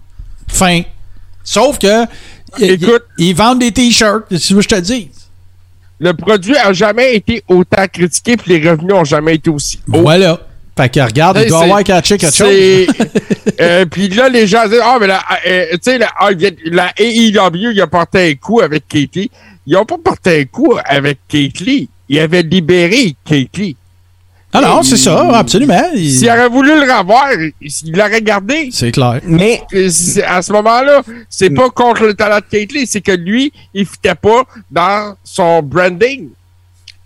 Fin. 0.49 0.82
Sauf 1.45 1.78
que, 1.78 2.05
Écoute. 2.59 3.03
il- 3.18 3.28
ils 3.28 3.34
vendent 3.34 3.59
des 3.61 3.72
t-shirts, 3.72 4.24
si 4.36 4.55
je 4.59 4.66
te 4.68 4.74
dise. 4.80 5.09
Le 5.99 6.14
produit 6.14 6.57
a 6.57 6.72
jamais 6.72 7.14
été 7.14 7.45
autant 7.47 7.86
critiqué, 7.93 8.36
puis 8.38 8.59
les 8.59 8.70
revenus 8.70 8.95
ont 8.95 9.05
jamais 9.05 9.34
été 9.34 9.51
aussi 9.51 9.78
hauts. 9.93 10.01
Voilà. 10.01 10.41
Fait 10.81 10.89
que 10.89 11.01
regarde, 11.01 11.39
il 11.43 11.49
doit 11.49 11.62
avoir 11.64 11.85
catché 11.85 12.16
quelque 12.16 12.35
chose. 12.37 12.49
Euh, 13.61 13.85
puis 13.85 14.09
là, 14.09 14.28
les 14.31 14.47
gens 14.47 14.66
disent 14.66 14.81
Ah, 14.83 14.97
mais 14.99 15.07
la, 15.07 15.20
euh, 15.47 15.66
tu 15.72 15.78
sais, 15.83 15.99
la, 15.99 16.09
ah, 16.18 16.31
la 16.64 16.93
AEW, 16.99 17.72
il 17.72 17.81
a 17.83 17.87
porté 17.87 18.31
un 18.31 18.35
coup 18.35 18.61
avec 18.61 18.89
Katie. 18.89 19.31
Ils 19.66 19.76
ont 19.76 19.85
pas 19.85 19.99
porté 20.03 20.41
un 20.41 20.45
coup 20.45 20.74
avec 20.83 21.18
Kate 21.28 21.61
Lee. 21.61 21.89
Ils 22.09 22.20
avaient 22.20 22.43
libéré 22.43 23.14
Kate 23.24 23.55
Lee. 23.59 23.76
Ah 24.53 24.62
non, 24.62 24.83
c'est 24.83 24.97
ça, 24.97 25.28
absolument. 25.37 25.91
Il- 25.95 26.11
S'il 26.11 26.28
aurait 26.31 26.49
voulu 26.49 26.70
le 26.70 26.91
revoir, 26.91 27.28
il 27.61 27.93
l'aurait 27.93 28.22
gardé. 28.22 28.70
C'est 28.72 28.93
clair. 28.93 29.20
Mais 29.24 29.61
À 30.26 30.41
ce 30.41 30.53
moment-là, 30.53 31.03
c'est 31.28 31.51
pas 31.51 31.68
contre 31.70 32.05
le 32.05 32.14
talent 32.14 32.39
de 32.39 32.45
Kate 32.59 32.72
Lee, 32.72 32.87
c'est 32.87 33.01
que 33.03 33.12
lui, 33.12 33.53
il 33.74 33.85
fitait 33.85 34.14
pas 34.14 34.45
dans 34.70 35.14
son 35.22 35.62
branding. 35.62 36.28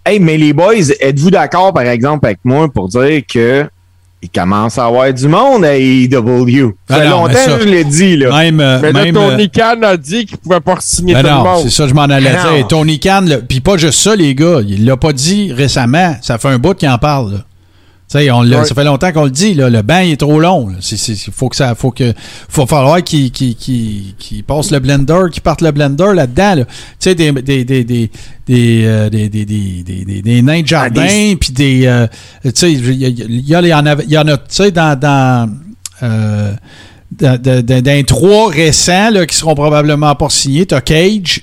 Hey, 0.06 0.18
mais 0.20 0.36
les 0.36 0.52
boys, 0.52 0.74
êtes-vous 1.00 1.30
d'accord, 1.30 1.72
par 1.72 1.84
exemple, 1.84 2.26
avec 2.26 2.38
moi 2.44 2.68
pour 2.72 2.88
dire 2.88 3.22
que 3.32 3.64
il 4.22 4.28
commence 4.30 4.78
à 4.78 4.86
avoir 4.86 5.12
du 5.12 5.28
monde 5.28 5.64
à 5.64 5.76
AEW? 5.78 6.74
Ça 6.88 6.96
Ah 6.96 7.00
fait 7.00 7.04
non, 7.08 7.22
longtemps 7.22 7.34
ça- 7.34 7.56
que 7.58 7.62
je 7.62 7.68
l'ai 7.68 7.84
dit, 7.84 8.16
là. 8.16 8.30
Même, 8.38 8.60
euh, 8.60 8.78
Mais 8.82 8.92
là, 8.92 9.04
même, 9.04 9.14
Tony 9.14 9.44
euh, 9.44 9.48
Khan 9.54 9.82
a 9.82 9.96
dit 9.96 10.24
qu'il 10.26 10.38
pouvait 10.38 10.60
pas 10.60 10.76
signer 10.80 11.14
ben 11.14 11.20
tout 11.22 11.26
le 11.28 11.32
non, 11.34 11.44
monde. 11.44 11.62
c'est 11.64 11.70
ça, 11.70 11.86
je 11.88 11.94
m'en 11.94 12.02
allais 12.02 12.32
Ben 12.32 12.56
dire. 12.56 12.66
Tony 12.68 12.98
Khan, 13.00 13.22
là, 13.26 13.38
puis 13.38 13.60
pas 13.60 13.76
juste 13.76 14.00
ça, 14.00 14.14
les 14.16 14.34
gars. 14.34 14.60
Il 14.66 14.84
l'a 14.86 14.96
pas 14.96 15.12
dit 15.12 15.52
récemment. 15.52 16.16
Ça 16.22 16.38
fait 16.38 16.48
un 16.48 16.58
bout 16.58 16.74
qu'il 16.74 16.88
en 16.88 16.98
parle. 16.98 17.32
là. 17.32 17.38
Tu 18.14 18.20
sais, 18.20 18.30
on 18.30 18.42
Ouais. 18.42 18.64
ça 18.64 18.76
fait 18.76 18.84
longtemps 18.84 19.10
qu'on 19.12 19.24
le 19.24 19.30
dit. 19.30 19.54
Là, 19.54 19.68
le 19.68 19.82
banc 19.82 19.98
il 19.98 20.12
est 20.12 20.16
trop 20.16 20.38
long. 20.38 20.68
c'est- 20.80 20.96
faut 21.32 21.48
que 21.48 21.56
ça, 21.56 21.74
faut 21.74 21.90
que, 21.90 22.12
faut 22.48 22.64
falloir 22.64 23.02
qu'il 23.02 23.32
qu'il- 23.32 23.56
qu'il- 23.56 24.14
qu'il 24.18 24.44
passe 24.44 24.70
le 24.70 24.78
blender, 24.78 25.22
qu'il 25.32 25.42
parte 25.42 25.62
le 25.62 25.72
blender 25.72 26.12
là-dedans. 26.14 26.54
là. 26.56 26.64
Tu 26.64 26.70
sais, 27.00 27.14
des 27.16 27.32
des 27.32 27.64
des 27.64 27.82
des 27.82 28.10
des, 28.46 28.82
euh, 28.84 29.10
des, 29.10 29.28
des, 29.28 29.44
des, 29.44 29.82
des, 29.82 30.04
des- 30.04 30.22
des 30.22 30.42
nains 30.42 30.62
de 30.62 30.66
jardin, 30.66 31.02
Ah, 31.04 31.08
des- 31.08 31.36
puis 31.40 31.52
des, 31.52 31.86
euh, 31.86 32.06
tu 32.44 32.50
sais, 32.54 32.72
il 32.72 32.88
y, 32.92 33.04
il 33.06 33.18
y, 33.18 33.22
il 33.40 33.48
y 33.48 33.56
en 33.74 33.86
a, 33.86 33.96
il 34.02 34.10
y 34.12 34.18
en 34.18 34.28
a, 34.28 34.36
tu 34.36 34.44
sais, 34.50 34.70
dans 34.70 34.96
dans 34.96 35.50
euh, 36.04 36.52
dans, 37.18 37.40
dans- 37.42 37.82
dans- 37.82 38.04
trois 38.04 38.48
récents 38.50 39.10
là, 39.10 39.26
qui 39.26 39.34
seront 39.34 39.54
probablement 39.56 40.14
pas 40.14 40.28
signés, 40.30 40.66
t'as 40.66 40.80
Cage, 40.82 41.42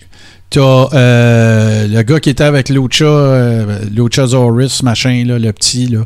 t'as 0.49 0.88
euh, 0.93 1.88
le 1.88 2.01
gars 2.03 2.19
qui 2.22 2.30
était 2.30 2.43
avec 2.45 2.69
Lucha, 2.69 3.03
euh, 3.05 3.80
Luchasaurus, 3.93 4.84
machin, 4.84 5.24
là, 5.26 5.38
le 5.38 5.51
petit, 5.51 5.88
là. 5.88 6.05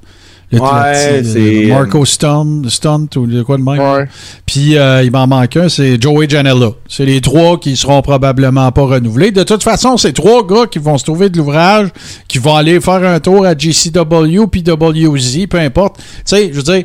Ouais, 0.59 1.23
c'est, 1.23 1.65
euh, 1.65 1.67
Marco 1.69 2.05
Stunt, 2.05 2.63
Stunt 2.67 3.07
ou 3.17 3.27
de 3.27 3.43
quoi 3.43 3.57
de 3.57 3.63
même. 3.63 3.79
Ouais. 3.79 4.07
Puis 4.45 4.77
euh, 4.77 5.03
il 5.03 5.11
m'en 5.11 5.27
manque 5.27 5.57
un, 5.57 5.69
c'est 5.69 6.01
Joey 6.01 6.27
Janela. 6.29 6.69
C'est 6.87 7.05
les 7.05 7.21
trois 7.21 7.59
qui 7.59 7.75
seront 7.75 8.01
probablement 8.01 8.71
pas 8.71 8.83
renouvelés. 8.83 9.31
De 9.31 9.43
toute 9.43 9.63
façon, 9.63 9.97
c'est 9.97 10.13
trois 10.13 10.45
gars 10.45 10.67
qui 10.69 10.79
vont 10.79 10.97
se 10.97 11.03
trouver 11.03 11.29
de 11.29 11.37
l'ouvrage, 11.37 11.89
qui 12.27 12.37
vont 12.37 12.55
aller 12.55 12.79
faire 12.81 13.03
un 13.03 13.19
tour 13.19 13.45
à 13.45 13.55
GCW, 13.57 14.47
PWZ, 14.47 15.47
peu 15.47 15.59
importe. 15.59 15.97
Tu 15.97 16.03
sais, 16.25 16.49
je 16.51 16.57
veux 16.57 16.63
dire, 16.63 16.83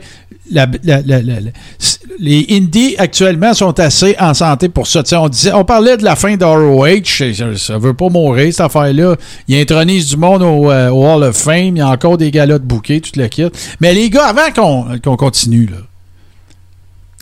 les 2.18 2.46
indies 2.50 2.96
actuellement 2.98 3.54
sont 3.54 3.78
assez 3.78 4.16
en 4.18 4.34
santé 4.34 4.68
pour 4.68 4.86
ça. 4.86 5.02
On, 5.12 5.28
disait, 5.28 5.52
on 5.52 5.64
parlait 5.64 5.96
de 5.96 6.04
la 6.04 6.16
fin 6.16 6.36
d'ROH, 6.36 7.56
ça, 7.56 7.78
veut 7.78 7.94
pas 7.94 8.08
mourir 8.08 8.52
cette 8.52 8.60
affaire-là. 8.60 9.16
Il 9.48 9.56
intronise 9.56 10.08
du 10.08 10.16
monde 10.16 10.42
au, 10.42 10.70
euh, 10.70 10.90
au 10.90 11.06
Hall 11.06 11.22
of 11.24 11.36
Fame, 11.36 11.76
il 11.76 11.78
y 11.78 11.80
a 11.80 11.88
encore 11.88 12.18
des 12.18 12.30
galas 12.30 12.58
de 12.58 12.64
bouquets, 12.64 13.00
tout 13.00 13.12
le 13.16 13.28
kit. 13.28 13.48
Mais 13.80 13.94
les 13.94 14.10
gars, 14.10 14.26
avant 14.26 14.50
qu'on 14.54 14.98
qu'on 14.98 15.16
continue, 15.16 15.66
là, 15.66 15.78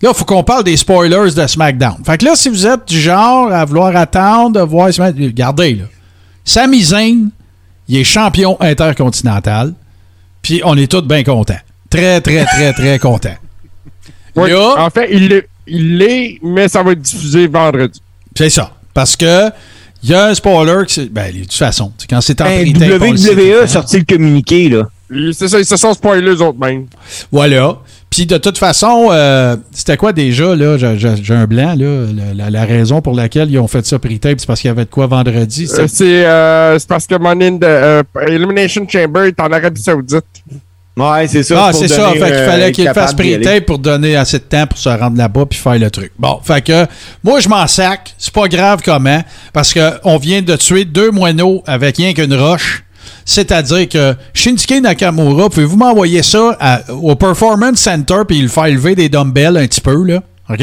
Là, 0.00 0.10
il 0.12 0.16
faut 0.16 0.24
qu'on 0.24 0.44
parle 0.44 0.62
des 0.62 0.76
spoilers 0.76 1.32
de 1.34 1.46
SmackDown. 1.46 1.96
Fait 2.06 2.18
que 2.18 2.24
là, 2.24 2.36
si 2.36 2.48
vous 2.48 2.68
êtes 2.68 2.86
du 2.86 3.00
genre 3.00 3.52
à 3.52 3.64
vouloir 3.64 3.96
attendre 3.96 4.60
de 4.60 4.60
voir 4.60 4.92
SmackDown, 4.92 5.26
regardez, 5.26 5.74
là. 5.74 5.84
Sami 6.44 6.82
Zayn, 6.82 7.30
il 7.88 7.96
est 7.96 8.04
champion 8.04 8.56
intercontinental. 8.60 9.74
Puis 10.40 10.62
on 10.64 10.76
est 10.76 10.90
tous 10.90 11.02
bien 11.02 11.24
contents. 11.24 11.58
Très, 11.91 12.20
très, 12.20 12.45
très, 12.45 12.72
très. 12.72 13.39
Oui. 14.36 14.51
Là- 14.51 14.74
En 14.86 14.91
fait, 14.91 15.09
il 15.11 15.28
l'est, 15.28 15.49
il 15.66 15.99
l'est, 15.99 16.39
mais 16.43 16.68
ça 16.68 16.82
va 16.82 16.93
être 16.93 17.01
diffusé 17.03 17.47
vendredi. 17.47 18.01
C'est 18.36 18.51
ça. 18.51 18.72
Parce 18.95 19.16
que 19.16 19.51
il 20.03 20.11
y 20.11 20.14
a 20.14 20.26
un 20.26 20.34
spoiler 20.34 20.84
qui 20.86 20.95
c'est- 20.95 21.12
Ben, 21.12 21.32
de 21.32 21.41
toute 21.41 21.53
façon, 21.55 21.93
c'est 21.99 22.09
quand 22.09 22.20
c'est 22.20 22.41
en 22.41 22.45
Ben, 22.45 22.72
tout 22.72 22.80
le 22.80 22.99
WWE 22.99 23.62
a 23.62 23.66
sorti 23.66 23.99
le 23.99 24.05
communiqué, 24.05 24.68
là. 24.68 24.84
Ils- 25.11 25.34
C'est 25.34 25.49
ça, 25.49 25.59
ils 25.59 25.64
se 25.64 25.76
sont 25.76 25.95
spoilés 25.95 26.26
eux 26.28 26.43
autres 26.43 26.59
mêmes. 26.59 26.86
Voilà. 27.32 27.78
Puis 28.11 28.24
de 28.26 28.39
toute 28.39 28.59
façon, 28.59 29.09
euh, 29.11 29.57
c'était 29.72 29.97
quoi 29.97 30.12
déjà, 30.12 30.55
là? 30.55 30.78
J'ai- 30.78 30.99
J'ai 30.99 31.14
j'ai 31.22 31.34
un 31.34 31.47
blanc, 31.47 31.74
là. 31.76 32.07
La, 32.14 32.34
la- 32.45 32.51
la 32.51 32.64
raison 32.64 33.01
pour 33.03 33.14
laquelle 33.14 33.51
ils 33.51 33.59
ont 33.59 33.68
fait 33.68 33.84
ça 33.86 33.99
pre-tape, 33.99 34.39
c'est 34.41 34.47
parce 34.47 34.61
qu'il 34.61 34.68
y 34.68 34.70
avait 34.70 34.84
de 34.84 34.91
quoi 34.91 35.07
vendredi. 35.07 35.68
Euh, 35.78 35.86
C'est 35.89 36.26
euh, 36.26 36.78
c'est 36.78 36.89
parce 36.89 37.07
que 37.07 37.16
Money 37.18 37.47
in 37.49 37.59
the 37.59 37.64
euh, 37.64 38.03
Elimination 38.26 38.86
Chamber 38.89 39.26
est 39.28 39.39
en 39.41 39.51
Arabie 39.53 39.80
Saoudite. 39.82 40.24
Ouais, 40.99 41.28
c'est 41.28 41.42
ça. 41.42 41.66
Ah, 41.66 41.72
c'est 41.72 41.88
ça. 41.88 42.11
Fait 42.11 42.18
qu'il 42.18 42.24
euh, 42.32 42.46
fallait 42.51 42.72
qu'il 42.72 42.84
capable 42.84 43.07
fasse 43.07 43.14
pre-tape 43.14 43.66
pour 43.66 43.78
donner 43.78 44.16
assez 44.16 44.38
de 44.38 44.44
temps 44.44 44.66
pour 44.66 44.78
se 44.78 44.88
rendre 44.88 45.16
là-bas 45.16 45.46
puis 45.46 45.59
faire 45.59 45.78
le 45.78 45.90
truc. 45.90 46.12
Bon, 46.18 46.40
fait 46.42 46.62
que 46.62 46.86
moi, 47.22 47.40
je 47.40 47.49
m'en 47.49 47.66
sac. 47.66 48.14
C'est 48.18 48.32
pas 48.32 48.49
grave 48.49 48.80
comment. 48.84 49.22
Parce 49.53 49.72
que 49.72 49.92
on 50.05 50.16
vient 50.18 50.42
de 50.42 50.57
tuer 50.57 50.84
deux 50.84 51.11
moineaux 51.11 51.62
avec 51.66 51.96
rien 51.96 52.12
qu'une 52.14 52.34
roche. 52.34 52.84
C'est-à-dire 53.24 53.88
que 53.88 54.14
Shinsuke 54.34 54.80
Nakamura, 54.82 55.49
pouvez-vous 55.51 55.76
m'envoyer 55.76 56.22
ça 56.22 56.57
à- 56.61 56.80
au 56.92 57.14
Performance 57.14 57.78
Center 57.78 58.20
puis 58.26 58.40
le 58.40 58.49
faire 58.49 58.66
lever 58.68 58.94
des 58.94 59.09
dumbbells 59.09 59.57
un 59.57 59.66
petit 59.66 59.80
peu, 59.80 60.03
là? 60.05 60.22
OK? 60.51 60.62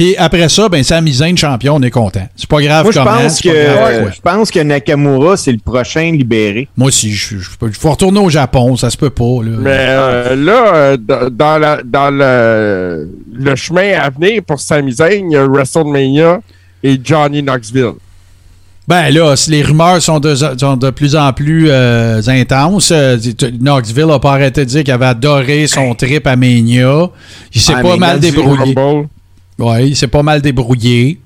Puis 0.00 0.16
après 0.16 0.48
ça, 0.48 0.66
ben, 0.70 0.82
Sami 0.82 1.12
Zayn, 1.12 1.36
champion, 1.36 1.74
on 1.76 1.82
est 1.82 1.90
content. 1.90 2.26
C'est 2.34 2.48
pas 2.48 2.62
grave 2.62 2.84
Moi, 2.84 2.92
je 2.92 3.00
pense 3.00 3.40
que, 3.42 3.48
pas 3.48 3.74
grave 3.90 4.00
quoi. 4.02 4.10
je 4.12 4.20
pense 4.22 4.50
que 4.50 4.60
Nakamura, 4.60 5.36
c'est 5.36 5.52
le 5.52 5.58
prochain 5.58 6.10
libéré. 6.12 6.68
Moi 6.74 6.88
aussi, 6.88 7.12
je 7.12 7.36
je- 7.36 7.66
je 7.70 7.78
faut 7.78 7.90
retourner 7.90 8.18
au 8.18 8.30
Japon, 8.30 8.78
ça 8.78 8.88
se 8.88 8.96
peut 8.96 9.10
pas, 9.10 9.42
là. 9.44 9.50
Mais 9.60 9.76
euh, 9.76 10.36
là, 10.36 10.74
euh, 10.74 10.96
dans, 10.96 11.28
dans 11.30 11.58
la- 11.58 11.82
dans 11.84 12.10
le, 12.10 13.10
le 13.30 13.56
chemin 13.56 13.92
à 14.00 14.08
venir 14.08 14.42
pour 14.42 14.58
Sami 14.58 14.90
Zayn, 14.92 15.26
il 15.30 15.32
y 15.32 15.36
a 15.36 15.46
WrestleMania 15.46 16.40
et 16.82 16.98
Johnny 17.04 17.42
Knoxville. 17.42 17.92
Ben 18.88 19.10
là, 19.10 19.36
si 19.36 19.50
les 19.50 19.60
rumeurs 19.62 20.00
sont 20.00 20.18
de, 20.18 20.34
sont 20.34 20.78
de 20.78 20.88
plus 20.88 21.14
en 21.14 21.34
plus 21.34 21.66
euh, 21.68 22.22
intenses. 22.26 22.90
Knoxville 23.60 24.06
n'a 24.06 24.18
pas 24.18 24.32
arrêté 24.32 24.64
de 24.64 24.70
dire 24.70 24.82
qu'il 24.82 24.94
avait 24.94 25.04
adoré 25.04 25.66
son 25.66 25.94
trip 25.94 26.26
à 26.26 26.36
Mania. 26.36 27.10
Il 27.54 27.60
s'est 27.60 27.74
Ah, 27.76 27.82
pas 27.82 27.96
mal 27.98 28.18
débrouillé. 28.18 28.74
Rumble. 28.74 29.08
Ouais, 29.60 29.88
il 29.88 29.96
s'est 29.96 30.08
pas 30.08 30.22
mal 30.22 30.40
débrouillé. 30.42 31.20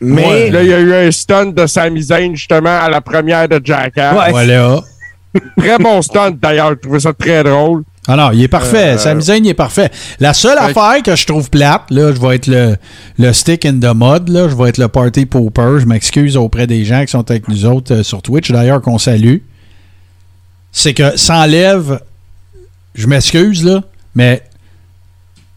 Mais, 0.00 0.26
Ouais. 0.26 0.50
Là, 0.50 0.62
il 0.62 0.68
y 0.68 0.72
a 0.74 0.80
eu 0.80 0.94
un 0.94 1.10
stunt 1.10 1.46
de 1.46 1.66
Sami 1.66 2.02
Zayn 2.02 2.34
justement 2.34 2.78
à 2.78 2.88
la 2.90 3.00
première 3.00 3.48
de 3.48 3.60
Jackass. 3.62 4.14
Ouais. 4.16 4.30
Voilà. 4.30 4.80
Très 5.58 5.78
bon 5.78 6.00
stunt 6.02 6.30
d'ailleurs, 6.40 6.70
je 6.70 6.74
trouvais 6.76 7.00
ça 7.00 7.12
très 7.12 7.42
drôle. 7.44 7.82
Ah 8.08 8.14
non, 8.16 8.30
il 8.32 8.42
est 8.42 8.48
parfait. 8.48 8.94
Euh, 8.94 8.98
Sami 8.98 9.20
Zayn, 9.22 9.44
il 9.44 9.48
est 9.48 9.54
parfait. 9.54 9.90
La 10.20 10.32
seule 10.32 10.56
affaire 10.58 11.02
que 11.04 11.16
je 11.16 11.26
trouve 11.26 11.50
plate, 11.50 11.90
là, 11.90 12.12
je 12.14 12.20
vais 12.20 12.36
être 12.36 12.46
le, 12.46 12.76
le 13.18 13.32
stick 13.32 13.64
in 13.66 13.80
the 13.80 13.92
mud, 13.94 14.28
là, 14.28 14.48
je 14.48 14.54
vais 14.54 14.68
être 14.68 14.78
le 14.78 14.88
party 14.88 15.26
pooper. 15.26 15.80
Je 15.80 15.86
m'excuse 15.86 16.36
auprès 16.36 16.66
des 16.66 16.84
gens 16.84 17.04
qui 17.04 17.10
sont 17.10 17.28
avec 17.28 17.48
nous 17.48 17.66
autres 17.66 17.92
euh, 17.94 18.02
sur 18.02 18.22
Twitch, 18.22 18.50
d'ailleurs, 18.52 18.80
qu'on 18.80 18.98
salue. 18.98 19.38
C'est 20.72 20.94
que 20.94 21.16
ça 21.16 21.38
enlève, 21.38 22.00
je 22.94 23.06
m'excuse, 23.08 23.64
là, 23.64 23.82
mais 24.14 24.42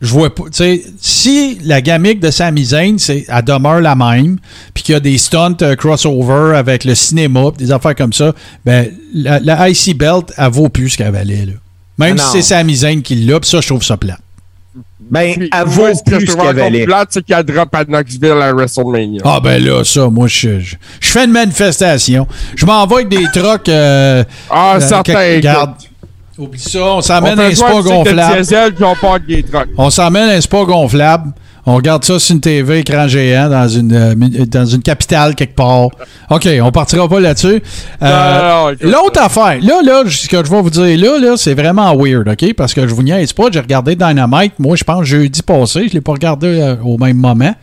je 0.01 0.07
vois 0.11 0.33
pas, 0.33 0.43
tu 0.43 0.49
sais, 0.53 0.83
si 1.01 1.57
la 1.63 1.81
gamique 1.81 2.19
de 2.21 2.31
Sami 2.31 2.65
Zayn, 2.65 2.97
c'est, 2.97 3.25
elle 3.27 3.43
demeure 3.43 3.81
la 3.81 3.95
même, 3.95 4.37
puis 4.73 4.83
qu'il 4.83 4.93
y 4.93 4.95
a 4.95 4.99
des 5.01 5.17
stunts 5.17 5.57
euh, 5.61 5.75
crossover 5.75 6.55
avec 6.55 6.85
le 6.85 6.95
cinéma, 6.95 7.51
pis 7.51 7.65
des 7.65 7.71
affaires 7.71 7.95
comme 7.95 8.13
ça, 8.13 8.33
ben, 8.65 8.87
la, 9.13 9.39
la 9.39 9.69
IC 9.69 9.97
Belt, 9.97 10.31
elle 10.37 10.49
vaut 10.51 10.69
plus 10.69 10.89
ce 10.91 10.97
qu'elle 10.97 11.11
valait, 11.11 11.45
là. 11.45 11.53
Même 11.97 12.15
Ah 12.17 12.23
si 12.31 12.31
c'est 12.41 12.53
Sami 12.55 12.75
Zayn 12.77 13.01
qui 13.01 13.15
l'a, 13.15 13.41
pis 13.41 13.49
ça, 13.49 13.59
je 13.59 13.67
trouve 13.67 13.83
ça 13.83 13.97
plat. 13.97 14.17
ben, 15.11 15.33
Puis, 15.35 15.49
elle 15.53 15.67
vaut 15.67 15.93
ce 15.93 16.01
que 16.01 16.15
plus 16.15 16.21
je 16.27 16.31
ce 16.31 16.37
trouve 16.37 16.47
qu'elle 16.47 16.55
valait. 16.55 16.85
plate, 16.85 17.09
c'est 17.11 17.25
qu'elle 17.25 17.43
drop 17.43 17.75
à 17.75 17.83
Knoxville 17.83 18.31
à 18.41 18.53
WrestleMania. 18.53 19.21
Ah 19.25 19.39
ben 19.43 19.61
là, 19.61 19.83
ça, 19.83 20.07
moi, 20.09 20.27
je, 20.27 20.61
je, 20.61 20.75
je 21.01 21.09
fais 21.09 21.25
une 21.25 21.31
manifestation. 21.31 22.25
Je 22.55 22.65
m'envoie 22.65 22.99
avec 22.99 23.09
des 23.09 23.25
trucks... 23.33 23.67
Euh, 23.67 24.23
Ah, 24.49 24.75
euh, 24.77 24.79
certain. 24.79 25.13
que- 25.13 25.19
écoute. 25.31 25.35
Regarde, 25.35 25.73
oublie 26.39 26.59
ça, 26.59 26.79
on 26.83 27.01
s'emmène 27.01 27.39
un 27.39 27.53
spa 27.53 27.71
gonflable. 27.81 28.37
diesel, 28.41 28.73
puis 28.73 28.83
on 28.83 28.95
part 28.95 29.19
des 29.19 29.43
trucks. 29.43 29.67
On 29.77 29.89
s'emmène 29.89 30.29
un 30.29 30.41
spa 30.41 30.63
gonflable. 30.63 31.31
On 31.65 31.75
regarde 31.75 32.03
ça 32.03 32.17
sur 32.17 32.33
une 32.33 32.41
TV 32.41 32.79
écran 32.79 33.07
géant 33.07 33.47
dans 33.49 33.67
une, 33.67 33.93
euh, 33.93 34.15
mi- 34.15 34.29
dans 34.47 34.65
une 34.65 34.81
capitale 34.81 35.35
quelque 35.35 35.55
part. 35.55 35.89
OK, 36.31 36.47
on 36.63 36.71
partira 36.71 37.07
pas 37.07 37.19
là-dessus. 37.19 37.61
Euh. 38.01 38.75
L'autre 38.81 39.21
affaire, 39.21 39.57
là, 39.61 39.81
là, 39.83 40.03
ce 40.07 40.27
que 40.27 40.43
je 40.43 40.49
vais 40.49 40.61
vous 40.61 40.69
dire 40.71 40.97
là, 40.97 41.19
là, 41.19 41.37
c'est 41.37 41.53
vraiment 41.53 41.95
weird, 41.95 42.27
OK? 42.27 42.53
Parce 42.55 42.73
que 42.73 42.87
je 42.87 42.93
vous 42.95 43.03
niaise 43.03 43.33
pas, 43.33 43.49
j'ai 43.51 43.59
regardé 43.59 43.95
Dynamite, 43.95 44.53
moi, 44.57 44.75
je 44.77 44.83
pense 44.83 45.03
jeudi 45.05 45.43
passé, 45.43 45.87
je 45.89 45.93
l'ai 45.93 46.01
pas 46.01 46.13
regardé 46.13 46.47
euh, 46.47 46.75
au 46.83 46.97
même 46.97 47.17
moment. 47.17 47.53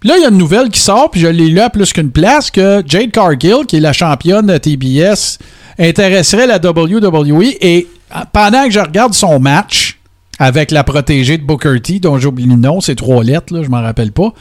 Puis 0.00 0.08
là, 0.08 0.16
il 0.16 0.22
y 0.22 0.26
a 0.26 0.30
une 0.30 0.38
nouvelle 0.38 0.70
qui 0.70 0.80
sort, 0.80 1.10
puis 1.10 1.20
je 1.20 1.26
l'ai 1.28 1.48
lu 1.48 1.60
à 1.60 1.70
plus 1.70 1.92
qu'une 1.92 2.10
place, 2.10 2.50
que 2.50 2.82
Jade 2.86 3.10
Cargill, 3.12 3.66
qui 3.68 3.76
est 3.76 3.80
la 3.80 3.92
championne 3.92 4.46
de 4.46 4.56
TBS, 4.56 5.38
intéresserait 5.78 6.46
la 6.46 6.58
WWE. 6.58 7.54
Et 7.60 7.86
euh, 7.86 7.97
pendant 8.32 8.64
que 8.64 8.70
je 8.70 8.80
regarde 8.80 9.14
son 9.14 9.38
match 9.40 9.98
avec 10.38 10.70
la 10.70 10.84
protégée 10.84 11.36
de 11.38 11.42
Booker 11.42 11.80
T, 11.82 11.98
dont 11.98 12.18
j'oublie 12.18 12.44
le 12.46 12.54
nom, 12.56 12.80
c'est 12.80 12.94
trois 12.94 13.24
lettres, 13.24 13.52
là, 13.54 13.62
je 13.62 13.68
m'en 13.68 13.82
rappelle 13.82 14.12
pas. 14.12 14.32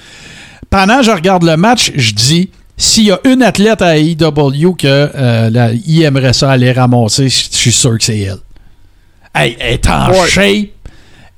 Pendant 0.70 0.98
que 1.00 1.06
je 1.06 1.12
regarde 1.12 1.44
le 1.44 1.58
match, 1.58 1.92
je 1.96 2.14
dis, 2.14 2.50
s'il 2.78 3.06
y 3.06 3.12
a 3.12 3.20
une 3.26 3.42
athlète 3.42 3.82
à 3.82 3.98
AEW 3.98 4.76
que 4.78 4.86
euh, 4.88 5.50
la 5.50 5.72
aimerait 6.04 6.34
ça 6.34 6.52
aller 6.52 6.72
ramasser, 6.72 7.30
je 7.30 7.48
suis 7.50 7.72
sûr 7.72 7.98
que 7.98 8.04
c'est 8.04 8.20
elle. 8.20 8.38
Hey, 9.34 9.56
elle 9.60 9.74
est 9.74 9.90
en 9.90 10.12
Ouais. 10.12 10.28
shape. 10.28 10.70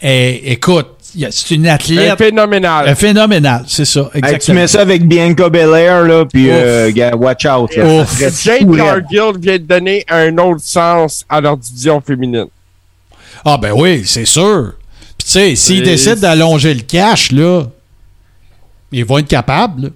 écoute, 0.01 0.27
il 0.27 0.43
y 0.43 0.45
a- 0.45 0.99
c'est 1.32 1.55
une 1.55 1.68
athlète 1.68 2.18
phénoménale. 2.18 2.95
phénoménale, 2.95 3.64
c'est 3.68 3.86
ça, 3.86 4.01
Hey, 4.14 4.22
tu 4.22 4.28
exactement. 4.28 4.60
mets 4.62 4.68
ça 4.68 4.82
avec 4.82 5.07
Bianca 5.07 5.49
Belair, 5.49 6.03
là, 6.03 6.26
puis 6.26 6.49
euh, 6.49 6.91
gars, 6.91 7.16
watch 7.16 7.45
out. 7.45 7.76
Là, 7.76 8.05
Jade. 8.43 8.76
Cargill 8.76 9.39
vient 9.39 9.53
de 9.57 9.64
donner 9.64 10.05
un 10.10 10.38
autre 10.38 10.62
sens 10.62 11.26
à 11.30 11.41
leur 11.41 11.57
division 11.57 11.99
féminine. 12.01 12.47
Ah 13.45 13.57
ben 13.57 13.72
oui, 13.76 14.03
c'est 14.05 14.26
sûr. 14.26 14.74
Puis 15.18 15.26
tu 15.26 15.32
sais, 15.32 15.55
s'ils 15.55 15.84
décident 15.84 16.16
d'allonger 16.20 16.74
le 16.74 16.82
cash, 16.82 17.32
là, 17.32 17.64
ils 18.91 19.05
vont 19.05 19.18
être 19.20 19.28
capables. 19.28 19.84
là. 19.84 19.89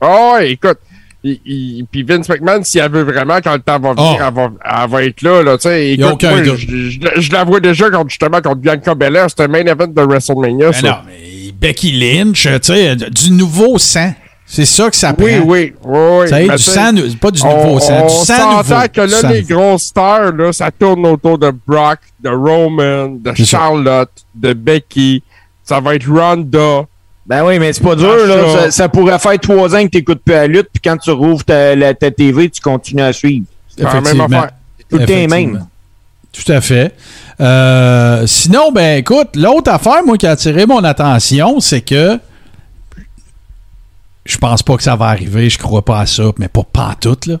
Oh, 0.00 0.36
écoute. 0.42 0.78
Il- 1.24 1.40
il- 1.44 1.84
Puis 1.90 2.02
Vince 2.02 2.28
McMahon, 2.28 2.60
si 2.62 2.78
elle 2.78 2.90
veut 2.90 3.02
vraiment, 3.02 3.38
quand 3.42 3.52
le 3.54 3.58
temps 3.60 3.78
va 3.80 3.92
venir, 3.94 4.18
Oh. 4.20 4.24
elle, 4.26 4.34
va, 4.34 4.50
elle 4.84 4.90
va 4.90 5.02
être 5.04 5.22
là. 5.22 5.42
là 5.42 5.54
Écoute, 5.54 6.22
moi, 6.24 6.42
je, 6.44 6.56
je- 6.56 7.20
je 7.20 7.32
la 7.32 7.44
vois 7.44 7.60
déjà 7.60 7.90
contre, 7.90 8.08
justement 8.10 8.40
contre 8.40 8.56
Bianca 8.56 8.94
Belair. 8.94 9.26
C'était 9.28 9.44
un 9.44 9.48
main 9.48 9.64
event 9.66 9.88
de 9.88 10.02
WrestleMania. 10.02 10.70
Ben 10.70 10.72
ça. 10.72 10.88
non, 10.88 10.96
mais 11.06 11.52
Becky 11.60 11.92
Lynch, 11.92 12.42
tu 12.44 12.58
sais, 12.62 12.96
du 12.96 13.30
nouveau 13.32 13.78
sang. 13.78 14.12
C'est 14.50 14.64
ça 14.64 14.88
que 14.88 14.96
ça 14.96 15.12
prend. 15.12 15.24
Oui, 15.26 15.32
oui, 15.44 15.74
oui. 15.84 15.98
oui. 15.98 16.22
Tu 16.22 16.28
sais, 16.28 16.46
Mais 16.46 16.56
du 16.56 16.62
sang, 16.62 16.90
pas 17.20 17.30
du 17.30 17.42
on- 17.42 17.66
nouveau 17.66 17.80
sang, 17.80 17.98
on 18.00 18.06
du 18.06 18.14
sang 18.14 18.24
s'entend 18.24 18.56
nouveau. 18.62 18.88
que 18.94 19.00
là, 19.02 19.20
sang 19.20 19.28
les 19.28 19.42
grosses 19.42 19.82
stars, 19.82 20.32
là, 20.32 20.52
ça 20.54 20.70
tourne 20.70 21.04
autour 21.04 21.36
de 21.36 21.52
Brock, 21.66 21.98
de 22.20 22.30
Roman, 22.30 23.08
de 23.20 23.34
ça. 23.36 23.44
Charlotte, 23.44 24.08
de 24.34 24.54
Becky. 24.54 25.22
Ça 25.64 25.80
va 25.80 25.96
être 25.96 26.08
Ronda. 26.08 26.86
Ben 27.28 27.44
oui, 27.44 27.58
mais 27.58 27.72
c'est 27.74 27.82
pas 27.82 27.94
dur, 27.94 28.26
là. 28.26 28.70
ça. 28.70 28.88
Pourrait 28.88 29.18
faire 29.18 29.38
trois 29.38 29.74
ans 29.74 29.82
que 29.84 29.90
t'écoutes 29.90 30.22
plus 30.24 30.34
à 30.34 30.40
la 30.42 30.46
lutte, 30.46 30.68
puis 30.72 30.80
quand 30.82 30.96
tu 30.96 31.10
rouvres 31.10 31.44
ta, 31.44 31.76
la, 31.76 31.92
ta 31.92 32.10
TV, 32.10 32.48
tu 32.48 32.60
continues 32.60 33.02
à 33.02 33.12
suivre. 33.12 33.44
C'est 33.76 33.84
la 33.84 34.00
même 34.00 34.20
affaire. 34.22 34.50
Tout 34.88 34.96
le 34.98 35.26
même. 35.26 35.66
Tout 36.32 36.52
à 36.52 36.60
fait. 36.60 36.94
Euh, 37.40 38.26
sinon, 38.26 38.72
ben 38.72 38.98
écoute, 38.98 39.36
l'autre 39.36 39.70
affaire, 39.70 40.04
moi, 40.04 40.16
qui 40.16 40.26
a 40.26 40.32
attiré 40.32 40.66
mon 40.66 40.82
attention, 40.84 41.60
c'est 41.60 41.80
que 41.82 42.18
je 44.24 44.36
pense 44.38 44.62
pas 44.62 44.76
que 44.76 44.82
ça 44.82 44.96
va 44.96 45.06
arriver, 45.06 45.48
je 45.48 45.58
crois 45.58 45.84
pas 45.84 46.00
à 46.00 46.06
ça, 46.06 46.24
mais 46.38 46.48
pas 46.48 46.62
pantoute, 46.70 47.26
là. 47.26 47.36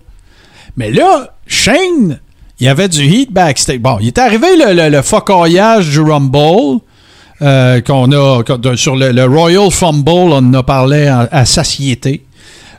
Mais 0.76 0.90
là, 0.90 1.34
Shane, 1.46 2.18
il 2.60 2.66
y 2.66 2.68
avait 2.68 2.88
du 2.88 3.02
heat 3.02 3.32
backstage. 3.32 3.78
Bon, 3.78 3.98
il 4.00 4.08
est 4.08 4.18
arrivé 4.18 4.46
le, 4.56 4.74
le, 4.74 4.88
le 4.88 5.02
focoyage 5.02 5.90
du 5.90 6.00
Rumble. 6.00 6.80
Euh, 7.40 7.80
qu'on 7.80 8.10
a 8.12 8.42
sur 8.76 8.96
le, 8.96 9.24
Royal 9.24 9.70
Fumble, 9.70 10.10
on 10.10 10.32
en 10.38 10.54
a 10.54 10.62
parlé 10.62 11.06
à, 11.06 11.44
satiété. 11.44 12.24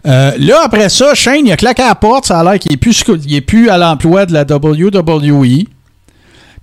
Euh, 0.06 0.32
là, 0.38 0.62
après 0.64 0.90
ça, 0.90 1.14
Shane, 1.14 1.50
a 1.52 1.58
claqué 1.58 1.82
à 1.82 1.90
la 1.90 1.96
porte. 1.96 2.26
Ça 2.26 2.40
a 2.40 2.44
l'air 2.44 2.60
qu'il 2.60 2.72
n'est 2.72 2.78
plus, 2.78 3.04
plus 3.46 3.70
à 3.70 3.78
l'emploi 3.78 4.26
de 4.26 4.34
la 4.34 4.44
WWE. 4.44 5.66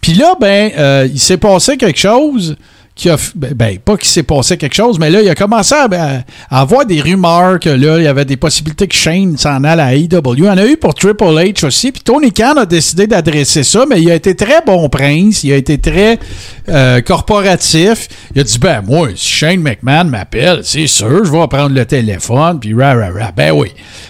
Puis 0.01 0.15
là, 0.15 0.35
ben, 0.41 0.71
euh, 0.77 1.09
il 1.11 1.19
s'est 1.19 1.37
passé 1.37 1.77
quelque 1.77 1.99
chose 1.99 2.57
qui 2.97 3.11
a. 3.11 3.17
Ben, 3.35 3.53
ben, 3.55 3.79
pas 3.79 3.97
qu'il 3.97 4.09
s'est 4.09 4.23
passé 4.23 4.57
quelque 4.57 4.75
chose, 4.75 4.99
mais 4.99 5.11
là, 5.11 5.21
il 5.21 5.29
a 5.29 5.35
commencé 5.35 5.75
à, 5.75 5.87
ben, 5.87 6.25
à 6.51 6.61
avoir 6.63 6.87
des 6.87 7.01
rumeurs 7.03 7.61
que 7.61 7.69
là, 7.69 7.99
il 7.99 8.05
y 8.05 8.07
avait 8.07 8.25
des 8.25 8.39
possibilités 8.39 8.89
que 8.89 8.95
Shane 8.95 9.37
s'en 9.37 9.63
aille 9.65 9.81
à 9.81 9.95
AEW. 9.95 10.35
Il 10.39 10.45
y 10.45 10.49
en 10.49 10.57
a 10.57 10.67
eu 10.67 10.79
pour 10.79 10.95
Triple 10.95 11.25
H 11.25 11.67
aussi. 11.67 11.93
Puis 11.93 12.01
Tony 12.03 12.33
Khan 12.33 12.55
a 12.57 12.65
décidé 12.65 13.07
d'adresser 13.07 13.63
ça, 13.65 13.85
mais 13.89 14.01
il 14.01 14.11
a 14.11 14.15
été 14.15 14.35
très 14.35 14.63
bon 14.67 14.89
prince. 14.89 15.45
Il 15.45 15.53
a 15.53 15.57
été 15.57 15.77
très 15.77 16.19
euh, 16.71 17.03
corporatif. 17.03 18.09
Il 18.35 18.41
a 18.41 18.45
dit 18.45 18.59
Ben, 18.59 18.81
moi, 18.81 19.11
si 19.15 19.29
Shane 19.29 19.61
McMahon 19.61 20.05
m'appelle, 20.05 20.61
c'est 20.65 20.87
sûr, 20.87 21.23
je 21.23 21.31
vais 21.31 21.47
prendre 21.49 21.75
le 21.75 21.85
téléphone. 21.85 22.59
Puis 22.59 22.73
ra, 22.73 22.95
ra, 22.95 23.11
ra. 23.11 23.31
Ben 23.37 23.53
oui. 23.53 23.69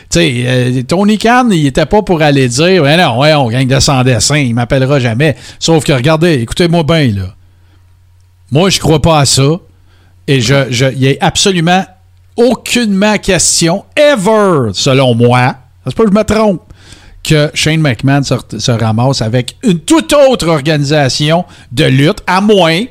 Tu 0.09 0.21
sais, 0.21 0.45
euh, 0.47 0.83
Tony 0.87 1.19
Khan, 1.19 1.49
il 1.51 1.67
était 1.67 1.87
pas 1.87 2.03
pour 2.03 2.23
aller 2.23 2.47
dire 2.47 2.85
Ben 2.85 2.97
non, 2.97 3.19
ouais, 3.19 3.35
on 3.35 3.49
gagne 3.49 3.67
de 3.67 3.81
sans 3.81 4.05
dessin, 4.05 4.39
il 4.39 4.55
m'appellera 4.55 5.01
jamais. 5.01 5.35
Sauf 5.59 5.85
que, 5.85 5.93
regardez, 5.93 6.35
écoutez-moi 6.35 6.85
bien, 6.85 7.09
là. 7.09 7.37
Moi, 8.51 8.71
je 8.71 8.79
crois 8.81 9.01
pas 9.03 9.21
à 9.21 9.25
ça. 9.25 9.49
Et 10.29 10.41
je, 10.41 10.67
je, 10.71 10.87
il 10.87 10.99
y 10.99 11.09
a 11.09 11.15
absolument 11.21 11.85
aucunement 12.37 13.17
question, 13.19 13.85
ever, 13.97 14.71
selon 14.73 15.15
moi, 15.15 15.55
se 15.87 15.95
peut 15.95 16.05
que 16.05 16.11
je 16.13 16.19
me 16.19 16.25
trompe, 16.25 16.63
que 17.23 17.51
Shane 17.55 17.81
McMahon 17.81 18.23
se, 18.23 18.35
se 18.59 18.71
ramasse 18.73 19.23
avec 19.23 19.57
une 19.63 19.79
toute 19.81 20.13
autre 20.13 20.49
organisation 20.49 21.45
de 21.73 21.85
lutte, 21.85 22.19
à 22.27 22.41
moins, 22.41 22.85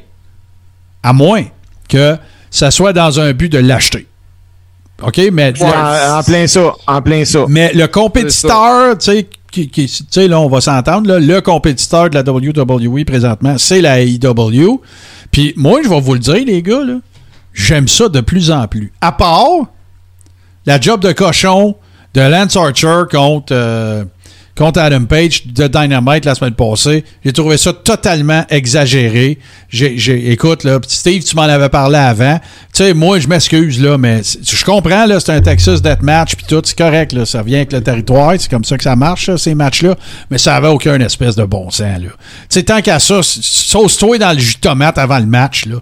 à 1.04 1.14
moins 1.14 1.44
que 1.90 2.18
ça 2.50 2.72
soit 2.72 2.94
dans 2.94 3.20
un 3.20 3.34
but 3.34 3.50
de 3.52 3.60
l'acheter. 3.60 4.08
OK? 5.04 5.22
Mais, 5.32 5.54
En, 5.62 6.20
en 6.20 6.24
plein 6.24 6.48
ça, 6.48 6.72
en 6.88 7.02
plein 7.02 7.26
ça. 7.26 7.46
mais 7.50 7.72
le 7.74 7.88
compétiteur, 7.88 8.98
tu 8.98 9.06
sais, 9.12 9.28
qui, 9.52 9.70
qui- 9.70 9.88
tu 9.88 10.04
sais, 10.10 10.28
là, 10.28 10.40
on 10.40 10.48
va 10.50 10.62
s'entendre, 10.62 11.18
le 11.20 11.40
compétiteur 11.42 12.10
de 12.10 12.16
la 12.16 12.24
WWE 12.24 13.04
présentement, 13.06 13.58
c'est 13.58 13.82
la 13.82 14.00
AEW. 14.02 14.82
Puis 15.36 15.52
moi, 15.58 15.82
je 15.84 15.90
vais 15.90 16.00
vous 16.00 16.14
le 16.14 16.20
dire, 16.20 16.46
les 16.46 16.62
gars, 16.62 16.86
là, 16.86 17.00
j'aime 17.54 17.90
ça 17.90 18.08
de 18.08 18.22
plus 18.22 18.52
en 18.52 18.70
plus. 18.70 18.94
À 19.02 19.12
part 19.12 19.66
la 20.66 20.80
job 20.80 21.02
de 21.02 21.12
cochon 21.12 21.76
de 22.14 22.22
Lance 22.22 22.56
Archer 22.56 23.02
contre, 23.12 23.52
euh, 23.52 24.06
contre 24.58 24.80
Adam 24.80 25.04
Page 25.04 25.48
de 25.48 25.68
Dynamite 25.68 26.24
la 26.24 26.34
semaine 26.34 26.54
passée, 26.54 27.04
j'ai 27.26 27.34
trouvé 27.34 27.58
ça 27.58 27.74
totalement 27.74 28.46
exagéré. 28.50 29.38
J'ai, 29.70 29.98
j'ai- 29.98 30.32
écoute, 30.32 30.64
là, 30.64 30.80
Steve, 30.88 31.24
tu 31.24 31.36
m'en 31.36 31.42
avais 31.42 31.68
parlé 31.68 31.98
avant. 31.98 32.40
Tu 32.40 32.84
sais, 32.84 32.94
moi, 32.94 33.20
je 33.20 33.28
m'excuse, 33.28 33.82
là, 33.82 33.98
mais 33.98 34.22
je 34.24 34.64
comprends, 34.64 35.06
là, 35.06 35.20
c'est 35.20 35.34
un 35.34 35.42
Texas 35.42 35.82
Deathmatch, 35.82 36.36
puis 36.36 36.46
tout, 36.48 36.62
c'est 36.64 36.78
correct, 36.78 37.12
là, 37.12 37.26
ça 37.26 37.44
vient 37.44 37.58
avec 37.58 37.74
le 37.74 37.82
territoire, 37.82 38.34
c'est 38.40 38.50
comme 38.50 38.64
ça 38.64 38.78
que 38.78 38.84
ça 38.84 38.96
marche, 38.96 39.36
ces 39.36 39.56
matchs-là, 39.56 39.96
mais 40.32 40.38
ça 40.38 40.56
avait 40.56 40.70
aucun 40.70 41.00
espèce 41.02 41.36
de 41.36 41.44
bon 41.44 41.70
sens, 41.70 41.82
là. 42.02 42.10
Tu 42.10 42.14
sais, 42.50 42.64
tant 42.64 42.82
qu'à 42.82 43.00
ça, 43.00 43.20
sauce-toi 43.24 44.18
dans 44.20 44.32
le 44.32 44.40
jus 44.40 44.56
de 44.56 44.60
tomate 44.62 44.98
avant 44.98 45.20
le 45.20 45.26
match, 45.26 45.66
là. 45.66 45.76
Tu 45.76 45.82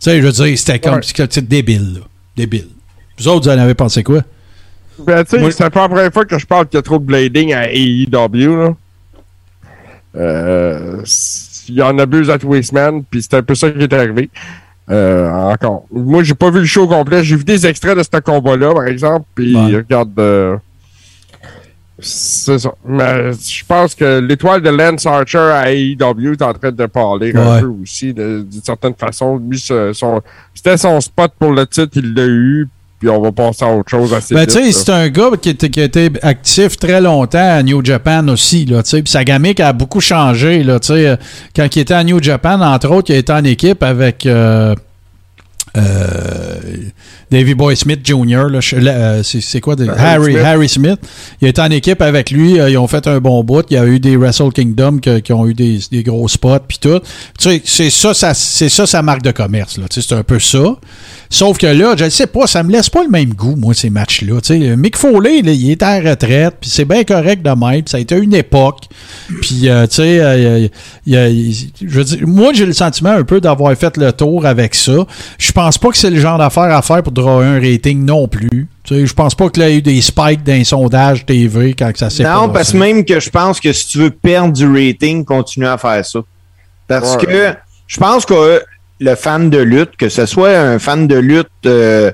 sais, 0.00 0.20
je 0.20 0.26
veux 0.26 0.32
dire, 0.32 0.58
c'était 0.58 0.78
comme, 0.80 1.02
c'était 1.02 1.40
débile, 1.42 1.94
là. 1.94 2.00
Débile. 2.36 2.68
Vous 3.18 3.28
autres, 3.28 3.48
vous 3.50 3.56
en 3.56 3.60
avez 3.60 3.74
pensé 3.74 4.02
quoi? 4.02 4.22
Ben, 5.06 5.24
tu 5.24 5.30
sais, 5.30 5.38
Moi- 5.40 5.50
c'est 5.52 5.70
pas 5.70 5.82
la 5.82 5.88
première 5.88 6.12
fois 6.12 6.24
que 6.24 6.38
je 6.38 6.46
parle 6.46 6.66
qu'il 6.66 6.76
y 6.76 6.80
a 6.80 6.82
trop 6.82 6.98
de 6.98 7.04
blading 7.04 7.52
à 7.54 7.70
AEW, 7.72 8.56
là. 8.56 8.74
Euh, 10.16 11.02
il 11.68 11.74
y 11.74 11.82
en 11.82 11.98
abuse 11.98 12.30
à 12.30 12.38
tous 12.38 12.52
les 12.54 12.62
semaines, 12.62 13.04
puis 13.04 13.22
c'est 13.22 13.34
un 13.34 13.42
peu 13.42 13.54
ça 13.54 13.70
qui 13.70 13.78
est 13.82 13.92
arrivé. 13.92 14.30
Euh, 14.90 15.30
encore. 15.30 15.84
Moi, 15.92 16.22
j'ai 16.22 16.34
pas 16.34 16.50
vu 16.50 16.60
le 16.60 16.64
show 16.66 16.88
complet. 16.88 17.22
J'ai 17.22 17.36
vu 17.36 17.44
des 17.44 17.66
extraits 17.66 17.96
de 17.96 18.02
ce 18.02 18.20
combat-là, 18.20 18.72
par 18.72 18.86
exemple, 18.86 19.26
puis 19.34 19.54
Ouais. 19.54 19.76
regarde... 19.76 20.18
euh, 20.18 20.56
c'est 22.00 22.58
ça. 22.58 22.72
Mais 22.86 23.32
je 23.32 23.64
pense 23.66 23.94
que 23.94 24.20
l'étoile 24.20 24.62
de 24.62 24.70
Lance 24.70 25.04
Archer 25.04 25.38
à 25.38 25.70
AEW 25.72 26.32
est 26.32 26.42
en 26.42 26.54
train 26.54 26.72
de 26.72 26.86
parler 26.86 27.32
Ouais. 27.32 27.40
un 27.40 27.60
peu 27.60 27.66
aussi, 27.82 28.14
d'une 28.14 28.46
certaine 28.64 28.94
façon. 28.94 29.36
Lui, 29.36 29.58
ce- 29.58 29.92
son- 29.92 30.22
c'était 30.54 30.76
son 30.78 31.00
spot 31.00 31.32
pour 31.38 31.52
le 31.52 31.66
titre, 31.66 31.92
il 31.96 32.14
l'a 32.14 32.24
eu, 32.26 32.68
puis 32.98 33.08
on 33.08 33.20
va 33.20 33.30
passer 33.32 33.64
à 33.64 33.68
autre 33.74 33.88
chose 33.90 34.12
assez 34.12 34.34
Ben, 34.34 34.46
tu 34.46 34.52
sais, 34.54 34.72
c'est 34.72 34.90
un 34.90 35.08
gars 35.08 35.30
qui, 35.40 35.50
était- 35.50 35.70
qui 35.70 35.80
a 35.80 35.84
été 35.84 36.10
actif 36.22 36.76
très 36.76 37.00
longtemps 37.00 37.38
à 37.58 37.62
New 37.62 37.84
Japan 37.84 38.26
aussi, 38.28 38.64
là, 38.66 38.82
tu 38.82 38.90
sais. 38.90 39.02
Puis 39.02 39.10
sa 39.12 39.24
gamique 39.24 39.60
a 39.60 39.72
beaucoup 39.72 40.00
changé, 40.00 40.62
là, 40.62 40.80
tu 40.80 40.88
sais. 40.88 41.06
euh, 41.08 41.16
Quand 41.54 41.74
il 41.76 41.78
était 41.80 41.94
à 41.94 42.02
New 42.04 42.22
Japan, 42.22 42.60
entre 42.60 42.90
autres, 42.90 43.10
il 43.10 43.16
a 43.16 43.18
été 43.18 43.32
en 43.32 43.44
équipe 43.44 43.82
avec 43.82 44.26
euh, 44.26 44.74
euh, 45.78 46.58
Davy 47.30 47.54
Boy 47.54 47.76
Smith 47.76 48.00
Jr., 48.04 48.46
euh, 48.74 49.22
c'est 49.22 49.60
quoi? 49.60 49.76
Harry 49.78 49.98
Harry, 49.98 50.32
Smith. 50.32 50.44
Harry 50.44 50.68
Smith. 50.68 50.98
Il 51.40 51.46
a 51.46 51.48
été 51.50 51.60
en 51.60 51.70
équipe 51.70 52.00
avec 52.02 52.30
lui, 52.30 52.58
euh, 52.58 52.70
ils 52.70 52.78
ont 52.78 52.86
fait 52.86 53.06
un 53.06 53.18
bon 53.20 53.44
bout. 53.44 53.64
Il 53.70 53.74
y 53.74 53.76
a 53.78 53.86
eu 53.86 54.00
des 54.00 54.16
Wrestle 54.16 54.50
Kingdom 54.52 54.98
que- 54.98 55.18
qui 55.18 55.32
ont 55.32 55.46
eu 55.46 55.54
des, 55.54 55.78
des 55.90 56.02
gros 56.02 56.26
spots, 56.28 56.60
puis 56.66 56.78
tout. 56.80 57.00
Tu 57.38 57.48
sais, 57.50 57.62
c'est 57.64 57.90
ça, 57.90 58.14
ça, 58.14 58.34
c'est 58.34 58.68
ça 58.68 58.86
sa 58.86 59.02
marque 59.02 59.22
de 59.22 59.30
commerce, 59.30 59.78
là, 59.78 59.84
tu 59.88 60.00
sais, 60.00 60.06
c'est 60.08 60.14
un 60.14 60.22
peu 60.22 60.38
ça. 60.38 60.76
Sauf 61.30 61.58
que 61.58 61.66
là, 61.66 61.94
je 61.98 62.04
ne 62.04 62.10
sais 62.10 62.26
pas, 62.26 62.46
ça 62.46 62.62
me 62.62 62.72
laisse 62.72 62.88
pas 62.88 63.02
le 63.02 63.10
même 63.10 63.34
goût, 63.34 63.54
moi, 63.56 63.74
ces 63.74 63.90
matchs-là. 63.90 64.40
Tu 64.40 64.58
sais, 64.60 64.76
Mick 64.76 64.96
Foley, 64.96 65.42
là, 65.42 65.52
il 65.52 65.70
est 65.70 65.82
à 65.82 66.00
la 66.00 66.10
retraite, 66.12 66.54
puis 66.60 66.70
c'est 66.70 66.86
bien 66.86 67.04
correct 67.04 67.42
de 67.44 67.50
même. 67.50 67.82
Ça 67.86 67.98
a 67.98 68.00
été 68.00 68.16
une 68.16 68.32
époque. 68.34 68.84
Puis, 69.42 69.68
euh, 69.68 69.86
tu 69.86 69.96
sais, 69.96 70.20
euh, 70.20 70.68
je 71.06 71.86
veux 71.86 72.04
dire, 72.04 72.26
moi, 72.26 72.52
j'ai 72.54 72.64
le 72.64 72.72
sentiment 72.72 73.10
un 73.10 73.24
peu 73.24 73.40
d'avoir 73.42 73.74
fait 73.76 73.96
le 73.98 74.10
tour 74.12 74.46
avec 74.46 74.74
ça. 74.74 75.06
Je 75.38 75.52
pense 75.52 75.67
pas 75.76 75.90
que 75.90 75.96
c'est 75.98 76.08
le 76.10 76.18
genre 76.20 76.38
d'affaire 76.38 76.74
à 76.74 76.80
faire 76.80 77.02
pour 77.02 77.12
drawer 77.12 77.44
un 77.44 77.60
rating 77.60 78.04
non 78.04 78.26
plus. 78.28 78.68
Tu 78.84 78.94
sais, 78.94 79.06
je 79.06 79.12
pense 79.12 79.34
pas 79.34 79.50
qu'il 79.50 79.62
y 79.62 79.66
a 79.66 79.70
eu 79.70 79.82
des 79.82 80.00
spikes 80.00 80.42
d'un 80.44 80.64
sondage 80.64 81.26
TV 81.26 81.74
quand 81.74 81.90
ça 81.96 82.08
s'est 82.08 82.22
Non, 82.22 82.42
passé. 82.48 82.52
parce 82.54 82.72
que 82.72 82.76
même 82.78 83.04
que 83.04 83.20
je 83.20 83.28
pense 83.28 83.60
que 83.60 83.72
si 83.72 83.88
tu 83.88 83.98
veux 83.98 84.10
perdre 84.10 84.52
du 84.54 84.66
rating, 84.66 85.24
continue 85.24 85.66
à 85.66 85.76
faire 85.76 86.06
ça. 86.06 86.20
Parce 86.86 87.16
Ouais. 87.16 87.26
que 87.26 87.54
je 87.86 87.98
pense 87.98 88.24
que 88.24 88.62
le 89.00 89.14
fan 89.14 89.50
de 89.50 89.58
lutte, 89.58 89.96
que 89.98 90.08
ce 90.08 90.24
soit 90.24 90.56
un 90.56 90.78
fan 90.78 91.06
de 91.06 91.16
lutte 91.16 91.48
euh, 91.66 92.10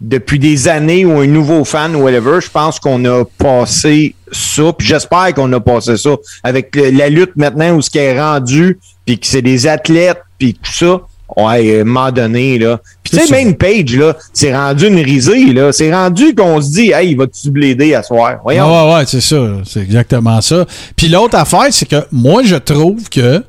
depuis 0.00 0.38
des 0.40 0.66
années 0.68 1.04
ou 1.04 1.20
un 1.20 1.26
nouveau 1.26 1.64
fan 1.64 1.94
ou 1.94 2.00
whatever, 2.02 2.40
je 2.40 2.50
pense 2.50 2.78
qu'on 2.80 3.04
a 3.04 3.24
passé 3.38 4.14
ça, 4.32 4.72
puis 4.76 4.86
j'espère 4.86 5.32
qu'on 5.34 5.52
a 5.52 5.60
passé 5.60 5.96
ça 5.96 6.10
avec 6.42 6.74
le- 6.74 6.90
la 6.90 7.08
lutte 7.08 7.32
maintenant 7.36 7.74
où 7.76 7.82
ce 7.82 7.88
qui 7.90 7.98
est 7.98 8.20
rendu, 8.20 8.78
puis 9.06 9.18
que 9.18 9.26
c'est 9.26 9.42
des 9.42 9.66
athlètes, 9.66 10.20
puis 10.38 10.54
tout 10.54 10.72
ça. 10.72 11.00
Ouais, 11.36 11.78
à 11.78 11.80
un 11.80 11.84
moment 11.84 12.10
donné, 12.12 12.58
là. 12.58 12.78
Puis 13.02 13.16
tu 13.18 13.24
sais, 13.26 13.30
même 13.32 13.54
Page, 13.54 13.94
là, 13.96 14.16
c'est 14.32 14.54
rendu 14.54 14.86
une 14.88 14.98
risée, 15.00 15.46
là. 15.52 15.72
C'est 15.72 15.92
rendu 15.92 16.34
qu'on 16.34 16.60
se 16.60 16.70
dit, 16.72 16.90
hey, 16.90 17.10
il 17.12 17.16
va-tu 17.16 17.50
blader 17.50 17.94
à 17.94 18.02
soir? 18.02 18.36
Voyons. 18.42 18.64
Ah 18.66 18.86
ouais, 18.86 18.94
ouais, 18.96 19.04
c'est 19.06 19.20
ça. 19.20 19.36
C'est 19.64 19.80
exactement 19.80 20.40
ça. 20.40 20.66
Puis 20.96 21.08
l'autre 21.08 21.36
affaire, 21.36 21.66
c'est 21.70 21.86
que 21.88 22.04
moi, 22.12 22.42
je 22.44 22.56
trouve 22.56 23.08
que 23.08 23.42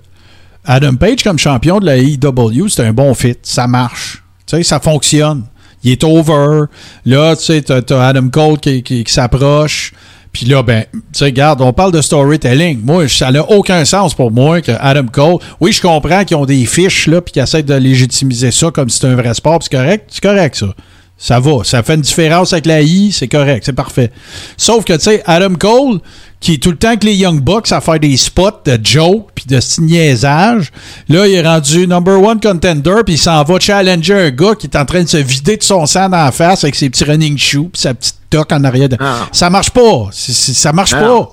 Adam 0.66 0.96
Page 0.96 1.24
comme 1.24 1.38
champion 1.38 1.80
de 1.80 1.86
la 1.86 1.98
AEW, 1.98 2.70
c'est 2.70 2.84
un 2.86 2.94
bon 2.94 3.14
fit. 3.14 3.36
Ça 3.44 3.68
marche. 3.68 4.24
Tu 4.46 4.56
sais, 4.58 4.64
ça 4.64 4.80
fonctionne. 4.80 5.44
Il 5.84 5.92
est 5.92 6.04
over. 6.06 6.66
Là, 7.06 7.36
tu 7.36 7.44
sais, 7.44 7.62
t'as, 7.62 7.82
t'as 7.82 8.08
Adam 8.08 8.30
Cole 8.30 8.58
qui, 8.60 8.82
qui- 8.84 9.04
qui 9.04 9.12
s'approche. 9.14 9.92
Puis 10.34 10.48
là, 10.48 10.64
ben, 10.64 10.84
tu 10.92 11.00
sais, 11.14 11.26
regarde, 11.26 11.62
on 11.62 11.72
parle 11.74 11.92
de 11.92 12.02
storytelling. 12.02 12.82
Moi, 12.84 13.08
ça 13.08 13.32
n'a 13.32 13.48
aucun 13.48 13.86
sens 13.86 14.16
pour 14.16 14.32
moi 14.32 14.62
que 14.62 14.72
Adam 14.80 15.06
Cole. 15.06 15.38
Oui, 15.62 15.72
je 15.72 15.80
comprends 15.80 16.26
qu'ils 16.26 16.36
ont 16.36 16.46
des 16.46 16.66
fiches, 16.66 17.06
là, 17.06 17.22
puis 17.22 17.32
qu'ils 17.32 17.44
essaient 17.44 17.62
de 17.62 17.76
légitimiser 17.76 18.50
ça 18.50 18.72
comme 18.72 18.90
si 18.90 18.96
c'était 18.96 19.14
un 19.14 19.16
vrai 19.16 19.36
sport. 19.36 19.60
c'est 19.62 19.72
correct. 19.72 20.06
C'est 20.10 20.24
correct, 20.24 20.56
ça. 20.56 20.74
Ça 21.20 21.40
va. 21.40 21.64
Ça 21.64 21.84
fait 21.84 21.94
une 21.94 22.02
différence 22.02 22.52
avec 22.52 22.66
la 22.66 22.82
I, 22.82 23.12
c'est 23.12 23.28
correct, 23.28 23.64
c'est 23.64 23.74
parfait. 23.74 24.12
Sauf 24.58 24.84
que, 24.84 24.94
tu 24.94 25.02
sais, 25.02 25.22
Adam 25.28 25.54
Cole, 25.54 26.00
qui 26.44 26.56
est 26.56 26.58
tout 26.58 26.72
le 26.72 26.76
temps 26.78 26.98
que 26.98 27.06
les 27.06 27.16
Young 27.16 27.40
Bucks 27.40 27.72
à 27.72 27.80
faire 27.80 28.00
des 28.02 28.18
spots 28.18 28.64
de 28.66 28.78
joke 28.84 29.30
puis 29.34 29.46
de 29.48 29.58
petits 29.60 29.82
niaisages, 29.82 30.72
là, 31.08 31.26
il 31.26 31.36
est 31.36 31.42
rendu 31.42 31.88
number 31.88 32.22
one 32.22 32.40
contender 32.42 32.96
puis 33.06 33.14
il 33.16 33.18
s'en 33.18 33.42
va 33.44 33.60
challenger 33.62 34.14
un 34.14 34.30
gars 34.30 34.54
qui 34.54 34.68
est 34.68 34.76
en 34.76 34.84
train 34.84 35.04
de 35.04 35.08
se 35.08 35.16
vider 35.16 35.56
de 35.56 35.64
son 35.64 35.86
sang 35.86 36.10
dans 36.10 36.18
la 36.26 36.34
face 36.34 36.66
avec 36.66 36.76
ses 36.76 36.90
petits 36.90 37.06
running 37.06 37.38
shoes 37.38 37.70
puis 37.72 37.82
sa 37.82 37.94
petite 37.94 38.18
toque 38.30 38.52
en 38.52 38.62
arrière. 38.66 38.90
De... 38.90 38.98
Ah. 39.00 39.30
Ça 39.32 39.50
marche 39.50 39.70
pas. 39.72 40.10
Ça 40.12 40.74
marche 40.74 40.92
Ah. 40.94 41.00
pas. 41.02 41.30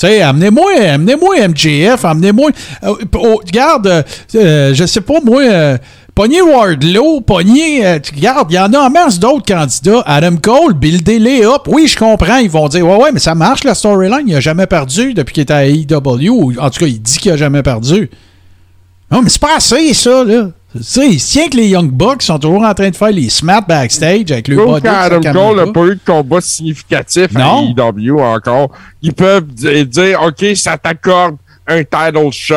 Tu 0.00 0.06
sais, 0.06 0.22
amenez-moi, 0.22 0.70
amenez-moi 0.94 1.48
MJF, 1.48 2.04
amenez-moi. 2.04 2.50
euh, 2.84 2.94
oh, 3.14 3.40
regarde, 3.44 4.04
euh, 4.36 4.72
je 4.72 4.86
sais 4.86 5.00
pas, 5.00 5.20
moi, 5.24 5.42
euh, 5.42 5.76
pognez 6.18 6.42
Wardlow, 6.42 7.20
pognez. 7.20 7.86
euh, 7.86 8.00
tu- 8.00 8.12
regarde, 8.12 8.50
il 8.50 8.54
y 8.56 8.58
en 8.58 8.72
a 8.72 8.78
en 8.80 8.90
masse 8.90 9.20
d'autres 9.20 9.44
candidats. 9.46 10.02
Adam 10.04 10.34
Cole, 10.42 10.74
buildez-les 10.74 11.44
up. 11.44 11.62
Oui, 11.68 11.86
je 11.86 11.96
comprends, 11.96 12.38
ils 12.38 12.50
vont 12.50 12.66
dire, 12.66 12.84
ouais, 12.84 12.96
ouais, 12.96 13.12
mais 13.12 13.20
ça 13.20 13.36
marche 13.36 13.62
la 13.62 13.76
storyline. 13.76 14.24
Il 14.26 14.34
a 14.34 14.40
jamais 14.40 14.66
perdu 14.66 15.14
depuis 15.14 15.32
qu'il 15.34 15.42
était 15.44 15.52
à 15.54 15.64
AEW. 15.64 16.28
Ou, 16.30 16.52
en 16.58 16.70
tout 16.70 16.80
cas, 16.80 16.86
il 16.86 17.00
dit 17.00 17.18
qu'il 17.18 17.30
a 17.30 17.36
jamais 17.36 17.62
perdu. 17.62 18.10
Non, 19.12 19.22
mais 19.22 19.28
c'est 19.28 19.40
pas 19.40 19.56
assez, 19.58 19.94
ça, 19.94 20.24
là. 20.24 20.48
Tu 20.76 20.82
sais, 20.82 21.08
il 21.08 21.20
se 21.20 21.30
tient 21.30 21.48
que 21.48 21.56
les 21.56 21.68
Young 21.68 21.90
Bucks 21.90 22.22
sont 22.22 22.38
toujours 22.40 22.62
en 22.64 22.74
train 22.74 22.90
de 22.90 22.96
faire 22.96 23.12
les 23.12 23.30
smats 23.30 23.60
backstage 23.62 24.32
avec 24.32 24.48
le 24.48 24.56
body. 24.56 24.82
qu'Adam 24.82 25.22
sa 25.22 25.32
Cole 25.32 25.56
n'a 25.56 25.72
pas 25.72 25.84
eu 25.86 25.94
de 25.94 26.00
combat 26.04 26.40
significatif 26.40 27.28
Non. 27.32 27.72
à 27.78 27.90
AEW 27.90 28.20
encore. 28.20 28.70
Ils 29.02 29.14
peuvent 29.14 29.46
di- 29.46 29.86
dire, 29.86 30.20
OK, 30.22 30.44
ça 30.56 30.76
t'accorde 30.76 31.36
un 31.66 31.84
title 31.84 32.30
shot. 32.32 32.56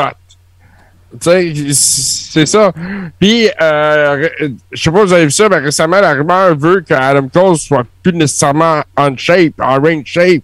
C'est 1.19 2.45
ça. 2.45 2.71
Puis, 3.19 3.49
euh, 3.61 4.29
je 4.71 4.81
sais 4.81 4.91
pas 4.91 4.99
si 5.01 5.05
vous 5.07 5.13
avez 5.13 5.25
vu 5.25 5.31
ça, 5.31 5.49
mais 5.49 5.57
récemment, 5.57 5.99
la 5.99 6.13
rumeur 6.13 6.55
veut 6.57 6.81
qu'Adam 6.87 7.27
Cole 7.27 7.57
soit 7.57 7.83
plus 8.01 8.13
nécessairement 8.13 8.81
on 8.97 9.15
shape, 9.17 9.53
en 9.61 9.81
ring 9.81 10.03
shape. 10.05 10.43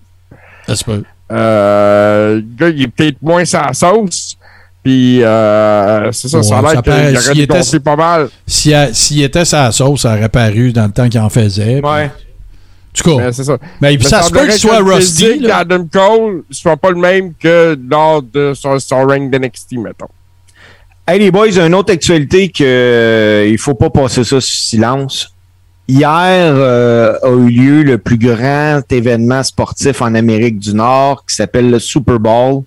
Se 0.68 0.84
peut. 0.84 1.04
Euh, 1.32 2.36
le 2.36 2.42
gars, 2.58 2.70
il 2.70 2.84
est 2.84 2.88
peut-être 2.88 3.22
moins 3.22 3.46
sa 3.46 3.72
sauce. 3.74 4.38
Puis, 4.84 5.22
euh, 5.24 6.12
c'est 6.14 6.28
ça, 6.30 6.42
ça 6.44 6.58
a 6.60 6.62
Ouais, 6.62 6.68
ça 6.76 6.82
l'air 6.82 6.84
qu'il 6.84 7.18
aurait 7.18 7.40
était- 7.44 7.58
gonfler 7.58 7.80
pas 7.82 7.96
mal. 7.96 8.30
S'il 8.46 8.74
a- 8.74 8.94
s'il 8.94 9.22
était 9.22 9.44
sa 9.46 9.72
sauce, 9.72 10.02
ça 10.02 10.14
aurait 10.16 10.30
paru 10.30 10.72
dans 10.72 10.86
le 10.86 10.92
temps 10.92 11.10
qu'il 11.10 11.20
en 11.20 11.30
faisait. 11.30 11.82
Ouais. 11.84 12.10
En 13.00 13.04
cas, 13.18 13.24
Mais 13.26 13.32
c'est 13.34 13.44
ça. 13.44 13.58
mais 13.82 13.96
puis 13.98 14.06
Me 14.06 14.10
ça 14.10 14.24
se 14.24 14.32
peut 14.32 14.42
qu'il 14.48 14.54
soit 14.54 14.78
que 14.78 14.84
rusty. 14.96 15.40
d'Adam 15.40 15.86
Cole 15.92 16.44
soit 16.50 16.78
pas 16.78 16.90
le 16.90 16.96
même 16.96 17.34
que 17.40 17.78
lors 17.90 18.24
de 18.24 18.54
son, 18.56 18.80
son 18.80 19.06
ring 19.06 19.30
d'NXT, 19.30 19.74
mettons. 19.74 20.08
Hey 21.10 21.20
les 21.20 21.32
boys, 21.32 21.58
une 21.58 21.74
autre 21.74 21.94
actualité 21.94 22.50
que 22.50 22.66
euh, 22.66 23.48
il 23.50 23.58
faut 23.58 23.76
pas 23.76 23.90
passer 23.90 24.26
ça 24.26 24.42
sous 24.42 24.42
silence. 24.42 25.34
Hier 25.88 26.12
euh, 26.54 27.18
a 27.24 27.30
eu 27.30 27.50
lieu 27.50 27.84
le 27.84 27.98
plus 27.98 28.18
grand 28.18 28.82
événement 28.92 29.42
sportif 29.42 30.02
en 30.02 30.14
Amérique 30.16 30.60
du 30.60 30.74
Nord 30.74 31.24
qui 31.26 31.34
s'appelle 31.34 31.72
le 31.72 31.80
Super 31.80 32.20
Bowl, 32.20 32.64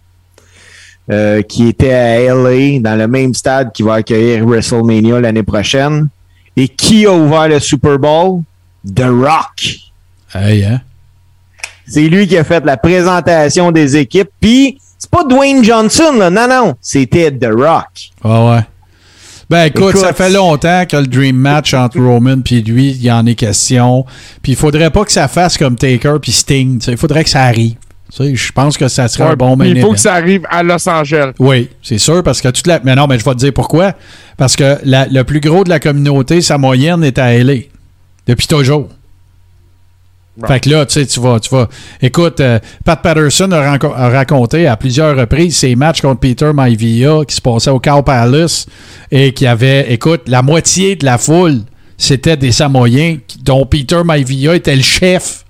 euh, 1.10 1.42
qui 1.42 1.68
était 1.68 1.92
à 1.92 2.18
LA, 2.34 2.80
dans 2.80 2.98
le 2.98 3.06
même 3.08 3.34
stade 3.34 3.72
qui 3.72 3.82
va 3.82 3.96
accueillir 3.96 4.46
WrestleMania 4.46 5.20
l'année 5.20 5.42
prochaine. 5.42 6.08
Et 6.56 6.66
qui 6.66 7.04
a 7.04 7.12
ouvert 7.12 7.46
le 7.46 7.60
Super 7.60 7.98
Bowl? 7.98 8.40
The 8.86 9.04
Rock. 9.04 9.76
Hey, 10.34 10.64
hein? 10.64 10.80
C'est 11.86 12.08
lui 12.08 12.26
qui 12.26 12.38
a 12.38 12.44
fait 12.44 12.64
la 12.64 12.78
présentation 12.78 13.70
des 13.70 13.98
équipes. 13.98 14.30
Puis, 14.40 14.80
c'est 15.00 15.10
pas 15.10 15.24
Dwayne 15.24 15.64
Johnson, 15.64 16.12
là. 16.16 16.30
Non, 16.30 16.46
non. 16.48 16.74
C'était 16.80 17.32
The 17.32 17.48
Rock. 17.52 17.86
Ah 18.22 18.44
ouais. 18.44 18.60
Ben 19.48 19.64
écoute, 19.64 19.90
Écoute. 19.90 19.96
ça 20.02 20.12
fait 20.12 20.30
longtemps 20.30 20.84
que 20.88 20.96
le 20.96 21.08
dream 21.08 21.34
match 21.34 21.74
entre 21.74 21.98
Roman 21.98 22.40
puis 22.40 22.62
lui, 22.62 22.90
il 22.90 23.02
y 23.02 23.10
en 23.10 23.26
est 23.26 23.34
question. 23.34 24.04
Puis 24.42 24.52
il 24.52 24.56
faudrait 24.56 24.90
pas 24.90 25.04
que 25.04 25.10
ça 25.10 25.26
fasse 25.26 25.58
comme 25.58 25.74
Taker 25.74 26.18
puis 26.22 26.30
Sting. 26.30 26.78
tu 26.78 26.84
sais. 26.84 26.92
Il 26.92 26.96
faudrait 26.96 27.24
que 27.24 27.30
ça 27.30 27.42
arrive. 27.42 27.74
Tu 28.12 28.16
sais, 28.24 28.34
Je 28.36 28.52
pense 28.52 28.76
que 28.76 28.86
ça 28.86 29.08
serait 29.08 29.24
Ouais, 29.24 29.30
un 29.32 29.36
bon 29.36 29.56
main 29.56 29.64
il 29.66 29.80
faut 29.80 29.86
event. 29.88 29.94
que 29.94 30.00
ça 30.00 30.14
arrive 30.14 30.42
à 30.50 30.62
Los 30.62 30.88
Angeles. 30.88 31.32
Oui, 31.40 31.68
c'est 31.82 31.98
sûr, 31.98 32.22
parce 32.22 32.40
que 32.40 32.48
toute 32.48 32.66
la. 32.68 32.78
Mais 32.84 32.94
non, 32.94 33.08
mais 33.08 33.18
je 33.18 33.24
vais 33.24 33.32
te 33.32 33.38
dire 33.38 33.52
pourquoi. 33.52 33.94
Parce 34.36 34.54
que 34.54 34.78
la- 34.84 35.06
le 35.06 35.24
plus 35.24 35.40
gros 35.40 35.64
de 35.64 35.68
la 35.70 35.80
communauté, 35.80 36.40
sa 36.42 36.56
moyenne 36.58 37.02
est 37.02 37.18
à 37.18 37.32
LA. 37.32 37.54
Depuis 38.28 38.46
toujours. 38.46 38.88
Fait 40.46 40.60
que 40.60 40.70
là, 40.70 40.86
tu 40.86 40.94
sais, 40.94 41.06
tu 41.06 41.20
vas, 41.20 41.38
tu 41.40 41.50
vas. 41.50 41.68
Écoute, 42.00 42.40
euh, 42.40 42.58
Pat 42.84 43.00
Patterson 43.02 43.50
a, 43.52 43.76
raconté 44.08 44.66
à 44.66 44.76
plusieurs 44.76 45.16
reprises 45.16 45.56
ses 45.56 45.74
matchs 45.76 46.00
contre 46.00 46.20
Peter 46.20 46.52
Maivia 46.54 47.24
qui 47.26 47.34
se 47.34 47.40
passaient 47.40 47.70
au 47.70 47.80
Cow 47.80 48.02
et 49.10 49.32
qui 49.32 49.46
avait, 49.46 49.92
écoute, 49.92 50.22
la 50.28 50.42
moitié 50.42 50.96
de 50.96 51.04
la 51.04 51.18
foule, 51.18 51.60
c'était 51.98 52.36
des 52.36 52.52
Samoyens 52.52 53.18
dont 53.42 53.66
Peter 53.66 54.02
Maivia 54.04 54.54
était 54.54 54.76
le 54.76 54.82
chef. 54.82 55.44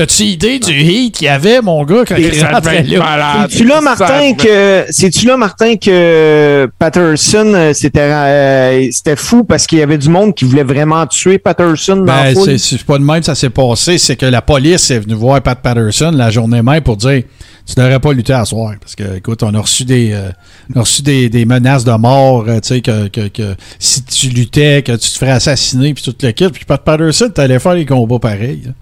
T'as-tu 0.00 0.22
idée 0.22 0.58
du 0.58 0.72
heat 0.80 1.14
qu'il 1.14 1.26
y 1.26 1.28
avait, 1.28 1.60
mon 1.60 1.84
gars, 1.84 2.04
quand 2.08 2.16
il 2.16 2.42
rentrait 2.42 2.82
là? 2.84 3.46
C'est-tu 3.50 3.64
là, 3.64 3.74
Ça 3.74 3.80
Martin, 3.82 4.32
que 4.32 4.84
c'est-tu 4.88 5.26
là, 5.26 5.36
Martin, 5.36 5.76
que 5.76 6.70
Patterson, 6.78 7.52
euh, 7.54 7.72
c'était 7.74 8.00
euh, 8.00 8.88
c'était 8.92 9.16
fou 9.16 9.44
parce 9.44 9.66
qu'il 9.66 9.76
y 9.76 9.82
avait 9.82 9.98
du 9.98 10.08
monde 10.08 10.34
qui 10.34 10.46
voulait 10.46 10.62
vraiment 10.62 11.06
tuer 11.06 11.36
Patterson 11.36 11.96
dans 11.96 12.04
la 12.06 12.22
Ben, 12.22 12.34
foule? 12.34 12.58
c'est- 12.58 12.82
pas 12.84 12.96
de 12.96 13.04
même 13.04 13.18
que 13.20 13.26
ça 13.26 13.34
s'est 13.34 13.50
passé. 13.50 13.98
C'est 13.98 14.16
que 14.16 14.24
la 14.24 14.40
police 14.40 14.90
est 14.90 15.00
venue 15.00 15.12
voir 15.12 15.42
Pat 15.42 15.60
Patterson 15.60 16.12
la 16.14 16.30
journée 16.30 16.62
même 16.62 16.80
pour 16.80 16.96
dire 16.96 17.22
Tu 17.66 17.74
devrais 17.76 18.00
pas 18.00 18.14
lutter 18.14 18.32
à 18.32 18.46
soir. 18.46 18.72
Parce 18.80 18.94
que, 18.94 19.18
écoute, 19.18 19.42
on 19.42 19.52
a 19.52 19.60
reçu 19.60 19.84
des, 19.84 20.12
euh, 20.14 20.30
on 20.74 20.78
a 20.78 20.82
reçu 20.82 21.02
des, 21.02 21.28
des 21.28 21.44
menaces 21.44 21.84
de 21.84 21.92
mort, 21.92 22.46
euh, 22.48 22.58
tu 22.60 22.68
sais, 22.68 22.80
que, 22.80 23.08
que, 23.08 23.28
que 23.28 23.54
si 23.78 24.02
tu 24.02 24.28
luttais, 24.28 24.82
que 24.82 24.92
tu 24.92 25.10
te 25.10 25.18
ferais 25.18 25.32
assassiner, 25.32 25.92
puis 25.92 26.02
tout 26.02 26.14
le 26.22 26.30
kit. 26.32 26.48
Puis 26.48 26.64
Pat 26.64 26.82
Patterson, 26.82 27.28
t'allais 27.28 27.58
faire 27.58 27.74
les 27.74 27.84
combats 27.84 28.18
pareils. 28.18 28.62
là. 28.64 28.72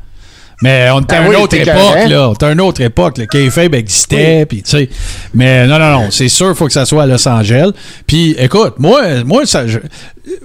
Mais 0.61 0.89
on 0.93 1.01
était 1.01 1.15
Ben 1.17 1.23
à 1.23 1.25
une 1.27 1.31
oui, 1.37 1.43
autre 1.43 1.55
époque, 1.57 2.09
là. 2.09 2.29
On 2.31 2.33
était 2.35 2.47
à 2.47 2.51
une 2.53 2.61
autre 2.61 2.81
époque. 2.81 3.19
Le 3.19 3.27
kayfabe 3.27 3.75
existait, 3.77 4.45
puis 4.45 4.63
tu 4.63 4.71
sais. 4.71 4.89
Mais 5.33 5.67
non, 5.69 5.79
non, 5.79 5.93
non. 5.93 6.11
C'est 6.11 6.29
sûr, 6.29 6.49
il 6.51 6.55
faut 6.57 6.67
que 6.67 6.73
ça 6.73 6.85
soit 6.85 7.05
à 7.05 7.07
Los 7.07 7.29
Angeles. 7.29 7.71
Puis, 8.09 8.35
écoute, 8.39 8.75
moi, 8.79 9.23
moi 9.25 9.47
ça, 9.47 9.69
je- 9.69 9.79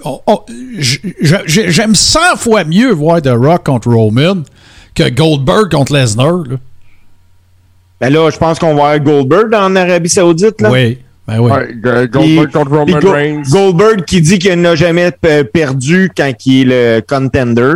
on- 0.04 0.20
on- 0.28 0.40
je- 0.78 0.98
je- 1.20 1.68
j'aime 1.70 1.96
100 1.96 2.36
fois 2.36 2.62
mieux 2.64 2.92
voir 2.92 3.22
The 3.22 3.32
Rock 3.34 3.64
contre 3.66 3.88
Roman 3.92 4.42
que 4.94 5.08
Goldberg 5.08 5.70
contre 5.72 5.92
Lesnar. 5.94 6.44
là. 6.48 6.56
Ben 8.00 8.12
là, 8.12 8.30
je 8.30 8.36
pense 8.38 8.58
qu'on 8.60 8.74
va 8.74 8.90
avoir 8.90 9.00
Goldberg 9.00 9.52
en 9.54 9.74
Arabie 9.74 10.08
Saoudite, 10.08 10.60
là. 10.60 10.70
Oui, 10.70 10.98
ben 11.26 11.38
oui. 11.40 11.50
Ouais, 11.50 12.06
Goldberg 12.06 12.52
contre 12.52 12.70
Roman 12.70 12.98
Go- 13.00 13.12
Reigns. 13.12 13.42
Goldberg 13.50 14.04
qui 14.04 14.20
dit 14.20 14.38
qu'il 14.38 14.60
n'a 14.60 14.76
jamais 14.76 15.10
perdu 15.52 16.10
quand 16.16 16.30
il 16.46 16.70
est 16.70 16.98
le 16.98 17.00
contender. 17.00 17.72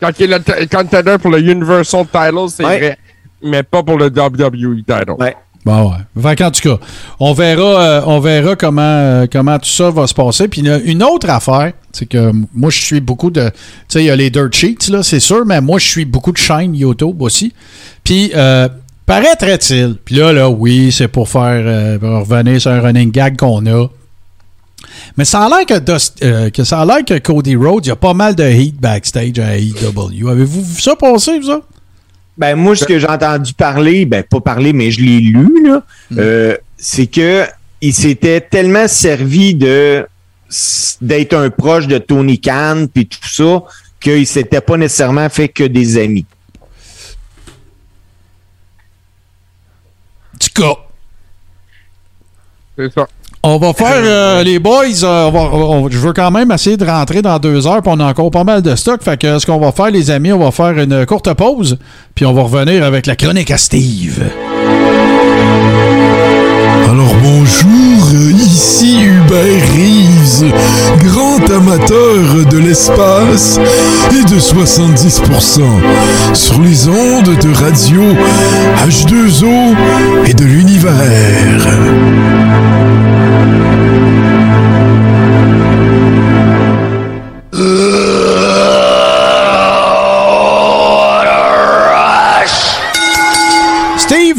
Quand 0.00 0.10
il 0.20 0.32
est 0.32 0.70
contender 0.74 1.16
pour 1.20 1.30
le 1.30 1.40
Universal 1.40 2.04
Title, 2.06 2.46
c'est 2.48 2.64
Ouais. 2.64 2.78
vrai. 2.78 2.98
Mais 3.42 3.62
pas 3.62 3.82
pour 3.82 3.98
le 3.98 4.06
WWE 4.06 4.76
Title. 4.86 5.12
Ouais. 5.18 5.34
Bon, 5.64 5.90
ouais. 5.90 6.22
Fait 6.22 6.36
qu'en 6.36 6.50
tout 6.52 6.60
cas, 6.68 6.78
on 7.18 7.32
verra, 7.32 7.62
euh, 7.82 8.00
on 8.06 8.20
verra 8.20 8.54
comment, 8.54 8.80
euh, 8.82 9.26
comment 9.30 9.58
tout 9.58 9.68
ça 9.68 9.90
va 9.90 10.06
se 10.06 10.14
passer. 10.14 10.46
Puis 10.46 10.60
une, 10.60 10.80
une 10.84 11.02
autre 11.02 11.28
affaire, 11.28 11.72
c'est 11.92 12.06
que 12.06 12.30
moi, 12.54 12.70
je 12.70 12.80
suis 12.80 13.00
beaucoup 13.00 13.30
de. 13.30 13.48
Tu 13.48 13.54
sais, 13.88 14.02
il 14.02 14.06
y 14.06 14.10
a 14.10 14.16
les 14.16 14.30
dirt 14.30 14.52
sheets, 14.52 14.90
là, 14.90 15.02
c'est 15.02 15.18
sûr, 15.20 15.44
mais 15.44 15.60
moi, 15.60 15.78
je 15.80 15.88
suis 15.88 16.04
beaucoup 16.04 16.30
de 16.30 16.36
chaînes 16.38 16.74
YouTube 16.74 17.20
aussi. 17.20 17.52
Puis, 18.04 18.30
euh, 18.36 18.68
paraîtrait-il, 19.06 19.96
puis 20.04 20.14
là, 20.16 20.32
là, 20.32 20.48
oui, 20.50 20.92
c'est 20.92 21.08
pour 21.08 21.28
faire. 21.28 21.42
euh, 21.64 21.98
pour 21.98 22.10
revenir 22.10 22.60
sur 22.60 22.70
un 22.70 22.80
running 22.80 23.10
gag 23.10 23.36
qu'on 23.36 23.64
a. 23.66 23.86
Mais 25.16 25.24
ça 25.24 25.42
a 25.44 25.48
l'air 25.48 25.66
que, 25.66 25.78
Dust- 25.78 26.22
euh, 26.22 26.50
que 26.50 26.64
ça 26.64 26.80
a 26.80 26.84
l'air 26.86 27.04
que 27.04 27.18
Cody 27.18 27.56
Rhodes, 27.56 27.86
il 27.86 27.88
y 27.88 27.92
a 27.92 27.96
pas 27.96 28.14
mal 28.14 28.34
de 28.34 28.44
heat 28.44 28.76
backstage 28.80 29.38
à 29.38 29.56
AEW. 29.56 30.28
Avez-vous 30.28 30.62
vu 30.64 30.80
ça 30.80 30.96
passer, 30.96 31.38
vous 31.38 31.50
autres? 31.50 31.66
Ben, 32.38 32.54
moi, 32.54 32.76
ce 32.76 32.84
que 32.84 32.98
j'ai 32.98 33.08
entendu 33.08 33.54
parler, 33.54 34.04
ben, 34.04 34.22
pas 34.22 34.40
parler, 34.40 34.72
mais 34.72 34.90
je 34.90 35.00
l'ai 35.00 35.20
lu, 35.20 35.66
là, 35.66 35.82
euh, 36.18 36.56
c'est 36.76 37.06
que 37.06 37.46
il 37.80 37.94
s'était 37.94 38.40
tellement 38.40 38.88
servi 38.88 39.54
de 39.54 40.06
d'être 41.00 41.34
un 41.34 41.50
proche 41.50 41.86
de 41.88 41.98
Tony 41.98 42.38
Khan 42.40 42.86
puis 42.92 43.06
tout 43.06 43.18
ça 43.26 43.62
qu'il 44.00 44.26
s'était 44.26 44.60
pas 44.60 44.76
nécessairement 44.76 45.28
fait 45.28 45.48
que 45.48 45.64
des 45.64 45.98
amis. 45.98 46.24
Du 50.38 50.50
cas. 50.50 50.74
C'est 52.78 52.92
ça. 52.92 53.06
On 53.48 53.58
va 53.58 53.72
faire 53.74 54.02
euh, 54.02 54.42
les 54.42 54.58
boys. 54.58 55.04
euh, 55.04 55.88
je 55.88 55.98
veux 55.98 56.12
quand 56.12 56.32
même 56.32 56.50
essayer 56.50 56.76
de 56.76 56.84
rentrer 56.84 57.22
dans 57.22 57.38
deux 57.38 57.68
heures, 57.68 57.80
on 57.86 58.00
a 58.00 58.06
encore 58.06 58.32
pas 58.32 58.42
mal 58.42 58.60
de 58.60 58.74
stock. 58.74 59.00
Fait 59.04 59.16
que 59.16 59.38
ce 59.38 59.46
qu'on 59.46 59.60
va 59.60 59.70
faire, 59.70 59.92
les 59.92 60.10
amis, 60.10 60.32
on 60.32 60.40
va 60.40 60.50
faire 60.50 60.76
une 60.76 61.06
courte 61.06 61.32
pause, 61.34 61.78
puis 62.16 62.26
on 62.26 62.32
va 62.32 62.42
revenir 62.42 62.82
avec 62.82 63.06
la 63.06 63.14
chronique 63.14 63.52
à 63.52 63.56
Steve. 63.56 64.20
Alors 66.90 67.14
bonjour, 67.22 68.32
ici 68.36 68.98
Hubert 69.04 69.62
Reeves, 69.74 70.52
grand 71.04 71.48
amateur 71.56 72.46
de 72.50 72.58
l'espace 72.58 73.60
et 74.10 74.24
de 74.24 74.40
70% 74.40 75.60
sur 76.32 76.60
les 76.62 76.88
ondes 76.88 77.36
de 77.40 77.54
radio 77.54 78.02
H2O 78.88 79.76
et 80.26 80.34
de 80.34 80.44
l'univers. 80.44 81.66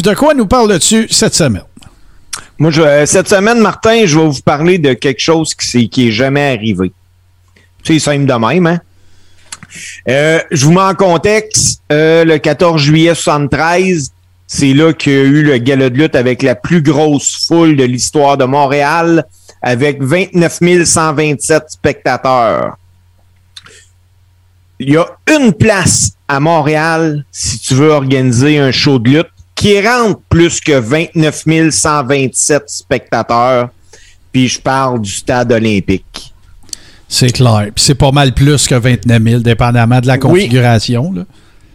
De 0.08 0.14
quoi 0.16 0.34
nous 0.34 0.48
parles-tu 0.48 1.08
cette 1.10 1.34
semaine? 1.36 1.64
Moi, 2.60 2.72
je, 2.72 2.82
euh, 2.82 3.06
cette 3.06 3.28
semaine, 3.28 3.60
Martin, 3.60 4.06
je 4.06 4.18
vais 4.18 4.26
vous 4.26 4.42
parler 4.42 4.78
de 4.78 4.94
quelque 4.94 5.20
chose 5.20 5.54
qui, 5.54 5.68
c'est- 5.68 5.88
qui 5.88 6.08
est 6.08 6.12
jamais 6.12 6.56
arrivé. 6.56 6.94
C'est 7.84 8.00
simple 8.00 8.26
de 8.26 8.34
même, 8.34 8.68
hein? 8.68 8.80
Euh, 10.08 10.40
je 10.50 10.66
vous 10.66 10.72
mets 10.72 10.82
en 10.82 10.96
contexte. 10.96 11.82
euh, 11.92 12.24
le 12.26 12.38
14 12.38 12.82
juillet 12.82 13.16
73, 13.16 14.12
c'est 14.46 14.74
là 14.74 14.92
qu'il 14.94 15.14
y 15.14 15.16
a 15.16 15.24
eu 15.24 15.44
le 15.44 15.58
gala 15.58 15.90
de 15.90 15.98
lutte 15.98 16.16
avec 16.16 16.42
la 16.42 16.56
plus 16.56 16.82
grosse 16.82 17.46
foule 17.48 17.76
de 17.78 17.84
l'histoire 17.84 18.38
de 18.38 18.44
Montréal, 18.46 19.26
avec 19.62 20.02
29 20.02 20.86
127 20.86 21.64
spectateurs. 21.70 22.78
Il 24.80 24.90
y 24.92 24.98
a 24.98 25.06
une 25.34 25.54
place 25.54 26.12
à 26.28 26.40
Montréal 26.40 27.26
si 27.32 27.60
tu 27.60 27.74
veux 27.74 27.90
organiser 27.90 28.58
un 28.60 28.72
show 28.72 29.00
de 29.00 29.10
lutte 29.10 29.28
qui 29.58 29.82
rentre 29.86 30.22
plus 30.30 30.62
que 30.62 30.74
29 30.74 31.72
127 31.72 32.64
spectateurs. 32.68 33.70
Puis 34.32 34.48
je 34.48 34.62
parle 34.62 35.02
du 35.02 35.12
stade 35.12 35.52
olympique. 35.52 36.34
C'est 37.10 37.32
clair. 37.32 37.70
Puis 37.74 37.84
c'est 37.84 37.96
pas 37.96 38.12
mal 38.12 38.34
plus 38.34 38.68
que 38.68 38.76
29 38.76 39.24
000, 39.24 39.40
dépendamment 39.42 40.00
de 40.00 40.08
la 40.08 40.14
Oui. 40.14 40.20
configuration. 40.20 41.12
là. 41.12 41.24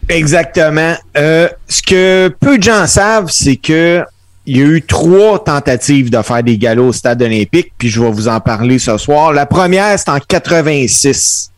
Exactement. 0.08 0.94
Euh, 1.16 1.48
ce 1.68 1.82
que 1.82 2.34
peu 2.40 2.58
de 2.58 2.62
gens 2.62 2.86
savent, 2.86 3.30
c'est 3.30 3.56
que 3.56 4.04
il 4.46 4.56
y 4.56 4.60
a 4.60 4.64
eu 4.64 4.82
trois 4.82 5.42
tentatives 5.42 6.10
de 6.10 6.20
faire 6.22 6.42
des 6.42 6.58
galas 6.58 6.82
au 6.82 6.92
stade 6.92 7.22
olympique, 7.22 7.72
puis 7.78 7.88
je 7.88 8.00
vais 8.02 8.10
vous 8.10 8.26
en 8.28 8.40
parler 8.40 8.78
ce 8.78 8.96
soir. 8.98 9.32
La 9.32 9.46
première, 9.46 9.96
c'est 9.98 10.08
en 10.08 10.18
86. 10.18 11.50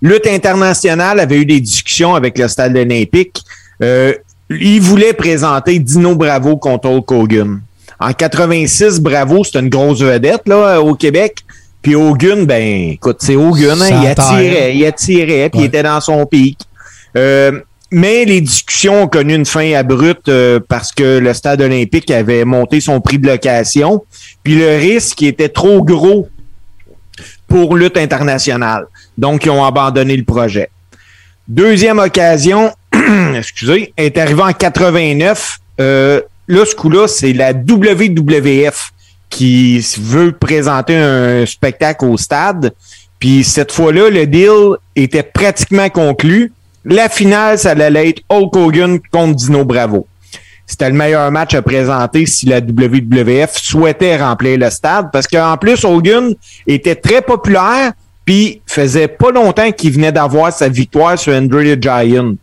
Lutte 0.00 0.26
internationale 0.28 1.20
avait 1.20 1.36
eu 1.38 1.44
des 1.46 1.60
discussions 1.60 2.14
avec 2.14 2.38
le 2.38 2.46
stade 2.48 2.76
olympique. 2.76 3.42
Euh, 3.82 4.14
il 4.50 4.80
voulait 4.80 5.12
présenter 5.12 5.78
Dino 5.78 6.14
Bravo 6.14 6.56
contre 6.56 6.88
Hulk 6.88 7.10
Hogan. 7.10 7.60
En 7.98 8.12
86, 8.12 9.00
Bravo, 9.00 9.42
c'est 9.44 9.58
une 9.58 9.68
grosse 9.68 10.00
vedette 10.00 10.42
là, 10.46 10.80
au 10.80 10.94
Québec. 10.94 11.38
Puis 11.82 11.94
Hogan, 11.94 12.44
ben, 12.46 12.90
écoute, 12.90 13.18
c'est 13.20 13.36
Hogan, 13.36 13.80
hein, 13.80 14.00
il 14.02 14.06
attirait, 14.08 14.76
il 14.76 14.84
attirait, 14.84 15.50
puis 15.50 15.60
il 15.60 15.64
était 15.66 15.82
dans 15.82 16.00
son 16.00 16.26
pic. 16.26 16.58
Euh, 17.16 17.60
mais 17.90 18.24
les 18.24 18.40
discussions 18.40 19.04
ont 19.04 19.08
connu 19.08 19.34
une 19.34 19.46
fin 19.46 19.72
abrupte 19.72 20.28
euh, 20.28 20.58
parce 20.68 20.92
que 20.92 21.18
le 21.18 21.32
stade 21.32 21.60
olympique 21.60 22.10
avait 22.10 22.44
monté 22.44 22.80
son 22.80 23.00
prix 23.00 23.18
de 23.18 23.26
location, 23.28 24.02
puis 24.42 24.56
le 24.56 24.76
risque 24.76 25.22
était 25.22 25.48
trop 25.48 25.82
gros 25.82 26.28
pour 27.46 27.76
lutte 27.76 27.96
internationale. 27.96 28.86
Donc, 29.16 29.44
ils 29.44 29.50
ont 29.50 29.64
abandonné 29.64 30.16
le 30.16 30.24
projet. 30.24 30.68
Deuxième 31.48 32.00
occasion, 32.00 32.72
excusez, 33.34 33.92
est 33.96 34.18
arrivé 34.18 34.42
en 34.42 34.52
89. 34.52 35.58
Euh, 35.80 36.20
là, 36.48 36.64
ce 36.64 36.74
coup-là, 36.74 37.08
c'est 37.08 37.32
la 37.32 37.52
WWF 37.52 38.92
qui 39.28 39.84
veut 39.98 40.32
présenter 40.32 40.96
un 40.96 41.44
spectacle 41.46 42.04
au 42.04 42.16
stade. 42.16 42.72
Puis 43.18 43.44
cette 43.44 43.72
fois-là, 43.72 44.10
le 44.10 44.26
deal 44.26 44.76
était 44.94 45.22
pratiquement 45.22 45.88
conclu. 45.88 46.52
La 46.84 47.08
finale, 47.08 47.58
ça 47.58 47.70
allait 47.70 48.10
être 48.10 48.22
Hulk 48.28 48.54
Hogan 48.56 49.00
contre 49.10 49.34
Dino 49.34 49.64
Bravo. 49.64 50.06
C'était 50.66 50.90
le 50.90 50.96
meilleur 50.96 51.30
match 51.30 51.54
à 51.54 51.62
présenter 51.62 52.26
si 52.26 52.46
la 52.46 52.58
WWF 52.58 53.56
souhaitait 53.56 54.16
remplir 54.16 54.58
le 54.58 54.68
stade 54.68 55.10
parce 55.12 55.26
qu'en 55.28 55.56
plus, 55.56 55.84
Hogan 55.84 56.34
était 56.66 56.96
très 56.96 57.22
populaire 57.22 57.92
puis 58.24 58.60
faisait 58.66 59.08
pas 59.08 59.30
longtemps 59.30 59.70
qu'il 59.70 59.92
venait 59.92 60.10
d'avoir 60.10 60.52
sa 60.52 60.68
victoire 60.68 61.16
sur 61.16 61.32
Andre 61.32 61.62
the 61.62 61.80
Giant. 61.80 62.34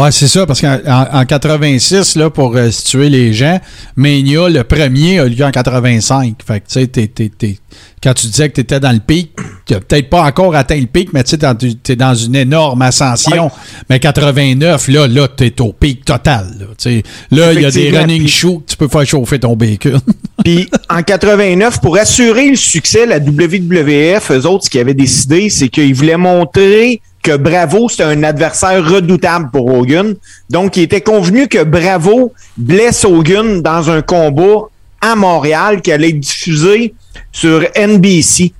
Ouais, 0.00 0.10
c'est 0.12 0.28
ça, 0.28 0.46
parce 0.46 0.62
qu'en 0.62 0.78
en, 0.86 1.20
en 1.20 1.24
86, 1.26 2.16
là, 2.16 2.30
pour 2.30 2.56
euh, 2.56 2.70
situer 2.70 3.10
les 3.10 3.34
gens, 3.34 3.60
Mania, 3.96 4.48
le 4.48 4.64
premier, 4.64 5.18
a 5.18 5.26
lieu 5.26 5.44
en 5.44 5.50
85. 5.50 6.36
Fait 6.46 6.60
que, 6.60 6.66
tu 6.68 6.72
sais, 6.80 6.86
t'es- 6.86 7.08
t'es- 7.08 7.28
t'es- 7.28 7.58
quand 8.02 8.14
tu 8.14 8.26
disais 8.28 8.48
que 8.48 8.54
tu 8.54 8.60
étais 8.62 8.80
dans 8.80 8.92
le 8.92 9.00
pic, 9.00 9.36
tu 9.66 9.74
peut-être 9.74 10.08
pas 10.08 10.22
encore 10.22 10.54
atteint 10.56 10.80
le 10.80 10.86
pic, 10.86 11.12
mais 11.12 11.22
tu 11.22 11.34
es 11.34 11.96
dans 11.96 12.14
une 12.14 12.34
énorme 12.34 12.80
ascension. 12.80 13.50
Mais 13.90 14.00
89, 14.00 14.88
là, 14.88 15.06
là, 15.06 15.28
tu 15.28 15.44
es 15.44 15.60
au 15.60 15.74
pic 15.74 16.02
total. 16.06 16.46
Là, 16.58 16.90
là 17.30 17.52
il 17.52 17.60
y 17.60 17.66
a 17.66 17.70
des 17.70 17.90
running 17.90 18.26
shows 18.26 18.60
que 18.60 18.70
tu 18.70 18.76
peux 18.78 18.88
faire 18.88 19.06
chauffer 19.06 19.38
ton 19.38 19.54
bacon. 19.54 20.00
Puis 20.44 20.66
en 20.88 21.02
89, 21.02 21.78
pour 21.82 21.98
assurer 21.98 22.48
le 22.48 22.56
succès, 22.56 23.04
la 23.04 23.18
WWF, 23.18 24.30
eux 24.30 24.46
autres, 24.46 24.64
ce 24.64 24.70
qu'ils 24.70 24.80
avaient 24.80 24.94
décidé, 24.94 25.50
c'est 25.50 25.68
qu'ils 25.68 25.94
voulaient 25.94 26.16
montrer 26.16 27.02
que 27.22 27.36
Bravo, 27.36 27.88
c'était 27.88 28.04
un 28.04 28.22
adversaire 28.22 28.84
redoutable 28.88 29.50
pour 29.50 29.66
Hogan. 29.66 30.14
Donc, 30.48 30.76
il 30.76 30.84
était 30.84 31.00
convenu 31.00 31.48
que 31.48 31.62
Bravo 31.64 32.32
blesse 32.56 33.04
Hogan 33.04 33.62
dans 33.62 33.90
un 33.90 34.02
combat 34.02 34.68
à 35.00 35.16
Montréal 35.16 35.80
qui 35.80 35.92
allait 35.92 36.10
être 36.10 36.20
diffusé 36.20 36.94
sur 37.32 37.62
NBC. 37.76 38.52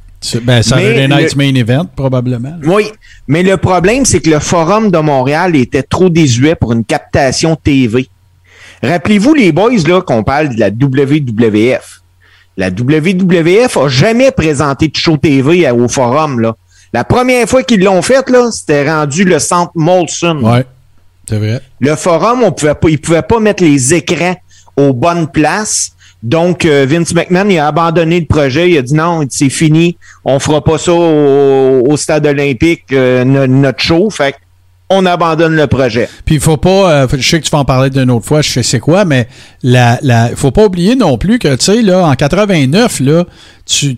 Ben, 0.42 0.62
Saturday 0.62 1.08
Night's 1.08 1.34
Main 1.34 1.54
Event, 1.54 1.86
probablement. 1.96 2.54
Oui, 2.64 2.84
mais 3.26 3.42
le 3.42 3.56
problème, 3.56 4.04
c'est 4.04 4.20
que 4.20 4.28
le 4.28 4.38
Forum 4.38 4.90
de 4.90 4.98
Montréal 4.98 5.56
était 5.56 5.82
trop 5.82 6.10
désuet 6.10 6.54
pour 6.54 6.72
une 6.72 6.84
captation 6.84 7.56
TV. 7.56 8.08
Rappelez-vous, 8.82 9.34
les 9.34 9.52
boys, 9.52 9.70
là, 9.86 10.02
qu'on 10.02 10.22
parle 10.22 10.54
de 10.54 10.60
la 10.60 10.68
WWF. 10.68 12.00
La 12.56 12.68
WWF 12.68 13.76
a 13.76 13.88
jamais 13.88 14.30
présenté 14.30 14.88
de 14.88 14.96
show 14.96 15.16
TV 15.16 15.70
au 15.70 15.88
Forum, 15.88 16.40
là. 16.40 16.56
La 16.92 17.04
première 17.04 17.48
fois 17.48 17.62
qu'ils 17.62 17.82
l'ont 17.84 18.02
fait, 18.02 18.28
là, 18.30 18.50
c'était 18.50 18.90
rendu 18.90 19.24
le 19.24 19.38
centre 19.38 19.72
Molson. 19.74 20.38
Ouais, 20.42 20.64
c'est 21.28 21.38
vrai. 21.38 21.60
Le 21.78 21.94
forum, 21.96 22.42
on 22.42 22.52
pouvait 22.52 22.74
pas, 22.74 22.88
ils 22.90 23.00
pouvaient 23.00 23.22
pas 23.22 23.38
mettre 23.40 23.62
les 23.62 23.94
écrans 23.94 24.36
aux 24.76 24.92
bonnes 24.92 25.28
places. 25.28 25.92
Donc, 26.22 26.64
euh, 26.64 26.86
Vince 26.88 27.14
McMahon, 27.14 27.48
il 27.48 27.58
a 27.58 27.68
abandonné 27.68 28.20
le 28.20 28.26
projet. 28.26 28.70
Il 28.70 28.76
a 28.78 28.82
dit 28.82 28.94
non, 28.94 29.24
c'est 29.30 29.48
fini. 29.48 29.96
On 30.24 30.38
fera 30.38 30.62
pas 30.62 30.76
ça 30.78 30.92
au, 30.92 31.82
au 31.88 31.96
stade 31.96 32.26
olympique, 32.26 32.84
euh, 32.92 33.24
no- 33.24 33.46
notre 33.46 33.80
show. 33.80 34.10
Fait 34.10 34.34
on 34.92 35.06
abandonne 35.06 35.54
le 35.54 35.68
projet. 35.68 36.08
Puis 36.24 36.34
il 36.34 36.40
faut 36.40 36.56
pas, 36.56 36.90
euh, 37.04 37.06
je 37.16 37.22
sais 37.26 37.38
que 37.38 37.44
tu 37.44 37.50
vas 37.52 37.58
en 37.58 37.64
parler 37.64 37.90
d'une 37.90 38.10
autre 38.10 38.26
fois, 38.26 38.42
je 38.42 38.50
sais 38.50 38.64
c'est 38.64 38.80
quoi, 38.80 39.04
mais 39.04 39.28
la, 39.62 40.00
la, 40.02 40.30
faut 40.34 40.50
pas 40.50 40.64
oublier 40.64 40.96
non 40.96 41.16
plus 41.16 41.38
que, 41.38 41.54
tu 41.54 41.64
sais, 41.66 41.80
là, 41.80 42.04
en 42.04 42.14
89, 42.16 42.98
là, 42.98 43.24
tu, 43.70 43.96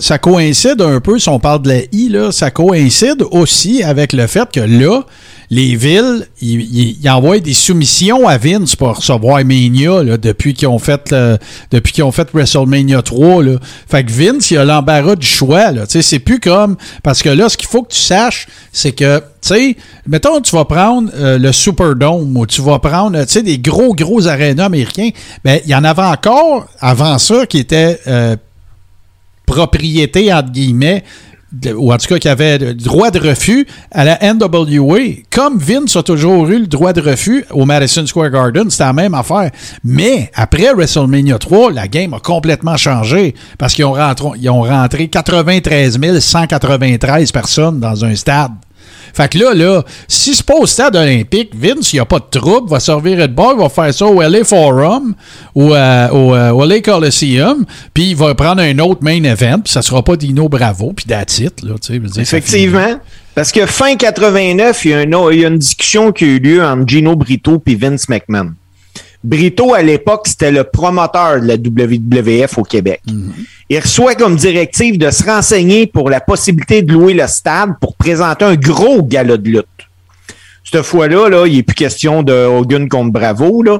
ça 0.00 0.18
coïncide 0.18 0.82
un 0.82 0.98
peu, 1.00 1.20
si 1.20 1.28
on 1.28 1.38
parle 1.38 1.62
de 1.62 1.68
la 1.68 1.80
I, 1.92 2.08
là, 2.08 2.32
ça 2.32 2.50
coïncide 2.50 3.22
aussi 3.30 3.84
avec 3.84 4.12
le 4.12 4.26
fait 4.26 4.50
que 4.52 4.58
là, 4.58 5.02
les 5.50 5.76
villes, 5.76 6.26
ils, 6.42 7.08
envoient 7.08 7.38
des 7.38 7.54
soumissions 7.54 8.26
à 8.26 8.38
Vince 8.38 8.74
pour 8.74 8.96
recevoir 8.96 9.44
Mania, 9.44 10.02
là, 10.02 10.16
depuis 10.16 10.52
qu'ils 10.54 10.66
ont 10.66 10.80
fait, 10.80 11.12
le- 11.12 11.38
depuis 11.70 11.92
qu'ils 11.92 12.02
ont 12.02 12.10
fait 12.10 12.28
WrestleMania 12.34 13.02
3, 13.02 13.44
là. 13.44 13.58
Fait 13.88 14.02
que 14.02 14.10
Vince, 14.10 14.50
il 14.50 14.58
a 14.58 14.64
l'embarras 14.64 15.14
du 15.14 15.26
choix, 15.26 15.70
c'est 15.88 16.18
plus 16.18 16.40
comme, 16.40 16.76
parce 17.04 17.22
que 17.22 17.28
là, 17.28 17.48
ce 17.48 17.56
qu'il 17.56 17.68
faut 17.68 17.82
que 17.82 17.92
tu 17.92 18.00
saches, 18.00 18.48
c'est 18.72 18.92
que, 18.92 19.18
tu 19.18 19.24
sais, 19.42 19.76
mettons, 20.08 20.40
tu 20.40 20.56
vas 20.56 20.64
prendre 20.64 21.10
euh, 21.14 21.38
le 21.38 21.52
Superdome 21.52 22.36
ou 22.36 22.46
tu 22.46 22.62
vas 22.62 22.80
prendre, 22.80 23.20
tu 23.20 23.32
sais, 23.32 23.42
des 23.42 23.58
gros, 23.58 23.94
gros 23.94 24.26
arénas 24.26 24.64
américains. 24.64 25.10
Ben, 25.44 25.60
il 25.64 25.70
y 25.70 25.74
en 25.76 25.84
avait 25.84 26.02
encore 26.02 26.66
avant 26.80 27.18
ça 27.18 27.46
qui 27.46 27.58
étaient 27.58 28.00
euh, 28.08 28.34
propriété, 29.46 30.32
entre 30.32 30.50
guillemets, 30.50 31.04
ou 31.76 31.92
en 31.92 31.96
tout 31.96 32.06
cas 32.06 32.18
qui 32.18 32.28
avait 32.28 32.74
droit 32.74 33.10
de 33.10 33.20
refus 33.20 33.66
à 33.90 34.04
la 34.04 34.18
NWA. 34.34 34.98
Comme 35.30 35.58
Vince 35.58 35.96
a 35.96 36.02
toujours 36.02 36.48
eu 36.48 36.60
le 36.60 36.66
droit 36.66 36.92
de 36.92 37.00
refus 37.00 37.44
au 37.50 37.64
Madison 37.64 38.06
Square 38.06 38.30
Garden, 38.30 38.70
c'était 38.70 38.84
la 38.84 38.92
même 38.92 39.14
affaire. 39.14 39.50
Mais 39.84 40.30
après 40.34 40.72
WrestleMania 40.72 41.38
3, 41.38 41.72
la 41.72 41.88
game 41.88 42.14
a 42.14 42.20
complètement 42.20 42.76
changé 42.76 43.34
parce 43.58 43.74
qu'ils 43.74 43.84
ont 43.84 43.94
ont 43.94 44.62
rentré 44.62 45.08
93 45.08 45.98
193 46.20 47.32
personnes 47.32 47.80
dans 47.80 48.04
un 48.04 48.14
stade. 48.14 48.52
Fait 49.14 49.28
que 49.30 49.38
là, 49.38 49.54
là, 49.54 49.82
si 50.08 50.34
c'est 50.34 50.44
pas 50.44 50.56
au 50.56 50.66
stade 50.66 50.96
olympique, 50.96 51.50
Vince, 51.54 51.92
il 51.92 51.96
n'y 51.96 52.00
a 52.00 52.04
pas 52.04 52.18
de 52.18 52.38
trouble, 52.38 52.68
va 52.68 52.80
servir 52.80 53.16
de 53.16 53.32
bord, 53.32 53.54
il 53.56 53.62
va 53.62 53.68
faire 53.68 53.94
ça 53.94 54.06
au 54.06 54.20
LA 54.20 54.44
Forum 54.44 55.14
ou 55.54 55.72
euh, 55.72 56.08
au, 56.10 56.34
euh, 56.34 56.66
LA 56.66 56.80
Coliseum, 56.80 57.64
puis 57.94 58.10
il 58.10 58.16
va 58.16 58.34
prendre 58.34 58.60
un 58.60 58.78
autre 58.80 59.02
main 59.02 59.22
event, 59.22 59.60
puis 59.60 59.72
ça 59.72 59.82
sera 59.82 60.02
pas 60.02 60.16
Dino 60.16 60.48
Bravo, 60.48 60.92
puis 60.94 61.06
it, 61.08 61.62
là, 61.62 61.74
tu 61.80 61.94
sais. 61.94 62.20
Effectivement. 62.20 63.00
Parce 63.34 63.50
que 63.50 63.66
fin 63.66 63.96
89, 63.96 64.84
il 64.84 64.90
y, 64.90 64.94
a 64.94 64.98
un- 64.98 65.30
il 65.32 65.40
y 65.40 65.44
a 65.44 65.48
une 65.48 65.58
discussion 65.58 66.12
qui 66.12 66.24
a 66.24 66.26
eu 66.28 66.38
lieu 66.38 66.64
entre 66.64 66.86
Gino 66.86 67.16
Brito 67.16 67.62
et 67.66 67.74
Vince 67.74 68.08
McMahon. 68.08 68.52
Brito, 69.24 69.72
à 69.74 69.80
l'époque, 69.82 70.26
c'était 70.28 70.52
le 70.52 70.64
promoteur 70.64 71.40
de 71.40 71.46
la 71.48 71.54
WWF 71.56 72.58
au 72.58 72.62
Québec. 72.62 73.00
Il 73.70 73.78
reçoit 73.80 74.14
comme 74.14 74.36
directive 74.36 74.98
de 74.98 75.10
se 75.10 75.24
renseigner 75.24 75.86
pour 75.86 76.10
la 76.10 76.20
possibilité 76.20 76.82
de 76.82 76.92
louer 76.92 77.14
le 77.14 77.26
stade 77.26 77.70
pour 77.80 77.96
présenter 77.96 78.44
un 78.44 78.54
gros 78.54 79.02
gala 79.02 79.38
de 79.38 79.48
lutte. 79.48 79.64
Cette 80.70 80.82
fois-là, 80.82 81.28
là, 81.30 81.46
il 81.46 81.56
n'est 81.56 81.62
plus 81.62 81.74
question 81.74 82.22
de 82.22 82.32
Hogan 82.32 82.88
contre 82.88 83.12
Bravo, 83.12 83.62
là, 83.62 83.78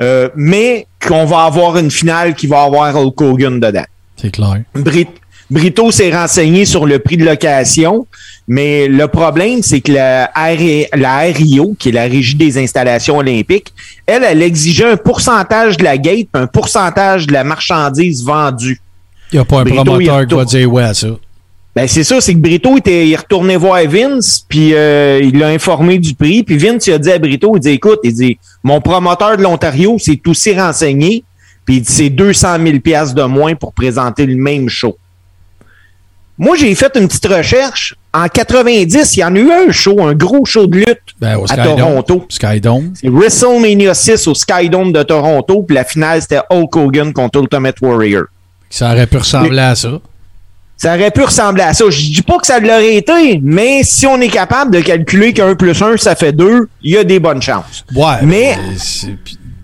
euh, 0.00 0.28
mais 0.34 0.86
qu'on 1.06 1.24
va 1.26 1.44
avoir 1.44 1.76
une 1.76 1.90
finale 1.90 2.34
qui 2.34 2.46
va 2.46 2.62
avoir 2.62 2.94
Hulk 2.96 3.20
Hogan 3.20 3.60
dedans. 3.60 3.84
C'est 4.16 4.30
clair. 4.30 4.62
Brit- 4.74 5.08
Brito 5.50 5.92
s'est 5.92 6.10
renseigné 6.10 6.64
sur 6.64 6.86
le 6.86 6.98
prix 6.98 7.16
de 7.16 7.24
location, 7.24 8.06
mais 8.48 8.88
le 8.88 9.06
problème, 9.06 9.62
c'est 9.62 9.80
que 9.80 9.92
la, 9.92 10.30
RI 10.34 10.86
la 10.92 11.18
RIO, 11.18 11.76
qui 11.78 11.90
est 11.90 11.92
la 11.92 12.02
Régie 12.02 12.34
des 12.34 12.58
installations 12.58 13.18
olympiques, 13.18 13.72
elle, 14.06 14.24
elle 14.24 14.42
exigeait 14.42 14.90
un 14.90 14.96
pourcentage 14.96 15.76
de 15.76 15.84
la 15.84 15.98
gate, 15.98 16.28
un 16.34 16.46
pourcentage 16.46 17.26
de 17.26 17.32
la 17.32 17.44
marchandise 17.44 18.24
vendue. 18.24 18.80
Il 19.32 19.36
n'y 19.36 19.40
a 19.40 19.44
pas 19.44 19.60
un 19.60 19.64
Brito, 19.64 19.84
promoteur 19.84 20.26
qui 20.26 20.34
va 20.34 20.44
dire 20.44 20.72
ouais 20.72 20.82
à 20.82 20.94
ça. 20.94 21.08
Ben 21.76 21.86
c'est 21.86 22.04
ça, 22.04 22.20
c'est 22.20 22.32
que 22.32 22.38
Brito 22.38 22.78
était, 22.78 23.06
il 23.06 23.14
retournait 23.16 23.56
voir 23.56 23.80
Vince, 23.86 24.44
puis 24.48 24.72
euh, 24.74 25.20
il 25.22 25.38
l'a 25.38 25.48
informé 25.48 25.98
du 25.98 26.14
prix, 26.14 26.42
puis 26.42 26.56
Vince 26.56 26.86
il 26.86 26.94
a 26.94 26.98
dit 26.98 27.12
à 27.12 27.18
Brito, 27.18 27.54
il 27.54 27.60
dit 27.60 27.68
écoute, 27.68 28.00
il 28.02 28.14
dit 28.14 28.38
mon 28.64 28.80
promoteur 28.80 29.36
de 29.36 29.42
l'Ontario 29.42 29.98
s'est 29.98 30.20
aussi 30.26 30.58
renseigné, 30.58 31.22
puis 31.66 31.76
il 31.76 31.80
dit 31.82 31.92
c'est 31.92 32.08
200 32.10 32.56
000 32.64 32.78
pièces 32.80 33.14
de 33.14 33.22
moins 33.24 33.54
pour 33.54 33.74
présenter 33.74 34.24
le 34.24 34.36
même 34.36 34.68
show. 34.68 34.96
Moi 36.38 36.56
j'ai 36.56 36.74
fait 36.74 36.92
une 36.96 37.08
petite 37.08 37.26
recherche. 37.26 37.94
En 38.12 38.28
90, 38.28 39.16
il 39.16 39.20
y 39.20 39.24
en 39.24 39.34
a 39.36 39.38
eu 39.38 39.50
un 39.50 39.70
show, 39.72 40.00
un 40.02 40.14
gros 40.14 40.46
show 40.46 40.66
de 40.66 40.78
lutte 40.78 40.98
Ben, 41.20 41.38
à 41.42 41.46
Skydome. 41.46 41.76
Toronto. 41.78 42.26
Skydome. 42.30 42.92
C'est 42.98 43.08
WrestleMania 43.10 43.92
6 43.92 44.26
au 44.28 44.34
Skydome 44.34 44.90
de 44.92 45.02
Toronto, 45.02 45.62
puis 45.62 45.74
la 45.76 45.84
finale 45.84 46.22
c'était 46.22 46.40
Hulk 46.50 46.74
Hogan 46.76 47.12
contre 47.12 47.40
Ultimate 47.42 47.76
Warrior. 47.82 48.24
Ça 48.70 48.92
aurait 48.92 49.06
pu 49.06 49.18
ressembler 49.18 49.58
à 49.60 49.74
ça. 49.74 50.00
Ça 50.78 50.94
aurait 50.94 51.10
pu 51.10 51.22
ressembler 51.22 51.62
à 51.62 51.72
ça. 51.74 51.84
Je 51.88 51.96
dis 52.00 52.22
pas 52.22 52.38
que 52.38 52.46
ça 52.46 52.58
l'aurait 52.58 52.96
été, 52.96 53.40
mais 53.42 53.82
si 53.82 54.06
on 54.06 54.20
est 54.20 54.28
capable 54.28 54.70
de 54.74 54.80
calculer 54.80 55.32
qu'un 55.32 55.54
plus 55.54 55.80
un, 55.82 55.96
ça 55.96 56.14
fait 56.14 56.32
deux, 56.32 56.68
il 56.82 56.92
y 56.92 56.96
a 56.98 57.04
des 57.04 57.18
bonnes 57.18 57.40
chances. 57.42 57.84
Ouais. 57.94 58.22
Mais- 58.22 58.56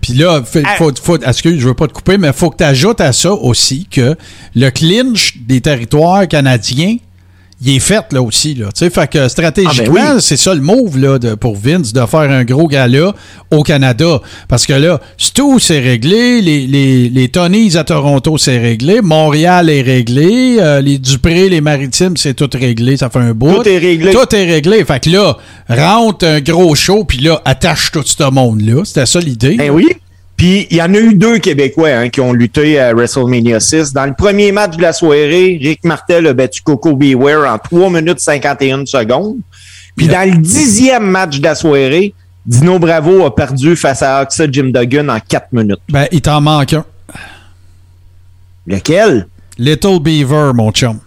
Puis 0.03 0.13
là, 0.13 0.41
Ah. 0.65 0.75
faut, 0.77 0.91
faut, 1.01 1.17
excuse, 1.17 1.59
je 1.59 1.65
veux 1.65 1.73
pas 1.73 1.87
te 1.87 1.93
couper, 1.93 2.17
mais 2.17 2.33
faut 2.33 2.49
que 2.49 2.57
tu 2.57 2.63
ajoutes 2.65 2.99
à 2.99 3.13
ça 3.13 3.31
aussi 3.31 3.87
que 3.89 4.15
le 4.53 4.69
clinch 4.69 5.37
des 5.47 5.61
territoires 5.61 6.27
canadiens, 6.27 6.97
il 7.65 7.75
est 7.75 7.79
fait 7.79 8.11
là 8.11 8.21
aussi. 8.21 8.53
Là. 8.55 8.67
Tu 8.73 8.79
sais, 8.85 8.89
Fait 8.89 9.07
que 9.09 9.27
stratégiquement, 9.27 9.95
Ah, 9.97 10.07
ben 10.09 10.15
oui. 10.15 10.21
c'est 10.21 10.37
ça 10.37 10.53
le 10.53 10.61
move 10.61 10.97
là, 10.97 11.19
de, 11.19 11.35
pour 11.35 11.55
Vince 11.55 11.93
de 11.93 12.05
faire 12.05 12.19
un 12.31 12.43
gros 12.43 12.67
gala 12.67 13.13
au 13.51 13.63
Canada. 13.63 14.21
Parce 14.47 14.65
que 14.65 14.73
là, 14.73 14.99
Stu, 15.17 15.59
c'est 15.59 15.79
réglé, 15.79 16.41
les, 16.41 16.67
les, 16.67 17.09
les 17.09 17.29
Tonys 17.29 17.77
à 17.77 17.83
Toronto, 17.83 18.37
c'est 18.37 18.57
réglé, 18.59 19.01
Montréal 19.01 19.69
est 19.69 19.81
réglé, 19.81 20.57
euh, 20.59 20.81
les 20.81 20.97
Dupré, 20.97 21.49
les 21.49 21.61
Maritimes, 21.61 22.17
c'est 22.17 22.33
tout 22.33 22.49
réglé, 22.53 22.97
ça 22.97 23.09
fait 23.09 23.19
un 23.19 23.33
bout. 23.33 23.53
Tout 23.63 23.67
est 23.69 23.77
réglé. 23.77 24.11
Tout 24.11 24.35
est 24.35 24.45
réglé. 24.45 24.83
Fait 24.85 25.03
que 25.03 25.09
là, 25.09 25.37
rentre 25.69 26.25
un 26.25 26.39
gros 26.41 26.75
show, 26.75 27.03
puis 27.03 27.19
là, 27.19 27.41
attache 27.45 27.91
tout 27.91 28.03
ce 28.05 28.29
monde-là. 28.29 28.83
C'était 28.85 29.05
ça 29.05 29.19
l'idée. 29.19 29.55
Ben 29.55 29.69
oui. 29.71 29.87
Puis 30.37 30.67
il 30.71 30.77
y 30.77 30.81
en 30.81 30.93
a 30.93 30.97
eu 30.97 31.13
deux 31.13 31.39
Québécois 31.39 31.89
hein, 31.89 32.09
qui 32.09 32.19
ont 32.19 32.33
lutté 32.33 32.79
à 32.79 32.93
WrestleMania 32.93 33.59
6. 33.59 33.93
Dans 33.93 34.05
le 34.05 34.13
premier 34.13 34.51
match 34.51 34.75
de 34.75 34.81
la 34.81 34.93
soirée, 34.93 35.59
Rick 35.61 35.83
Martel 35.83 36.27
a 36.27 36.33
battu 36.33 36.61
Coco 36.61 36.95
Beware 36.95 37.53
en 37.53 37.57
3 37.57 37.89
minutes 37.89 38.19
51 38.19 38.85
secondes. 38.85 39.37
Puis 39.95 40.07
dans 40.07 40.27
le 40.29 40.37
dixième 40.37 41.05
match 41.05 41.37
de 41.39 41.43
la 41.43 41.55
soirée, 41.55 42.13
Dino 42.45 42.79
Bravo 42.79 43.25
a 43.25 43.33
perdu 43.33 43.75
face 43.75 44.01
à 44.01 44.21
Oxa 44.21 44.45
Jim 44.51 44.71
Duggan 44.73 45.07
en 45.09 45.19
4 45.19 45.47
minutes. 45.53 45.79
Ben, 45.89 46.07
il 46.11 46.21
t'en 46.21 46.41
manque 46.41 46.73
un. 46.73 46.85
Lequel? 48.65 49.27
Little 49.57 49.99
Beaver, 49.99 50.51
mon 50.53 50.71
chum. 50.71 50.99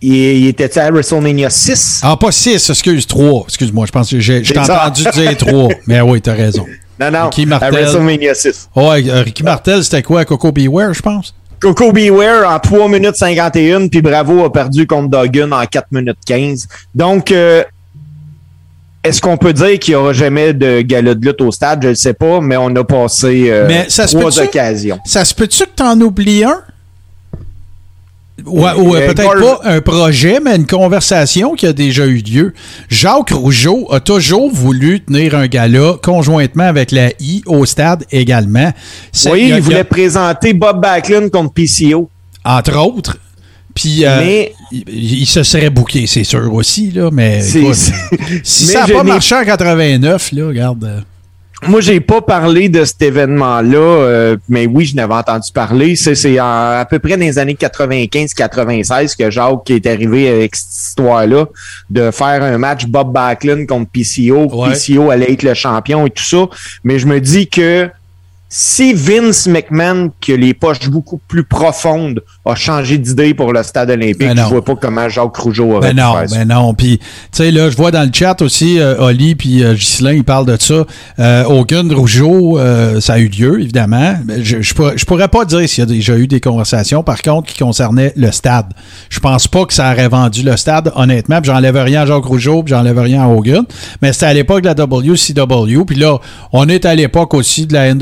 Il, 0.00 0.14
il 0.14 0.46
était 0.46 0.78
à 0.78 0.90
WrestleMania 0.90 1.50
6? 1.50 2.00
Ah, 2.02 2.16
pas 2.16 2.32
6, 2.32 2.70
excuse, 2.70 3.06
3. 3.06 3.44
Excuse-moi, 3.48 3.86
je 3.86 3.92
pense 3.92 4.10
que 4.10 4.20
j'ai 4.20 4.42
entendu 4.58 5.04
dire 5.12 5.36
3. 5.36 5.68
Mais 5.86 6.00
oui, 6.00 6.22
t'as 6.22 6.34
raison. 6.34 6.66
Non, 7.00 7.10
non, 7.10 7.24
Ricky 7.24 7.42
à 7.42 7.46
Martel. 7.46 7.72
WrestleMania 7.72 8.34
6. 8.34 8.68
Ouais, 8.76 9.08
euh, 9.08 9.22
Ricky 9.22 9.42
Martel, 9.42 9.82
c'était 9.82 10.02
quoi? 10.02 10.24
Coco 10.24 10.52
Beware, 10.52 10.92
je 10.92 11.00
pense? 11.02 11.34
Coco 11.60 11.92
Beware 11.92 12.48
en 12.50 12.58
3 12.58 12.88
minutes 12.88 13.16
51, 13.16 13.88
puis 13.88 14.02
Bravo 14.02 14.44
a 14.44 14.52
perdu 14.52 14.86
contre 14.86 15.22
Duggan 15.22 15.52
en 15.52 15.64
4 15.64 15.86
minutes 15.92 16.18
15. 16.26 16.66
Donc, 16.94 17.30
euh, 17.32 17.62
est-ce 19.02 19.20
qu'on 19.20 19.36
peut 19.38 19.52
dire 19.54 19.78
qu'il 19.78 19.92
n'y 19.94 20.00
aura 20.00 20.12
jamais 20.12 20.52
de 20.52 20.82
gala 20.82 21.14
de 21.14 21.24
lutte 21.26 21.40
au 21.40 21.50
stade? 21.50 21.82
Je 21.82 21.88
ne 21.88 21.94
sais 21.94 22.12
pas, 22.12 22.40
mais 22.40 22.56
on 22.58 22.74
a 22.76 22.84
passé 22.84 23.46
euh, 23.48 23.66
Mais 23.66 23.86
ça 23.88 24.06
se 24.06 24.16
trois 24.16 24.30
peut-tu? 24.30 24.42
occasions. 24.42 24.98
Ça 25.06 25.24
se 25.24 25.34
peut-tu 25.34 25.64
que 25.64 25.70
t'en 25.76 25.98
oublies 26.00 26.44
un? 26.44 26.60
Ouais, 28.46 28.72
ouais, 28.74 29.02
Euh, 29.02 29.12
peut-être 29.12 29.40
pas 29.40 29.60
un 29.64 29.80
projet, 29.80 30.40
mais 30.42 30.56
une 30.56 30.66
conversation 30.66 31.54
qui 31.54 31.66
a 31.66 31.72
déjà 31.72 32.06
eu 32.06 32.18
lieu. 32.18 32.54
Jacques 32.88 33.30
Rougeau 33.30 33.86
a 33.92 34.00
toujours 34.00 34.50
voulu 34.52 35.00
tenir 35.00 35.34
un 35.34 35.46
gala 35.46 35.94
conjointement 36.02 36.64
avec 36.64 36.90
la 36.92 37.10
I 37.20 37.42
au 37.46 37.64
stade 37.66 38.04
également. 38.10 38.72
Oui, 39.26 39.44
il 39.46 39.52
a- 39.52 39.56
il 39.56 39.62
voulait 39.62 39.84
présenter 39.84 40.52
Bob 40.52 40.80
Backlund 40.80 41.30
contre 41.30 41.52
PCO. 41.52 42.08
entre 42.44 42.76
autres. 42.78 43.18
Puis 43.74 44.04
euh, 44.04 44.18
Mais- 44.20 44.52
il, 44.72 44.84
il 45.20 45.26
se 45.26 45.42
serait 45.44 45.70
bouqué, 45.70 46.06
c'est 46.06 46.24
sûr 46.24 46.52
aussi, 46.52 46.90
là, 46.90 47.08
mais 47.12 47.40
écoute, 47.48 47.74
si 48.42 48.66
Mais 48.66 48.72
ça 48.72 48.80
n'a 48.80 48.94
pas 48.94 49.02
marché 49.04 49.34
en 49.36 49.44
89, 49.44 50.32
là, 50.32 50.46
regarde. 50.48 51.04
Moi, 51.68 51.80
j'ai 51.82 52.00
pas 52.00 52.22
parlé 52.22 52.70
de 52.70 52.84
cet 52.84 53.02
événement-là, 53.02 53.78
euh, 53.78 54.36
mais 54.48 54.66
oui, 54.66 54.86
je 54.86 54.96
n'avais 54.96 55.14
entendu 55.14 55.52
parler. 55.52 55.94
C'est, 55.94 56.38
à 56.38 56.86
peu 56.88 56.98
près 56.98 57.16
dans 57.16 57.24
les 57.24 57.38
années 57.38 57.56
95-96 57.58 59.16
que 59.16 59.30
Jacques 59.30 59.70
est 59.70 59.86
arrivé 59.86 60.28
avec 60.28 60.56
cette 60.56 60.88
histoire-là 60.88 61.46
de 61.90 62.10
faire 62.10 62.42
un 62.42 62.56
match 62.56 62.86
Bob 62.86 63.12
Backlund 63.12 63.66
contre 63.66 63.90
PCO. 63.90 64.46
Ouais. 64.54 64.72
PCO 64.72 65.10
allait 65.10 65.32
être 65.32 65.42
le 65.42 65.54
champion 65.54 66.06
et 66.06 66.10
tout 66.10 66.24
ça. 66.24 66.48
Mais 66.82 66.98
je 66.98 67.06
me 67.06 67.20
dis 67.20 67.46
que 67.48 67.90
si 68.52 68.94
Vince 68.94 69.46
McMahon, 69.46 70.10
qui 70.20 70.32
a 70.32 70.36
les 70.36 70.54
poches 70.54 70.90
beaucoup 70.90 71.20
plus 71.28 71.44
profondes, 71.44 72.20
a 72.44 72.56
changé 72.56 72.98
d'idée 72.98 73.32
pour 73.32 73.52
le 73.52 73.62
stade 73.62 73.90
olympique, 73.90 74.18
Ben 74.18 74.36
je 74.36 74.42
vois 74.42 74.64
pas 74.64 74.74
comment 74.74 75.08
Jacques 75.08 75.36
Rougeau 75.36 75.70
aurait 75.74 75.94
Ben 75.94 76.02
non, 76.02 76.14
faire 76.14 76.28
ça. 76.28 76.36
ben 76.36 76.48
non. 76.48 76.74
Puis, 76.74 76.98
tu 76.98 77.04
sais, 77.30 77.52
là, 77.52 77.70
je 77.70 77.76
vois 77.76 77.92
dans 77.92 78.02
le 78.02 78.10
chat 78.12 78.42
aussi, 78.42 78.80
euh, 78.80 78.96
Oli 78.98 79.36
puis 79.36 79.62
euh, 79.62 79.74
Ghislain, 79.74 80.14
ils 80.14 80.24
parlent 80.24 80.46
de 80.46 80.56
ça. 80.60 80.84
Euh, 81.20 81.44
Hogan, 81.44 81.92
Rougeau, 81.92 82.58
euh, 82.58 83.00
ça 83.00 83.12
a 83.14 83.18
eu 83.20 83.28
lieu, 83.28 83.60
évidemment. 83.60 84.16
Mais 84.26 84.42
Je, 84.42 84.60
je, 84.60 84.74
pourrais, 84.74 84.98
je 84.98 85.04
pourrais 85.04 85.28
pas 85.28 85.44
dire 85.44 85.68
s'il 85.68 85.82
y 85.82 85.86
a 85.86 85.86
déjà 85.86 86.16
eu 86.16 86.26
des 86.26 86.40
conversations, 86.40 87.04
par 87.04 87.22
contre, 87.22 87.52
qui 87.52 87.58
concernaient 87.58 88.12
le 88.16 88.32
stade. 88.32 88.66
Je 89.10 89.20
pense 89.20 89.46
pas 89.46 89.64
que 89.64 89.72
ça 89.72 89.92
aurait 89.92 90.08
vendu 90.08 90.42
le 90.42 90.56
stade, 90.56 90.90
honnêtement. 90.96 91.38
J'enlève 91.40 91.76
rien 91.76 92.02
à 92.02 92.06
Jacques 92.06 92.24
Rougeau, 92.24 92.64
puis 92.64 92.70
j'enlève 92.74 92.98
rien 92.98 93.22
à 93.22 93.28
Hogan. 93.28 93.62
Mais 94.02 94.12
c'était 94.12 94.26
à 94.26 94.34
l'époque 94.34 94.62
de 94.62 94.66
la 94.66 94.74
WCW. 94.74 95.84
Puis 95.86 95.96
là, 95.96 96.18
on 96.52 96.68
est 96.68 96.84
à 96.84 96.96
l'époque 96.96 97.32
aussi 97.34 97.66
de 97.68 97.74
la 97.74 97.94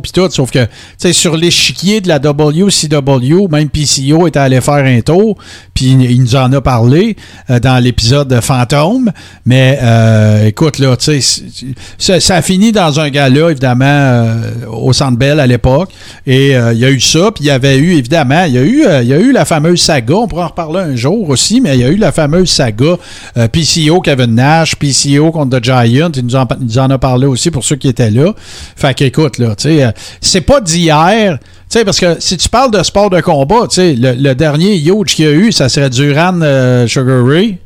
Puis 0.00 0.12
tout. 0.12 0.28
Sauf 0.30 0.50
que, 0.50 0.64
tu 0.64 0.70
sais, 0.98 1.12
sur 1.12 1.36
l'échiquier 1.36 2.00
de 2.00 2.08
la 2.08 2.18
WCW, 2.18 3.48
même 3.50 3.68
PCO 3.68 4.26
était 4.26 4.38
allé 4.38 4.60
faire 4.60 4.84
un 4.84 5.00
tour, 5.00 5.36
puis 5.74 5.86
il, 5.86 6.22
nous 6.22 6.36
en 6.36 6.52
a 6.52 6.60
parlé 6.60 7.16
euh, 7.50 7.58
dans 7.58 7.82
l'épisode 7.82 8.28
de 8.28 8.40
Fantôme. 8.40 9.12
Mais 9.46 9.78
euh, 9.82 10.46
écoute, 10.46 10.78
là, 10.78 10.96
tu 10.96 11.20
sais, 11.20 12.20
ça, 12.20 12.36
a 12.36 12.42
fini 12.42 12.72
dans 12.72 13.00
un 13.00 13.10
gala, 13.10 13.50
évidemment, 13.50 13.84
euh, 13.84 14.50
au 14.70 14.92
Centre 14.92 15.18
Bell 15.18 15.40
à 15.40 15.46
l'époque. 15.46 15.90
Et 16.26 16.52
il 16.52 16.78
y 16.78 16.84
a 16.84 16.90
eu 16.90 17.00
ça, 17.00 17.30
puis 17.34 17.44
il 17.44 17.46
y 17.48 17.50
avait 17.50 17.76
eu, 17.76 17.94
évidemment, 17.94 18.44
il 18.44 18.54
y 18.54 18.58
a 18.58 18.62
eu, 18.62 18.84
il 19.02 19.08
y 19.08 19.12
a 19.12 19.18
eu 19.18 19.32
la 19.32 19.44
fameuse 19.44 19.80
saga, 19.80 20.14
on 20.14 20.28
pourra 20.28 20.44
en 20.44 20.48
reparler 20.48 20.80
un 20.80 20.96
jour 20.96 21.28
aussi, 21.28 21.60
mais 21.60 21.74
il 21.74 21.80
y 21.80 21.84
a 21.84 21.88
eu 21.88 21.96
la 21.96 22.12
fameuse 22.12 22.50
saga 22.50 22.96
PCO 23.34 24.00
Kevin 24.00 24.34
Nash, 24.34 24.76
PCO 24.76 25.30
contre 25.30 25.58
The 25.58 25.64
Giant, 25.64 26.10
il 26.14 26.24
nous 26.24 26.36
en, 26.36 26.46
il 26.60 26.66
nous 26.66 26.78
en 26.78 26.90
a 26.90 26.98
parlé 26.98 27.26
aussi 27.26 27.50
pour 27.50 27.64
ceux 27.64 27.76
qui 27.76 27.88
étaient 27.88 28.10
là. 28.10 28.32
Fait 28.76 28.94
qu'écoute, 28.94 29.38
là, 29.38 29.54
tu 29.54 29.68
sais, 29.68 29.73
euh, 29.82 29.90
c'est 30.20 30.40
pas 30.42 30.60
d'hier. 30.60 31.38
Tu 31.70 31.78
sais, 31.78 31.84
parce 31.84 31.98
que 31.98 32.16
si 32.20 32.36
tu 32.36 32.48
parles 32.48 32.70
de 32.70 32.82
sport 32.82 33.10
de 33.10 33.20
combat, 33.20 33.66
tu 33.68 33.76
sais, 33.76 33.94
le, 33.94 34.12
le 34.12 34.34
dernier 34.34 34.76
huge 34.78 35.14
qu'il 35.14 35.24
y 35.24 35.28
a 35.28 35.32
eu, 35.32 35.50
ça 35.52 35.68
serait 35.68 35.90
Duran 35.90 36.40
euh, 36.42 36.86
Sugar 36.86 37.24
Ray. 37.26 37.58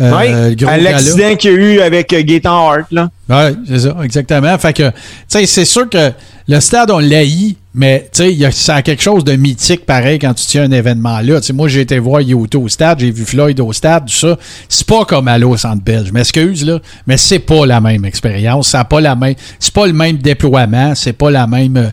Euh, 0.00 0.50
Oui, 0.50 0.82
l'accident 0.82 1.34
qu'il 1.34 1.50
y 1.50 1.54
a 1.54 1.56
eu 1.56 1.80
avec 1.80 2.12
euh, 2.12 2.22
Gaetan 2.22 2.68
Hart, 2.68 2.86
là. 2.92 3.10
Oui, 3.28 3.56
c'est 3.66 3.80
ça, 3.80 3.96
exactement. 4.04 4.56
Fait 4.58 4.72
que, 4.72 4.88
tu 4.90 4.94
sais, 5.26 5.46
c'est 5.46 5.64
sûr 5.64 5.88
que 5.90 6.12
le 6.46 6.60
stade, 6.60 6.90
on 6.92 7.00
l'haït, 7.00 7.58
mais, 7.78 8.08
tu 8.12 8.36
sais, 8.36 8.50
ça 8.50 8.74
a 8.74 8.82
quelque 8.82 9.02
chose 9.02 9.22
de 9.22 9.36
mythique 9.36 9.86
pareil 9.86 10.18
quand 10.18 10.34
tu 10.34 10.44
tiens 10.46 10.64
un 10.64 10.72
événement 10.72 11.20
là. 11.20 11.40
Tu 11.40 11.46
sais, 11.46 11.52
moi, 11.52 11.68
j'ai 11.68 11.82
été 11.82 12.00
voir 12.00 12.20
Yoto 12.20 12.62
au 12.62 12.68
stade, 12.68 12.98
j'ai 12.98 13.12
vu 13.12 13.24
Floyd 13.24 13.60
au 13.60 13.72
stade, 13.72 14.06
tout 14.06 14.14
ça. 14.14 14.36
C'est 14.68 14.84
pas 14.84 15.04
comme 15.04 15.28
aller 15.28 15.44
au 15.44 15.56
centre 15.56 15.84
belge. 15.84 16.10
M'excuse, 16.10 16.64
là, 16.66 16.80
mais 17.06 17.16
c'est 17.16 17.38
pas 17.38 17.66
la 17.66 17.80
même 17.80 18.04
expérience. 18.04 18.70
Ça 18.70 18.82
pas 18.82 19.00
la 19.00 19.14
même, 19.14 19.34
c'est 19.60 19.72
pas 19.72 19.86
le 19.86 19.92
même 19.92 20.16
déploiement, 20.16 20.96
c'est 20.96 21.12
pas 21.12 21.30
la 21.30 21.46
même, 21.46 21.76
euh, 21.76 21.90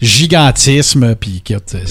gigantisme. 0.00 1.14
Puis, 1.14 1.42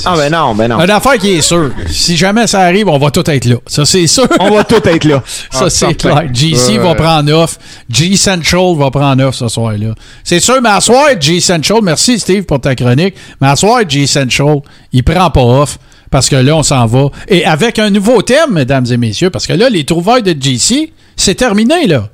Ah, 0.05 0.15
ben 0.15 0.31
non, 0.31 0.55
ben 0.55 0.67
non. 0.69 0.79
Une 0.83 0.89
affaire 0.89 1.17
qui 1.17 1.31
est 1.31 1.41
sûre. 1.41 1.71
Si 1.89 2.15
jamais 2.17 2.47
ça 2.47 2.61
arrive, 2.61 2.87
on 2.87 2.97
va 2.97 3.11
tout 3.11 3.29
être 3.29 3.45
là. 3.45 3.55
Ça, 3.67 3.85
c'est 3.85 4.07
sûr. 4.07 4.27
On 4.39 4.51
va 4.51 4.63
tout 4.63 4.81
être 4.87 5.03
là. 5.05 5.23
Ça, 5.51 5.65
Ah, 5.65 5.69
c'est 5.69 5.87
certain. 5.87 6.15
clair. 6.15 6.29
GC 6.33 6.77
va 6.77 6.95
prendre 6.95 7.33
off. 7.33 7.57
G 7.89 8.15
Central 8.15 8.75
va 8.77 8.91
prendre 8.91 9.23
off 9.25 9.35
ce 9.35 9.47
soir-là. 9.47 9.93
C'est 10.23 10.39
sûr, 10.39 10.61
mais 10.61 10.69
à 10.69 10.79
soir, 10.81 11.07
G 11.19 11.39
Central, 11.39 11.79
merci 11.83 12.19
Steve 12.19 12.43
pour 12.43 12.59
ta 12.61 12.75
chronique, 12.75 13.15
mais 13.41 13.47
à 13.47 13.55
soir, 13.55 13.81
G 13.87 14.05
Central, 14.07 14.57
il 14.93 15.03
prend 15.03 15.29
pas 15.29 15.41
off 15.43 15.77
parce 16.09 16.29
que 16.29 16.35
là, 16.37 16.55
on 16.55 16.63
s'en 16.63 16.85
va. 16.85 17.07
Et 17.27 17.43
avec 17.45 17.79
un 17.79 17.89
nouveau 17.89 18.21
thème, 18.21 18.51
mesdames 18.53 18.85
et 18.89 18.97
messieurs, 18.97 19.29
parce 19.29 19.45
que 19.47 19.53
là, 19.53 19.69
les 19.69 19.83
trouvailles 19.83 20.23
de 20.23 20.35
GC, 20.39 20.93
c'est 21.15 21.35
terminé, 21.35 21.87
là. 21.87 22.09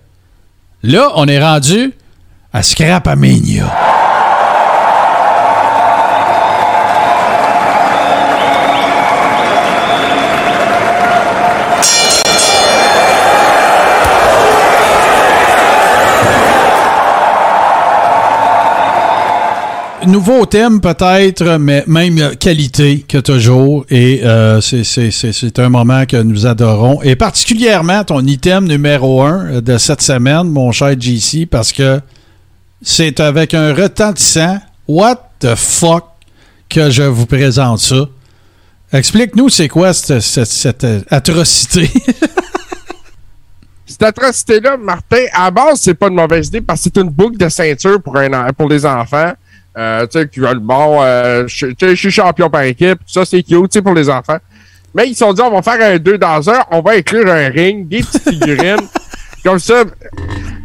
Là, 0.82 1.12
on 1.16 1.28
est 1.28 1.40
rendu 1.42 1.94
à 2.52 2.62
Scrap 2.64 3.08
nouveau 20.08 20.46
thème 20.46 20.82
peut-être, 20.82 21.58
mais 21.58 21.84
même 21.88 22.36
qualité 22.38 23.00
que 23.08 23.18
toujours. 23.18 23.86
Et 23.90 24.22
euh, 24.24 24.62
c'est- 24.62 25.60
un 25.60 25.70
moment 25.70 26.06
que 26.06 26.18
nous 26.22 26.46
adorons. 26.46 27.02
Et 27.04 27.16
particulièrement 27.16 28.04
ton 28.04 28.22
item 28.22 28.66
numéro 28.66 29.22
un 29.22 29.62
de 29.62 29.78
cette 29.78 30.02
semaine, 30.02 30.44
mon 30.50 30.72
cher 30.72 30.96
JC, 31.00 31.46
parce 31.50 31.72
que 31.72 32.00
c'est 32.82 33.20
avec 33.20 33.54
un 33.54 33.74
retentissant 33.74 34.60
What 34.88 35.30
the 35.40 35.56
fuck 35.56 36.04
que 36.70 36.90
je 36.90 37.04
vous 37.04 37.26
présente 37.26 37.80
ça. 37.80 38.06
Explique-nous 38.92 39.50
c'est 39.50 39.70
quoi 39.70 39.94
cette, 39.94 40.20
cette- 40.22 40.84
euh, 40.84 41.02
atrocité? 41.10 41.90
Cette 43.86 44.04
atrocité-là, 44.04 44.76
Martin, 44.78 45.24
à 45.34 45.52
base, 45.52 45.80
c'est 45.82 45.94
pas 45.94 46.08
une 46.08 46.16
mauvaise 46.16 46.48
idée 46.48 46.62
parce 46.62 46.80
que 46.82 46.90
c'est 46.94 47.02
une 47.02 47.10
boucle 47.10 47.38
de 47.38 47.48
ceinture 47.50 48.02
pour, 48.02 48.18
un, 48.18 48.52
pour 48.54 48.68
les 48.68 48.86
enfants. 48.86 49.34
Euh, 49.78 50.06
tu 50.06 50.20
sais, 50.20 50.28
qui 50.28 50.40
veulent, 50.40 50.60
bon, 50.60 51.00
euh, 51.02 51.48
je 51.48 51.96
suis 51.96 52.12
champion 52.12 52.50
par 52.50 52.62
équipe, 52.62 53.00
tout 53.00 53.06
ça, 53.14 53.26
c'est 53.26 53.42
cute, 53.42 53.50
tu 53.64 53.68
sais, 53.72 53.82
pour 53.82 53.94
les 53.96 54.10
enfants. 54.10 54.38
Mais 54.94 55.08
ils 55.08 55.14
se 55.14 55.20
sont 55.20 55.34
dit, 55.34 55.42
on 55.42 55.50
va 55.50 55.62
faire 55.64 55.94
un 55.94 55.98
2 55.98 56.18
dans 56.20 56.48
un, 56.50 56.64
on 56.70 56.82
va 56.82 56.92
inclure 56.92 57.28
un 57.28 57.50
ring, 57.50 57.88
des 57.88 58.02
petites 58.04 58.30
figurines, 58.30 58.88
comme 59.44 59.58
ça. 59.58 59.84
Tu 59.86 59.92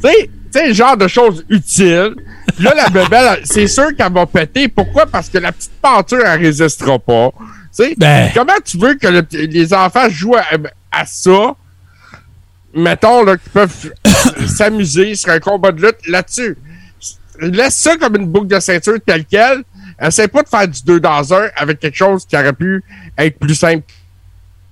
sais, 0.02 0.30
tu 0.52 0.58
sais, 0.58 0.68
le 0.68 0.74
genre 0.74 0.96
de 0.96 1.08
choses 1.08 1.44
utiles. 1.48 2.14
Puis 2.54 2.64
là, 2.64 2.74
la 2.74 2.88
bebelle, 2.90 3.36
elle- 3.38 3.46
c'est 3.46 3.66
sûr 3.66 3.94
qu'elle 3.96 4.12
va 4.12 4.26
péter. 4.26 4.68
Pourquoi? 4.68 5.06
Parce 5.06 5.28
que 5.30 5.38
la 5.38 5.52
petite 5.52 5.72
peinture, 5.80 6.20
elle 6.26 6.40
résistera 6.40 6.98
pas. 6.98 7.30
Tu 7.74 7.84
sais, 7.84 7.94
Ben. 7.96 8.30
comment 8.34 8.52
tu 8.64 8.76
veux 8.76 8.94
que 8.94 9.06
le- 9.06 9.26
les 9.32 9.72
enfants 9.72 10.08
jouent 10.10 10.36
à, 10.36 10.44
à 10.92 11.06
ça? 11.06 11.54
mettons, 12.74 13.24
là, 13.24 13.36
qui 13.36 13.48
peuvent 13.50 13.92
s'amuser 14.46 15.14
sur 15.14 15.30
un 15.30 15.40
combat 15.40 15.72
de 15.72 15.82
lutte 15.86 16.06
là-dessus. 16.06 16.56
Laisse 17.40 17.76
ça 17.76 17.96
comme 17.96 18.16
une 18.16 18.26
boucle 18.26 18.48
de 18.48 18.60
ceinture 18.60 18.94
telle 19.04 19.24
quelle. 19.24 19.62
Essaye 20.00 20.28
pas 20.28 20.42
de 20.42 20.48
faire 20.48 20.68
du 20.68 20.80
2 20.84 21.00
dans 21.00 21.32
1 21.32 21.48
avec 21.56 21.80
quelque 21.80 21.96
chose 21.96 22.24
qui 22.26 22.36
aurait 22.36 22.52
pu 22.52 22.82
être 23.16 23.38
plus 23.38 23.54
simple. 23.54 23.82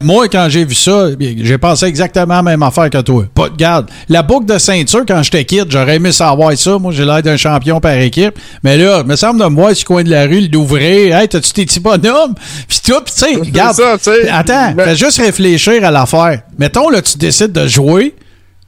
Moi, 0.02 0.28
quand 0.28 0.46
j'ai 0.50 0.62
vu 0.66 0.74
ça, 0.74 1.06
j'ai 1.18 1.56
pensé 1.56 1.86
exactement 1.86 2.34
la 2.34 2.42
même 2.42 2.62
affaire 2.62 2.90
que 2.90 3.00
toi. 3.00 3.24
Pas 3.34 3.48
de 3.48 3.56
garde. 3.56 3.90
La 4.10 4.22
boucle 4.22 4.44
de 4.44 4.58
ceinture, 4.58 5.04
quand 5.08 5.22
j'étais 5.22 5.42
kid, 5.46 5.64
j'aurais 5.70 5.96
aimé 5.96 6.12
savoir 6.12 6.54
ça. 6.58 6.78
Moi, 6.78 6.92
j'ai 6.92 7.06
l'air 7.06 7.22
d'un 7.22 7.38
champion 7.38 7.80
par 7.80 7.92
équipe. 7.94 8.38
Mais 8.62 8.76
là, 8.76 9.00
il 9.02 9.06
me 9.06 9.16
semble 9.16 9.40
de 9.40 9.46
me 9.46 9.54
voir 9.58 9.74
sur 9.74 9.84
le 9.84 9.94
coin 9.94 10.04
de 10.04 10.10
la 10.10 10.24
rue, 10.26 10.48
l'ouvrir. 10.48 11.16
Hey, 11.16 11.28
t'as-tu 11.28 11.50
tes 11.52 11.64
petits 11.64 11.80
bonhommes? 11.80 12.34
Puis 12.68 12.80
tout, 12.84 13.00
tu 13.06 13.12
sais, 13.12 13.36
regarde. 13.36 13.74
ça, 13.74 13.96
tu 13.96 14.04
sais. 14.04 14.28
Attends, 14.28 14.74
Mais- 14.76 14.84
fais 14.84 14.96
juste 14.96 15.16
réfléchir 15.18 15.82
à 15.82 15.90
l'affaire. 15.90 16.42
Mettons, 16.58 16.90
là, 16.90 17.00
tu 17.00 17.16
décides 17.16 17.52
de 17.52 17.66
jouer 17.66 18.14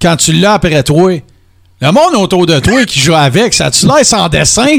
quand 0.00 0.16
tu 0.16 0.32
l'as 0.32 0.54
après 0.54 0.82
toi. 0.82 1.12
Le 1.80 1.92
monde 1.92 2.14
autour 2.16 2.44
de 2.46 2.58
toi 2.58 2.84
qui 2.84 2.98
joue 2.98 3.14
avec, 3.14 3.54
ça 3.54 3.70
tu 3.70 3.86
l'air 3.86 4.04
sans 4.04 4.28
dessin? 4.28 4.66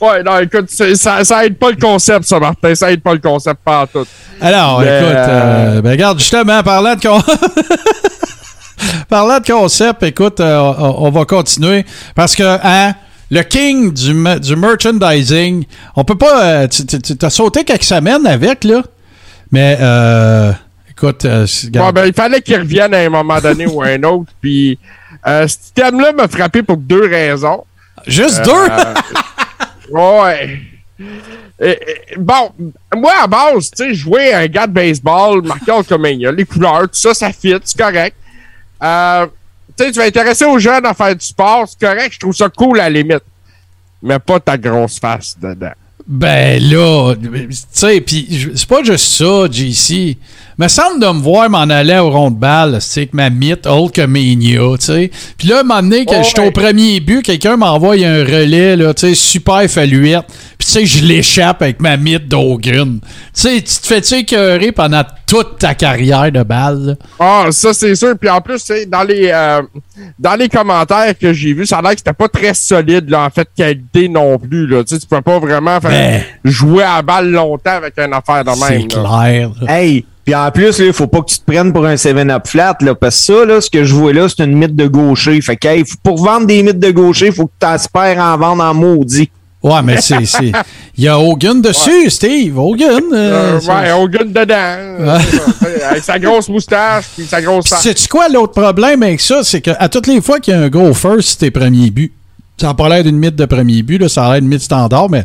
Ouais, 0.00 0.22
non, 0.22 0.38
écoute, 0.38 0.70
ça, 0.70 1.22
ça 1.24 1.44
aide 1.44 1.58
pas 1.58 1.70
le 1.72 1.76
concept, 1.76 2.24
ça, 2.24 2.40
Martin. 2.40 2.74
Ça 2.74 2.90
aide 2.90 3.02
pas 3.02 3.12
le 3.12 3.18
concept, 3.18 3.60
pas 3.62 3.82
en 3.82 3.86
tout. 3.86 4.06
Alors, 4.40 4.80
Mais, 4.80 4.86
écoute, 4.98 5.14
euh, 5.14 5.76
euh, 5.76 5.82
ben 5.82 5.90
regarde, 5.90 6.18
justement, 6.18 6.62
parlant 6.62 6.94
de, 6.96 7.00
con- 7.02 7.22
parlant 9.10 9.40
de 9.40 9.46
concept, 9.46 10.02
écoute, 10.04 10.40
euh, 10.40 10.56
on, 10.58 11.06
on 11.06 11.10
va 11.10 11.26
continuer 11.26 11.84
parce 12.14 12.34
que, 12.34 12.42
hein, 12.64 12.94
le 13.30 13.42
king 13.42 13.92
du, 13.92 14.14
du 14.40 14.56
merchandising, 14.56 15.66
on 15.96 16.04
peut 16.04 16.16
pas. 16.16 16.44
euh, 16.44 16.66
tu 16.68 16.86
tu- 16.86 17.00
tu 17.18 17.26
as 17.26 17.30
sauté 17.30 17.64
quelques 17.64 17.82
semaines 17.84 18.26
avec, 18.26 18.64
là, 18.64 18.80
mais, 19.52 19.76
euh, 19.82 20.50
écoute, 21.02 21.24
euh, 21.24 21.46
Bon, 21.72 21.90
ben, 21.92 22.06
il 22.06 22.12
fallait 22.12 22.40
qu'il 22.40 22.56
revienne 22.58 22.94
à 22.94 22.98
un 22.98 23.08
moment 23.08 23.40
donné 23.40 23.66
ou 23.66 23.82
à 23.82 23.86
un 23.88 24.02
autre. 24.04 24.32
Puis, 24.40 24.78
euh, 25.26 25.46
ce 25.48 25.56
thème-là 25.74 26.12
m'a 26.12 26.28
frappé 26.28 26.62
pour 26.62 26.76
deux 26.76 27.06
raisons. 27.08 27.64
juste 28.06 28.40
euh, 28.40 28.44
deux? 28.44 29.90
Ouais. 29.92 30.60
Et- 31.60 31.68
et- 32.12 32.16
bon, 32.16 32.52
moi, 32.96 33.12
à 33.22 33.26
base, 33.26 33.70
tu 33.70 33.84
sais, 33.84 33.94
jouer 33.94 34.32
un 34.32 34.46
gars 34.46 34.66
de 34.68 34.72
baseball, 34.72 35.42
marqué 35.42 35.72
en 35.72 35.82
Comania, 35.82 36.30
les 36.30 36.44
couleurs, 36.44 36.82
tout 36.82 36.88
ça, 36.92 37.12
ça 37.12 37.32
fit, 37.32 37.56
c'est 37.64 37.76
correct. 37.78 38.16
Euh, 38.82 39.26
tu 39.76 39.84
sais, 39.84 39.92
tu 39.92 39.98
vas 39.98 40.04
intéresser 40.04 40.44
aux 40.44 40.58
jeunes 40.60 40.86
à 40.86 40.94
faire 40.94 41.14
du 41.16 41.26
sport, 41.26 41.66
c'est 41.68 41.84
correct, 41.86 42.12
je 42.14 42.18
trouve 42.20 42.34
ça 42.34 42.48
cool 42.48 42.78
à 42.80 42.84
la 42.88 42.90
limite. 43.00 43.24
Mais 44.02 44.18
pas 44.18 44.38
ta 44.40 44.56
grosse 44.56 44.98
face 45.00 45.36
dedans. 45.38 45.72
Ben 46.12 46.60
là, 46.60 47.14
tu 47.14 47.30
sais, 47.70 48.00
puis 48.00 48.26
c'est 48.56 48.68
pas 48.68 48.82
juste 48.82 49.04
ça, 49.06 49.46
JC. 49.48 50.16
Me 50.58 50.66
semble 50.66 51.00
de 51.00 51.06
me 51.06 51.20
voir 51.22 51.48
m'en 51.48 51.60
aller 51.60 51.96
au 51.98 52.10
rond 52.10 52.32
de 52.32 52.36
balle, 52.36 52.74
tu 52.74 52.80
sais, 52.80 53.00
avec 53.02 53.14
ma 53.14 53.30
mythe 53.30 53.64
Hulkamania, 53.64 54.58
tu 54.78 54.86
sais. 54.86 55.10
Puis 55.38 55.46
là, 55.46 55.62
donné, 55.62 56.04
que 56.04 56.10
Oh, 56.10 56.22
j'étais 56.26 56.40
ouais. 56.40 56.48
au 56.48 56.50
premier 56.50 56.98
but, 56.98 57.22
quelqu'un 57.22 57.56
m'envoie 57.56 57.94
un 57.94 58.24
relais, 58.24 58.74
là, 58.74 58.92
tu 58.92 59.06
sais, 59.06 59.14
super 59.14 59.70
faluette. 59.70 60.24
Sais, 60.70 60.86
je 60.86 61.04
l'échappe 61.04 61.62
avec 61.62 61.80
ma 61.80 61.96
mythe 61.96 62.28
d'Hogan. 62.28 63.00
Tu 63.02 63.08
sais, 63.32 63.56
tu 63.56 63.64
te 63.80 63.86
fais-tu 63.88 64.14
écœurer 64.14 64.70
pendant 64.70 65.02
toute 65.26 65.58
ta 65.58 65.74
carrière 65.74 66.30
de 66.30 66.44
balle? 66.44 66.96
Ah, 67.18 67.46
ça, 67.50 67.74
c'est 67.74 67.96
sûr. 67.96 68.16
Puis 68.16 68.28
en 68.30 68.40
plus, 68.40 68.58
tu 68.64 68.66
sais, 68.74 68.86
dans 68.86 69.02
les, 69.02 69.30
euh, 69.32 69.62
dans 70.16 70.36
les 70.36 70.48
commentaires 70.48 71.12
que 71.18 71.32
j'ai 71.32 71.54
vus, 71.54 71.66
ça 71.66 71.78
a 71.78 71.82
l'air 71.82 71.90
que 71.90 71.98
c'était 71.98 72.12
pas 72.12 72.28
très 72.28 72.54
solide, 72.54 73.10
là, 73.10 73.24
en 73.24 73.30
fait, 73.30 73.48
qualité 73.56 74.08
non 74.08 74.38
plus, 74.38 74.68
là. 74.68 74.84
Tu 74.84 74.94
sais, 74.94 75.00
tu 75.00 75.08
peux 75.08 75.20
pas 75.20 75.40
vraiment 75.40 75.80
faire 75.80 75.90
Ben. 75.90 76.22
jouer 76.44 76.84
à 76.84 76.96
la 76.96 77.02
balle 77.02 77.30
longtemps 77.32 77.70
avec 77.72 77.94
une 77.98 78.12
affaire 78.14 78.44
de 78.44 78.50
C'est 78.52 78.70
même, 78.70 78.82
là. 78.82 78.86
clair. 78.86 79.50
là. 79.62 79.76
Hey, 79.80 80.04
puis 80.24 80.34
en 80.36 80.50
plus, 80.52 80.78
il 80.78 80.92
faut 80.92 81.08
pas 81.08 81.20
que 81.22 81.30
tu 81.30 81.38
te 81.40 81.50
prennes 81.50 81.72
pour 81.72 81.84
un 81.84 81.96
7-up 81.96 82.46
flat, 82.46 82.76
là, 82.82 82.94
parce 82.94 83.16
que 83.18 83.22
ça, 83.34 83.44
là, 83.44 83.60
ce 83.60 83.68
que 83.70 83.82
je 83.82 83.92
vois 83.92 84.12
là, 84.12 84.28
c'est 84.28 84.44
une 84.44 84.56
mythe 84.56 84.76
de 84.76 84.86
gaucher. 84.86 85.40
Fait 85.40 85.56
que, 85.56 85.66
hey, 85.66 85.84
pour 86.04 86.22
vendre 86.22 86.46
des 86.46 86.62
mythes 86.62 86.78
de 86.78 86.90
gaucher, 86.92 87.26
il 87.26 87.32
faut 87.32 87.46
que 87.46 87.52
tu 87.60 87.66
espères 87.66 88.18
en 88.18 88.36
vendre 88.38 88.62
en 88.62 88.72
maudit. 88.72 89.28
Ouais, 89.62 89.82
mais 89.84 90.00
c'est. 90.00 90.24
c'est- 90.26 90.52
Il 90.96 91.04
y 91.04 91.08
a 91.08 91.18
Hogan 91.18 91.60
dessus, 91.62 92.10
Steve. 92.10 92.58
Hogan. 92.58 93.02
euh, 93.12 93.56
Euh, 93.56 93.60
c'est- 93.60 93.70
ouais, 93.70 93.92
Hogan 93.92 94.32
dedans. 94.32 95.18
C'est 95.60 95.82
Avec 95.84 96.02
sa 96.04 96.18
grosse 96.18 96.48
moustache 96.48 97.04
puis 97.16 97.24
sa 97.26 97.40
grosse 97.42 97.66
sais-tu 97.68 98.08
quoi, 98.08 98.28
l'autre 98.28 98.52
problème 98.60 99.02
avec 99.02 99.20
ça, 99.20 99.42
c'est 99.44 99.60
qu'à 99.60 99.88
toutes 99.88 100.06
les 100.06 100.20
fois 100.20 100.40
qu'il 100.40 100.54
y 100.54 100.56
a 100.56 100.60
un 100.60 100.68
gros 100.68 100.94
first, 100.94 101.30
c'est 101.30 101.38
tes 101.38 101.50
premiers 101.50 101.90
buts. 101.90 102.12
Ça 102.58 102.68
n'a 102.68 102.74
pas 102.74 102.88
l'air 102.90 103.02
d'une 103.04 103.16
mythe 103.18 103.36
de 103.36 103.44
premier 103.46 103.82
but, 103.82 103.98
là, 103.98 104.08
ça 104.08 104.26
a 104.26 104.32
l'air 104.32 104.40
d'une 104.42 104.50
mythe 104.50 104.60
standard, 104.62 105.08
mais 105.08 105.24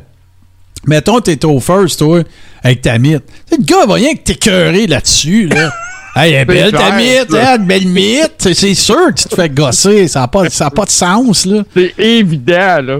mettons 0.85 1.19
t'es 1.19 1.43
au 1.45 1.59
first, 1.59 1.99
toi, 1.99 2.21
avec 2.63 2.81
ta 2.81 2.97
mythe. 2.97 3.23
Le 3.51 3.57
gars 3.63 3.85
va 3.85 3.95
rien 3.95 4.13
que 4.15 4.19
t'écœurer 4.21 4.87
là-dessus, 4.87 5.47
là. 5.47 5.71
Hey, 6.17 6.31
elle 6.31 6.43
est 6.43 6.45
belle 6.45 6.71
ta 6.71 6.95
mythe, 6.95 7.33
hein, 7.33 7.57
une 7.59 7.65
belle 7.65 7.87
mythe. 7.87 8.31
C'est- 8.37 8.53
C'est 8.53 8.73
sûr 8.73 9.07
que 9.13 9.21
tu 9.21 9.27
te 9.27 9.35
fais 9.35 9.49
gosser, 9.49 10.07
ça 10.07 10.21
n'a 10.21 10.29
pas, 10.29 10.49
ça 10.49 10.67
a 10.67 10.69
pas 10.71 10.85
de 10.85 10.89
sens, 10.89 11.45
là. 11.45 11.63
C'est 11.75 11.93
évident, 11.97 12.79
là. 12.81 12.97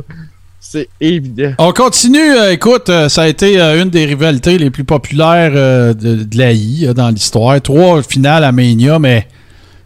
C'est 0.68 0.90
évident. 1.00 1.54
On 1.60 1.72
continue. 1.72 2.18
euh, 2.20 2.52
écoute, 2.52 2.90
euh, 2.90 3.08
ça 3.08 3.22
a 3.24 3.28
été 3.28 3.62
euh, 3.62 3.82
une 3.84 3.90
des 3.92 4.06
rivalités 4.06 4.58
les 4.58 4.72
plus 4.72 4.84
populaires 4.84 5.52
de, 5.52 6.24
de 6.24 6.38
la 6.38 6.52
I 6.54 6.88
euh, 6.88 6.94
dans 6.94 7.10
l'histoire. 7.10 7.62
Trois 7.62 8.02
finales 8.02 8.44
à 8.44 8.52
Mania, 8.52 8.98
mais 9.00 9.28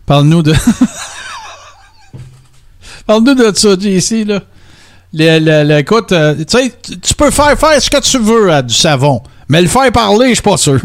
parle-nous 0.06 0.42
de. 0.42 0.54
parle-nous 3.06 3.36
de 3.36 3.52
ça, 3.56 3.70
JC, 3.80 4.26
là. 4.26 4.42
Le- 5.14 5.40
le- 5.40 5.68
le- 5.68 5.78
écoute, 5.80 6.10
tu 6.10 6.44
sais, 6.48 6.72
tu- 6.82 7.00
tu 7.00 7.14
peux 7.16 7.32
faire 7.32 7.58
faire 7.60 7.82
ce 7.82 7.90
que 7.90 8.00
tu 8.00 8.20
veux 8.20 8.52
à 8.52 8.62
du 8.62 8.74
savon, 8.74 9.22
mais 9.48 9.62
le 9.62 9.68
faire 9.68 9.92
parler, 9.92 10.30
je 10.30 10.34
suis 10.36 10.44
pas 10.44 10.58
sûr. 10.58 10.80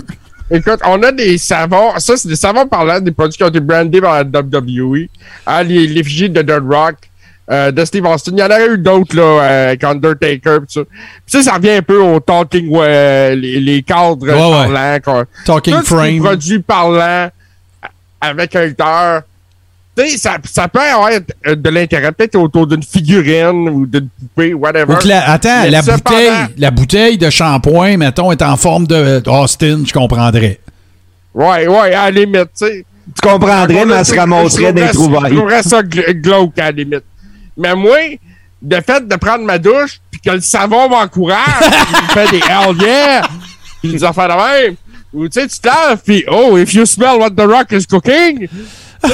Écoute, 0.51 0.81
on 0.87 1.03
a 1.03 1.13
des 1.13 1.37
savons. 1.39 1.99
Ça, 1.99 2.17
c'est 2.17 2.29
des 2.29 2.37
savons 2.37 2.67
parlants, 2.67 3.01
des 3.01 3.11
produits 3.13 3.37
qui 3.37 3.45
ont 3.45 3.49
été 3.49 3.61
brandés 3.61 4.01
par 4.01 4.15
la 4.15 4.23
WWE. 4.25 5.09
Hein, 5.47 5.63
les 5.65 5.87
l'effigie 5.87 6.29
de 6.31 6.41
The 6.43 6.61
Rock, 6.67 6.97
euh, 7.51 7.71
de 7.71 7.85
Steve 7.85 8.05
Austin. 8.07 8.33
Il 8.35 8.39
y 8.39 8.43
en 8.43 8.47
aurait 8.47 8.69
eu 8.69 8.79
d'autres, 8.79 9.15
là, 9.17 9.23
euh, 9.23 9.69
avec 9.69 9.85
Undertaker, 9.85 10.61
pis 10.67 10.73
ça. 10.75 10.81
Puis 10.85 10.93
ça, 11.27 11.43
ça 11.43 11.53
revient 11.55 11.71
un 11.73 11.83
peu 11.83 11.99
au 11.99 12.19
talking, 12.21 12.69
ouais, 12.71 13.37
les, 13.37 13.61
les 13.61 13.83
cadres 13.83 14.27
Ouais, 14.27 14.33
ouais. 14.33 14.73
parlants. 14.75 14.99
quoi. 15.05 15.25
Talking 15.45 15.75
Tout 15.81 15.85
frame. 15.87 16.19
produit 16.21 16.59
parlant 16.61 17.29
avec 18.21 18.57
un 18.57 18.65
lutteur, 18.65 19.23
Tu 19.97 20.09
sais, 20.09 20.17
ça, 20.17 20.39
ça 20.45 20.67
peut 20.67 20.81
avoir 20.81 21.11
euh, 21.47 21.55
de 21.55 21.71
l'intérêt 21.71 22.11
peut-être 22.13 22.35
autour 22.37 22.67
d'une 22.67 22.83
figurine 22.83 23.69
ou 23.69 23.87
d'une 23.87 24.09
poupée, 24.09 24.55
whatever. 24.55 24.95
La- 25.05 25.31
attends, 25.31 25.63
Mais 25.65 25.71
la 25.71 25.83
bouteille, 25.83 26.31
la 26.57 26.71
bouteille 26.71 27.19
de 27.19 27.29
shampoing, 27.31 27.97
mettons, 27.99 28.33
est 28.33 28.43
en 28.43 28.57
forme 28.57 28.87
de 28.87 29.23
Austin, 29.29 29.83
je 29.87 29.93
comprendrais. 29.93 30.59
Ouais, 31.35 31.67
ouais, 31.69 31.95
à 31.95 32.05
la 32.07 32.11
limite, 32.11 32.49
tu 32.59 32.67
sais. 32.67 32.85
Tu 33.15 33.29
comprendrais, 33.29 33.85
mais 33.85 33.95
elle 33.97 34.05
se 34.07 34.15
ramasserait 34.15 34.73
des 34.73 34.87
Je 34.87 34.93
trouvailles. 34.95 35.37
trouverais 35.37 35.63
ça 35.63 35.83
gl- 35.83 36.13
glauque 36.23 36.59
à 36.59 36.65
la 36.65 36.71
limite. 36.73 37.05
Mais 37.57 37.75
moi, 37.75 37.99
le 38.67 38.81
fait 38.81 39.07
de 39.07 39.17
prendre 39.17 39.45
ma 39.45 39.59
douche, 39.59 40.01
puis 40.11 40.21
que 40.21 40.31
le 40.31 40.41
savon 40.41 40.89
m'encourage, 40.89 41.39
il 41.61 42.03
me 42.03 42.09
fait 42.13 42.31
des 42.31 42.39
hell 42.39 42.77
yeah, 42.81 43.23
puis 43.83 43.93
des 43.93 44.05
affaires 44.05 44.29
de 44.29 44.35
même. 44.65 44.75
Ou 45.13 45.29
tu 45.29 45.41
sais, 45.41 45.47
tu 45.47 45.59
te 45.59 45.69
laves, 45.69 46.01
puis 46.05 46.25
oh, 46.29 46.57
if 46.59 46.75
you 46.75 46.85
smell 46.87 47.19
what 47.19 47.31
the 47.31 47.43
rock 47.47 47.71
is 47.73 47.87
cooking. 47.87 48.49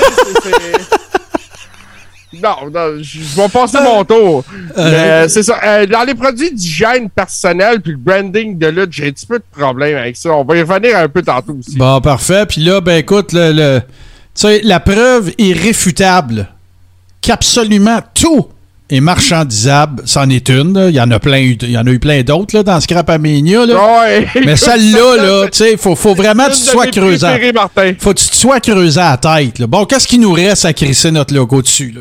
Non, 2.33 2.71
non, 2.73 3.03
je 3.03 3.19
vais 3.37 3.49
passer 3.49 3.79
mon 3.83 4.05
tour. 4.05 4.45
Mais 4.77 5.29
c'est 5.29 5.43
ça. 5.43 5.59
Euh, 5.65 5.87
dans 5.87 6.05
les 6.05 6.15
produits 6.15 6.53
d'hygiène 6.53 7.11
personnelle 7.11 7.81
puis 7.81 7.91
le 7.93 7.99
branding 7.99 8.57
de 8.57 8.69
lutte, 8.69 8.93
j'ai 8.93 9.09
un 9.09 9.11
petit 9.11 9.27
peu 9.27 9.39
de 9.39 9.45
problème 9.51 9.97
avec 9.97 10.17
ça. 10.17 10.31
On 10.31 10.45
va 10.45 10.57
y 10.57 10.63
revenir 10.63 10.97
un 10.97 11.09
peu 11.09 11.23
tantôt 11.23 11.57
aussi. 11.59 11.77
Bon, 11.77 12.01
parfait. 12.01 12.47
Puis 12.47 12.61
là, 12.63 12.81
ben 12.81 12.99
écoute, 12.99 13.33
le, 13.33 13.51
le- 13.53 13.81
tu 13.81 13.87
sais, 14.43 14.61
la 14.63 14.79
preuve 14.79 15.33
irréfutable 15.39 16.49
qu'absolument 17.21 18.01
tout 18.15 18.49
est 18.91 19.01
marchandisable, 19.01 20.03
c'en 20.05 20.29
est 20.31 20.49
une. 20.49 20.87
Il 20.89 20.95
y 20.95 21.01
en 21.01 21.11
a 21.11 21.19
plein, 21.21 21.39
il 21.39 21.71
y 21.71 21.79
en 21.79 21.87
a 21.87 21.91
eu 21.91 22.01
plein 22.01 22.23
d'autres 22.23 22.63
dans 22.63 22.81
Scrapamania. 22.81 23.67
Là. 23.67 24.01
Ouais, 24.03 24.27
Mais 24.45 24.57
celle-là, 24.57 25.17
ça, 25.17 25.23
là, 25.23 25.49
tu 25.53 25.59
sais, 25.59 25.77
faut, 25.77 25.95
faut 25.95 26.15
vraiment 26.15 26.47
que 26.47 26.55
tu 26.55 26.63
sois 26.63 26.87
creusé. 26.89 27.27
Faut 27.99 28.13
que 28.13 28.19
tu 28.19 28.29
te 28.29 28.37
sois 28.37 28.61
creusé 28.61 29.01
à 29.01 29.11
la 29.11 29.17
tête. 29.17 29.59
là. 29.61 29.67
Bon, 29.67 29.85
qu'est-ce 29.85 30.09
qui 30.09 30.19
nous 30.19 30.33
reste 30.33 30.65
à 30.65 30.73
crisser 30.73 31.11
notre 31.13 31.35
logo 31.35 31.63
dessus? 31.63 31.93
Là? 31.93 32.01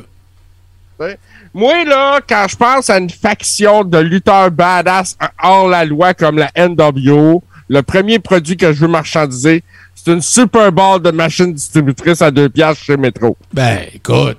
Ouais. 1.06 1.18
Moi, 1.54 1.84
là, 1.86 2.20
quand 2.28 2.46
je 2.50 2.56
pense 2.56 2.90
à 2.90 2.98
une 2.98 3.10
faction 3.10 3.84
de 3.84 3.98
lutteurs 3.98 4.52
badass 4.52 5.16
hors 5.44 5.68
la 5.68 5.86
loi 5.86 6.14
comme 6.14 6.38
la 6.38 6.52
NWO, 6.58 7.44
le 7.68 7.82
premier 7.82 8.20
produit 8.20 8.58
que 8.58 8.74
je 8.74 8.80
veux 8.82 8.88
marchandiser, 8.88 9.64
c'est 9.96 10.12
une 10.12 10.22
Super 10.22 10.72
Bowl 10.72 11.02
de 11.02 11.12
machine 11.12 11.54
distributrice 11.54 12.22
à 12.22 12.32
deux 12.32 12.50
piastres 12.50 12.84
chez 12.84 12.98
Metro. 12.98 13.38
Ben, 13.54 13.80
écoute. 13.94 14.38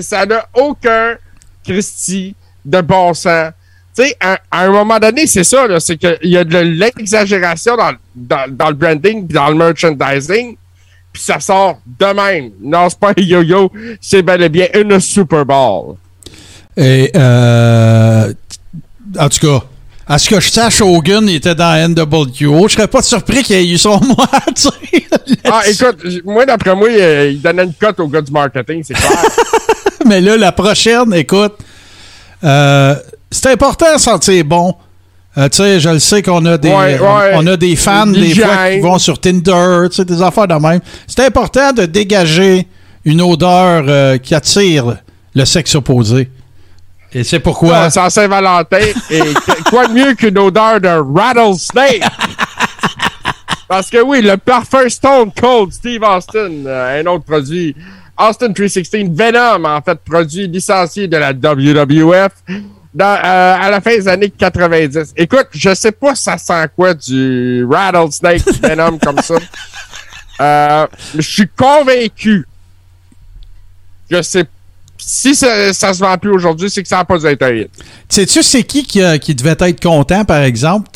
Ça 0.00 0.26
n'a 0.26 0.46
aucun 0.54 1.16
Christie 1.64 2.34
de 2.64 2.80
bon 2.80 3.14
sens. 3.14 3.52
Tu 3.96 4.02
à, 4.20 4.38
un 4.50 4.70
moment 4.70 4.98
donné, 4.98 5.26
c'est 5.26 5.44
ça, 5.44 5.66
c'est 5.80 5.96
qu'il 5.96 6.18
y 6.30 6.36
a 6.36 6.44
de 6.44 6.58
l'exagération 6.58 7.76
dans, 7.76 7.94
dans, 8.14 8.54
dans 8.54 8.68
le 8.68 8.74
branding 8.74 9.26
puis 9.26 9.34
dans 9.34 9.48
le 9.48 9.54
merchandising, 9.54 10.56
puis 11.12 11.22
ça 11.22 11.40
sort 11.40 11.80
de 11.86 12.06
même. 12.06 12.50
Non, 12.60 12.90
c'est 12.90 12.98
pas 12.98 13.10
un 13.16 13.22
yo-yo, 13.22 13.72
c'est 14.00 14.20
bel 14.20 14.42
et 14.42 14.48
bien 14.50 14.66
une 14.74 15.00
Super 15.00 15.46
Bowl. 15.46 15.96
Et, 16.76 17.10
euh, 17.16 18.34
en 19.18 19.28
tout 19.30 19.38
cas, 19.46 19.64
à 20.08 20.18
ce 20.18 20.28
que 20.28 20.38
je 20.40 20.50
sache, 20.50 20.80
Hogan 20.80 21.28
il 21.28 21.36
était 21.36 21.54
dans 21.54 21.88
NWO. 21.90 22.68
Je 22.68 22.74
serais 22.74 22.86
pas 22.86 23.02
surpris 23.02 23.42
qu'il 23.42 23.56
ait 23.56 23.66
eu 23.66 23.76
son 23.78 23.98
dire 24.56 25.36
Ah, 25.44 25.62
écoute, 25.68 25.96
moi, 26.24 26.46
d'après 26.46 26.74
moi, 26.76 26.88
euh, 26.88 27.30
il 27.32 27.40
donnait 27.42 27.64
une 27.64 27.74
cote 27.74 27.98
au 28.00 28.06
gars 28.08 28.22
du 28.22 28.30
marketing, 28.32 28.82
c'est 28.86 28.94
clair. 28.94 29.10
Mais 30.06 30.20
là, 30.20 30.36
la 30.36 30.52
prochaine, 30.52 31.12
écoute, 31.14 31.54
euh, 32.44 32.94
c'est 33.30 33.50
important 33.50 33.94
de 33.94 34.00
sentir 34.00 34.44
bon. 34.44 34.74
Euh, 35.38 35.48
tu 35.50 35.58
sais, 35.58 35.80
je 35.80 35.88
le 35.90 35.98
sais 35.98 36.22
qu'on 36.22 36.44
a 36.46 36.56
des 36.56 36.68
Ouais, 36.70 36.98
on- 37.00 37.16
ouais. 37.18 37.32
on, 37.34 37.46
a 37.46 37.56
des 37.56 37.76
fans 37.76 38.06
des 38.06 38.34
fois 38.34 38.70
qui 38.70 38.78
vont 38.78 38.98
sur 38.98 39.20
Tinder, 39.20 39.88
tu 39.90 39.96
sais, 39.96 40.04
des 40.04 40.22
affaires 40.22 40.48
de 40.48 40.54
même. 40.54 40.80
C'est 41.06 41.26
important 41.26 41.72
de 41.72 41.84
dégager 41.84 42.66
une 43.04 43.20
odeur 43.20 43.84
euh, 43.86 44.16
qui 44.18 44.34
attire 44.34 44.96
le 45.34 45.44
sexe 45.44 45.74
opposé. 45.74 46.30
Et 47.12 47.24
c'est 47.24 47.40
pourquoi? 47.40 47.84
Ouais, 47.84 47.90
c'est 47.90 48.00
en 48.00 48.10
Saint-Valentin. 48.10 48.78
Et 49.10 49.22
quoi 49.70 49.86
de 49.86 49.92
mieux 49.92 50.14
qu'une 50.14 50.38
odeur 50.38 50.80
de 50.80 50.88
rattlesnake? 50.88 52.02
Parce 53.68 53.90
que 53.90 54.00
oui, 54.02 54.22
le 54.22 54.36
parfum 54.36 54.88
Stone 54.88 55.32
Cold 55.32 55.72
Steve 55.72 56.02
Austin, 56.02 56.66
euh, 56.66 57.00
un 57.00 57.06
autre 57.06 57.24
produit. 57.24 57.74
Austin 58.18 58.52
316 58.52 59.10
Venom, 59.10 59.64
en 59.64 59.82
fait, 59.82 59.98
produit 59.98 60.46
licencié 60.48 61.06
de 61.06 61.16
la 61.16 61.32
WWF 61.32 62.32
dans, 62.94 63.14
euh, 63.22 63.56
à 63.60 63.70
la 63.70 63.80
fin 63.80 63.90
des 63.90 64.08
années 64.08 64.30
90. 64.30 65.12
Écoute, 65.16 65.48
je 65.52 65.74
sais 65.74 65.92
pas 65.92 66.14
ça 66.14 66.38
sent 66.38 66.66
quoi 66.74 66.94
du 66.94 67.66
Rattlesnake 67.68 68.42
Venom 68.62 68.98
comme 69.04 69.18
ça. 69.18 69.34
Euh, 70.40 70.86
je 71.14 71.20
suis 71.20 71.48
convaincu 71.48 72.46
que 74.10 74.22
c'est 74.22 74.48
si 75.08 75.36
ça, 75.36 75.72
ça 75.72 75.94
se 75.94 76.00
vend 76.00 76.18
plus 76.18 76.32
aujourd'hui, 76.32 76.68
c'est 76.68 76.82
que 76.82 76.88
ça 76.88 76.96
n'a 76.96 77.04
pas 77.04 77.22
être 77.22 77.42
un 77.42 77.52
hit. 77.54 77.68
Sais-tu 78.08 78.42
c'est 78.42 78.64
qui 78.64 78.82
qui, 78.82 79.00
euh, 79.00 79.18
qui 79.18 79.36
devait 79.36 79.54
être 79.60 79.80
content, 79.80 80.24
par 80.24 80.42
exemple? 80.42 80.90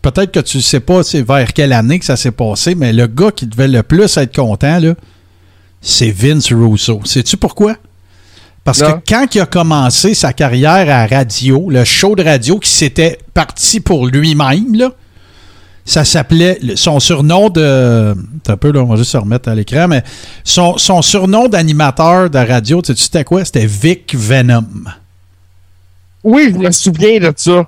Peut-être 0.00 0.30
que 0.30 0.38
tu 0.38 0.58
ne 0.58 0.62
sais 0.62 0.78
pas 0.78 1.02
c'est 1.02 1.22
vers 1.22 1.52
quelle 1.52 1.72
année 1.72 1.98
que 1.98 2.04
ça 2.04 2.16
s'est 2.16 2.30
passé, 2.30 2.76
mais 2.76 2.92
le 2.92 3.08
gars 3.08 3.32
qui 3.32 3.46
devait 3.46 3.66
le 3.66 3.82
plus 3.82 4.16
être 4.16 4.32
content, 4.36 4.80
c'est 5.80 6.12
Vince 6.12 6.52
Russo. 6.52 7.00
Sais-tu 7.04 7.36
pourquoi? 7.36 7.74
Parce 8.62 8.80
Non. 8.80 8.92
que 8.92 8.98
quand 9.08 9.26
il 9.34 9.40
a 9.40 9.46
commencé 9.46 10.14
sa 10.14 10.32
carrière 10.32 10.88
à 10.88 11.06
radio, 11.08 11.68
le 11.68 11.82
show 11.84 12.14
de 12.14 12.22
radio 12.22 12.60
qui 12.60 12.70
s'était 12.70 13.18
parti 13.34 13.80
pour 13.80 14.06
lui-même, 14.06 14.72
là, 14.76 14.92
ça 15.86 16.04
s'appelait 16.04 16.58
son 16.74 17.00
surnom 17.00 17.48
de. 17.48 18.14
Un 18.48 18.56
peu, 18.56 18.72
là, 18.72 18.80
on 18.80 18.86
va 18.86 18.96
juste 18.96 19.12
se 19.12 19.16
remettre 19.16 19.48
à 19.48 19.54
l'écran, 19.54 19.86
mais 19.88 20.02
son, 20.44 20.76
son 20.76 21.00
surnom 21.00 21.48
d'animateur 21.48 22.28
de 22.28 22.38
radio, 22.38 22.82
tu 22.82 22.94
sais 22.94 23.02
c'était 23.02 23.24
quoi? 23.24 23.44
C'était 23.44 23.66
Vic 23.66 24.14
Venom. 24.14 24.64
Oui, 26.24 26.50
je 26.52 26.58
me 26.58 26.70
souviens 26.72 27.18
de 27.20 27.32
ça. 27.36 27.66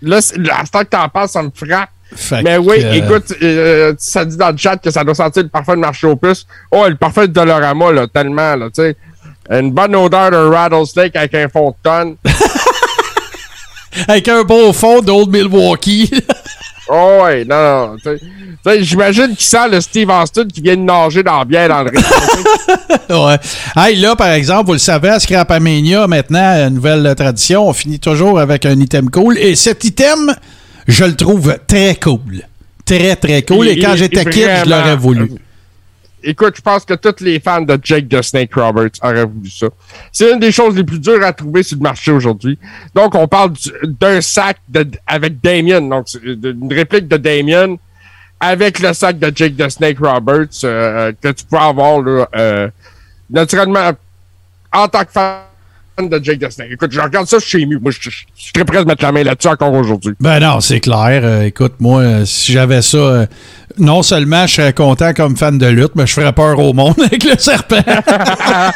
Là, 0.00 0.20
c'est- 0.20 0.36
à 0.48 0.64
ce 0.64 0.70
temps 0.70 0.80
que 0.80 0.88
t'en 0.90 1.08
parles, 1.08 1.28
ça 1.28 1.42
me 1.42 1.50
frappe. 1.52 1.90
Fait 2.14 2.42
Mais 2.42 2.56
oui, 2.56 2.76
euh, 2.82 2.92
écoute, 2.92 3.34
euh, 3.42 3.92
ça 3.98 4.24
dit 4.24 4.36
dans 4.36 4.50
le 4.50 4.56
chat 4.56 4.76
que 4.78 4.90
ça 4.90 5.04
doit 5.04 5.14
sentir 5.14 5.42
le 5.42 5.48
parfum 5.50 5.74
de 5.74 5.80
marché 5.80 6.06
aux 6.06 6.16
puces. 6.16 6.46
Oh, 6.70 6.86
le 6.88 6.94
parfum 6.94 7.22
de 7.22 7.32
Dolorama, 7.32 7.92
là, 7.92 8.06
tellement, 8.06 8.56
là, 8.56 8.66
tu 8.74 8.80
sais. 8.82 8.96
Une 9.50 9.72
bonne 9.72 9.94
odeur 9.96 10.30
de 10.30 10.36
rattlesnake 10.36 11.16
avec 11.16 11.34
un 11.34 11.48
fond 11.48 11.70
de 11.70 11.74
tonne. 11.82 12.16
Avec 14.06 14.28
un 14.28 14.42
beau 14.44 14.72
fond 14.72 15.00
d'Old 15.00 15.28
Milwaukee. 15.30 16.08
Oh, 16.90 17.20
ouais, 17.24 17.44
non, 17.44 17.96
non. 18.04 18.76
J'imagine 18.80 19.28
qu'il 19.36 19.46
sent 19.46 19.68
le 19.70 19.80
Steve 19.80 20.10
Austin 20.10 20.44
qui 20.52 20.60
vient 20.60 20.76
de 20.76 20.82
nager 20.82 21.22
dans 21.22 21.44
bière 21.44 21.68
dans 21.68 21.82
le 21.82 21.90
ring. 21.90 22.04
ouais. 23.10 23.38
Hey, 23.76 23.96
là, 23.96 24.16
par 24.16 24.32
exemple, 24.32 24.66
vous 24.66 24.72
le 24.72 24.78
savez, 24.78 25.08
à 25.10 25.20
Scrapamania, 25.20 26.06
maintenant, 26.06 26.70
nouvelle 26.70 27.14
tradition, 27.16 27.68
on 27.68 27.72
finit 27.72 27.98
toujours 28.00 28.38
avec 28.40 28.66
un 28.66 28.78
item 28.78 29.10
cool. 29.10 29.38
Et 29.38 29.54
cet 29.54 29.84
item, 29.84 30.34
je 30.86 31.04
le 31.04 31.14
trouve 31.14 31.56
très 31.66 31.94
cool. 31.96 32.42
Très, 32.84 33.16
très 33.16 33.42
cool. 33.42 33.68
Et 33.68 33.74
Il- 33.74 33.84
quand 33.84 33.96
j'étais 33.96 34.24
kid, 34.24 34.48
je 34.64 34.70
l'aurais 34.70 34.96
voulu. 34.96 35.32
Écoute, 36.22 36.54
je 36.56 36.60
pense 36.62 36.84
que 36.84 36.94
tous 36.94 37.22
les 37.24 37.38
fans 37.40 37.60
de 37.60 37.78
Jake 37.82 38.08
the 38.08 38.20
Snake 38.22 38.54
Roberts 38.54 38.90
auraient 39.02 39.24
voulu 39.24 39.48
ça. 39.50 39.66
C'est 40.12 40.32
une 40.32 40.40
des 40.40 40.50
choses 40.52 40.74
les 40.76 40.84
plus 40.84 40.98
dures 40.98 41.22
à 41.24 41.32
trouver 41.32 41.62
sur 41.62 41.76
le 41.76 41.82
marché 41.82 42.10
aujourd'hui. 42.10 42.58
Donc, 42.94 43.14
on 43.14 43.28
parle 43.28 43.52
du- 43.52 43.70
d'un 43.84 44.20
sac 44.20 44.58
avec 45.06 45.40
Damien, 45.40 45.80
donc 45.80 46.06
une 46.22 46.72
réplique 46.72 47.06
de 47.08 47.16
Damien 47.16 47.76
avec 48.40 48.78
le 48.80 48.92
sac 48.92 49.18
de 49.18 49.32
Jake 49.34 49.56
the 49.56 49.68
Snake 49.68 49.98
Roberts 50.00 50.64
euh, 50.64 51.12
que 51.20 51.28
tu 51.32 51.44
peux 51.44 51.56
avoir 51.56 52.00
là, 52.00 52.28
euh, 52.36 52.68
naturellement 53.30 53.90
en 54.72 54.86
tant 54.88 55.04
que 55.04 55.10
fan 55.12 55.38
de 56.06 56.22
Jake 56.22 56.38
the 56.38 56.50
Snake. 56.50 56.68
Écoute, 56.72 56.92
je 56.92 57.00
regarde 57.00 57.26
ça 57.26 57.38
chez 57.40 57.66
moi. 57.66 57.76
Moi, 57.82 57.90
je, 57.90 57.98
je- 58.02 58.10
je 58.36 58.42
suis 58.44 58.52
très 58.52 58.64
prêt 58.64 58.78
de 58.78 58.84
mettre 58.88 59.02
la 59.02 59.10
main 59.12 59.24
là-dessus 59.24 59.48
encore 59.48 59.72
aujourd'hui. 59.72 60.14
Ben 60.20 60.38
non, 60.38 60.60
c'est 60.60 60.80
clair. 60.80 61.20
Euh, 61.24 61.42
écoute, 61.42 61.74
moi, 61.80 62.00
euh, 62.02 62.24
si 62.24 62.52
j'avais 62.52 62.82
ça, 62.82 62.96
euh, 62.98 63.26
non 63.78 64.02
seulement 64.02 64.46
je 64.46 64.54
serais 64.54 64.72
content 64.72 65.12
comme 65.12 65.36
fan 65.36 65.58
de 65.58 65.66
lutte, 65.66 65.92
mais 65.96 66.06
je 66.06 66.12
ferais 66.12 66.32
peur 66.32 66.58
au 66.60 66.72
monde 66.72 66.94
avec 67.04 67.24
le 67.24 67.36
serpent. 67.38 67.76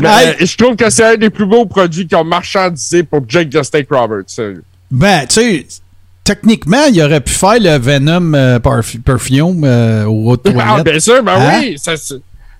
Mais 0.00 0.36
je 0.44 0.56
trouve 0.56 0.76
que 0.76 0.90
c'est 0.90 1.04
un 1.04 1.16
des 1.16 1.30
plus 1.30 1.46
beaux 1.46 1.66
produits 1.66 2.06
qui 2.06 2.14
ont 2.14 2.24
marchandisé 2.24 3.02
pour 3.02 3.20
Jake 3.28 3.50
the 3.50 3.62
Snake 3.62 3.88
Roberts. 3.90 4.24
ben, 4.90 5.26
tu 5.26 5.34
sais, 5.34 5.66
techniquement, 6.24 6.84
il 6.92 7.00
aurait 7.02 7.20
pu 7.20 7.32
faire 7.32 7.58
le 7.60 7.78
Venom 7.78 8.34
euh, 8.34 8.58
Perfume 9.04 9.62
euh, 9.64 10.04
au 10.04 10.32
haut 10.32 10.36
de 10.44 10.52
Ah, 10.58 10.82
bien 10.82 10.98
sûr, 10.98 11.22
ben 11.22 11.32
Hein? 11.36 11.60
oui, 11.60 11.76
ça, 11.78 11.92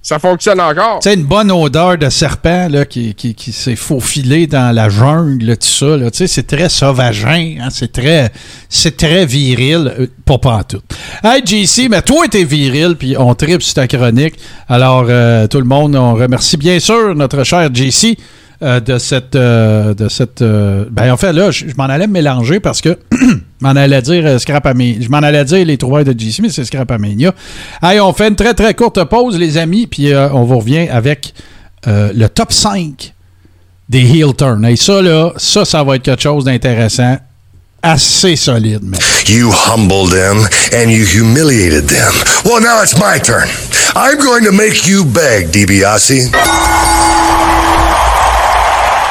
ça- 0.09 0.19
fonctionne 0.19 0.61
encore. 0.61 1.01
Tu 1.01 1.09
sais, 1.11 1.15
une 1.15 1.25
bonne 1.25 1.51
odeur 1.51 1.99
de 1.99 2.09
serpent 2.09 2.69
là, 2.71 2.85
qui, 2.85 3.15
s'est 3.53 3.77
faufilé 3.77 4.47
dans 4.47 4.75
la 4.75 4.89
jungle, 4.89 5.57
tout 5.57 5.67
ça. 5.69 5.97
là. 5.97 6.11
Tu 6.11 6.19
sais, 6.19 6.27
c'est 6.27 6.47
très 6.47 6.69
sauvagin. 6.69 7.57
hein, 7.61 7.69
c'est 7.71 7.93
très 7.93 8.31
c'est 8.69 8.97
très 8.97 9.27
viril. 9.27 9.93
euh, 9.99 10.07
pas 10.25 10.39
pantoute. 10.39 10.85
Hey, 11.23 11.43
JC, 11.45 11.89
mais 11.89 12.03
toi, 12.03 12.27
t'es 12.29 12.45
viril, 12.45 12.97
puis 12.99 13.17
on 13.19 13.35
tripe 13.35 13.63
sur 13.63 13.75
ta 13.75 13.87
chronique. 13.87 14.35
Alors, 14.69 15.07
euh, 15.09 15.47
tout 15.47 15.59
le 15.59 15.65
monde, 15.65 15.95
on 15.97 16.15
remercie 16.15 16.57
bien 16.57 16.79
sûr 16.81 17.15
notre 17.15 17.45
cher 17.45 17.69
JC 17.73 18.17
euh, 18.63 18.81
de 18.81 18.99
cette. 18.99 19.37
euh, 19.37 19.95
de 19.95 20.09
cette 20.09 20.41
euh, 20.43 20.87
ben, 20.91 21.13
en 21.13 21.17
fait, 21.17 21.33
là, 21.33 21.51
je, 21.51 21.67
m'en 21.77 21.85
allais 21.85 22.07
mélanger 22.07 22.61
parce 22.61 22.81
que. 22.81 22.99
m'en 23.61 23.71
allais 23.71 24.03
dire 24.03 24.41
Scrapamania. 24.41 24.97
Je 25.01 25.09
m'en 25.09 25.19
allais 25.19 25.45
dire 25.45 25.65
les 25.65 25.77
trouvailles 25.77 26.05
de 26.05 26.19
JC, 26.19 26.41
mais 26.41 26.49
c'est 26.49 26.65
Scrapamania. 26.65 27.35
Hey, 27.83 28.01
on 28.01 28.13
fait 28.13 28.29
une 28.29 28.37
très, 28.37 28.55
très 28.55 28.75
courte 28.75 29.03
pause, 29.05 29.39
les 29.39 29.57
amis, 29.57 29.87
puis 29.87 30.13
on 30.15 30.45
vous 30.45 30.59
revient 30.59 30.89
avec 30.89 31.33
le 31.87 32.27
top 32.27 32.53
5 32.53 33.15
des 33.89 34.01
heel 34.01 34.35
turns. 34.35 34.65
Et 34.67 34.77
ça, 34.77 35.01
là, 35.01 35.33
ça, 35.37 35.65
ça 35.65 35.83
va 35.83 35.97
être 35.97 36.03
quelque 36.03 36.23
chose 36.23 36.45
d'intéressant. 36.45 37.17
Assez 37.83 38.37
solide, 38.37 38.81
mais. 38.83 38.99
You 39.29 39.51
humbled 39.53 40.11
them 40.11 40.39
and 40.73 40.91
you 40.91 41.05
humiliated 41.05 41.87
them. 41.87 42.13
Well, 42.45 42.61
now 42.61 42.83
it's 42.83 42.97
my 42.97 43.19
turn. 43.19 43.49
I'm 43.95 44.19
going 44.19 44.45
to 44.45 44.53
make 44.53 44.87
you 44.87 45.05
beg. 45.05 45.53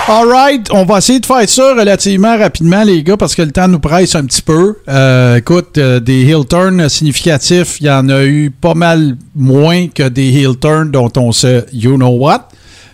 Alright, 0.08 0.70
on 0.72 0.86
va 0.86 1.00
essayer 1.00 1.20
de 1.20 1.26
faire 1.26 1.50
ça 1.50 1.74
relativement 1.74 2.38
rapidement, 2.38 2.84
les 2.84 3.02
gars, 3.02 3.18
parce 3.18 3.34
que 3.34 3.42
le 3.42 3.50
temps 3.50 3.68
nous 3.68 3.80
presse 3.80 4.14
un 4.14 4.24
petit 4.24 4.44
peu. 4.44 4.78
Euh, 4.88 5.38
écoute, 5.38 5.80
euh, 5.80 6.00
des 6.00 6.22
heel 6.30 6.46
turns 6.46 6.90
significatifs, 6.90 7.82
il 7.82 7.88
y 7.88 7.90
en 7.90 8.08
a 8.10 8.24
eu 8.24 8.52
pas 8.52 8.76
mal 8.76 9.18
moins 9.36 9.88
que 9.88 10.08
des 10.08 10.32
heel 10.32 10.58
turns 10.58 10.92
dont 10.92 11.12
on 11.18 11.32
sait 11.32 11.66
you 11.74 11.96
know 11.96 12.10
what. 12.20 12.50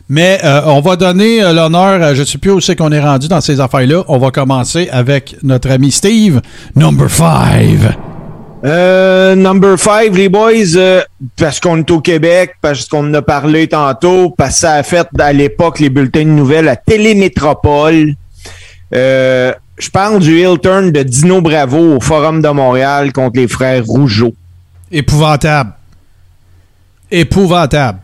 Mais 0.07 0.39
euh, 0.45 0.61
on 0.67 0.79
va 0.79 0.95
donner 0.95 1.43
euh, 1.43 1.51
l'honneur, 1.51 2.15
je 2.15 2.21
ne 2.21 2.25
sais 2.25 2.37
plus 2.37 2.51
où 2.51 2.61
c'est 2.61 2.77
qu'on 2.77 2.93
est 2.93 3.01
rendu 3.01 3.27
dans 3.27 3.41
ces 3.41 3.59
affaires-là. 3.59 4.05
On 4.07 4.17
va 4.17 4.31
commencer 4.31 4.87
avec 4.89 5.35
notre 5.43 5.69
ami 5.69 5.91
Steve, 5.91 6.39
number 6.77 7.09
5. 7.09 8.10
Euh, 8.63 9.35
number 9.35 9.79
5, 9.79 10.15
les 10.15 10.29
boys, 10.29 10.75
euh, 10.75 11.01
parce 11.35 11.59
qu'on 11.59 11.77
est 11.77 11.89
au 11.89 11.99
Québec, 11.99 12.55
parce 12.61 12.85
qu'on 12.85 13.09
en 13.09 13.13
a 13.15 13.21
parlé 13.21 13.67
tantôt, 13.67 14.29
parce 14.37 14.53
que 14.53 14.59
ça 14.59 14.73
a 14.73 14.83
fait 14.83 15.07
à 15.19 15.33
l'époque 15.33 15.79
les 15.79 15.89
bulletins 15.89 16.25
de 16.25 16.29
nouvelles 16.29 16.67
à 16.67 16.75
Télémétropole. 16.75 18.13
Euh, 18.93 19.53
je 19.79 19.89
parle 19.89 20.19
du 20.19 20.37
heel 20.37 20.59
turn 20.59 20.91
de 20.91 21.01
Dino 21.01 21.41
Bravo 21.41 21.95
au 21.95 21.99
Forum 21.99 22.41
de 22.41 22.49
Montréal 22.49 23.11
contre 23.13 23.39
les 23.39 23.47
frères 23.47 23.83
Rougeau. 23.83 24.33
Épouvantable. 24.91 25.73
Épouvantable. 27.09 27.99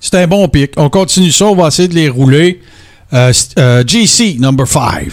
C'est 0.00 0.14
un 0.16 0.26
bon 0.26 0.48
pic. 0.48 0.72
On 0.76 0.88
continue 0.88 1.30
ça, 1.30 1.46
on 1.46 1.54
va 1.54 1.68
essayer 1.68 1.88
de 1.88 1.94
les 1.94 2.08
rouler. 2.08 2.60
Euh, 3.12 3.32
euh, 3.58 3.84
GC, 3.86 4.38
number 4.38 4.66
5. 4.66 5.08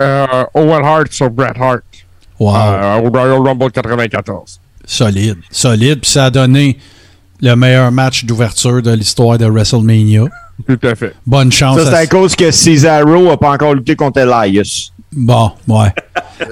Euh, 0.00 0.44
Owen 0.54 0.84
Hart 0.84 1.12
sur 1.12 1.30
Bret 1.30 1.54
Hart. 1.58 1.82
Wow. 2.44 2.56
Euh, 2.56 2.96
au 3.02 3.10
Royal 3.10 3.38
Rumble 3.40 3.70
94. 3.70 4.60
Solide. 4.84 5.36
Solide. 5.50 6.00
Puis 6.00 6.10
ça 6.10 6.26
a 6.26 6.30
donné 6.30 6.78
le 7.40 7.54
meilleur 7.54 7.90
match 7.92 8.24
d'ouverture 8.24 8.82
de 8.82 8.90
l'histoire 8.92 9.38
de 9.38 9.46
WrestleMania. 9.46 10.24
Tout 10.66 10.78
à 10.86 10.94
fait. 10.94 11.14
Bonne 11.26 11.50
chance. 11.52 11.78
Ça, 11.78 11.86
c'est 11.86 11.94
à- 11.94 11.98
à 11.98 12.06
cause 12.06 12.34
que 12.36 12.50
Cesaro 12.50 13.30
a 13.30 13.36
pas 13.38 13.50
encore 13.52 13.74
lutté 13.74 13.96
contre 13.96 14.20
Elias. 14.20 14.90
Bon, 15.14 15.50
ouais. 15.68 15.92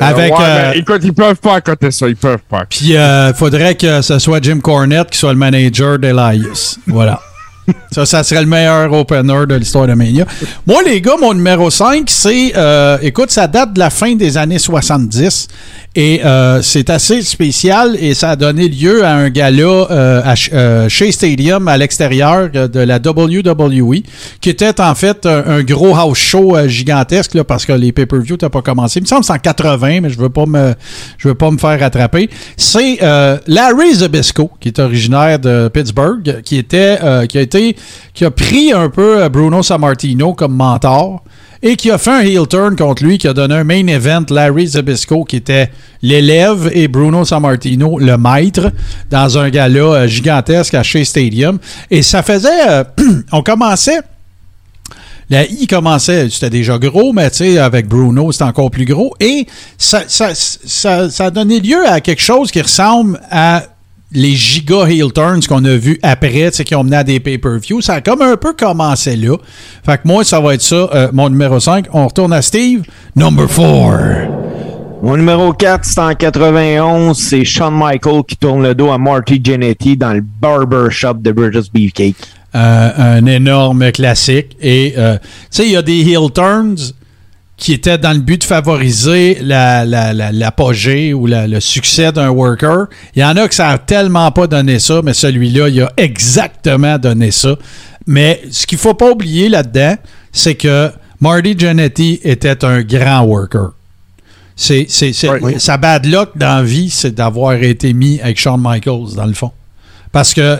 Avec. 0.00 0.32
Ouais, 0.36 0.44
euh, 0.44 0.70
mais 0.72 0.78
écoute, 0.80 1.00
ils 1.02 1.12
peuvent 1.14 1.36
pas 1.40 1.54
accoter 1.56 1.90
ça. 1.90 2.06
Ils 2.08 2.16
peuvent 2.16 2.42
pas. 2.48 2.64
Puis 2.68 2.90
il 2.92 3.32
faudrait 3.34 3.74
que 3.74 4.02
ce 4.02 4.18
soit 4.18 4.42
Jim 4.42 4.60
Cornette 4.60 5.10
qui 5.10 5.18
soit 5.18 5.32
le 5.32 5.38
manager 5.38 5.98
d'Elias. 5.98 6.76
Voilà. 6.86 7.20
ça, 7.90 8.06
ça 8.06 8.22
serait 8.22 8.40
le 8.40 8.46
meilleur 8.46 8.92
opener 8.92 9.46
de 9.46 9.54
l'histoire 9.54 9.86
de 9.86 9.94
Mania. 9.94 10.26
Moi, 10.66 10.82
les 10.84 11.00
gars, 11.00 11.16
mon 11.20 11.34
numéro 11.34 11.70
5, 11.70 12.08
c'est. 12.08 12.52
euh, 12.56 12.98
écoute, 13.02 13.30
ça 13.30 13.46
date 13.46 13.74
de 13.74 13.78
la 13.78 13.90
fin 13.90 14.14
des 14.14 14.36
années 14.36 14.58
70. 14.58 15.48
Et 15.96 16.24
euh, 16.24 16.62
c'est 16.62 16.88
assez 16.88 17.20
spécial 17.22 17.96
et 17.98 18.14
ça 18.14 18.30
a 18.30 18.36
donné 18.36 18.68
lieu 18.68 19.04
à 19.04 19.12
un 19.12 19.28
gala 19.28 19.64
euh, 19.64 20.88
Shea 20.88 21.10
Stadium 21.10 21.66
à 21.66 21.76
l'extérieur 21.76 22.48
de 22.48 22.78
la 22.78 23.00
WWE, 23.04 23.96
qui 24.40 24.50
était 24.50 24.80
en 24.80 24.94
fait 24.94 25.26
un, 25.26 25.64
gros 25.64 25.96
house 25.96 26.16
show 26.16 26.56
gigantesque 26.68 27.34
là, 27.34 27.42
parce 27.42 27.66
que 27.66 27.72
les 27.72 27.90
pay-per-view 27.90 28.34
n'étaient 28.34 28.48
pas 28.48 28.62
commencé. 28.62 29.00
Il 29.00 29.02
me 29.02 29.06
semble 29.08 29.22
que 29.22 29.26
c'est 29.26 29.32
en 29.32 29.38
80, 29.38 30.00
mais 30.02 30.10
je 30.10 30.18
veux 30.18 30.28
pas 30.28 30.46
me 30.46 30.74
je 31.18 31.26
veux 31.26 31.34
pas 31.34 31.50
me 31.50 31.58
faire 31.58 31.80
rattraper. 31.80 32.30
C'est 32.56 32.98
Larry 33.48 33.94
Zabisco, 33.94 34.48
qui 34.60 34.68
est 34.68 34.78
originaire 34.78 35.40
de 35.40 35.68
Pittsburgh, 35.74 36.40
qui 36.44 36.56
était 36.56 36.98
qui 37.28 37.36
a 37.36 37.40
été 37.40 37.59
qui 38.14 38.24
a 38.24 38.30
pris 38.30 38.72
un 38.72 38.88
peu 38.88 39.22
euh, 39.22 39.28
Bruno 39.28 39.62
Sammartino 39.62 40.34
comme 40.34 40.54
mentor 40.54 41.22
et 41.62 41.76
qui 41.76 41.90
a 41.90 41.98
fait 41.98 42.10
un 42.10 42.20
heel 42.20 42.46
turn 42.48 42.74
contre 42.74 43.04
lui, 43.04 43.18
qui 43.18 43.28
a 43.28 43.34
donné 43.34 43.54
un 43.54 43.64
main 43.64 43.86
event, 43.86 44.24
Larry 44.30 44.68
Zabisco, 44.68 45.24
qui 45.24 45.36
était 45.36 45.70
l'élève, 46.00 46.70
et 46.72 46.88
Bruno 46.88 47.24
Sammartino, 47.24 47.98
le 47.98 48.16
maître, 48.16 48.72
dans 49.10 49.38
un 49.38 49.50
gala 49.50 49.80
euh, 49.80 50.06
gigantesque 50.06 50.74
à 50.74 50.82
Shea 50.82 51.04
Stadium. 51.04 51.58
Et 51.90 52.02
ça 52.02 52.22
faisait... 52.22 52.68
euh, 52.68 52.84
on 53.32 53.42
commençait... 53.42 54.00
La 55.28 55.44
I 55.44 55.68
commençait, 55.68 56.28
c'était 56.28 56.50
déjà 56.50 56.76
gros, 56.76 57.12
mais 57.12 57.30
tu 57.30 57.36
sais, 57.36 57.58
avec 57.58 57.86
Bruno, 57.86 58.32
c'était 58.32 58.44
encore 58.44 58.68
plus 58.68 58.84
gros. 58.84 59.14
Et 59.20 59.46
ça, 59.78 60.02
ça, 60.08 60.34
ça, 60.34 61.08
ça 61.08 61.26
a 61.26 61.30
donné 61.30 61.60
lieu 61.60 61.86
à 61.86 62.00
quelque 62.00 62.20
chose 62.20 62.50
qui 62.50 62.60
ressemble 62.60 63.20
à 63.30 63.62
les 64.12 64.34
giga 64.34 64.86
heel 64.88 65.12
turns 65.12 65.46
qu'on 65.46 65.64
a 65.64 65.76
vus 65.76 65.98
après, 66.02 66.50
qui 66.50 66.74
ont 66.74 66.84
mené 66.84 66.96
à 66.96 67.04
des 67.04 67.20
pay-per-view. 67.20 67.80
Ça 67.80 67.94
a 67.94 68.00
comme 68.00 68.22
un 68.22 68.36
peu 68.36 68.52
commencé 68.54 69.16
là. 69.16 69.36
Fait 69.84 69.98
que 69.98 70.08
moi, 70.08 70.24
ça 70.24 70.40
va 70.40 70.54
être 70.54 70.62
ça, 70.62 70.88
euh, 70.94 71.08
mon 71.12 71.28
numéro 71.28 71.60
5. 71.60 71.86
On 71.92 72.06
retourne 72.06 72.32
à 72.32 72.42
Steve, 72.42 72.82
number 73.14 73.46
4. 73.46 74.40
Mon 75.02 75.16
numéro 75.16 75.52
4, 75.52 75.84
c'est 75.84 76.00
en 76.00 76.14
91. 76.14 77.16
C'est 77.16 77.44
Shawn 77.44 77.74
Michael 77.74 78.22
qui 78.26 78.36
tourne 78.36 78.62
le 78.62 78.74
dos 78.74 78.90
à 78.90 78.98
Marty 78.98 79.40
Jannetty 79.42 79.96
dans 79.96 80.12
le 80.12 80.20
barber 80.20 80.90
shop 80.90 81.14
de 81.14 81.32
British 81.32 81.72
Beefcake. 81.72 82.16
Euh, 82.54 82.90
un 82.96 83.24
énorme 83.26 83.92
classique. 83.92 84.56
Et, 84.60 84.94
euh, 84.98 85.16
tu 85.18 85.28
sais, 85.50 85.66
il 85.66 85.72
y 85.72 85.76
a 85.76 85.82
des 85.82 86.00
heel 86.00 86.30
turns 86.34 86.92
qui 87.60 87.72
étaient 87.74 87.98
dans 87.98 88.12
le 88.12 88.18
but 88.18 88.40
de 88.40 88.44
favoriser 88.46 89.38
la, 89.42 89.84
la, 89.84 90.12
la- 90.12 90.32
l'apogée 90.32 91.14
ou 91.14 91.26
le 91.28 91.60
succès 91.60 92.10
d'un 92.10 92.30
worker. 92.30 92.86
Il 93.14 93.20
y 93.20 93.24
en 93.24 93.36
a 93.36 93.46
que 93.46 93.54
ça 93.54 93.68
a 93.68 93.78
tellement 93.78 94.32
pas 94.32 94.46
donné 94.48 94.78
ça, 94.80 95.00
mais 95.04 95.12
celui-là, 95.14 95.68
il 95.68 95.80
a 95.82 95.92
exactement 95.96 96.98
donné 96.98 97.30
ça. 97.30 97.54
Mais 98.06 98.40
ce 98.50 98.66
qu'il 98.66 98.78
faut 98.78 98.94
pas 98.94 99.10
oublier 99.10 99.48
là-dedans, 99.48 99.94
c'est 100.32 100.54
que 100.56 100.90
Marty 101.20 101.54
Jannetty 101.56 102.20
était 102.24 102.64
un 102.64 102.80
grand 102.82 103.20
worker. 103.22 103.68
C'est, 104.56 104.86
Oui. 105.42 105.60
Sa 105.60 105.76
bad 105.76 106.06
luck 106.06 106.30
dans 106.36 106.56
la 106.56 106.62
vie, 106.62 106.90
c'est 106.90 107.14
d'avoir 107.14 107.54
été 107.54 107.92
mis 107.92 108.20
avec 108.20 108.38
Shawn 108.40 108.60
Michaels, 108.62 109.14
dans 109.16 109.26
le 109.26 109.32
fond. 109.34 109.52
Parce 110.12 110.32
que 110.34 110.58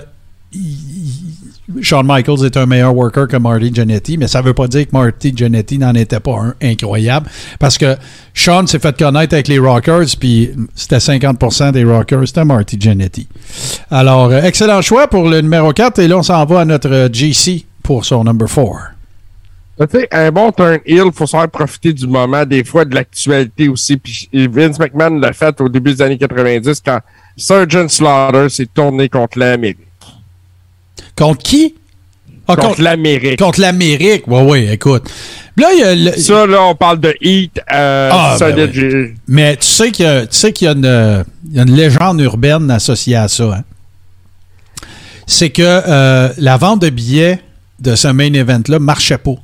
Shawn 1.83 2.07
Michaels 2.07 2.45
est 2.45 2.57
un 2.57 2.67
meilleur 2.67 2.95
worker 2.95 3.29
que 3.29 3.37
Marty 3.37 3.71
Jannetty, 3.73 4.19
mais 4.19 4.29
ça 4.29 4.43
veut 4.43 4.55
pas 4.55 4.69
dire 4.69 4.87
que 4.87 4.93
Marty 4.93 5.33
Jannetty 5.35 5.79
n'en 5.79 5.95
était 5.95 6.21
pas 6.21 6.37
un 6.39 6.55
incroyable. 6.63 7.29
Parce 7.59 7.79
que 7.79 7.97
Shawn 8.35 8.67
s'est 8.67 8.79
fait 8.79 8.97
connaître 8.97 9.35
avec 9.35 9.49
les 9.49 9.59
Rockers, 9.59 10.07
puis 10.19 10.51
c'était 10.75 10.99
50% 10.99 11.73
des 11.73 11.85
Rockers, 11.85 12.27
c'était 12.27 12.45
Marty 12.45 12.77
Jannetty. 12.81 13.29
Alors, 13.91 14.31
euh, 14.31 14.43
excellent 14.43 14.83
choix 14.83 15.09
pour 15.09 15.29
le 15.29 15.41
numéro 15.41 15.73
4, 15.73 15.99
et 15.99 16.09
là, 16.09 16.19
on 16.19 16.23
s'en 16.23 16.45
va 16.45 16.61
à 16.61 16.65
notre 16.65 16.91
euh, 16.91 17.09
GC 17.13 17.65
pour 17.83 18.05
son 18.05 18.25
number 18.25 18.49
4. 18.49 18.67
Tu 19.81 19.87
sais, 19.99 20.09
un 20.13 20.31
bon 20.31 20.53
turn 20.53 20.79
heel, 20.85 21.11
faut 21.13 21.27
savoir 21.27 21.49
profiter 21.49 21.95
du 21.95 22.07
moment, 22.07 22.45
des 22.45 22.65
fois 22.65 22.85
de 22.85 22.95
l'actualité 22.95 23.69
aussi. 23.69 23.97
Puis 23.97 24.29
Vince 24.35 24.79
McMahon 24.79 25.19
l'a 25.19 25.33
fait 25.33 25.59
au 25.61 25.71
début 25.71 25.95
des 25.95 26.03
années 26.03 26.19
90 26.19 26.83
quand 26.85 27.01
Sergeant 27.35 27.89
Slaughter 27.89 28.51
s'est 28.51 28.67
tourné 28.67 29.09
contre 29.09 29.39
l'Amérique. 29.39 29.90
Contre 31.21 31.43
qui? 31.43 31.75
Ah, 32.49 32.57
Contre 32.57 32.69
contre, 32.69 32.83
l'Amérique. 32.83 33.39
contre 33.39 33.61
l'Amérique. 33.61 34.23
Oui, 34.27 34.41
oui, 34.45 34.69
écoute. 34.73 35.05
Là, 35.57 35.69
il 35.75 35.79
y 35.79 35.83
a 35.83 35.95
le- 35.95 36.17
Ça, 36.19 36.47
là, 36.47 36.63
on 36.63 36.75
parle 36.75 36.99
de 36.99 37.15
Heat. 37.21 37.61
Euh, 37.73 38.11
Ah, 38.13 38.37
ben 38.41 39.15
Mais 39.29 39.57
tu 39.57 39.67
sais 39.67 39.93
qu'il 39.93 40.05
y 40.05 40.09
a, 40.09 40.23
tu 40.27 40.37
sais 40.37 40.53
y 40.61 40.67
a 40.67 40.73
une, 40.73 41.25
il 41.51 41.57
y 41.57 41.61
a 41.61 41.63
une 41.63 41.77
légende 41.77 42.21
urbaine 42.21 42.71
associée 42.71 43.17
à 43.17 43.29
ça. 43.29 43.45
hein. 43.59 43.65
C'est 45.27 45.51
que 45.51 45.63
euh, 45.63 46.31
la 46.39 46.57
vente 46.57 46.83
de 46.83 46.91
billets 46.91 47.39
de 47.79 47.95
ce 47.95 48.09
main 48.09 48.33
event-là 48.33 48.79
marchait 48.81 49.19
pas. 49.19 49.35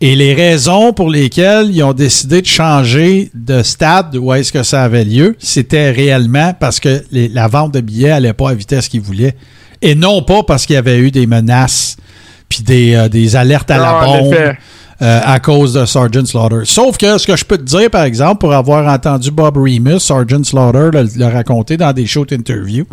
Et 0.00 0.14
les 0.16 0.34
raisons 0.34 0.92
pour 0.92 1.08
lesquelles 1.10 1.70
ils 1.70 1.82
ont 1.82 1.92
décidé 1.94 2.42
de 2.42 2.46
changer 2.46 3.30
de 3.34 3.62
stade 3.62 4.14
où 4.16 4.32
est-ce 4.34 4.52
que 4.52 4.62
ça 4.62 4.82
avait 4.82 5.04
lieu, 5.04 5.34
c'était 5.38 5.90
réellement 5.90 6.54
parce 6.58 6.78
que 6.78 7.02
les- 7.10 7.28
la 7.28 7.48
vente 7.48 7.72
de 7.72 7.80
billets 7.80 8.10
n'allait 8.10 8.32
pas 8.34 8.48
à 8.48 8.50
la 8.52 8.56
vitesse 8.58 8.88
qu'ils 8.88 9.00
voulaient. 9.00 9.34
Et 9.84 9.94
non 9.94 10.22
pas 10.22 10.42
parce 10.42 10.66
qu'il 10.66 10.74
y 10.74 10.78
avait 10.78 10.98
eu 10.98 11.10
des 11.10 11.26
menaces 11.26 11.96
puis 12.48 12.62
des, 12.62 12.94
euh, 12.94 13.08
des 13.08 13.36
alertes 13.36 13.70
à 13.70 13.76
la 13.76 13.98
Ah, 14.00 14.06
en 14.08 14.18
bombe 14.22 14.34
euh, 15.02 15.20
à 15.24 15.40
cause 15.40 15.74
de 15.74 15.84
Sergeant 15.84 16.24
Slaughter. 16.24 16.60
Sauf 16.64 16.96
que 16.96 17.18
ce 17.18 17.26
que 17.26 17.36
je 17.36 17.44
peux 17.44 17.58
te 17.58 17.64
dire, 17.64 17.90
par 17.90 18.04
exemple, 18.04 18.38
pour 18.38 18.54
avoir 18.54 18.86
entendu 18.86 19.30
Bob 19.30 19.56
Remus, 19.56 19.98
Sergeant 19.98 20.44
Slaughter, 20.44 20.90
le, 20.92 21.08
le 21.16 21.26
raconter 21.26 21.76
dans 21.76 21.92
des 21.92 22.06
shows 22.06 22.24
d'interview, 22.24 22.86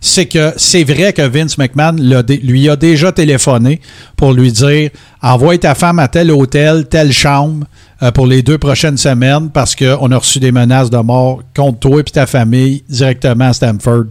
c'est 0.00 0.26
que 0.26 0.52
c'est 0.56 0.84
vrai 0.84 1.12
que 1.12 1.22
Vince 1.22 1.56
McMahon 1.56 1.96
l'a 1.98 2.22
lui 2.42 2.68
a 2.68 2.76
déjà 2.76 3.10
téléphoné 3.10 3.80
pour 4.16 4.34
lui 4.34 4.52
dire 4.52 4.90
envoie 5.22 5.56
ta 5.58 5.74
femme 5.74 5.98
à 5.98 6.08
tel 6.08 6.30
hôtel, 6.30 6.86
telle 6.88 7.12
chambre 7.12 7.66
euh, 8.02 8.12
pour 8.12 8.26
les 8.26 8.42
deux 8.42 8.58
prochaines 8.58 8.98
semaines 8.98 9.50
parce 9.50 9.74
qu'on 9.74 10.12
a 10.12 10.18
reçu 10.18 10.38
des 10.38 10.52
menaces 10.52 10.90
de 10.90 10.98
mort 10.98 11.40
contre 11.56 11.78
toi 11.78 12.00
et 12.00 12.04
ta 12.04 12.26
famille 12.26 12.84
directement 12.88 13.46
à 13.46 13.52
Stamford 13.54 14.04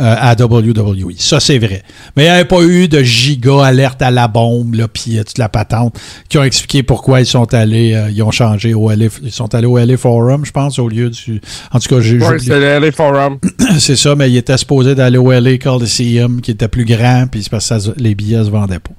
euh, 0.00 0.14
à 0.18 0.34
WWE. 0.40 1.12
Ça, 1.16 1.40
c'est 1.40 1.58
vrai. 1.58 1.82
Mais 2.16 2.24
il 2.24 2.26
n'y 2.26 2.32
avait 2.32 2.44
pas 2.44 2.62
eu 2.62 2.88
de 2.88 3.02
giga 3.02 3.64
alerte 3.64 4.00
à 4.02 4.10
la 4.10 4.28
bombe, 4.28 4.74
là, 4.74 4.88
puis 4.88 5.18
euh, 5.18 5.24
toute 5.24 5.38
la 5.38 5.48
patente, 5.48 5.98
qui 6.28 6.38
ont 6.38 6.44
expliqué 6.44 6.82
pourquoi 6.82 7.20
ils 7.20 7.26
sont 7.26 7.52
allés, 7.54 7.94
euh, 7.94 8.10
ils 8.10 8.22
ont 8.22 8.30
changé 8.30 8.74
au 8.74 8.90
LA, 8.90 9.06
ils 9.22 9.32
sont 9.32 9.54
allés 9.54 9.66
au 9.66 9.78
LA 9.78 9.96
Forum, 9.96 10.44
je 10.44 10.52
pense, 10.52 10.78
au 10.78 10.88
lieu 10.88 11.10
du. 11.10 11.40
En 11.72 11.78
tout 11.78 11.88
cas, 11.88 12.00
j'ai. 12.00 12.18
J'ai- 12.20 12.38
c'est 12.38 12.60
le 12.60 12.78
LA 12.78 12.92
Forum. 12.92 13.38
c'est 13.78 13.96
ça, 13.96 14.14
mais 14.14 14.30
il 14.30 14.36
était 14.36 14.56
supposé 14.56 14.94
d'aller 14.94 15.18
au 15.18 15.32
LA 15.32 15.58
Coliseum, 15.58 16.40
qui 16.40 16.52
était 16.52 16.68
plus 16.68 16.84
grand, 16.84 17.26
puis 17.30 17.42
c'est 17.42 17.50
parce 17.50 17.68
que 17.68 17.78
ça 17.78 17.92
les 17.96 18.14
billets 18.14 18.44
se 18.44 18.50
vendaient 18.50 18.78
pas. 18.78 18.92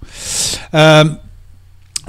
Euh, 0.73 1.03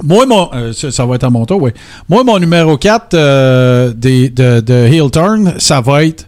moi, 0.03 0.25
mon, 0.25 0.49
euh, 0.53 0.73
ça, 0.73 0.89
ça 0.91 1.05
va 1.05 1.15
être 1.15 1.23
à 1.25 1.29
mon 1.29 1.45
tour, 1.45 1.61
oui. 1.61 1.71
Moi, 2.09 2.23
mon 2.23 2.39
numéro 2.39 2.75
4 2.77 3.13
euh, 3.13 3.93
des, 3.93 4.29
de, 4.29 4.59
de 4.59 4.73
Heel 4.73 5.11
Turn, 5.11 5.53
ça 5.59 5.79
va 5.81 6.05
être. 6.05 6.27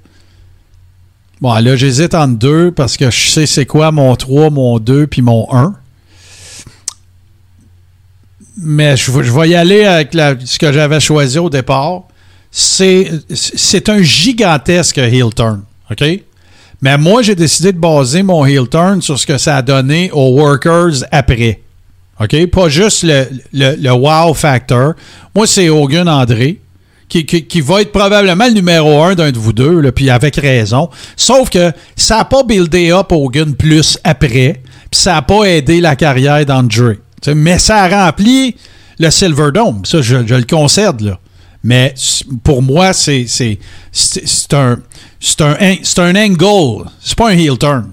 Bon, 1.43 1.53
là, 1.55 1.75
j'hésite 1.75 2.15
entre 2.15 2.37
deux 2.39 2.71
parce 2.71 2.95
que 2.95 3.11
je 3.11 3.29
sais 3.29 3.45
c'est 3.45 3.65
quoi 3.65 3.91
mon 3.91 4.15
3, 4.15 4.49
mon 4.49 4.79
2 4.79 5.07
puis 5.07 5.21
mon 5.21 5.45
1. 5.51 5.75
Mais 8.57 8.95
je, 8.95 9.11
vais- 9.11 9.49
y 9.49 9.55
aller 9.55 9.83
avec 9.83 10.13
ce 10.45 10.57
que 10.57 10.71
j'avais 10.71 11.01
choisi 11.01 11.37
au 11.39 11.49
départ. 11.49 12.03
C'est 12.49 13.11
c'est 13.33 13.89
un 13.89 14.01
gigantesque 14.01 14.99
heel 14.99 15.33
turn. 15.35 15.63
OK? 15.91 16.03
Mais 16.81 16.97
moi, 16.97 17.21
j'ai 17.23 17.35
décidé 17.35 17.73
de 17.73 17.77
baser 17.77 18.23
mon 18.23 18.45
heel 18.45 18.69
turn 18.69 19.01
sur 19.01 19.19
ce 19.19 19.25
que 19.25 19.37
ça 19.37 19.57
a 19.57 19.61
donné 19.61 20.11
aux 20.13 20.39
workers 20.39 21.03
après. 21.11 21.61
OK? 22.21 22.45
Pas 22.51 22.69
juste 22.69 23.03
le, 23.03 23.25
le- 23.51 23.75
le 23.75 23.91
wow 23.91 24.33
factor. 24.33 24.93
Moi, 25.35 25.45
c'est 25.45 25.67
Hogan 25.67 26.07
André, 26.07 26.61
qui, 27.21 27.61
va 27.61 27.81
être 27.81 27.91
probablement 27.91 28.47
le 28.47 28.53
numéro 28.53 29.03
un 29.03 29.13
d'un 29.13 29.31
de 29.31 29.37
vous 29.37 29.53
deux, 29.53 29.91
puis 29.91 30.09
avec 30.09 30.35
raison. 30.35 30.89
Sauf 31.15 31.49
que 31.49 31.71
ça 31.95 32.17
n'a 32.17 32.25
pas 32.25 32.43
buildé 32.43 32.91
up 32.91 33.11
Hogan 33.11 33.53
plus 33.55 33.99
après, 34.03 34.61
puis 34.89 34.99
ça 34.99 35.13
n'a 35.13 35.21
pas 35.21 35.43
aidé 35.43 35.79
la 35.79 35.95
carrière 35.95 36.45
d'André. 36.45 36.99
Mais 37.35 37.59
ça 37.59 37.83
a 37.83 38.05
rempli 38.05 38.55
le 38.99 39.09
Silverdome. 39.09 39.85
Ça, 39.85 40.01
je, 40.01 40.15
le 40.15 40.43
concède, 40.43 41.01
là. 41.01 41.19
Mais 41.63 41.93
pour 42.43 42.61
moi, 42.61 42.91
c'est 42.91 43.25
un, 44.51 44.77
un, 45.39 45.75
un 45.97 46.15
angle. 46.15 46.89
C'est 47.01 47.17
pas 47.17 47.29
un 47.29 47.37
heel 47.37 47.57
turn. 47.57 47.89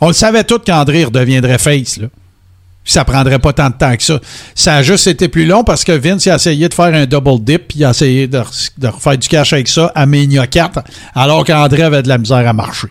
On 0.00 0.06
le 0.08 0.14
savait 0.14 0.44
tous 0.44 0.60
qu'André 0.60 1.04
redeviendrait 1.04 1.58
face, 1.58 1.98
là. 1.98 2.06
Ça 2.90 3.04
prendrait 3.04 3.38
pas 3.38 3.52
tant 3.52 3.68
de 3.70 3.74
temps 3.74 3.96
que 3.96 4.02
ça. 4.02 4.18
Ça 4.54 4.74
a 4.76 4.82
juste 4.82 5.06
été 5.06 5.28
plus 5.28 5.46
long 5.46 5.62
parce 5.62 5.84
que 5.84 5.92
Vince 5.92 6.26
il 6.26 6.30
a 6.30 6.34
essayé 6.34 6.68
de 6.68 6.74
faire 6.74 6.86
un 6.92 7.06
double 7.06 7.38
dip 7.44 7.68
puis 7.68 7.78
il 7.78 7.84
a 7.84 7.90
essayé 7.90 8.26
de, 8.26 8.38
re- 8.38 8.70
de 8.78 8.88
refaire 8.88 9.16
du 9.16 9.28
cash 9.28 9.52
avec 9.52 9.68
ça 9.68 9.92
à 9.94 10.06
Mania 10.06 10.46
4 10.48 10.80
alors 11.14 11.44
qu'André 11.44 11.82
avait 11.82 12.02
de 12.02 12.08
la 12.08 12.18
misère 12.18 12.48
à 12.48 12.52
marcher. 12.52 12.88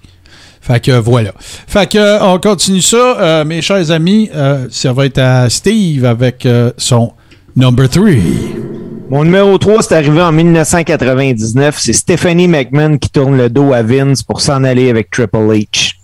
Fait 0.61 0.79
que 0.79 0.91
voilà. 0.91 1.31
Fait 1.39 1.89
que 1.91 2.21
on 2.23 2.39
continue 2.39 2.81
ça. 2.81 2.95
Euh, 3.19 3.43
mes 3.43 3.61
chers 3.61 3.91
amis, 3.91 4.29
euh, 4.33 4.67
ça 4.71 4.93
va 4.93 5.05
être 5.05 5.17
à 5.17 5.49
Steve 5.49 6.05
avec 6.05 6.45
euh, 6.45 6.71
son 6.77 7.11
number 7.57 7.89
3. 7.89 8.05
Mon 9.09 9.23
numéro 9.25 9.57
3, 9.57 9.81
c'est 9.83 9.95
arrivé 9.95 10.21
en 10.21 10.31
1999. 10.31 11.77
C'est 11.77 11.91
Stephanie 11.93 12.47
McMahon 12.47 12.97
qui 12.97 13.09
tourne 13.09 13.35
le 13.35 13.49
dos 13.49 13.73
à 13.73 13.81
Vince 13.83 14.23
pour 14.23 14.39
s'en 14.39 14.63
aller 14.63 14.89
avec 14.89 15.09
Triple 15.11 15.37
H. 15.37 15.95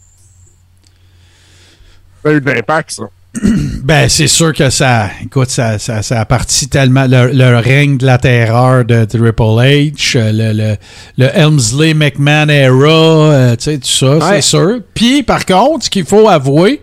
De 2.26 2.32
l'impact, 2.44 2.92
ça. 2.92 3.04
Ben, 3.84 4.10
c'est 4.10 4.28
sûr 4.28 4.52
que 4.54 4.70
ça, 4.70 5.10
écoute, 5.24 5.50
ça, 5.50 5.78
ça, 5.78 6.02
ça 6.02 6.22
a 6.22 6.26
parti 6.26 6.68
tellement 6.68 7.06
le, 7.06 7.32
le 7.32 7.58
règne 7.60 7.98
de 7.98 8.06
la 8.06 8.18
terreur 8.18 8.84
de 8.86 9.06
Triple 9.06 9.42
H, 9.42 10.14
euh, 10.18 10.32
le, 10.32 10.54
le, 10.54 10.76
le 11.18 11.26
Helmsley 11.38 11.94
McMahon 11.94 12.50
era, 12.50 12.88
euh, 12.90 13.56
tu 13.56 13.64
sais, 13.66 13.78
tout 13.78 13.88
ça, 13.88 14.18
Ouais. 14.18 14.42
c'est 14.42 14.50
sûr. 14.50 14.80
Puis, 14.96 15.22
par 15.24 15.46
contre, 15.46 15.86
ce 15.86 15.90
qu'il 15.92 16.06
faut 16.06 16.28
avouer, 16.28 16.82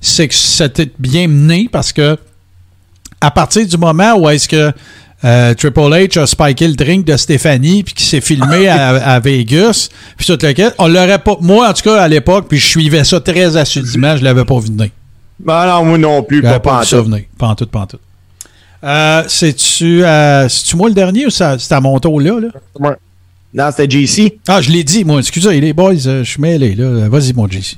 c'est 0.00 0.28
que 0.28 0.34
c'était 0.34 0.90
bien 0.98 1.28
mené 1.28 1.68
parce 1.72 1.92
que 1.92 2.18
à 3.20 3.30
partir 3.30 3.66
du 3.66 3.76
moment 3.76 4.14
où 4.16 4.28
est-ce 4.28 4.48
que 4.48 4.72
euh, 5.24 5.54
Triple 5.54 5.80
H 5.80 6.18
a 6.20 6.26
spiké 6.26 6.66
le 6.66 6.74
drink 6.74 7.06
de 7.06 7.16
Stéphanie 7.16 7.84
puis 7.84 7.94
qui 7.94 8.04
s'est 8.04 8.20
filmé 8.20 8.66
à, 8.66 8.88
à 8.96 9.20
Vegas 9.20 9.88
puis 10.16 10.26
tout 10.26 10.36
le 10.42 10.72
on 10.78 10.88
l'aurait 10.88 11.20
pas 11.20 11.36
moi 11.40 11.68
en 11.70 11.72
tout 11.72 11.82
cas 11.84 12.02
à 12.02 12.08
l'époque 12.08 12.46
puis 12.48 12.58
je 12.58 12.66
suivais 12.66 13.04
ça 13.04 13.20
très 13.20 13.56
assidûment 13.56 14.16
je 14.16 14.24
l'avais 14.24 14.44
pas 14.44 14.58
vu 14.58 14.66
venir 14.66 14.88
Ben 15.42 15.66
non, 15.66 15.84
moi 15.84 15.98
non 15.98 16.22
plus, 16.22 16.40
j'avais 16.42 16.54
pas, 16.54 16.60
pas 16.60 16.70
pas 16.76 16.80
vu 16.82 16.86
ça 16.86 17.00
venir 17.02 17.22
pas 17.38 17.48
en 17.48 17.54
tout 17.54 17.66
pas 17.66 17.80
en 17.80 17.86
tout 17.86 17.98
euh, 18.84 19.22
c'est-tu 19.28 20.04
euh, 20.04 20.48
c'est-tu 20.48 20.76
moi 20.76 20.88
le 20.88 20.94
dernier 20.94 21.26
ou 21.26 21.30
ça- 21.30 21.58
c'est 21.58 21.72
à 21.74 21.80
mon 21.80 21.98
tour 22.00 22.20
là, 22.20 22.40
là? 22.40 22.48
Ouais. 22.78 22.94
Non, 23.54 23.68
c'était 23.70 23.88
JC. 24.06 24.38
ah 24.48 24.60
je 24.60 24.70
l'ai 24.70 24.82
dit 24.82 25.04
moi 25.04 25.18
excusez 25.20 25.60
les 25.60 25.72
boys 25.72 25.92
euh, 26.06 26.24
je 26.24 26.30
suis 26.30 26.40
mêlé 26.40 26.74
là 26.74 27.08
vas-y 27.08 27.32
mon 27.32 27.46
JC 27.48 27.76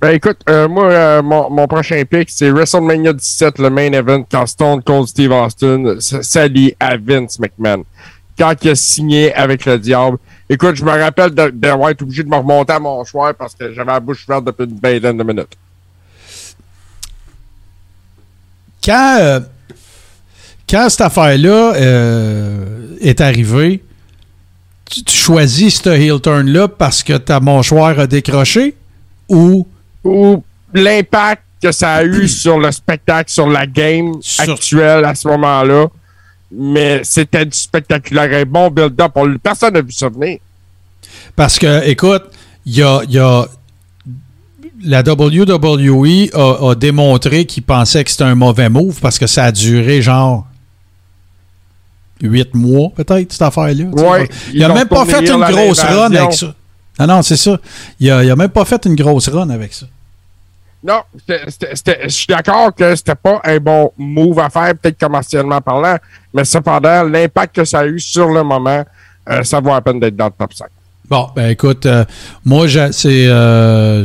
Ben 0.00 0.10
écoute, 0.14 0.38
euh, 0.48 0.66
moi, 0.68 0.90
euh, 0.90 1.22
mon, 1.22 1.48
mon 1.50 1.68
prochain 1.68 2.02
pick, 2.10 2.28
c'est 2.30 2.50
WrestleMania 2.50 3.12
17, 3.12 3.58
le 3.60 3.70
main 3.70 3.92
event, 3.92 4.24
quand 4.28 4.46
Stone 4.46 4.82
Cold 4.82 5.06
Steve 5.06 5.30
Austin 5.30 5.96
s'allie 6.00 6.74
à 6.80 6.96
Vince 6.96 7.38
McMahon. 7.38 7.84
Quand 8.36 8.52
il 8.64 8.70
a 8.70 8.74
signé 8.74 9.32
avec 9.34 9.64
le 9.64 9.78
diable. 9.78 10.16
Écoute, 10.50 10.74
je 10.74 10.84
me 10.84 10.90
rappelle 10.90 11.30
de- 11.30 11.50
d'avoir 11.50 11.90
été 11.90 12.02
obligé 12.02 12.24
de 12.24 12.28
me 12.28 12.34
remonter 12.36 12.72
à 12.72 12.80
mon 12.80 13.04
choix 13.04 13.32
parce 13.32 13.54
que 13.54 13.72
j'avais 13.72 13.92
la 13.92 14.00
bouche 14.00 14.24
ouverte 14.26 14.44
depuis 14.44 14.64
une 14.64 14.80
vingtaine 14.82 15.16
de 15.18 15.22
minutes. 15.22 15.56
Quand, 18.84 19.16
euh, 19.20 19.40
quand 20.68 20.88
cette 20.88 21.00
affaire-là 21.02 21.74
euh, 21.76 22.96
est 23.00 23.20
arrivée, 23.20 23.82
tu, 24.90 25.02
tu 25.04 25.14
choisis 25.14 25.80
ce 25.82 25.90
heel 25.90 26.20
turn-là 26.20 26.68
parce 26.68 27.02
que 27.02 27.14
ta 27.16 27.40
mâchoire 27.40 27.98
a 27.98 28.06
décroché 28.06 28.74
ou? 29.28 29.66
Ou 30.04 30.42
l'impact 30.74 31.42
que 31.62 31.70
ça 31.72 31.94
a 31.94 32.04
eu 32.04 32.28
sur 32.42 32.58
le 32.58 32.70
spectacle, 32.72 33.30
sur 33.30 33.48
la 33.48 33.66
game 33.66 34.14
Sur- 34.20 34.52
actuelle 34.52 35.04
à 35.04 35.14
ce 35.14 35.28
moment-là. 35.28 35.86
Mais 36.54 37.00
c'était 37.04 37.46
du 37.46 37.56
spectaculaire, 37.56 38.28
un 38.32 38.44
bon 38.44 38.68
build-up. 38.70 39.12
On- 39.14 39.38
Personne 39.38 39.72
n'a 39.74 39.80
vu 39.80 39.92
ça 39.92 40.08
venir. 40.10 40.38
parce 41.34 41.58
que, 41.58 41.86
écoute, 41.88 42.24
il 42.66 42.76
y 42.76 42.82
a, 42.82 43.00
il 43.04 43.12
y 43.14 43.18
a- 43.18 43.46
la 44.84 45.00
WWE 45.00 46.30
a, 46.34 46.70
a 46.70 46.74
démontré 46.74 47.44
qu'ils 47.44 47.62
pensaient 47.62 48.04
que 48.04 48.10
c'était 48.10 48.24
un 48.24 48.34
mauvais 48.34 48.68
move 48.68 49.00
parce 49.00 49.18
que 49.18 49.26
ça 49.26 49.44
a 49.44 49.52
duré 49.52 50.02
genre 50.02 50.46
huit 52.22 52.54
mois, 52.54 52.90
peut-être, 52.94 53.32
cette 53.32 53.42
affaire-là. 53.42 53.84
Ouais, 53.84 54.28
il 54.52 54.60
n'a 54.60 54.68
même 54.68 54.88
pas 54.88 55.04
fait 55.04 55.28
une 55.28 55.40
grosse 55.40 55.80
run 55.80 56.12
avec 56.12 56.32
ça. 56.32 56.54
Non, 56.98 57.06
non, 57.06 57.22
c'est 57.22 57.36
ça. 57.36 57.58
Il 57.98 58.10
a, 58.10 58.22
il 58.22 58.30
a 58.30 58.36
même 58.36 58.50
pas 58.50 58.64
fait 58.64 58.84
une 58.86 58.94
grosse 58.94 59.28
run 59.28 59.50
avec 59.50 59.72
ça. 59.72 59.86
Non, 60.84 61.00
je 61.28 62.08
suis 62.08 62.26
d'accord 62.26 62.74
que 62.74 62.96
c'était 62.96 63.14
pas 63.14 63.40
un 63.44 63.58
bon 63.58 63.92
move 63.96 64.38
à 64.40 64.50
faire, 64.50 64.74
peut-être 64.74 64.98
commercialement 64.98 65.60
parlant, 65.60 65.96
mais 66.34 66.44
cependant, 66.44 67.04
l'impact 67.04 67.54
que 67.54 67.64
ça 67.64 67.80
a 67.80 67.86
eu 67.86 68.00
sur 68.00 68.28
le 68.28 68.42
moment, 68.42 68.84
euh, 69.28 69.44
ça 69.44 69.60
vaut 69.60 69.70
la 69.70 69.80
peine 69.80 70.00
d'être 70.00 70.16
dans 70.16 70.26
le 70.26 70.32
top 70.36 70.52
5. 70.52 70.66
Bon, 71.12 71.28
ben 71.36 71.50
écoute, 71.50 71.84
euh, 71.84 72.06
moi, 72.42 72.66
c'est. 72.90 73.26
euh, 73.26 74.02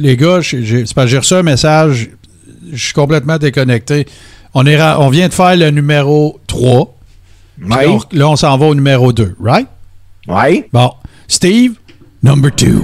les 0.00 0.16
gars, 0.16 0.40
j'ai- 0.40 0.82
reçu 0.82 1.34
un 1.34 1.44
message, 1.44 2.10
je 2.72 2.84
suis 2.86 2.92
complètement 2.92 3.38
déconnecté. 3.38 4.04
On, 4.52 4.66
est, 4.66 4.82
on 4.82 5.10
vient 5.10 5.28
de 5.28 5.32
faire 5.32 5.54
le 5.56 5.70
numéro 5.70 6.40
3. 6.48 6.92
Ouais. 7.62 7.68
Là, 7.68 7.88
on, 7.92 8.00
là, 8.10 8.28
on 8.30 8.34
s'en 8.34 8.58
va 8.58 8.66
au 8.66 8.74
numéro 8.74 9.12
2, 9.12 9.36
right? 9.40 9.68
Ouais. 10.26 10.68
Bon. 10.72 10.90
Steve, 11.28 11.74
number 12.20 12.50
2. 12.56 12.82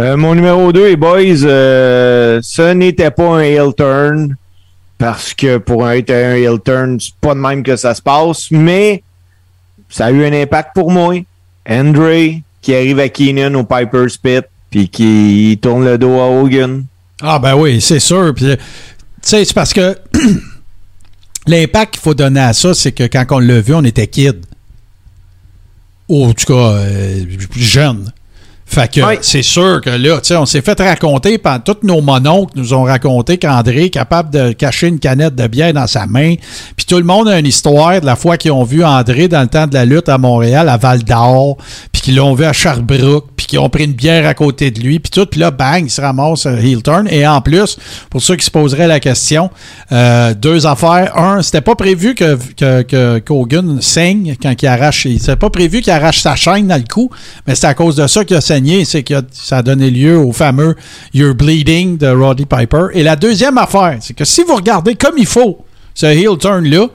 Euh, 0.00 0.16
mon 0.16 0.34
numéro 0.34 0.72
2, 0.72 0.88
les 0.88 0.96
boys, 0.96 1.20
ce 1.36 2.72
n'était 2.72 3.12
pas 3.12 3.36
un 3.36 3.40
heel 3.42 3.70
turn. 3.76 4.34
Parce 4.98 5.32
que 5.32 5.58
pour 5.58 5.88
être 5.88 6.10
un 6.10 6.34
heel 6.34 6.58
turn, 6.64 6.98
c'est 6.98 7.14
pas 7.20 7.34
de 7.34 7.38
même 7.38 7.62
que 7.62 7.76
ça 7.76 7.94
se 7.94 8.02
passe. 8.02 8.50
Mais 8.50 9.04
ça 9.88 10.06
a 10.06 10.10
eu 10.10 10.24
un 10.24 10.32
impact 10.32 10.70
pour 10.74 10.90
moi. 10.90 11.14
Andre, 11.68 12.40
qui 12.62 12.74
arrive 12.74 12.98
à 12.98 13.08
Keenan 13.08 13.54
au 13.54 13.64
Piper's 13.64 14.16
Pit, 14.16 14.44
puis 14.70 14.88
qui 14.88 15.58
tourne 15.62 15.84
le 15.84 15.98
dos 15.98 16.18
à 16.18 16.28
Hogan. 16.28 16.84
Ah, 17.22 17.38
ben 17.38 17.54
oui, 17.54 17.80
c'est 17.80 18.00
sûr. 18.00 18.32
Puis, 18.34 18.44
tu 18.44 18.58
sais, 19.22 19.44
c'est 19.44 19.54
parce 19.54 19.72
que 19.72 19.96
l'impact 21.46 21.94
qu'il 21.94 22.02
faut 22.02 22.14
donner 22.14 22.40
à 22.40 22.52
ça, 22.52 22.74
c'est 22.74 22.92
que 22.92 23.04
quand 23.04 23.24
on 23.30 23.38
l'a 23.38 23.60
vu, 23.60 23.74
on 23.74 23.84
était 23.84 24.06
kid. 24.06 24.44
Ou 26.08 26.26
en 26.26 26.32
tout 26.32 26.44
cas, 26.46 26.72
euh, 26.72 27.24
jeune. 27.56 28.12
Fait 28.66 28.92
que 28.92 29.00
c'est 29.20 29.42
sûr 29.42 29.80
que 29.80 29.90
là, 29.90 30.16
tu 30.20 30.28
sais, 30.28 30.36
on 30.36 30.46
s'est 30.46 30.62
fait 30.62 30.80
raconter, 30.80 31.38
par 31.38 31.62
tous 31.62 31.76
nos 31.82 32.00
mononcles 32.00 32.54
nous 32.56 32.72
ont 32.74 32.84
raconté 32.84 33.38
qu'André 33.38 33.84
est 33.84 33.90
capable 33.90 34.30
de 34.30 34.52
cacher 34.52 34.88
une 34.88 34.98
canette 34.98 35.34
de 35.34 35.46
bière 35.46 35.72
dans 35.72 35.86
sa 35.86 36.06
main. 36.06 36.34
Puis 36.76 36.86
tout 36.86 36.96
le 36.96 37.04
monde 37.04 37.28
a 37.28 37.38
une 37.38 37.46
histoire 37.46 38.00
de 38.00 38.06
la 38.06 38.16
fois 38.16 38.36
qu'ils 38.36 38.52
ont 38.52 38.64
vu 38.64 38.84
André 38.84 39.28
dans 39.28 39.42
le 39.42 39.48
temps 39.48 39.66
de 39.66 39.74
la 39.74 39.84
lutte 39.84 40.08
à 40.08 40.18
Montréal, 40.18 40.68
à 40.68 40.76
Val 40.76 41.04
d'Or, 41.04 41.56
qui 42.04 42.12
l'ont 42.12 42.34
vu 42.34 42.44
à 42.44 42.52
Sherbrooke, 42.52 43.28
puis 43.34 43.46
qui 43.46 43.56
ont 43.56 43.70
pris 43.70 43.84
une 43.84 43.94
bière 43.94 44.26
à 44.26 44.34
côté 44.34 44.70
de 44.70 44.78
lui, 44.78 44.98
puis 44.98 45.10
tout, 45.10 45.24
puis 45.24 45.40
là, 45.40 45.50
bang, 45.50 45.84
il 45.86 45.90
se 45.90 46.02
ramasse 46.02 46.44
un 46.44 46.58
heel 46.58 46.82
turn. 46.82 47.08
Et 47.08 47.26
en 47.26 47.40
plus, 47.40 47.78
pour 48.10 48.20
ceux 48.20 48.36
qui 48.36 48.44
se 48.44 48.50
poseraient 48.50 48.86
la 48.86 49.00
question, 49.00 49.48
euh, 49.90 50.34
deux 50.34 50.66
affaires. 50.66 51.16
Un, 51.16 51.40
c'était 51.40 51.62
pas 51.62 51.74
prévu 51.76 52.14
que, 52.14 52.36
que, 52.82 53.80
saigne 53.80 54.36
quand 54.42 54.54
il 54.60 54.66
arrache, 54.66 55.04
c'était 55.04 55.36
pas 55.36 55.48
prévu 55.48 55.80
qu'il 55.80 55.94
arrache 55.94 56.20
sa 56.20 56.36
chaîne 56.36 56.66
dans 56.66 56.76
le 56.76 56.84
cou, 56.86 57.08
mais 57.46 57.54
c'est 57.54 57.68
à 57.68 57.72
cause 57.72 57.96
de 57.96 58.06
ça 58.06 58.22
qu'il 58.22 58.36
a 58.36 58.42
saigné, 58.42 58.84
c'est 58.84 59.02
que 59.02 59.22
ça 59.32 59.58
a 59.58 59.62
donné 59.62 59.90
lieu 59.90 60.18
au 60.18 60.32
fameux 60.32 60.76
You're 61.14 61.34
Bleeding 61.34 61.96
de 61.96 62.08
Roddy 62.08 62.44
Piper. 62.44 62.88
Et 62.92 63.02
la 63.02 63.16
deuxième 63.16 63.56
affaire, 63.56 63.96
c'est 64.00 64.12
que 64.12 64.26
si 64.26 64.42
vous 64.42 64.56
regardez 64.56 64.94
comme 64.94 65.16
il 65.16 65.24
faut 65.26 65.64
ce 65.94 66.04
heel 66.04 66.36
turn-là, 66.36 66.88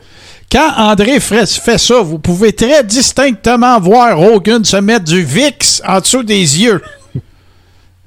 quand 0.51 0.71
André 0.77 1.19
fait 1.19 1.45
ça, 1.45 2.01
vous 2.01 2.19
pouvez 2.19 2.53
très 2.53 2.83
distinctement 2.83 3.79
voir 3.79 4.19
Hogan 4.19 4.63
se 4.65 4.77
mettre 4.77 5.05
du 5.05 5.21
VIX 5.23 5.81
en 5.87 5.99
dessous 5.99 6.23
des 6.23 6.61
yeux. 6.61 6.81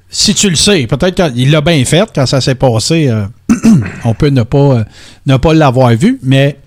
Si 0.09 0.35
tu 0.35 0.49
le 0.49 0.55
sais, 0.55 0.85
peut-être 0.85 1.31
qu'il 1.31 1.49
l'a 1.51 1.61
bien 1.61 1.83
fait 1.85 2.07
quand 2.13 2.25
ça 2.25 2.39
s'est 2.41 2.55
passé. 2.55 3.07
euh, 3.07 3.25
on 4.05 4.13
peut 4.13 4.27
ne 4.29 4.43
pas, 4.43 4.57
euh, 4.57 4.83
ne 5.25 5.37
pas 5.37 5.53
l'avoir 5.53 5.89
vu, 5.95 6.19
mais. 6.21 6.57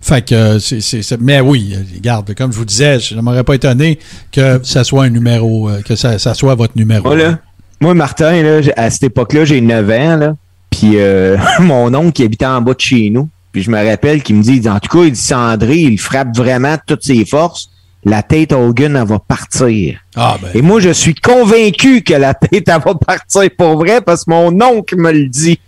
Fait 0.00 0.24
que, 0.24 0.34
euh, 0.34 0.58
c'est, 0.58 0.80
c'est- 0.80 1.20
mais 1.20 1.40
oui, 1.40 1.74
regarde, 1.96 2.34
comme 2.34 2.52
je 2.52 2.58
vous 2.58 2.64
disais, 2.64 3.00
je 3.00 3.14
ne 3.14 3.20
m'aurais 3.20 3.44
pas 3.44 3.54
étonné 3.54 3.98
que 4.32 4.60
ça 4.64 4.84
soit 4.84 5.04
un 5.04 5.10
numéro, 5.10 5.68
que 5.84 5.96
ça, 5.96 6.18
ça 6.18 6.34
soit 6.34 6.54
votre 6.54 6.76
numéro. 6.76 7.04
Moi, 7.08 7.16
là, 7.16 7.38
moi, 7.80 7.94
Martin, 7.94 8.42
là, 8.42 8.60
à 8.76 8.90
cette 8.90 9.04
époque-là, 9.04 9.44
j'ai 9.44 9.60
9 9.60 9.90
ans, 9.90 10.16
là. 10.16 10.34
Puis 10.70 10.92
euh, 10.96 11.36
mon 11.60 11.92
oncle 11.94 12.12
qui 12.12 12.22
habitait 12.22 12.46
en 12.46 12.60
bas 12.60 12.74
de 12.74 12.80
chez 12.80 13.10
nous. 13.10 13.28
Puis 13.52 13.62
je 13.62 13.70
me 13.70 13.82
rappelle 13.88 14.22
qu'il 14.22 14.36
me 14.36 14.42
dit, 14.42 14.68
en 14.68 14.78
tout 14.78 14.96
cas, 14.98 15.04
il 15.04 15.12
dit, 15.12 15.82
il 15.92 15.98
frappe 15.98 16.36
vraiment 16.36 16.74
de 16.74 16.80
toutes 16.86 17.04
ses 17.04 17.24
forces. 17.24 17.70
La 18.04 18.22
tête 18.22 18.52
Hogan, 18.52 18.94
elle 18.96 19.06
va 19.08 19.18
partir. 19.18 19.98
Ah, 20.14 20.36
ben. 20.40 20.48
Et 20.54 20.62
moi, 20.62 20.80
je 20.80 20.90
suis 20.90 21.14
convaincu 21.14 22.02
que 22.02 22.14
la 22.14 22.32
tête, 22.34 22.68
elle 22.68 22.80
va 22.84 22.94
partir 22.94 23.48
pour 23.58 23.76
vrai 23.78 24.00
parce 24.00 24.24
que 24.24 24.30
mon 24.30 24.60
oncle 24.62 24.96
me 24.96 25.10
le 25.12 25.26
dit. 25.28 25.58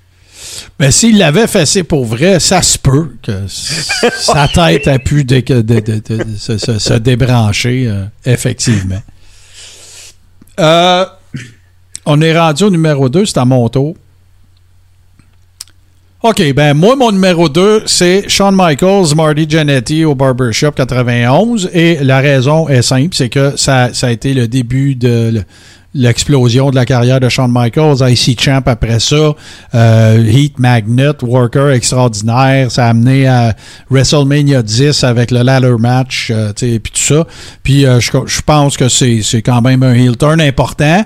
Mais 0.78 0.90
s'il 0.90 1.18
l'avait 1.18 1.46
fessé 1.48 1.82
pour 1.82 2.04
vrai, 2.06 2.38
ça 2.40 2.62
se 2.62 2.78
peut 2.78 3.16
que 3.22 3.32
sa 3.48 4.46
tête 4.48 4.86
a 4.88 4.98
pu 4.98 5.24
dé- 5.24 5.42
de- 5.42 5.60
de- 5.60 5.80
de- 5.80 5.98
de- 6.00 6.36
se, 6.38 6.56
se- 6.56 6.78
se 6.78 6.94
débrancher, 6.94 7.86
euh, 7.88 8.04
effectivement. 8.24 9.02
Euh, 10.58 11.04
on 12.06 12.20
est 12.20 12.38
rendu 12.38 12.64
au 12.64 12.70
numéro 12.70 13.08
2, 13.08 13.26
c'est 13.26 13.38
à 13.38 13.44
mon 13.44 13.68
tour. 13.68 13.96
OK, 16.22 16.52
ben 16.52 16.74
moi, 16.74 16.96
mon 16.96 17.12
numéro 17.12 17.48
2, 17.48 17.84
c'est 17.86 18.28
Shawn 18.28 18.54
Michaels, 18.54 19.14
Marty 19.16 19.46
Jannetty 19.48 20.04
au 20.04 20.14
Barbershop 20.14 20.72
91. 20.72 21.70
Et 21.72 21.96
la 22.04 22.20
raison 22.20 22.68
est 22.68 22.82
simple, 22.82 23.14
c'est 23.14 23.30
que 23.30 23.56
ça, 23.56 23.94
ça 23.94 24.08
a 24.08 24.10
été 24.10 24.34
le 24.34 24.46
début 24.46 24.94
de 24.94 25.42
l'explosion 25.92 26.70
de 26.70 26.76
la 26.76 26.86
carrière 26.86 27.18
de 27.20 27.28
Shawn 27.28 27.50
Michaels, 27.52 27.96
IC 28.12 28.40
Champ 28.40 28.62
après 28.66 29.00
ça, 29.00 29.34
euh, 29.74 30.24
Heat 30.24 30.58
Magnet, 30.58 31.22
Worker 31.22 31.70
extraordinaire, 31.70 32.70
ça 32.70 32.86
a 32.86 32.90
amené 32.90 33.26
à 33.26 33.54
WrestleMania 33.90 34.62
10 34.62 35.02
avec 35.04 35.30
le 35.32 35.42
ladder 35.42 35.74
match, 35.78 36.30
euh, 36.30 36.52
tu 36.54 36.72
sais, 36.72 36.78
puis 36.78 36.92
tout 36.92 37.02
ça. 37.14 37.26
Puis 37.62 37.86
euh, 37.86 37.98
je, 38.00 38.10
je 38.26 38.40
pense 38.42 38.76
que 38.76 38.88
c'est 38.88 39.20
c'est 39.22 39.42
quand 39.42 39.62
même 39.62 39.82
un 39.82 39.94
heel 39.94 40.16
turn 40.16 40.40
important, 40.40 41.04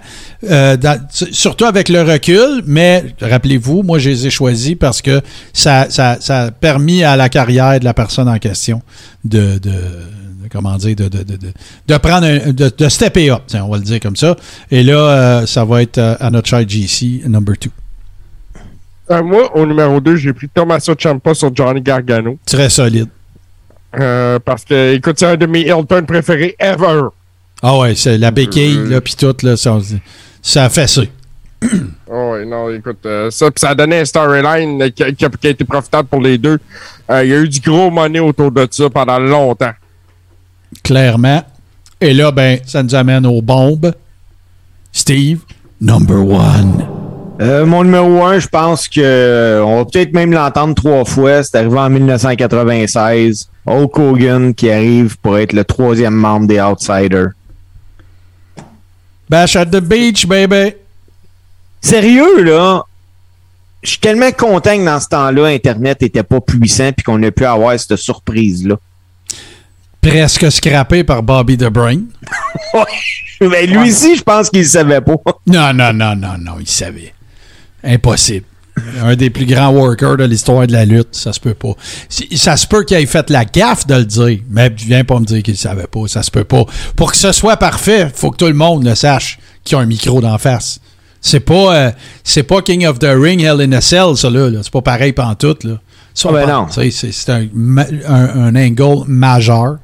euh, 0.51 0.77
surtout 1.11 1.65
avec 1.65 1.89
le 1.89 2.03
recul, 2.03 2.63
mais 2.67 3.05
rappelez-vous, 3.21 3.83
moi 3.83 3.99
je 3.99 4.11
les 4.11 4.27
ai 4.27 4.31
choisis 4.31 4.75
parce 4.79 5.01
que 5.01 5.21
ça, 5.53 5.87
ça, 5.89 6.19
ça 6.21 6.43
a 6.43 6.51
permis 6.51 7.05
à 7.05 7.17
la 7.17 7.29
carrière 7.29 7.81
de 7.81 7.85
la 7.85 7.95
personne 7.95 8.29
en 8.29 8.39
question 8.39 8.83
de, 9.25 9.59
de- 9.59 9.71
comment 10.55 10.77
dire, 10.77 10.95
de, 10.95 11.09
de, 11.09 11.25
de, 11.25 11.37
de, 11.37 11.53
de 11.89 11.97
prendre 11.99 12.27
un, 12.27 12.53
de, 12.53 12.71
de 12.77 12.89
stepper 12.89 13.31
up, 13.31 13.43
on 13.55 13.69
va 13.69 13.77
le 13.77 13.83
dire 13.83 14.01
comme 14.01 14.17
ça. 14.17 14.37
Et 14.71 14.83
là, 14.85 14.97
euh, 14.97 15.47
ça 15.47 15.65
va 15.65 15.83
être 15.83 15.99
euh, 15.99 16.15
à 16.21 16.31
notre 16.31 16.49
GC, 16.67 17.23
number 17.27 17.59
two. 17.59 17.71
Euh, 19.11 19.23
moi, 19.23 19.55
au 19.57 19.67
numéro 19.67 20.01
2, 20.01 20.17
j'ai 20.17 20.33
pris 20.33 20.49
Tommaso 20.49 20.95
Ciampa 20.95 21.35
sur 21.35 21.55
Johnny 21.55 21.83
Gargano. 21.83 22.39
Très 22.47 22.71
solide. 22.71 23.09
Euh, 23.99 24.39
parce 24.43 24.65
que, 24.65 24.95
écoute, 24.95 25.17
c'est 25.19 25.27
un 25.27 25.37
de 25.37 25.47
mes 25.47 25.67
turns 25.67 26.07
préférés 26.07 26.55
ever. 26.59 27.09
Ah 27.63 27.79
ouais, 27.79 27.95
c'est 27.95 28.17
la 28.17 28.31
béquille, 28.31 28.89
là, 28.89 29.01
puis 29.01 29.15
tout, 29.19 29.35
là, 29.43 29.57
ça, 29.57 29.79
ça 30.41 30.65
a 30.65 30.71
fessé. 30.71 31.11
Oh, 32.17 32.33
ouais, 32.33 32.45
non, 32.45 32.71
écoute, 32.71 32.99
euh, 33.07 33.29
ça, 33.31 33.51
pis 33.51 33.61
ça 33.61 33.71
a 33.71 33.75
donné 33.75 33.99
un 33.99 34.05
storyline 34.05 34.81
euh, 34.83 34.91
qui, 34.91 35.03
qui 35.17 35.25
a, 35.25 35.29
qui 35.31 35.47
a 35.49 35.51
été 35.51 35.65
profitable 35.65 36.07
pour 36.07 36.21
les 36.21 36.39
deux. 36.39 36.59
Euh, 37.11 37.25
Il 37.25 37.31
y 37.31 37.35
a 37.35 37.39
eu 37.41 37.49
du 37.49 37.59
gros 37.59 37.91
money 37.91 38.21
autour 38.21 38.53
de 38.53 38.69
ça 38.71 38.89
pendant 38.91 39.19
longtemps. 39.19 39.73
Clairement. 40.83 41.43
Et 42.01 42.13
là, 42.13 42.31
ben, 42.31 42.59
ça 42.67 42.83
nous 42.83 42.95
amène 42.95 43.27
aux 43.27 43.41
bombes. 43.41 43.93
Steve, 44.93 45.41
number 45.81 46.19
one. 46.19 46.87
Euh, 47.41 47.67
mon 47.67 47.83
numéro 47.83 48.25
un, 48.25 48.39
je 48.39 48.47
pense 48.47 48.87
que 48.87 49.01
euh, 49.01 49.65
on 49.65 49.79
va 49.79 49.85
peut-être 49.85 50.13
même 50.13 50.33
l'entendre 50.33 50.75
trois 50.75 51.05
fois. 51.05 51.43
C'est 51.43 51.57
arrivé 51.57 51.79
en 51.79 51.91
1996. 51.91 53.49
Hulk 53.67 53.99
Hogan 53.99 54.55
qui 54.55 54.71
arrive 54.71 55.19
pour 55.19 55.39
être 55.39 55.53
le 55.53 55.65
troisième 55.65 56.15
membre 56.15 56.47
des 56.47 56.61
Outsiders. 56.61 57.31
Bash 59.29 59.57
at 59.57 59.67
the 59.67 59.81
beach, 59.81 60.27
baby. 60.27 60.75
Sérieux, 61.81 62.43
là? 62.43 62.85
Je 63.83 63.91
suis 63.91 63.99
tellement 63.99 64.31
content 64.33 64.77
que 64.77 64.85
dans 64.85 65.01
ce 65.01 65.09
temps-là, 65.09 65.47
Internet 65.47 66.03
était 66.03 66.23
pas 66.23 66.41
puissant 66.41 66.93
puis 66.93 67.03
qu'on 67.03 67.23
a 67.23 67.31
pu 67.31 67.45
avoir 67.45 67.79
cette 67.79 67.97
surprise-là. 67.97 68.77
Presque 70.09 70.53
scrappé 70.53 71.05
par 71.05 71.23
Bobby 71.23 71.57
the 71.57 71.65
Brain. 71.71 72.03
Mais 73.41 73.67
lui 73.67 73.91
aussi, 73.91 74.17
je 74.17 74.23
pense 74.23 74.51
qu'il 74.51 74.61
le 74.61 74.67
savait 74.67 75.01
pas. 75.01 75.15
Non, 75.47 75.73
non, 75.75 75.93
non, 75.93 76.17
non, 76.17 76.39
non, 76.39 76.55
il 76.61 76.67
savait. 76.67 77.13
Impossible. 77.83 78.47
Un 79.03 79.15
des 79.15 79.31
plus 79.31 79.47
grands 79.47 79.71
workers 79.71 80.17
de 80.17 80.25
l'histoire 80.25 80.67
de 80.67 80.73
la 80.73 80.85
lutte, 80.85 81.09
ça 81.13 81.33
se 81.33 81.39
peut 81.39 81.55
pas. 81.55 81.75
Ça 82.09 82.57
se 82.57 82.67
peut 82.67 82.83
qu'il 82.83 82.97
ait 82.97 83.07
fait 83.07 83.31
la 83.31 83.45
gaffe 83.45 83.87
de 83.87 83.95
le 83.95 84.05
dire, 84.05 84.39
mais 84.51 84.71
viens 84.77 85.05
pas 85.05 85.21
me 85.21 85.25
dire 85.25 85.43
qu'il 85.43 85.57
savait 85.57 85.87
pas, 85.87 86.09
ça 86.09 86.23
se 86.23 86.31
peut 86.31 86.45
pas. 86.45 86.65
Pour 86.97 87.13
que 87.13 87.17
ce 87.17 87.31
soit 87.31 87.57
parfait, 87.57 88.11
faut 88.13 88.31
que 88.31 88.37
tout 88.37 88.47
le 88.47 88.55
monde 88.55 88.85
le 88.85 88.95
sache 88.95 89.39
qu'il 89.63 89.77
y 89.77 89.81
a 89.81 89.83
un 89.83 89.87
micro 89.87 90.21
d'en 90.21 90.39
face. 90.39 90.81
C'est 91.21 91.41
pas, 91.41 91.77
euh, 91.77 91.91
c'est 92.25 92.43
pas 92.43 92.63
King 92.63 92.87
of 92.87 92.99
the 92.99 93.13
Ring, 93.15 93.41
Hell 93.41 93.61
in 93.61 93.73
a 93.73 93.81
Cell, 93.81 94.17
ça 94.17 94.29
là. 94.29 94.51
là. 94.51 94.61
C'est 94.63 94.73
pas 94.73 94.83
pareil 94.83 95.13
pantoute, 95.13 95.65
là. 95.65 95.81
Ça, 96.15 96.29
Ah 96.31 96.33
ben 96.33 96.91
C'est 96.91 97.29
un, 97.29 97.47
un, 98.09 98.55
un 98.55 98.57
angle 98.57 99.05
majeur. 99.09 99.79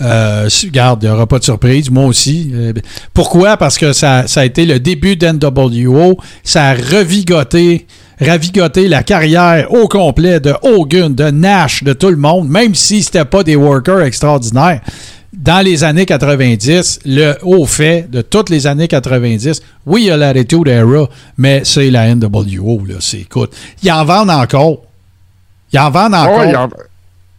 Euh, 0.00 0.48
regarde, 0.64 1.02
il 1.02 1.06
n'y 1.06 1.12
aura 1.12 1.26
pas 1.26 1.38
de 1.38 1.44
surprise. 1.44 1.90
Moi 1.90 2.06
aussi. 2.06 2.50
Euh, 2.54 2.72
pourquoi? 3.12 3.56
Parce 3.56 3.76
que 3.76 3.92
ça, 3.92 4.26
ça 4.26 4.40
a 4.40 4.44
été 4.44 4.64
le 4.64 4.80
début 4.80 5.16
d'NWO. 5.16 6.16
Ça 6.42 6.68
a 6.68 6.74
revigoté, 6.74 7.86
ravigoté 8.20 8.88
la 8.88 9.02
carrière 9.02 9.72
au 9.72 9.88
complet 9.88 10.40
de 10.40 10.54
Hogan, 10.62 11.14
de 11.14 11.30
Nash, 11.30 11.84
de 11.84 11.92
tout 11.92 12.08
le 12.08 12.16
monde, 12.16 12.48
même 12.48 12.74
si 12.74 13.02
c'était 13.02 13.26
pas 13.26 13.42
des 13.42 13.56
workers 13.56 14.00
extraordinaires. 14.00 14.80
Dans 15.32 15.64
les 15.64 15.84
années 15.84 16.06
90, 16.06 17.00
le 17.04 17.34
haut 17.42 17.64
fait 17.64 18.10
de 18.10 18.20
toutes 18.20 18.50
les 18.50 18.66
années 18.66 18.88
90, 18.88 19.62
oui, 19.86 20.02
il 20.02 20.06
y 20.06 20.10
a 20.10 20.16
l'Attitude 20.16 20.66
Era, 20.66 21.08
mais 21.38 21.62
c'est 21.64 21.88
la 21.90 22.12
NWO. 22.14 22.84
Là, 22.84 22.96
c'est, 22.98 23.20
écoute, 23.20 23.54
ils 23.82 23.92
en 23.92 24.04
vendent 24.04 24.30
encore. 24.30 24.82
Ils 25.72 25.78
en 25.78 25.90
vendent 25.90 26.14
Oh, 26.14 26.16
encore. 26.30 26.44
il, 26.44 26.56
en, 26.56 26.68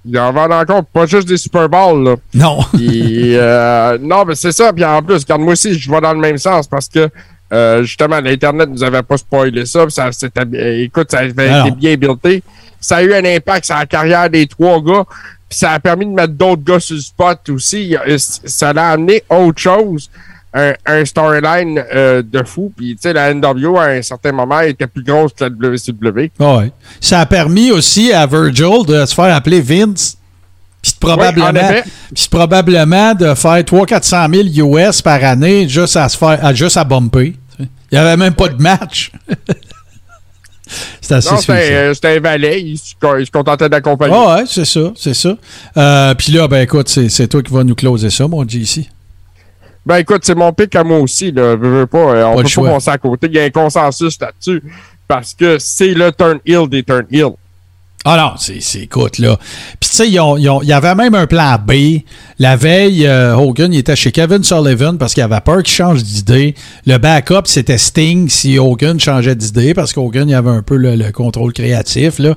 il 0.06 0.20
en 0.20 0.32
vend 0.32 0.49
encore, 0.52 0.84
pas 0.86 1.06
juste 1.06 1.28
des 1.28 1.38
Super 1.38 1.68
Bowls, 1.70 2.03
là. 2.03 2.16
Non. 2.34 2.60
Euh, 2.82 3.98
non, 4.02 4.26
mais 4.26 4.36
c'est 4.36 4.52
ça. 4.52 4.74
Puis 4.74 4.84
en 4.84 5.02
plus, 5.02 5.20
regarde, 5.24 5.41
moi 5.41 5.53
aussi, 5.53 5.74
je 5.78 5.90
vais 5.91 6.02
dans 6.02 6.14
le 6.14 6.20
même 6.20 6.38
sens 6.38 6.68
parce 6.68 6.88
que 6.88 7.10
euh, 7.53 7.84
justement, 7.84 8.20
l'Internet 8.20 8.70
nous 8.70 8.84
avait 8.84 9.03
pas 9.03 9.18
spoilé 9.18 9.66
ça. 9.66 9.84
puis 9.84 9.91
ça 9.91 10.10
c'était, 10.12 10.84
écoute, 10.84 11.12
ça 11.12 11.20
avait 11.20 11.49
Alors. 11.49 11.68
été 11.68 11.76
bien 11.76 11.95
builté. 11.98 12.44
Ça 12.80 12.98
a 12.98 13.02
eu 13.03 13.14
un 13.14 13.26
impact 13.26 13.66
sur 13.66 13.76
la 13.76 13.86
carrière 13.86 14.30
des 14.30 14.48
trois 14.48 14.82
gars. 14.82 15.03
Puis 15.49 15.60
ça 15.60 15.72
a 15.72 15.80
permis 15.80 16.06
de 16.06 16.12
mettre 16.12 16.34
d'autres 16.34 16.64
gars 16.64 16.80
sur 16.80 16.95
le 16.95 17.02
spot 17.02 17.49
aussi. 17.49 17.95
Ça 18.18 18.70
a 18.70 18.91
amené 18.91 19.24
autre 19.30 19.60
chose. 19.60 20.10
Un, 20.53 20.73
un 20.86 21.06
storyline 21.06 21.82
euh, 21.94 22.22
de 22.22 22.44
fou. 22.44 22.73
Puis, 22.76 22.95
tu 22.95 23.03
sais, 23.03 23.14
la 23.14 23.34
NWO, 23.34 23.78
à 23.78 23.86
un 23.86 24.02
certain 24.02 24.34
moment, 24.34 24.60
était 24.60 24.88
plus 24.88 25.03
grosse 25.03 25.32
que 25.32 25.45
la 25.45 25.49
WCW. 25.49 26.32
Ouais. 26.40 26.72
Ça 26.99 27.22
a 27.22 27.26
permis 27.26 27.72
aussi 27.72 28.11
à 28.11 28.26
Virgil 28.28 28.86
de 28.86 29.06
se 29.06 29.15
faire 29.15 29.34
appeler 29.34 29.61
Vince. 29.61 30.18
Puis 30.82 30.94
probablement, 30.99 31.52
Oui, 31.53 32.28
probablement 32.30 33.14
de 33.14 33.34
faire 33.36 33.60
300-400 33.60 34.53
000 34.56 34.68
US 34.68 35.02
par 35.02 35.23
année 35.23 35.69
juste 35.69 35.95
à 35.95 36.10
se 36.10 36.18
faire, 36.18 36.44
à- 36.44 36.53
juste 36.53 36.76
à 36.76 36.84
bumper. 36.84 37.36
Il 37.60 37.68
n'y 37.94 37.98
avait 37.98 38.18
même 38.18 38.34
pas 38.34 38.48
de 38.48 38.61
match. 38.61 39.11
C'est 41.02 41.15
assez 41.15 41.36
c'était 41.38 41.73
euh, 41.73 41.94
c'était 41.94 42.18
un 42.18 42.19
valet. 42.22 42.61
Il, 42.61 42.78
se 42.78 43.32
contentait 43.32 43.68
d'accompagner. 43.68 44.15
Ah 44.15 44.38
ouais, 44.38 44.44
c'est 44.48 44.64
ça, 44.64 44.94
c'est 44.95 45.14
ça. 45.14 45.36
Euh, 45.76 46.14
puis 46.15 46.32
là, 46.32 46.48
ben 46.48 46.61
écoute, 46.61 46.88
c'est 46.88 47.10
c'est 47.10 47.28
toi 47.28 47.44
qui 47.44 47.52
vas 47.52 47.65
nous 47.65 47.76
closer 47.76 48.10
ça, 48.10 48.26
mon 48.28 48.48
GC. 48.48 48.88
Ben 49.86 49.98
écoute, 49.98 50.22
c'est 50.24 50.36
mon 50.36 50.53
pic 50.53 50.76
à 50.76 50.84
moi 50.84 50.99
aussi. 50.99 51.32
Là. 51.32 51.56
Je 51.62 51.68
veux 51.68 51.88
pas, 51.88 51.98
euh, 51.98 52.26
on 52.26 52.36
Pas 52.36 52.44
peut 52.44 52.62
pas 52.64 52.74
passer 52.74 52.90
à 52.91 52.98
côté. 52.98 53.28
Il 53.28 53.34
y 53.34 53.40
a 53.40 53.44
un 53.44 53.49
consensus 53.49 54.20
là-dessus. 54.20 54.64
Parce 55.08 55.34
que 55.34 55.58
c'est 55.60 55.94
le 55.94 56.12
turn 56.12 56.40
heel 56.45 56.70
des 56.70 56.84
turn 56.84 57.06
heel. 57.12 57.32
Ah 58.03 58.18
non, 58.18 58.32
c'est, 58.38 58.82
écoute, 58.82 59.20
là. 59.20 59.38
Puis 59.80 59.90
tu 59.90 59.95
sais, 59.95 60.08
il 60.10 60.14
y 60.14 60.74
avait 60.74 60.95
même 60.95 61.14
un 61.14 61.28
plan 61.28 61.58
B. 61.64 61.99
La 62.40 62.56
veille, 62.56 63.06
euh, 63.06 63.36
Hogan, 63.36 63.72
il 63.72 63.78
était 63.78 63.95
chez 63.95 64.12
Kevin 64.12 64.44
Sullivan 64.44 64.98
parce 64.98 65.14
qu'il 65.14 65.22
avait 65.22 65.40
peur 65.41 65.62
qu'il 65.62 65.76
change 65.76 66.02
d'idée. 66.02 66.56
Le 66.88 66.98
backup, 66.98 67.44
c'était 67.45 67.78
Sting 67.78 68.28
si 68.28 68.58
Hogan 68.58 68.99
changeait 68.99 69.36
d'idée 69.36 69.76
parce 69.76 69.94
qu'Hogan, 69.94 70.28
il 70.28 70.34
avait 70.34 70.49
un 70.49 70.64
peu 70.64 70.78
le, 70.78 70.95
le 70.95 71.12
contrôle 71.12 71.53
créatif, 71.53 72.18
là. 72.18 72.34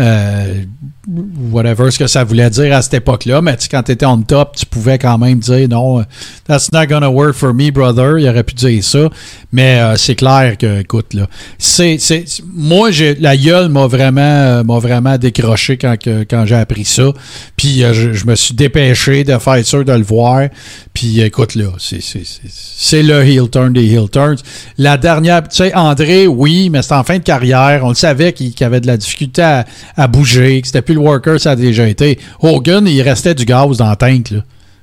Euh, 0.00 0.64
whatever 1.06 1.90
ce 1.90 1.98
que 1.98 2.06
ça 2.06 2.24
voulait 2.24 2.50
dire 2.50 2.74
à 2.74 2.82
cette 2.82 2.94
époque-là. 2.94 3.42
Mais 3.42 3.56
quand 3.70 3.82
tu 3.82 3.92
étais 3.92 4.06
on 4.06 4.20
top, 4.22 4.56
tu 4.56 4.66
pouvais 4.66 4.98
quand 4.98 5.18
même 5.18 5.38
dire 5.38 5.68
non, 5.68 6.00
euh, 6.00 6.04
that's 6.46 6.72
not 6.72 6.86
gonna 6.86 7.10
work 7.10 7.34
for 7.34 7.52
me, 7.52 7.70
brother. 7.70 8.18
Il 8.18 8.28
aurait 8.28 8.44
pu 8.44 8.54
dire 8.54 8.82
ça. 8.82 9.10
Mais 9.52 9.80
euh, 9.80 9.96
c'est 9.96 10.14
clair 10.14 10.56
que, 10.58 10.80
écoute, 10.80 11.14
là, 11.14 11.26
c'est, 11.58 11.98
c'est, 11.98 12.24
moi, 12.52 12.90
j'ai, 12.90 13.14
la 13.16 13.36
gueule 13.36 13.68
m'a 13.68 13.86
vraiment, 13.86 14.20
euh, 14.20 14.64
m'a 14.64 14.78
vraiment 14.78 15.16
décroché 15.18 15.76
quand, 15.76 15.96
quand 16.02 16.46
j'ai 16.46 16.56
appris 16.56 16.84
ça. 16.84 17.12
Puis 17.56 17.80
je, 17.92 18.26
me 18.26 18.34
suis 18.34 18.54
dépêché 18.54 19.24
de 19.24 19.36
faire 19.38 19.64
sûr 19.64 19.84
de 19.84 19.92
le 19.92 20.02
voir. 20.02 20.48
Puis 20.92 21.20
écoute, 21.20 21.54
là, 21.54 21.66
c'est, 21.78 22.02
c'est, 22.02 22.24
c'est, 22.24 22.48
c'est 22.50 23.02
le 23.02 23.24
heel 23.24 23.48
turn 23.50 23.72
des 23.72 23.84
heel 23.84 24.08
turns. 24.08 24.38
La 24.78 24.96
dernière, 24.96 25.42
tu 25.42 25.56
sais, 25.56 25.74
André, 25.74 26.26
oui, 26.26 26.70
mais 26.70 26.82
c'était 26.82 26.94
en 26.94 27.04
fin 27.04 27.18
de 27.18 27.22
carrière. 27.22 27.84
On 27.84 27.90
le 27.90 27.94
savait 27.94 28.32
qu'il, 28.32 28.54
qu'il 28.54 28.66
avait 28.66 28.80
de 28.80 28.86
la 28.86 28.96
difficulté 28.96 29.42
à, 29.42 29.66
à 29.96 30.06
bouger, 30.06 30.60
que 30.60 30.66
c'était 30.66 30.82
plus 30.82 30.93
le 30.94 31.00
worker, 31.00 31.38
ça 31.40 31.50
a 31.52 31.56
déjà 31.56 31.86
été. 31.86 32.18
Hogan, 32.40 32.86
il 32.86 33.02
restait 33.02 33.34
du 33.34 33.44
gaz 33.44 33.76
dans 33.76 33.90
le 33.90 33.96
tank, 33.96 34.30
là. 34.30 34.40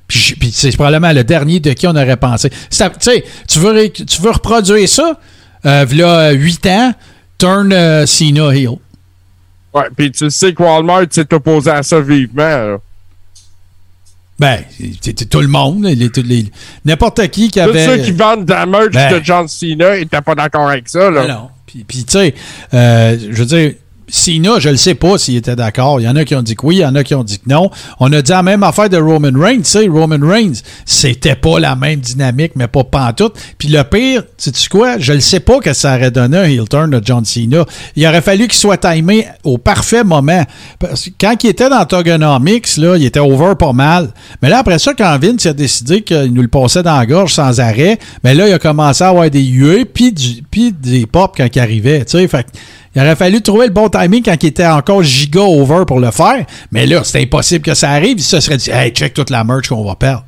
Puis, 0.08 0.52
c'est 0.52 0.72
probablement 0.76 1.14
le 1.14 1.24
dernier 1.24 1.60
de 1.62 1.72
qui 1.72 1.88
on 1.88 1.92
aurait 1.92 2.18
pensé. 2.18 2.50
Tu 2.50 2.78
sais, 3.00 3.24
tu 3.48 3.60
veux, 3.60 3.72
ré- 3.72 3.92
tu 3.92 4.22
veux 4.22 4.32
reproduire 4.32 4.88
ça, 4.90 5.18
euh, 5.66 5.86
v'là 5.88 6.32
8 6.32 6.66
ans, 6.68 6.94
turn 7.38 7.72
euh, 7.72 8.06
Cena 8.06 8.50
heel. 8.54 8.72
Ouais, 9.74 9.84
puis 9.96 10.12
tu 10.12 10.30
sais 10.30 10.54
que 10.54 10.62
Walmart 10.62 11.06
s'est 11.12 11.34
opposé 11.34 11.72
à 11.72 11.82
ça 11.82 12.02
vivement. 12.02 12.44
là. 12.44 12.78
Ben, 14.38 14.64
c'était 15.02 15.26
tout 15.26 15.40
le 15.40 15.48
monde, 15.48 15.86
les- 15.86 16.10
tous 16.10 16.24
les- 16.24 16.52
n'importe 16.84 17.26
qui 17.30 17.50
qui 17.50 17.60
Tous 17.60 17.70
avait... 17.70 17.86
ceux 17.86 17.98
qui 18.04 18.12
vendent 18.12 18.44
de 18.46 18.52
la 18.54 18.66
merch 18.66 18.92
Ben. 18.92 19.18
de 19.20 19.24
John 19.24 19.48
Cena 19.48 19.96
étaient 19.98 20.20
pas 20.22 20.34
d'accord 20.36 20.68
avec 20.70 20.90
ça. 20.90 21.10
Là. 21.12 21.22
Ben 21.22 21.34
non. 21.34 21.50
Puis, 21.68 21.86
puis, 21.88 22.04
tu 22.04 22.12
sais, 22.14 22.34
euh, 22.74 23.18
je 23.30 23.36
veux 23.38 23.46
dire, 23.46 23.74
Cena, 24.12 24.60
je 24.60 24.70
ne 24.70 24.76
sais 24.76 24.94
pas 24.94 25.18
s'il 25.18 25.38
était 25.38 25.56
d'accord. 25.56 26.02
Il 26.02 26.04
y 26.04 26.10
en 26.10 26.16
a 26.18 26.26
qui 26.26 26.36
ont 26.36 26.42
dit 26.42 26.56
oui, 26.64 26.78
il 26.78 26.82
y 26.82 26.86
en 26.86 26.96
a 26.96 27.04
qui 27.04 27.16
ont 27.16 27.24
dit 27.24 27.40
que 27.40 27.50
non. 27.50 27.72
On 28.00 28.12
a 28.12 28.22
dit 28.22 28.32
la 28.32 28.44
même 28.44 28.62
affaire 28.62 28.90
de 28.90 28.98
Roman 28.98 29.32
Reigns. 29.34 29.62
Tu 29.62 29.70
sais, 29.70 29.88
Roman 29.88 30.20
Reigns, 30.22 30.62
c'était 30.86 31.36
pas 31.36 31.60
la 31.60 31.76
même 31.76 32.00
dynamique, 32.02 32.52
mais 32.56 32.68
pas 32.68 32.84
pantoute. 32.84 33.36
Puis 33.58 33.70
le 33.70 33.84
pire, 33.84 34.24
sais-tu 34.38 34.70
quoi? 34.70 34.98
Je 35.00 35.14
ne 35.14 35.20
sais 35.20 35.40
pas 35.40 35.60
que 35.60 35.74
ça 35.74 35.96
aurait 35.96 36.12
donné 36.12 36.38
un 36.38 36.44
heel 36.44 36.68
turn 36.68 36.90
de 36.92 37.02
John 37.04 37.24
Cena. 37.24 37.66
Il 37.96 38.06
aurait 38.06 38.22
fallu 38.22 38.48
qu'il 38.48 38.60
soit 38.60 38.78
timé 38.78 39.28
au 39.44 39.58
parfait 39.58 40.04
moment. 40.04 40.44
Parce 40.78 41.06
que 41.06 41.10
quand 41.20 41.44
il 41.44 41.50
était 41.50 41.70
dans 41.70 41.86
Togonomics, 41.86 42.78
là, 42.78 42.98
il 42.98 43.06
était 43.06 43.20
over 43.20 43.54
pas 43.58 43.74
mal. 43.74 44.10
Mais 44.42 44.50
là, 44.50 44.60
après 44.60 44.80
ça, 44.80 44.94
quand 44.94 45.18
Vince 45.22 45.46
a 45.46 45.54
décidé 45.54 46.02
qu'il 46.02 46.34
nous 46.34 46.42
le 46.42 46.48
passait 46.50 46.84
dans 46.84 46.98
la 46.98 47.06
gorge 47.06 47.34
sans 47.34 47.60
arrêt, 47.62 47.98
mais 48.24 48.36
là, 48.36 48.48
il 48.48 48.54
a 48.54 48.60
commencé 48.60 49.04
à 49.04 49.10
avoir 49.10 49.30
des 49.30 49.44
huées 49.44 49.86
puis, 49.86 50.14
puis 50.52 50.74
des 50.74 51.06
pops 51.06 51.38
quand 51.38 51.48
il 51.56 51.60
arrivait. 51.60 52.04
Tu 52.06 52.18
sais, 52.18 52.28
fait 52.28 52.46
il 52.96 53.02
aurait 53.02 53.16
fallu 53.16 53.42
trouver 53.42 53.68
le 53.68 53.74
bon 53.74 53.88
timing 53.90 54.22
quand 54.24 54.36
il 54.42 54.48
était 54.48 54.66
encore 54.66 55.02
giga 55.04 55.42
over 55.42 55.86
pour 55.88 56.00
le 56.00 56.12
faire. 56.12 56.46
Mais 56.72 56.86
là, 56.86 57.04
c'était 57.04 57.22
impossible 57.24 57.64
que 57.64 57.74
ça 57.74 57.92
arrive. 57.92 58.20
Se 58.20 58.40
serait 58.40 58.58
dit, 58.58 58.70
hey, 58.70 58.92
check 58.92 59.14
toute 59.14 59.30
la 59.30 59.44
merch 59.44 59.68
qu'on 59.70 59.84
va 59.86 59.96
perdre. 59.96 60.26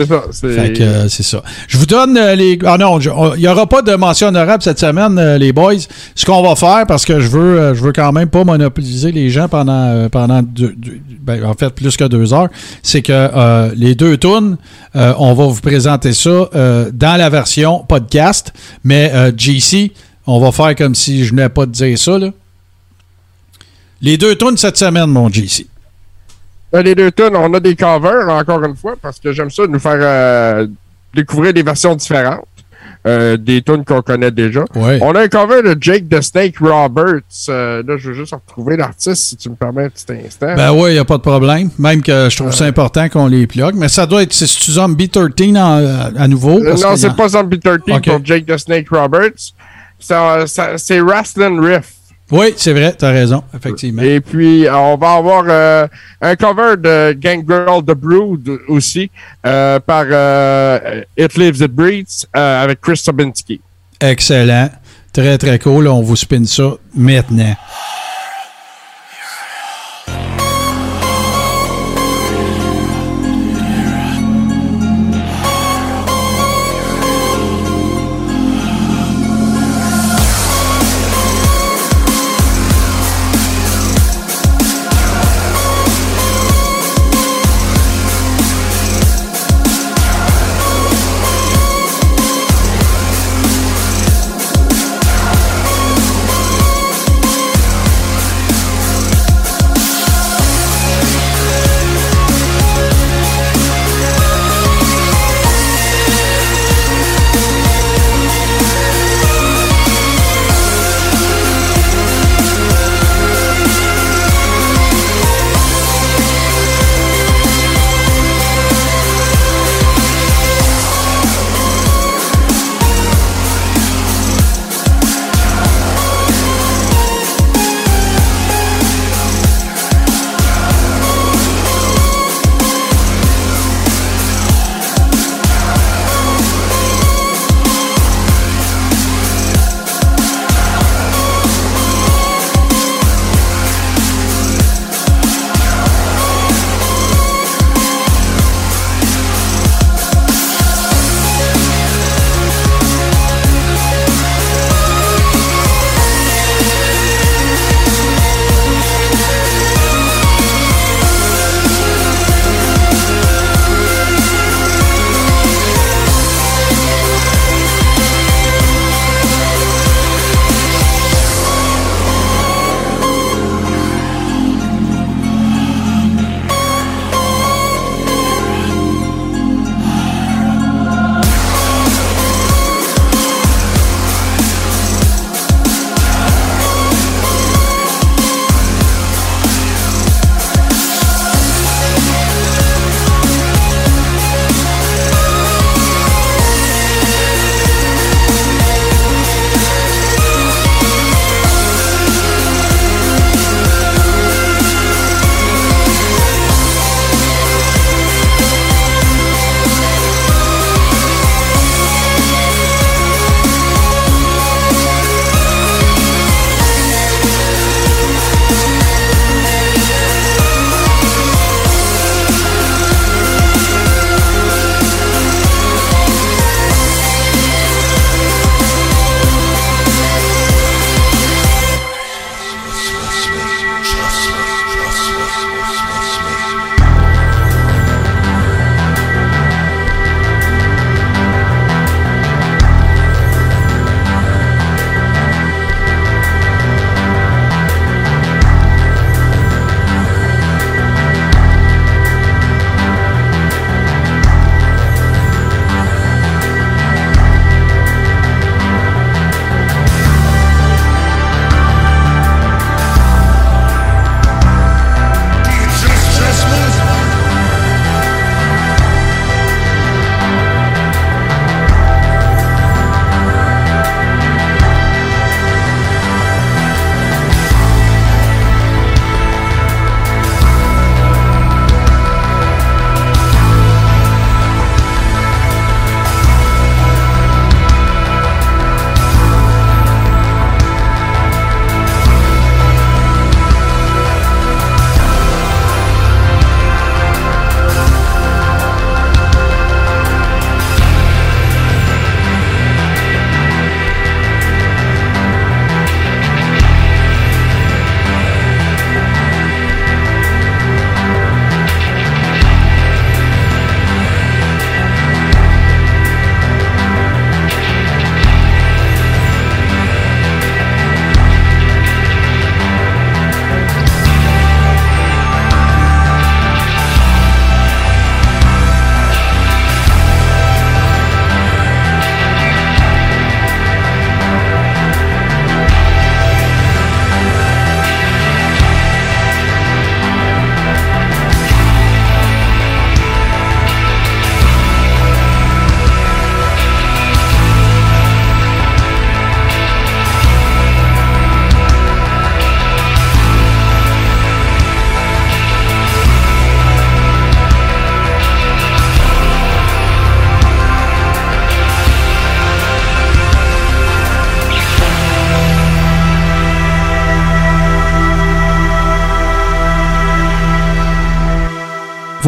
C'est 0.00 0.06
ça. 0.06 0.22
c'est- 0.30 0.52
Fait 0.52 0.72
que 0.74 0.82
euh, 0.84 1.08
c'est 1.08 1.24
ça. 1.24 1.42
Je 1.66 1.76
vous 1.76 1.86
donne 1.86 2.16
euh, 2.16 2.36
les. 2.36 2.56
Ah 2.64 2.78
non, 2.78 3.00
il 3.00 3.40
n'y 3.40 3.48
aura 3.48 3.66
pas 3.66 3.82
de 3.82 3.92
mention 3.96 4.28
honorable 4.28 4.62
cette 4.62 4.78
semaine, 4.78 5.18
euh, 5.18 5.38
les 5.38 5.52
boys. 5.52 5.74
Ce 6.14 6.24
qu'on 6.24 6.40
va 6.40 6.54
faire, 6.54 6.86
parce 6.86 7.04
que 7.04 7.18
je 7.18 7.26
veux, 7.26 7.74
je 7.74 7.82
veux 7.82 7.92
quand 7.92 8.12
même 8.12 8.28
pas 8.28 8.44
monopoliser 8.44 9.10
les 9.10 9.28
gens 9.28 9.48
pendant, 9.48 10.08
pendant 10.08 10.40
deux- 10.42 10.72
deux- 10.76 11.00
ben, 11.20 11.44
en 11.44 11.54
fait 11.54 11.70
plus 11.70 11.96
que 11.96 12.04
deux 12.04 12.32
heures, 12.32 12.48
c'est 12.84 13.02
que 13.02 13.74
les 13.74 13.96
deux 13.96 14.16
tunes, 14.18 14.56
on 14.94 15.34
va 15.34 15.46
vous 15.46 15.60
présenter 15.60 16.12
ça 16.12 16.48
dans 16.92 17.18
la 17.18 17.28
version 17.28 17.80
podcast. 17.88 18.52
Mais 18.84 19.12
JC, 19.36 19.90
on 20.28 20.40
va 20.40 20.52
faire 20.52 20.74
comme 20.76 20.94
si 20.94 21.24
je 21.24 21.30
venais 21.30 21.48
pas 21.48 21.66
de 21.66 21.72
dire 21.72 21.98
ça. 21.98 22.18
Là. 22.18 22.30
Les 24.00 24.16
deux 24.16 24.36
tunes 24.36 24.56
cette 24.56 24.76
semaine, 24.76 25.06
mon 25.06 25.28
JC. 25.28 25.66
Ben, 26.72 26.82
les 26.82 26.94
deux 26.94 27.10
tunes, 27.10 27.34
on 27.34 27.52
a 27.54 27.60
des 27.60 27.74
covers, 27.74 28.28
encore 28.28 28.62
une 28.64 28.76
fois, 28.76 28.94
parce 29.00 29.18
que 29.18 29.32
j'aime 29.32 29.50
ça 29.50 29.66
nous 29.66 29.78
faire 29.78 29.98
euh, 30.00 30.66
découvrir 31.14 31.52
des 31.54 31.62
versions 31.62 31.94
différentes. 31.94 32.44
euh, 33.06 33.36
des 33.38 33.62
tunes 33.62 33.84
qu'on 33.84 34.02
connaît 34.02 34.30
déjà. 34.30 34.64
Ouais. 34.74 34.98
On 35.00 35.12
a 35.14 35.22
un 35.22 35.28
cover 35.28 35.62
de 35.62 35.76
Jake 35.80 36.08
the 36.10 36.20
Snake 36.20 36.58
Roberts. 36.60 37.22
Euh, 37.48 37.82
là, 37.86 37.96
je 37.96 38.08
veux 38.08 38.14
juste 38.14 38.34
retrouver 38.34 38.76
l'artiste, 38.76 39.22
si 39.28 39.36
tu 39.36 39.48
me 39.48 39.54
permets 39.54 39.84
un 39.84 39.88
petit 39.88 40.04
instant. 40.26 40.54
Ben 40.56 40.72
oui, 40.72 40.90
il 40.90 40.92
n'y 40.94 40.98
a 40.98 41.04
pas 41.04 41.16
de 41.16 41.22
problème. 41.22 41.70
Même 41.78 42.02
que 42.02 42.28
je 42.28 42.36
trouve 42.36 42.52
ça 42.52 42.64
important 42.66 43.08
qu'on 43.08 43.26
les 43.28 43.46
plug. 43.46 43.74
Mais 43.76 43.88
ça 43.88 44.04
doit 44.04 44.22
être. 44.24 44.32
C'est 44.34 44.46
Zombie 44.70 45.08
13 45.08 45.56
en- 45.56 46.12
à 46.16 46.28
nouveau. 46.28 46.60
Parce 46.62 46.82
non, 46.82 46.96
c'est 46.96 47.08
en- 47.08 47.14
pas 47.14 47.28
Zombie 47.30 47.60
13 47.60 47.78
Ok. 47.88 48.04
pour 48.04 48.20
Jake 48.24 48.44
the 48.46 48.58
Snake 48.58 48.88
Roberts. 48.90 49.54
C'est 49.98 51.00
Wrestling 51.00 51.60
Riff. 51.60 51.94
Oui, 52.30 52.52
c'est 52.56 52.74
vrai, 52.74 52.92
t'as 52.92 53.10
raison, 53.10 53.42
effectivement. 53.56 54.02
Et 54.02 54.20
puis, 54.20 54.66
on 54.70 54.96
va 54.96 55.12
avoir 55.12 55.44
euh, 55.48 55.86
un 56.20 56.36
cover 56.36 56.76
de 56.76 57.14
Gangrel 57.14 57.82
The 57.82 57.94
Brood 57.94 58.50
aussi 58.68 59.10
euh, 59.46 59.80
par 59.80 60.04
euh, 60.10 61.02
It 61.16 61.36
Lives, 61.36 61.62
It 61.62 62.28
euh, 62.36 62.64
avec 62.64 62.82
Chris 62.82 62.98
Sobinsky. 62.98 63.62
Excellent. 63.98 64.68
Très, 65.10 65.38
très 65.38 65.58
cool. 65.58 65.88
On 65.88 66.02
vous 66.02 66.16
spin 66.16 66.44
ça 66.44 66.74
maintenant. 66.94 67.56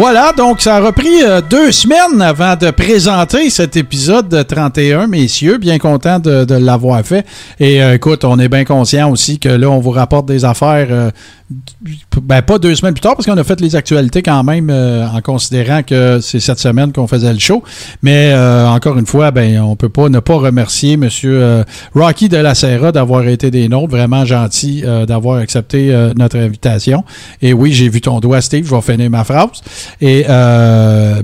Voilà, 0.00 0.32
donc 0.32 0.62
ça 0.62 0.76
a 0.76 0.80
repris 0.80 1.22
euh, 1.22 1.42
deux 1.42 1.70
semaines 1.72 2.22
avant 2.22 2.56
de 2.56 2.70
présenter 2.70 3.50
cet 3.50 3.76
épisode 3.76 4.30
de 4.30 4.40
31, 4.42 5.06
messieurs. 5.06 5.58
Bien 5.58 5.78
content 5.78 6.18
de, 6.18 6.54
l'avoir 6.54 7.04
fait. 7.04 7.26
Et 7.58 7.82
euh, 7.82 7.96
écoute, 7.96 8.24
on 8.24 8.38
est 8.38 8.48
bien 8.48 8.64
conscient 8.64 9.10
aussi 9.10 9.38
que 9.38 9.50
là, 9.50 9.68
on 9.68 9.78
vous 9.78 9.90
rapporte 9.90 10.24
des 10.24 10.46
affaires, 10.46 10.86
euh, 10.90 11.10
ben 12.22 12.42
pas 12.42 12.58
deux 12.58 12.74
semaines 12.74 12.94
plus 12.94 13.00
tard, 13.00 13.14
parce 13.16 13.26
qu'on 13.26 13.36
a 13.36 13.44
fait 13.44 13.60
les 13.60 13.76
actualités 13.76 14.22
quand 14.22 14.42
même 14.44 14.70
euh, 14.70 15.06
en 15.06 15.20
considérant 15.20 15.82
que 15.82 16.20
c'est 16.20 16.40
cette 16.40 16.58
semaine 16.58 16.92
qu'on 16.92 17.06
faisait 17.06 17.32
le 17.32 17.38
show. 17.38 17.62
Mais 18.02 18.30
euh, 18.32 18.68
encore 18.68 18.98
une 18.98 19.06
fois, 19.06 19.30
ben 19.30 19.60
on 19.60 19.76
peut 19.76 19.88
pas 19.88 20.08
ne 20.08 20.20
pas 20.20 20.36
remercier 20.36 20.96
Monsieur 20.96 21.42
euh, 21.42 21.64
Rocky 21.94 22.28
de 22.28 22.36
la 22.36 22.54
Serra 22.54 22.92
d'avoir 22.92 23.26
été 23.26 23.50
des 23.50 23.68
nôtres. 23.68 23.90
Vraiment 23.90 24.24
gentil 24.24 24.82
euh, 24.84 25.06
d'avoir 25.06 25.38
accepté 25.38 25.92
euh, 25.92 26.12
notre 26.16 26.38
invitation. 26.38 27.04
Et 27.42 27.52
oui, 27.52 27.72
j'ai 27.72 27.88
vu 27.88 28.00
ton 28.00 28.20
doigt, 28.20 28.40
Steve. 28.40 28.66
Je 28.66 28.74
vais 28.74 28.80
finir 28.80 29.10
ma 29.10 29.24
phrase. 29.24 29.62
Et 30.00 30.24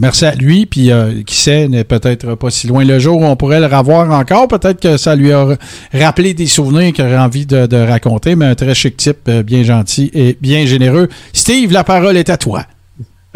merci 0.01 0.25
à 0.25 0.35
lui. 0.35 0.67
Puis 0.67 0.91
qui 1.27 1.37
sait, 1.37 1.69
n'est 1.69 1.85
peut-être 1.85 2.35
pas 2.35 2.51
si 2.51 2.67
loin 2.67 2.85
le 2.85 2.99
jour 2.99 3.21
où 3.21 3.25
on 3.25 3.37
pourrait 3.37 3.61
le 3.61 3.67
revoir 3.67 4.11
encore. 4.11 4.49
Peut-être 4.49 4.81
que 4.81 4.97
ça 4.97 5.15
lui 5.15 5.33
a 5.33 5.57
rappelé 5.93 6.35
des 6.35 6.47
souvenirs 6.47 6.93
qu'il 6.93 7.05
aurait 7.05 7.19
envie 7.19 7.47
de, 7.47 7.67
de 7.67 7.77
raconter. 7.77 8.37
Mais 8.37 8.47
un 8.47 8.55
très 8.55 8.75
chic 8.75 8.97
type, 8.97 9.31
bien 9.45 9.63
gentil 9.63 10.11
et 10.15 10.37
bien 10.41 10.67
généreux. 10.67 10.86
Steve, 11.33 11.73
la 11.73 11.85
parole 11.85 12.17
est 12.17 12.31
à 12.31 12.37
toi. 12.37 12.65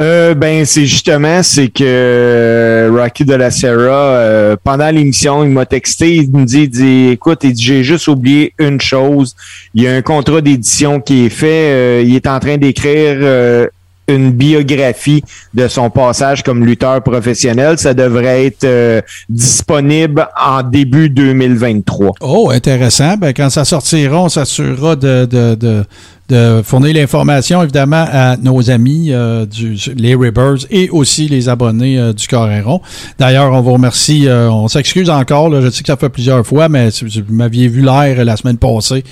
Euh, 0.00 0.32
ben 0.34 0.64
c'est 0.64 0.86
justement 0.86 1.42
c'est 1.42 1.68
que 1.68 1.84
euh, 1.84 2.90
Rocky 2.90 3.26
de 3.26 3.34
la 3.34 3.50
Serra 3.50 3.92
euh, 3.92 4.56
pendant 4.64 4.88
l'émission 4.88 5.44
il 5.44 5.50
m'a 5.50 5.66
texté 5.66 6.16
il 6.16 6.30
me 6.30 6.46
dit, 6.46 7.10
écoute 7.10 7.40
il 7.42 7.52
dit 7.52 7.62
j'ai 7.62 7.84
juste 7.84 8.08
oublié 8.08 8.54
une 8.58 8.80
chose 8.80 9.36
il 9.74 9.82
y 9.82 9.88
a 9.88 9.92
un 9.92 10.00
contrat 10.00 10.40
d'édition 10.40 11.00
qui 11.00 11.26
est 11.26 11.28
fait 11.28 12.02
il 12.06 12.16
est 12.16 12.26
en 12.26 12.40
train 12.40 12.56
d'écrire 12.56 13.68
une 14.10 14.32
biographie 14.32 15.22
de 15.54 15.68
son 15.68 15.90
passage 15.90 16.42
comme 16.42 16.64
lutteur 16.64 17.02
professionnel 17.02 17.78
ça 17.78 17.94
devrait 17.94 18.46
être 18.46 18.64
euh, 18.64 19.00
disponible 19.28 20.28
en 20.40 20.62
début 20.62 21.08
2023 21.08 22.12
Oh, 22.20 22.50
intéressant. 22.50 23.16
Ben, 23.16 23.32
quand 23.32 23.50
ça 23.50 23.64
sortira, 23.64 24.22
on 24.22 24.28
s'assurera 24.28 24.96
de, 24.96 25.24
de, 25.24 25.54
de, 25.54 25.84
de 26.30 26.62
fournir 26.64 26.94
l'information, 26.94 27.62
évidemment, 27.62 28.06
à 28.10 28.36
nos 28.36 28.70
amis, 28.70 29.08
euh, 29.12 29.44
du, 29.46 29.76
les 29.96 30.14
Ribbers 30.14 30.58
et 30.70 30.88
aussi 30.90 31.28
les 31.28 31.48
abonnés 31.48 31.98
euh, 31.98 32.12
du 32.12 32.26
Coréron. 32.28 32.80
D'ailleurs, 33.18 33.52
on 33.52 33.60
vous 33.60 33.72
remercie. 33.72 34.28
euh, 34.28 34.48
on 34.50 34.68
s'excuse 34.68 35.10
encore. 35.10 35.50
Je 35.60 35.68
sais 35.70 35.82
que 35.82 35.88
ça 35.88 35.96
fait 35.96 36.08
plusieurs 36.08 36.46
fois, 36.46 36.68
mais 36.68 36.88
vous 37.02 37.34
m'aviez 37.34 37.68
vu 37.68 37.82
l'air 37.82 38.24
la 38.24 38.36
semaine 38.36 38.56
passée 38.58 39.04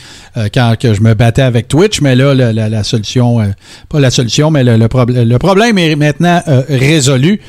quand 0.54 0.74
que 0.80 0.94
je 0.94 1.00
me 1.02 1.14
battais 1.14 1.42
avec 1.42 1.66
Twitch. 1.68 2.00
Mais 2.00 2.14
là, 2.14 2.34
la, 2.34 2.52
la- 2.52 2.84
solution, 2.84 3.38
pas 3.88 3.98
la 4.00 4.10
solution, 4.10 4.50
mais 4.50 4.62
le, 4.62 4.76
le, 4.76 4.86
prob- 4.86 5.10
le 5.12 5.38
problème 5.38 5.76
est 5.78 5.96
maintenant 5.96 6.40
résolu. 6.68 7.40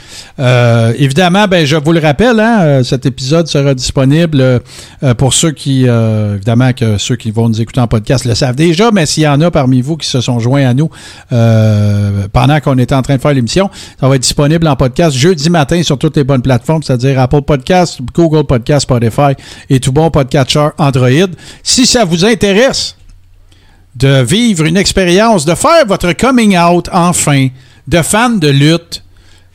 Évidemment, 0.98 1.48
ben, 1.48 1.66
je 1.66 1.76
vous 1.76 1.92
le 1.94 2.00
rappelle, 2.00 2.40
hein, 2.40 2.82
cet 2.84 3.06
épisode 3.06 3.48
sera 3.48 3.74
disponible 3.74 4.62
pour 5.18 5.34
ceux 5.34 5.52
qui, 5.52 5.86
évidemment, 5.86 6.74
que 6.74 6.98
ceux 6.98 7.16
qui 7.16 7.32
vont 7.32 7.48
nous 7.50 7.62
écouter 7.62 7.80
en 7.82 7.88
podcast 7.88 8.26
le 8.26 8.34
savent 8.36 8.56
déjà, 8.56 8.90
mais 8.92 9.06
s'il 9.06 9.24
y 9.24 9.28
en 9.28 9.40
a 9.42 9.52
parmi 9.60 9.82
vous 9.82 9.98
qui 9.98 10.08
se 10.08 10.22
sont 10.22 10.40
joints 10.40 10.66
à 10.66 10.74
nous 10.74 10.90
euh, 11.34 12.30
pendant 12.32 12.62
qu'on 12.62 12.78
était 12.78 12.96
en 12.96 13.02
train 13.02 13.18
de 13.18 13.22
faire 13.22 13.34
l'émission, 13.34 13.70
ça 14.00 14.08
va 14.08 14.16
être 14.16 14.22
disponible 14.22 14.66
en 14.70 14.78
podcast 14.78 15.18
jeudi 15.18 15.50
matin 15.50 15.84
sur 15.84 15.98
toutes 15.98 16.16
les 16.16 16.24
bonnes 16.24 16.42
plateformes, 16.42 16.82
c'est-à-dire 16.82 17.20
Apple 17.20 17.42
Podcast, 17.42 18.00
Google 18.14 18.46
Podcast, 18.46 18.84
Spotify 18.84 19.34
et 19.70 19.82
tout 19.82 19.92
bon 19.92 20.10
podcatcher 20.12 20.70
Android. 20.78 21.28
Si 21.62 21.86
ça 21.86 22.06
vous 22.06 22.24
intéresse, 22.24 22.96
de 23.98 24.24
vivre 24.24 24.64
une 24.64 24.78
expérience, 24.78 25.44
de 25.44 25.56
faire 25.56 25.86
votre 25.86 26.14
coming 26.14 26.58
out 26.58 26.88
enfin, 26.94 27.50
de 27.86 28.02
fan 28.02 28.40
de 28.40 28.48
lutte 28.48 29.04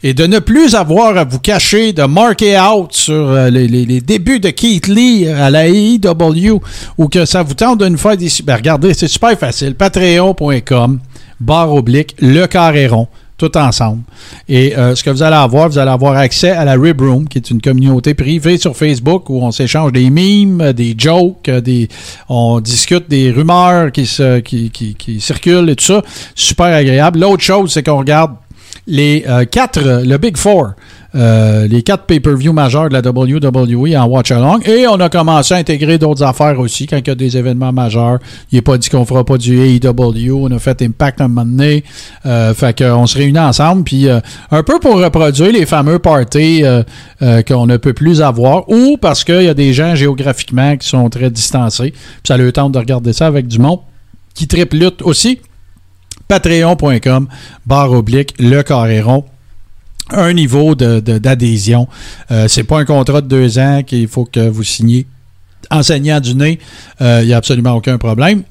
et 0.07 0.13
de 0.15 0.27
ne 0.27 0.39
plus 0.39 0.75
avoir 0.75 1.17
à 1.17 1.25
vous 1.25 1.39
cacher, 1.41 1.93
de 1.95 2.03
marquer 2.05 2.59
out 2.61 2.93
sur 2.93 3.15
euh, 3.15 3.49
les, 3.51 3.67
les- 3.67 3.87
les 3.87 4.01
débuts 4.03 4.39
de 4.39 4.51
Keith 4.51 4.87
Lee 4.87 5.27
à 5.27 5.49
la 5.51 5.67
AEW 5.67 6.61
ou 6.99 7.09
que 7.09 7.25
ça 7.25 7.43
vous 7.43 7.55
tente 7.55 7.81
de 7.81 7.89
nous 7.89 7.97
faire 7.99 8.17
des... 8.17 8.29
Ben, 8.45 8.57
regardez, 8.57 8.93
c'est 8.95 9.09
super 9.09 9.37
facile. 9.39 9.75
Patreon.com, 9.75 11.01
barre 11.41 11.73
oblique, 11.73 12.15
le 12.21 12.47
carré 12.47 12.87
rond 12.87 13.09
tout 13.37 13.57
ensemble. 13.59 14.03
Et 14.49 14.77
euh, 14.79 14.95
ce 14.95 15.03
que 15.03 15.11
vous 15.11 15.23
allez 15.25 15.35
avoir, 15.35 15.69
vous 15.69 15.79
allez 15.79 15.91
avoir 15.91 16.17
accès 16.17 16.51
à 16.51 16.65
la 16.65 16.75
Rib 16.75 17.01
Room, 17.01 17.27
qui 17.27 17.39
est 17.39 17.51
une 17.51 17.61
communauté 17.61 18.15
privée 18.15 18.59
sur 18.59 18.77
Facebook 18.77 19.29
où 19.29 19.43
on 19.43 19.51
s'échange 19.51 19.91
des 19.91 20.09
memes, 20.09 20.61
euh, 20.61 20.73
des 20.73 20.95
jokes, 20.97 21.51
des, 21.51 21.89
on 22.29 22.61
discute 22.61 23.09
des 23.11 23.33
rumeurs 23.33 23.91
qui, 23.91 24.07
se, 24.07 24.39
qui, 24.39 24.71
qui 24.71 25.21
circulent 25.21 25.69
et 25.69 25.75
tout 25.75 25.85
ça. 25.87 26.03
Super 26.37 26.67
agréable. 26.67 27.19
L'autre 27.19 27.43
chose, 27.43 27.73
c'est 27.73 27.83
qu'on 27.83 27.99
regarde 27.99 28.35
les 28.87 29.25
euh, 29.29 29.45
quatre, 29.45 29.79
euh, 29.79 30.05
le 30.05 30.19
Big 30.19 30.37
Four, 30.37 30.73
euh, 31.15 31.67
les 31.69 31.83
quatre 31.83 32.05
pay-per-view 32.05 32.53
majeurs 32.53 32.89
de 32.89 32.95
la 32.95 33.01
WWE 33.01 33.97
en 33.97 34.07
watch 34.07 34.31
along. 34.31 34.61
Et 34.67 34.87
on 34.89 34.99
a 35.01 35.09
commencé 35.09 35.55
à 35.55 35.59
intégrer 35.59 35.97
d'autres 35.97 36.23
affaires 36.23 36.59
aussi 36.59 36.87
quand 36.87 36.99
il 36.99 37.07
y 37.07 37.11
a 37.11 37.15
des 37.15 37.37
événements 37.37 37.73
majeurs. 37.73 38.19
Il 38.51 38.57
n'est 38.57 38.63
pas 38.63 38.77
dit 38.79 38.89
qu'on 38.91 39.05
fera 39.05 39.25
pas 39.25 39.39
du 39.39 39.59
AEW. 39.59 40.35
On 40.35 40.51
a 40.51 40.59
fait 40.59 40.83
Impact 40.83 41.21
un 41.21 41.29
moment 41.29 41.45
donné. 41.45 41.85
Fait 42.25 42.77
qu'on 42.77 43.07
se 43.07 43.17
réunit 43.17 43.39
ensemble. 43.39 43.85
Puis 43.85 44.09
un 44.09 44.63
peu 44.65 44.81
pour 44.81 44.97
reproduire 45.01 45.53
les 45.53 45.67
fameux 45.67 46.01
parties 46.01 46.65
qu'on 47.47 47.67
ne 47.67 47.77
peut 47.77 47.93
plus 47.93 48.21
avoir 48.21 48.69
ou 48.69 48.97
parce 49.01 49.23
qu'il 49.23 49.43
y 49.43 49.49
a 49.49 49.55
des 49.55 49.73
gens 49.73 49.95
géographiquement 49.95 50.77
qui 50.77 50.89
sont 50.89 51.09
très 51.11 51.31
distancés. 51.31 51.93
Puis 51.93 52.27
ça 52.27 52.37
leur 52.37 52.53
tente 52.53 52.73
de 52.73 52.79
regarder 52.79 53.13
ça 53.13 53.29
avec 53.29 53.47
du 53.47 53.61
monde 53.61 53.79
qui 54.35 54.49
triple 54.49 54.77
lutte 54.77 55.03
aussi 55.03 55.39
patreon.com, 56.29 57.29
barre 57.67 57.93
oblique, 57.93 58.35
le 58.39 58.63
carré 58.63 59.01
rond. 59.01 59.25
Un 60.11 60.35
niveau 60.35 60.75
de- 60.75 61.01
de- 61.01 61.19
d'adhésion. 61.19 61.89
Euh, 62.31 62.47
c'est 62.49 62.65
pas 62.65 62.79
un 62.79 62.85
contrat 62.85 63.23
de 63.23 63.27
deux 63.29 63.59
ans 63.59 63.83
qu'il 63.83 64.07
faut 64.07 64.27
que 64.27 64.49
vous 64.49 64.63
signiez. 64.63 65.07
Enseignant 65.71 66.21
du 66.21 66.35
nez, 66.35 66.59
il 67.01 67.25
n'y 67.27 67.33
a 67.33 67.39
absolument 67.39 67.73
aucun 67.73 67.97
problème. 67.97 68.43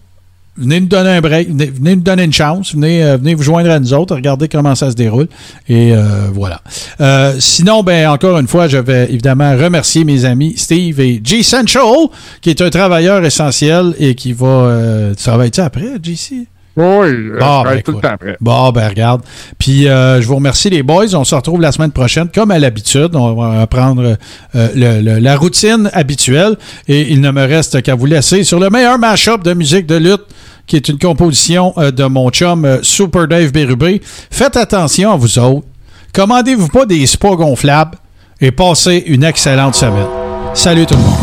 Venez 0.55 0.81
nous 0.81 0.87
donner 0.87 1.09
un 1.09 1.21
break, 1.21 1.47
venez, 1.49 1.95
nous 1.95 2.01
donner 2.01 2.23
une 2.25 2.33
chance, 2.33 2.73
venez, 2.75 3.03
euh, 3.03 3.17
venez 3.17 3.33
vous 3.33 3.41
joindre 3.41 3.71
à 3.71 3.79
nous 3.79 3.91
autres, 3.91 4.13
regardez 4.15 4.47
comment 4.47 4.75
ça 4.75 4.91
se 4.91 4.95
déroule. 4.95 5.27
Et 5.67 5.93
euh, 5.95 6.27
voilà. 6.31 6.61
Euh, 7.01 7.33
sinon, 7.39 7.81
ben 7.81 8.07
encore 8.09 8.37
une 8.37 8.47
fois, 8.47 8.67
je 8.67 8.77
vais 8.77 9.05
évidemment 9.11 9.51
remercier 9.57 10.03
mes 10.03 10.25
amis 10.25 10.53
Steve 10.57 10.99
et 10.99 11.19
G 11.23 11.41
Central, 11.41 12.07
qui 12.41 12.51
est 12.51 12.61
un 12.61 12.69
travailleur 12.69 13.25
essentiel 13.25 13.95
et 13.97 14.13
qui 14.13 14.33
va. 14.33 14.45
Euh, 14.47 15.15
tu 15.15 15.23
travailles-tu 15.23 15.59
après, 15.61 15.87
JC? 16.03 16.45
Oui, 16.75 16.83
euh, 16.85 17.37
Bon, 17.39 17.61
ben, 17.63 17.81
tout 17.83 17.91
le 17.91 17.99
temps. 17.99 18.15
Bon, 18.41 18.71
ben 18.71 18.87
regarde. 18.89 19.21
Puis 19.59 19.87
euh, 19.87 20.19
je 20.21 20.27
vous 20.27 20.35
remercie 20.35 20.71
les 20.71 20.81
boys. 20.81 21.13
On 21.13 21.23
se 21.23 21.35
retrouve 21.35 21.61
la 21.61 21.71
semaine 21.71 21.91
prochaine, 21.91 22.29
comme 22.33 22.49
à 22.49 22.57
l'habitude. 22.57 23.11
On 23.15 23.35
va 23.35 23.61
reprendre 23.61 24.17
euh, 24.55 24.67
le- 24.75 25.01
le- 25.01 25.19
la 25.19 25.35
routine 25.37 25.89
habituelle. 25.93 26.55
Et 26.87 27.11
il 27.11 27.21
ne 27.21 27.29
me 27.29 27.45
reste 27.45 27.81
qu'à 27.83 27.93
vous 27.93 28.07
laisser 28.07 28.43
sur 28.43 28.59
le 28.59 28.69
meilleur 28.71 28.97
mash-up 28.97 29.43
de 29.43 29.53
musique 29.53 29.85
de 29.85 29.95
lutte, 29.97 30.23
qui 30.65 30.75
est 30.75 30.89
une 30.89 30.97
composition 30.97 31.73
euh, 31.77 31.91
de 31.91 32.05
mon 32.05 32.29
chum 32.31 32.79
Super 32.81 33.27
Dave 33.27 33.51
Bérubé. 33.51 34.01
Faites 34.31 34.57
attention 34.57 35.11
à 35.11 35.15
vous 35.15 35.37
autres. 35.37 35.67
Commandez-vous 36.13 36.69
pas 36.69 36.85
des 36.87 37.05
spas 37.05 37.35
gonflables 37.35 37.97
et 38.41 38.51
passez 38.51 39.03
une 39.07 39.23
excellente 39.23 39.75
semaine. 39.75 40.07
Salut 40.55 40.85
tout 40.87 40.95
le 40.95 41.01
monde. 41.01 41.22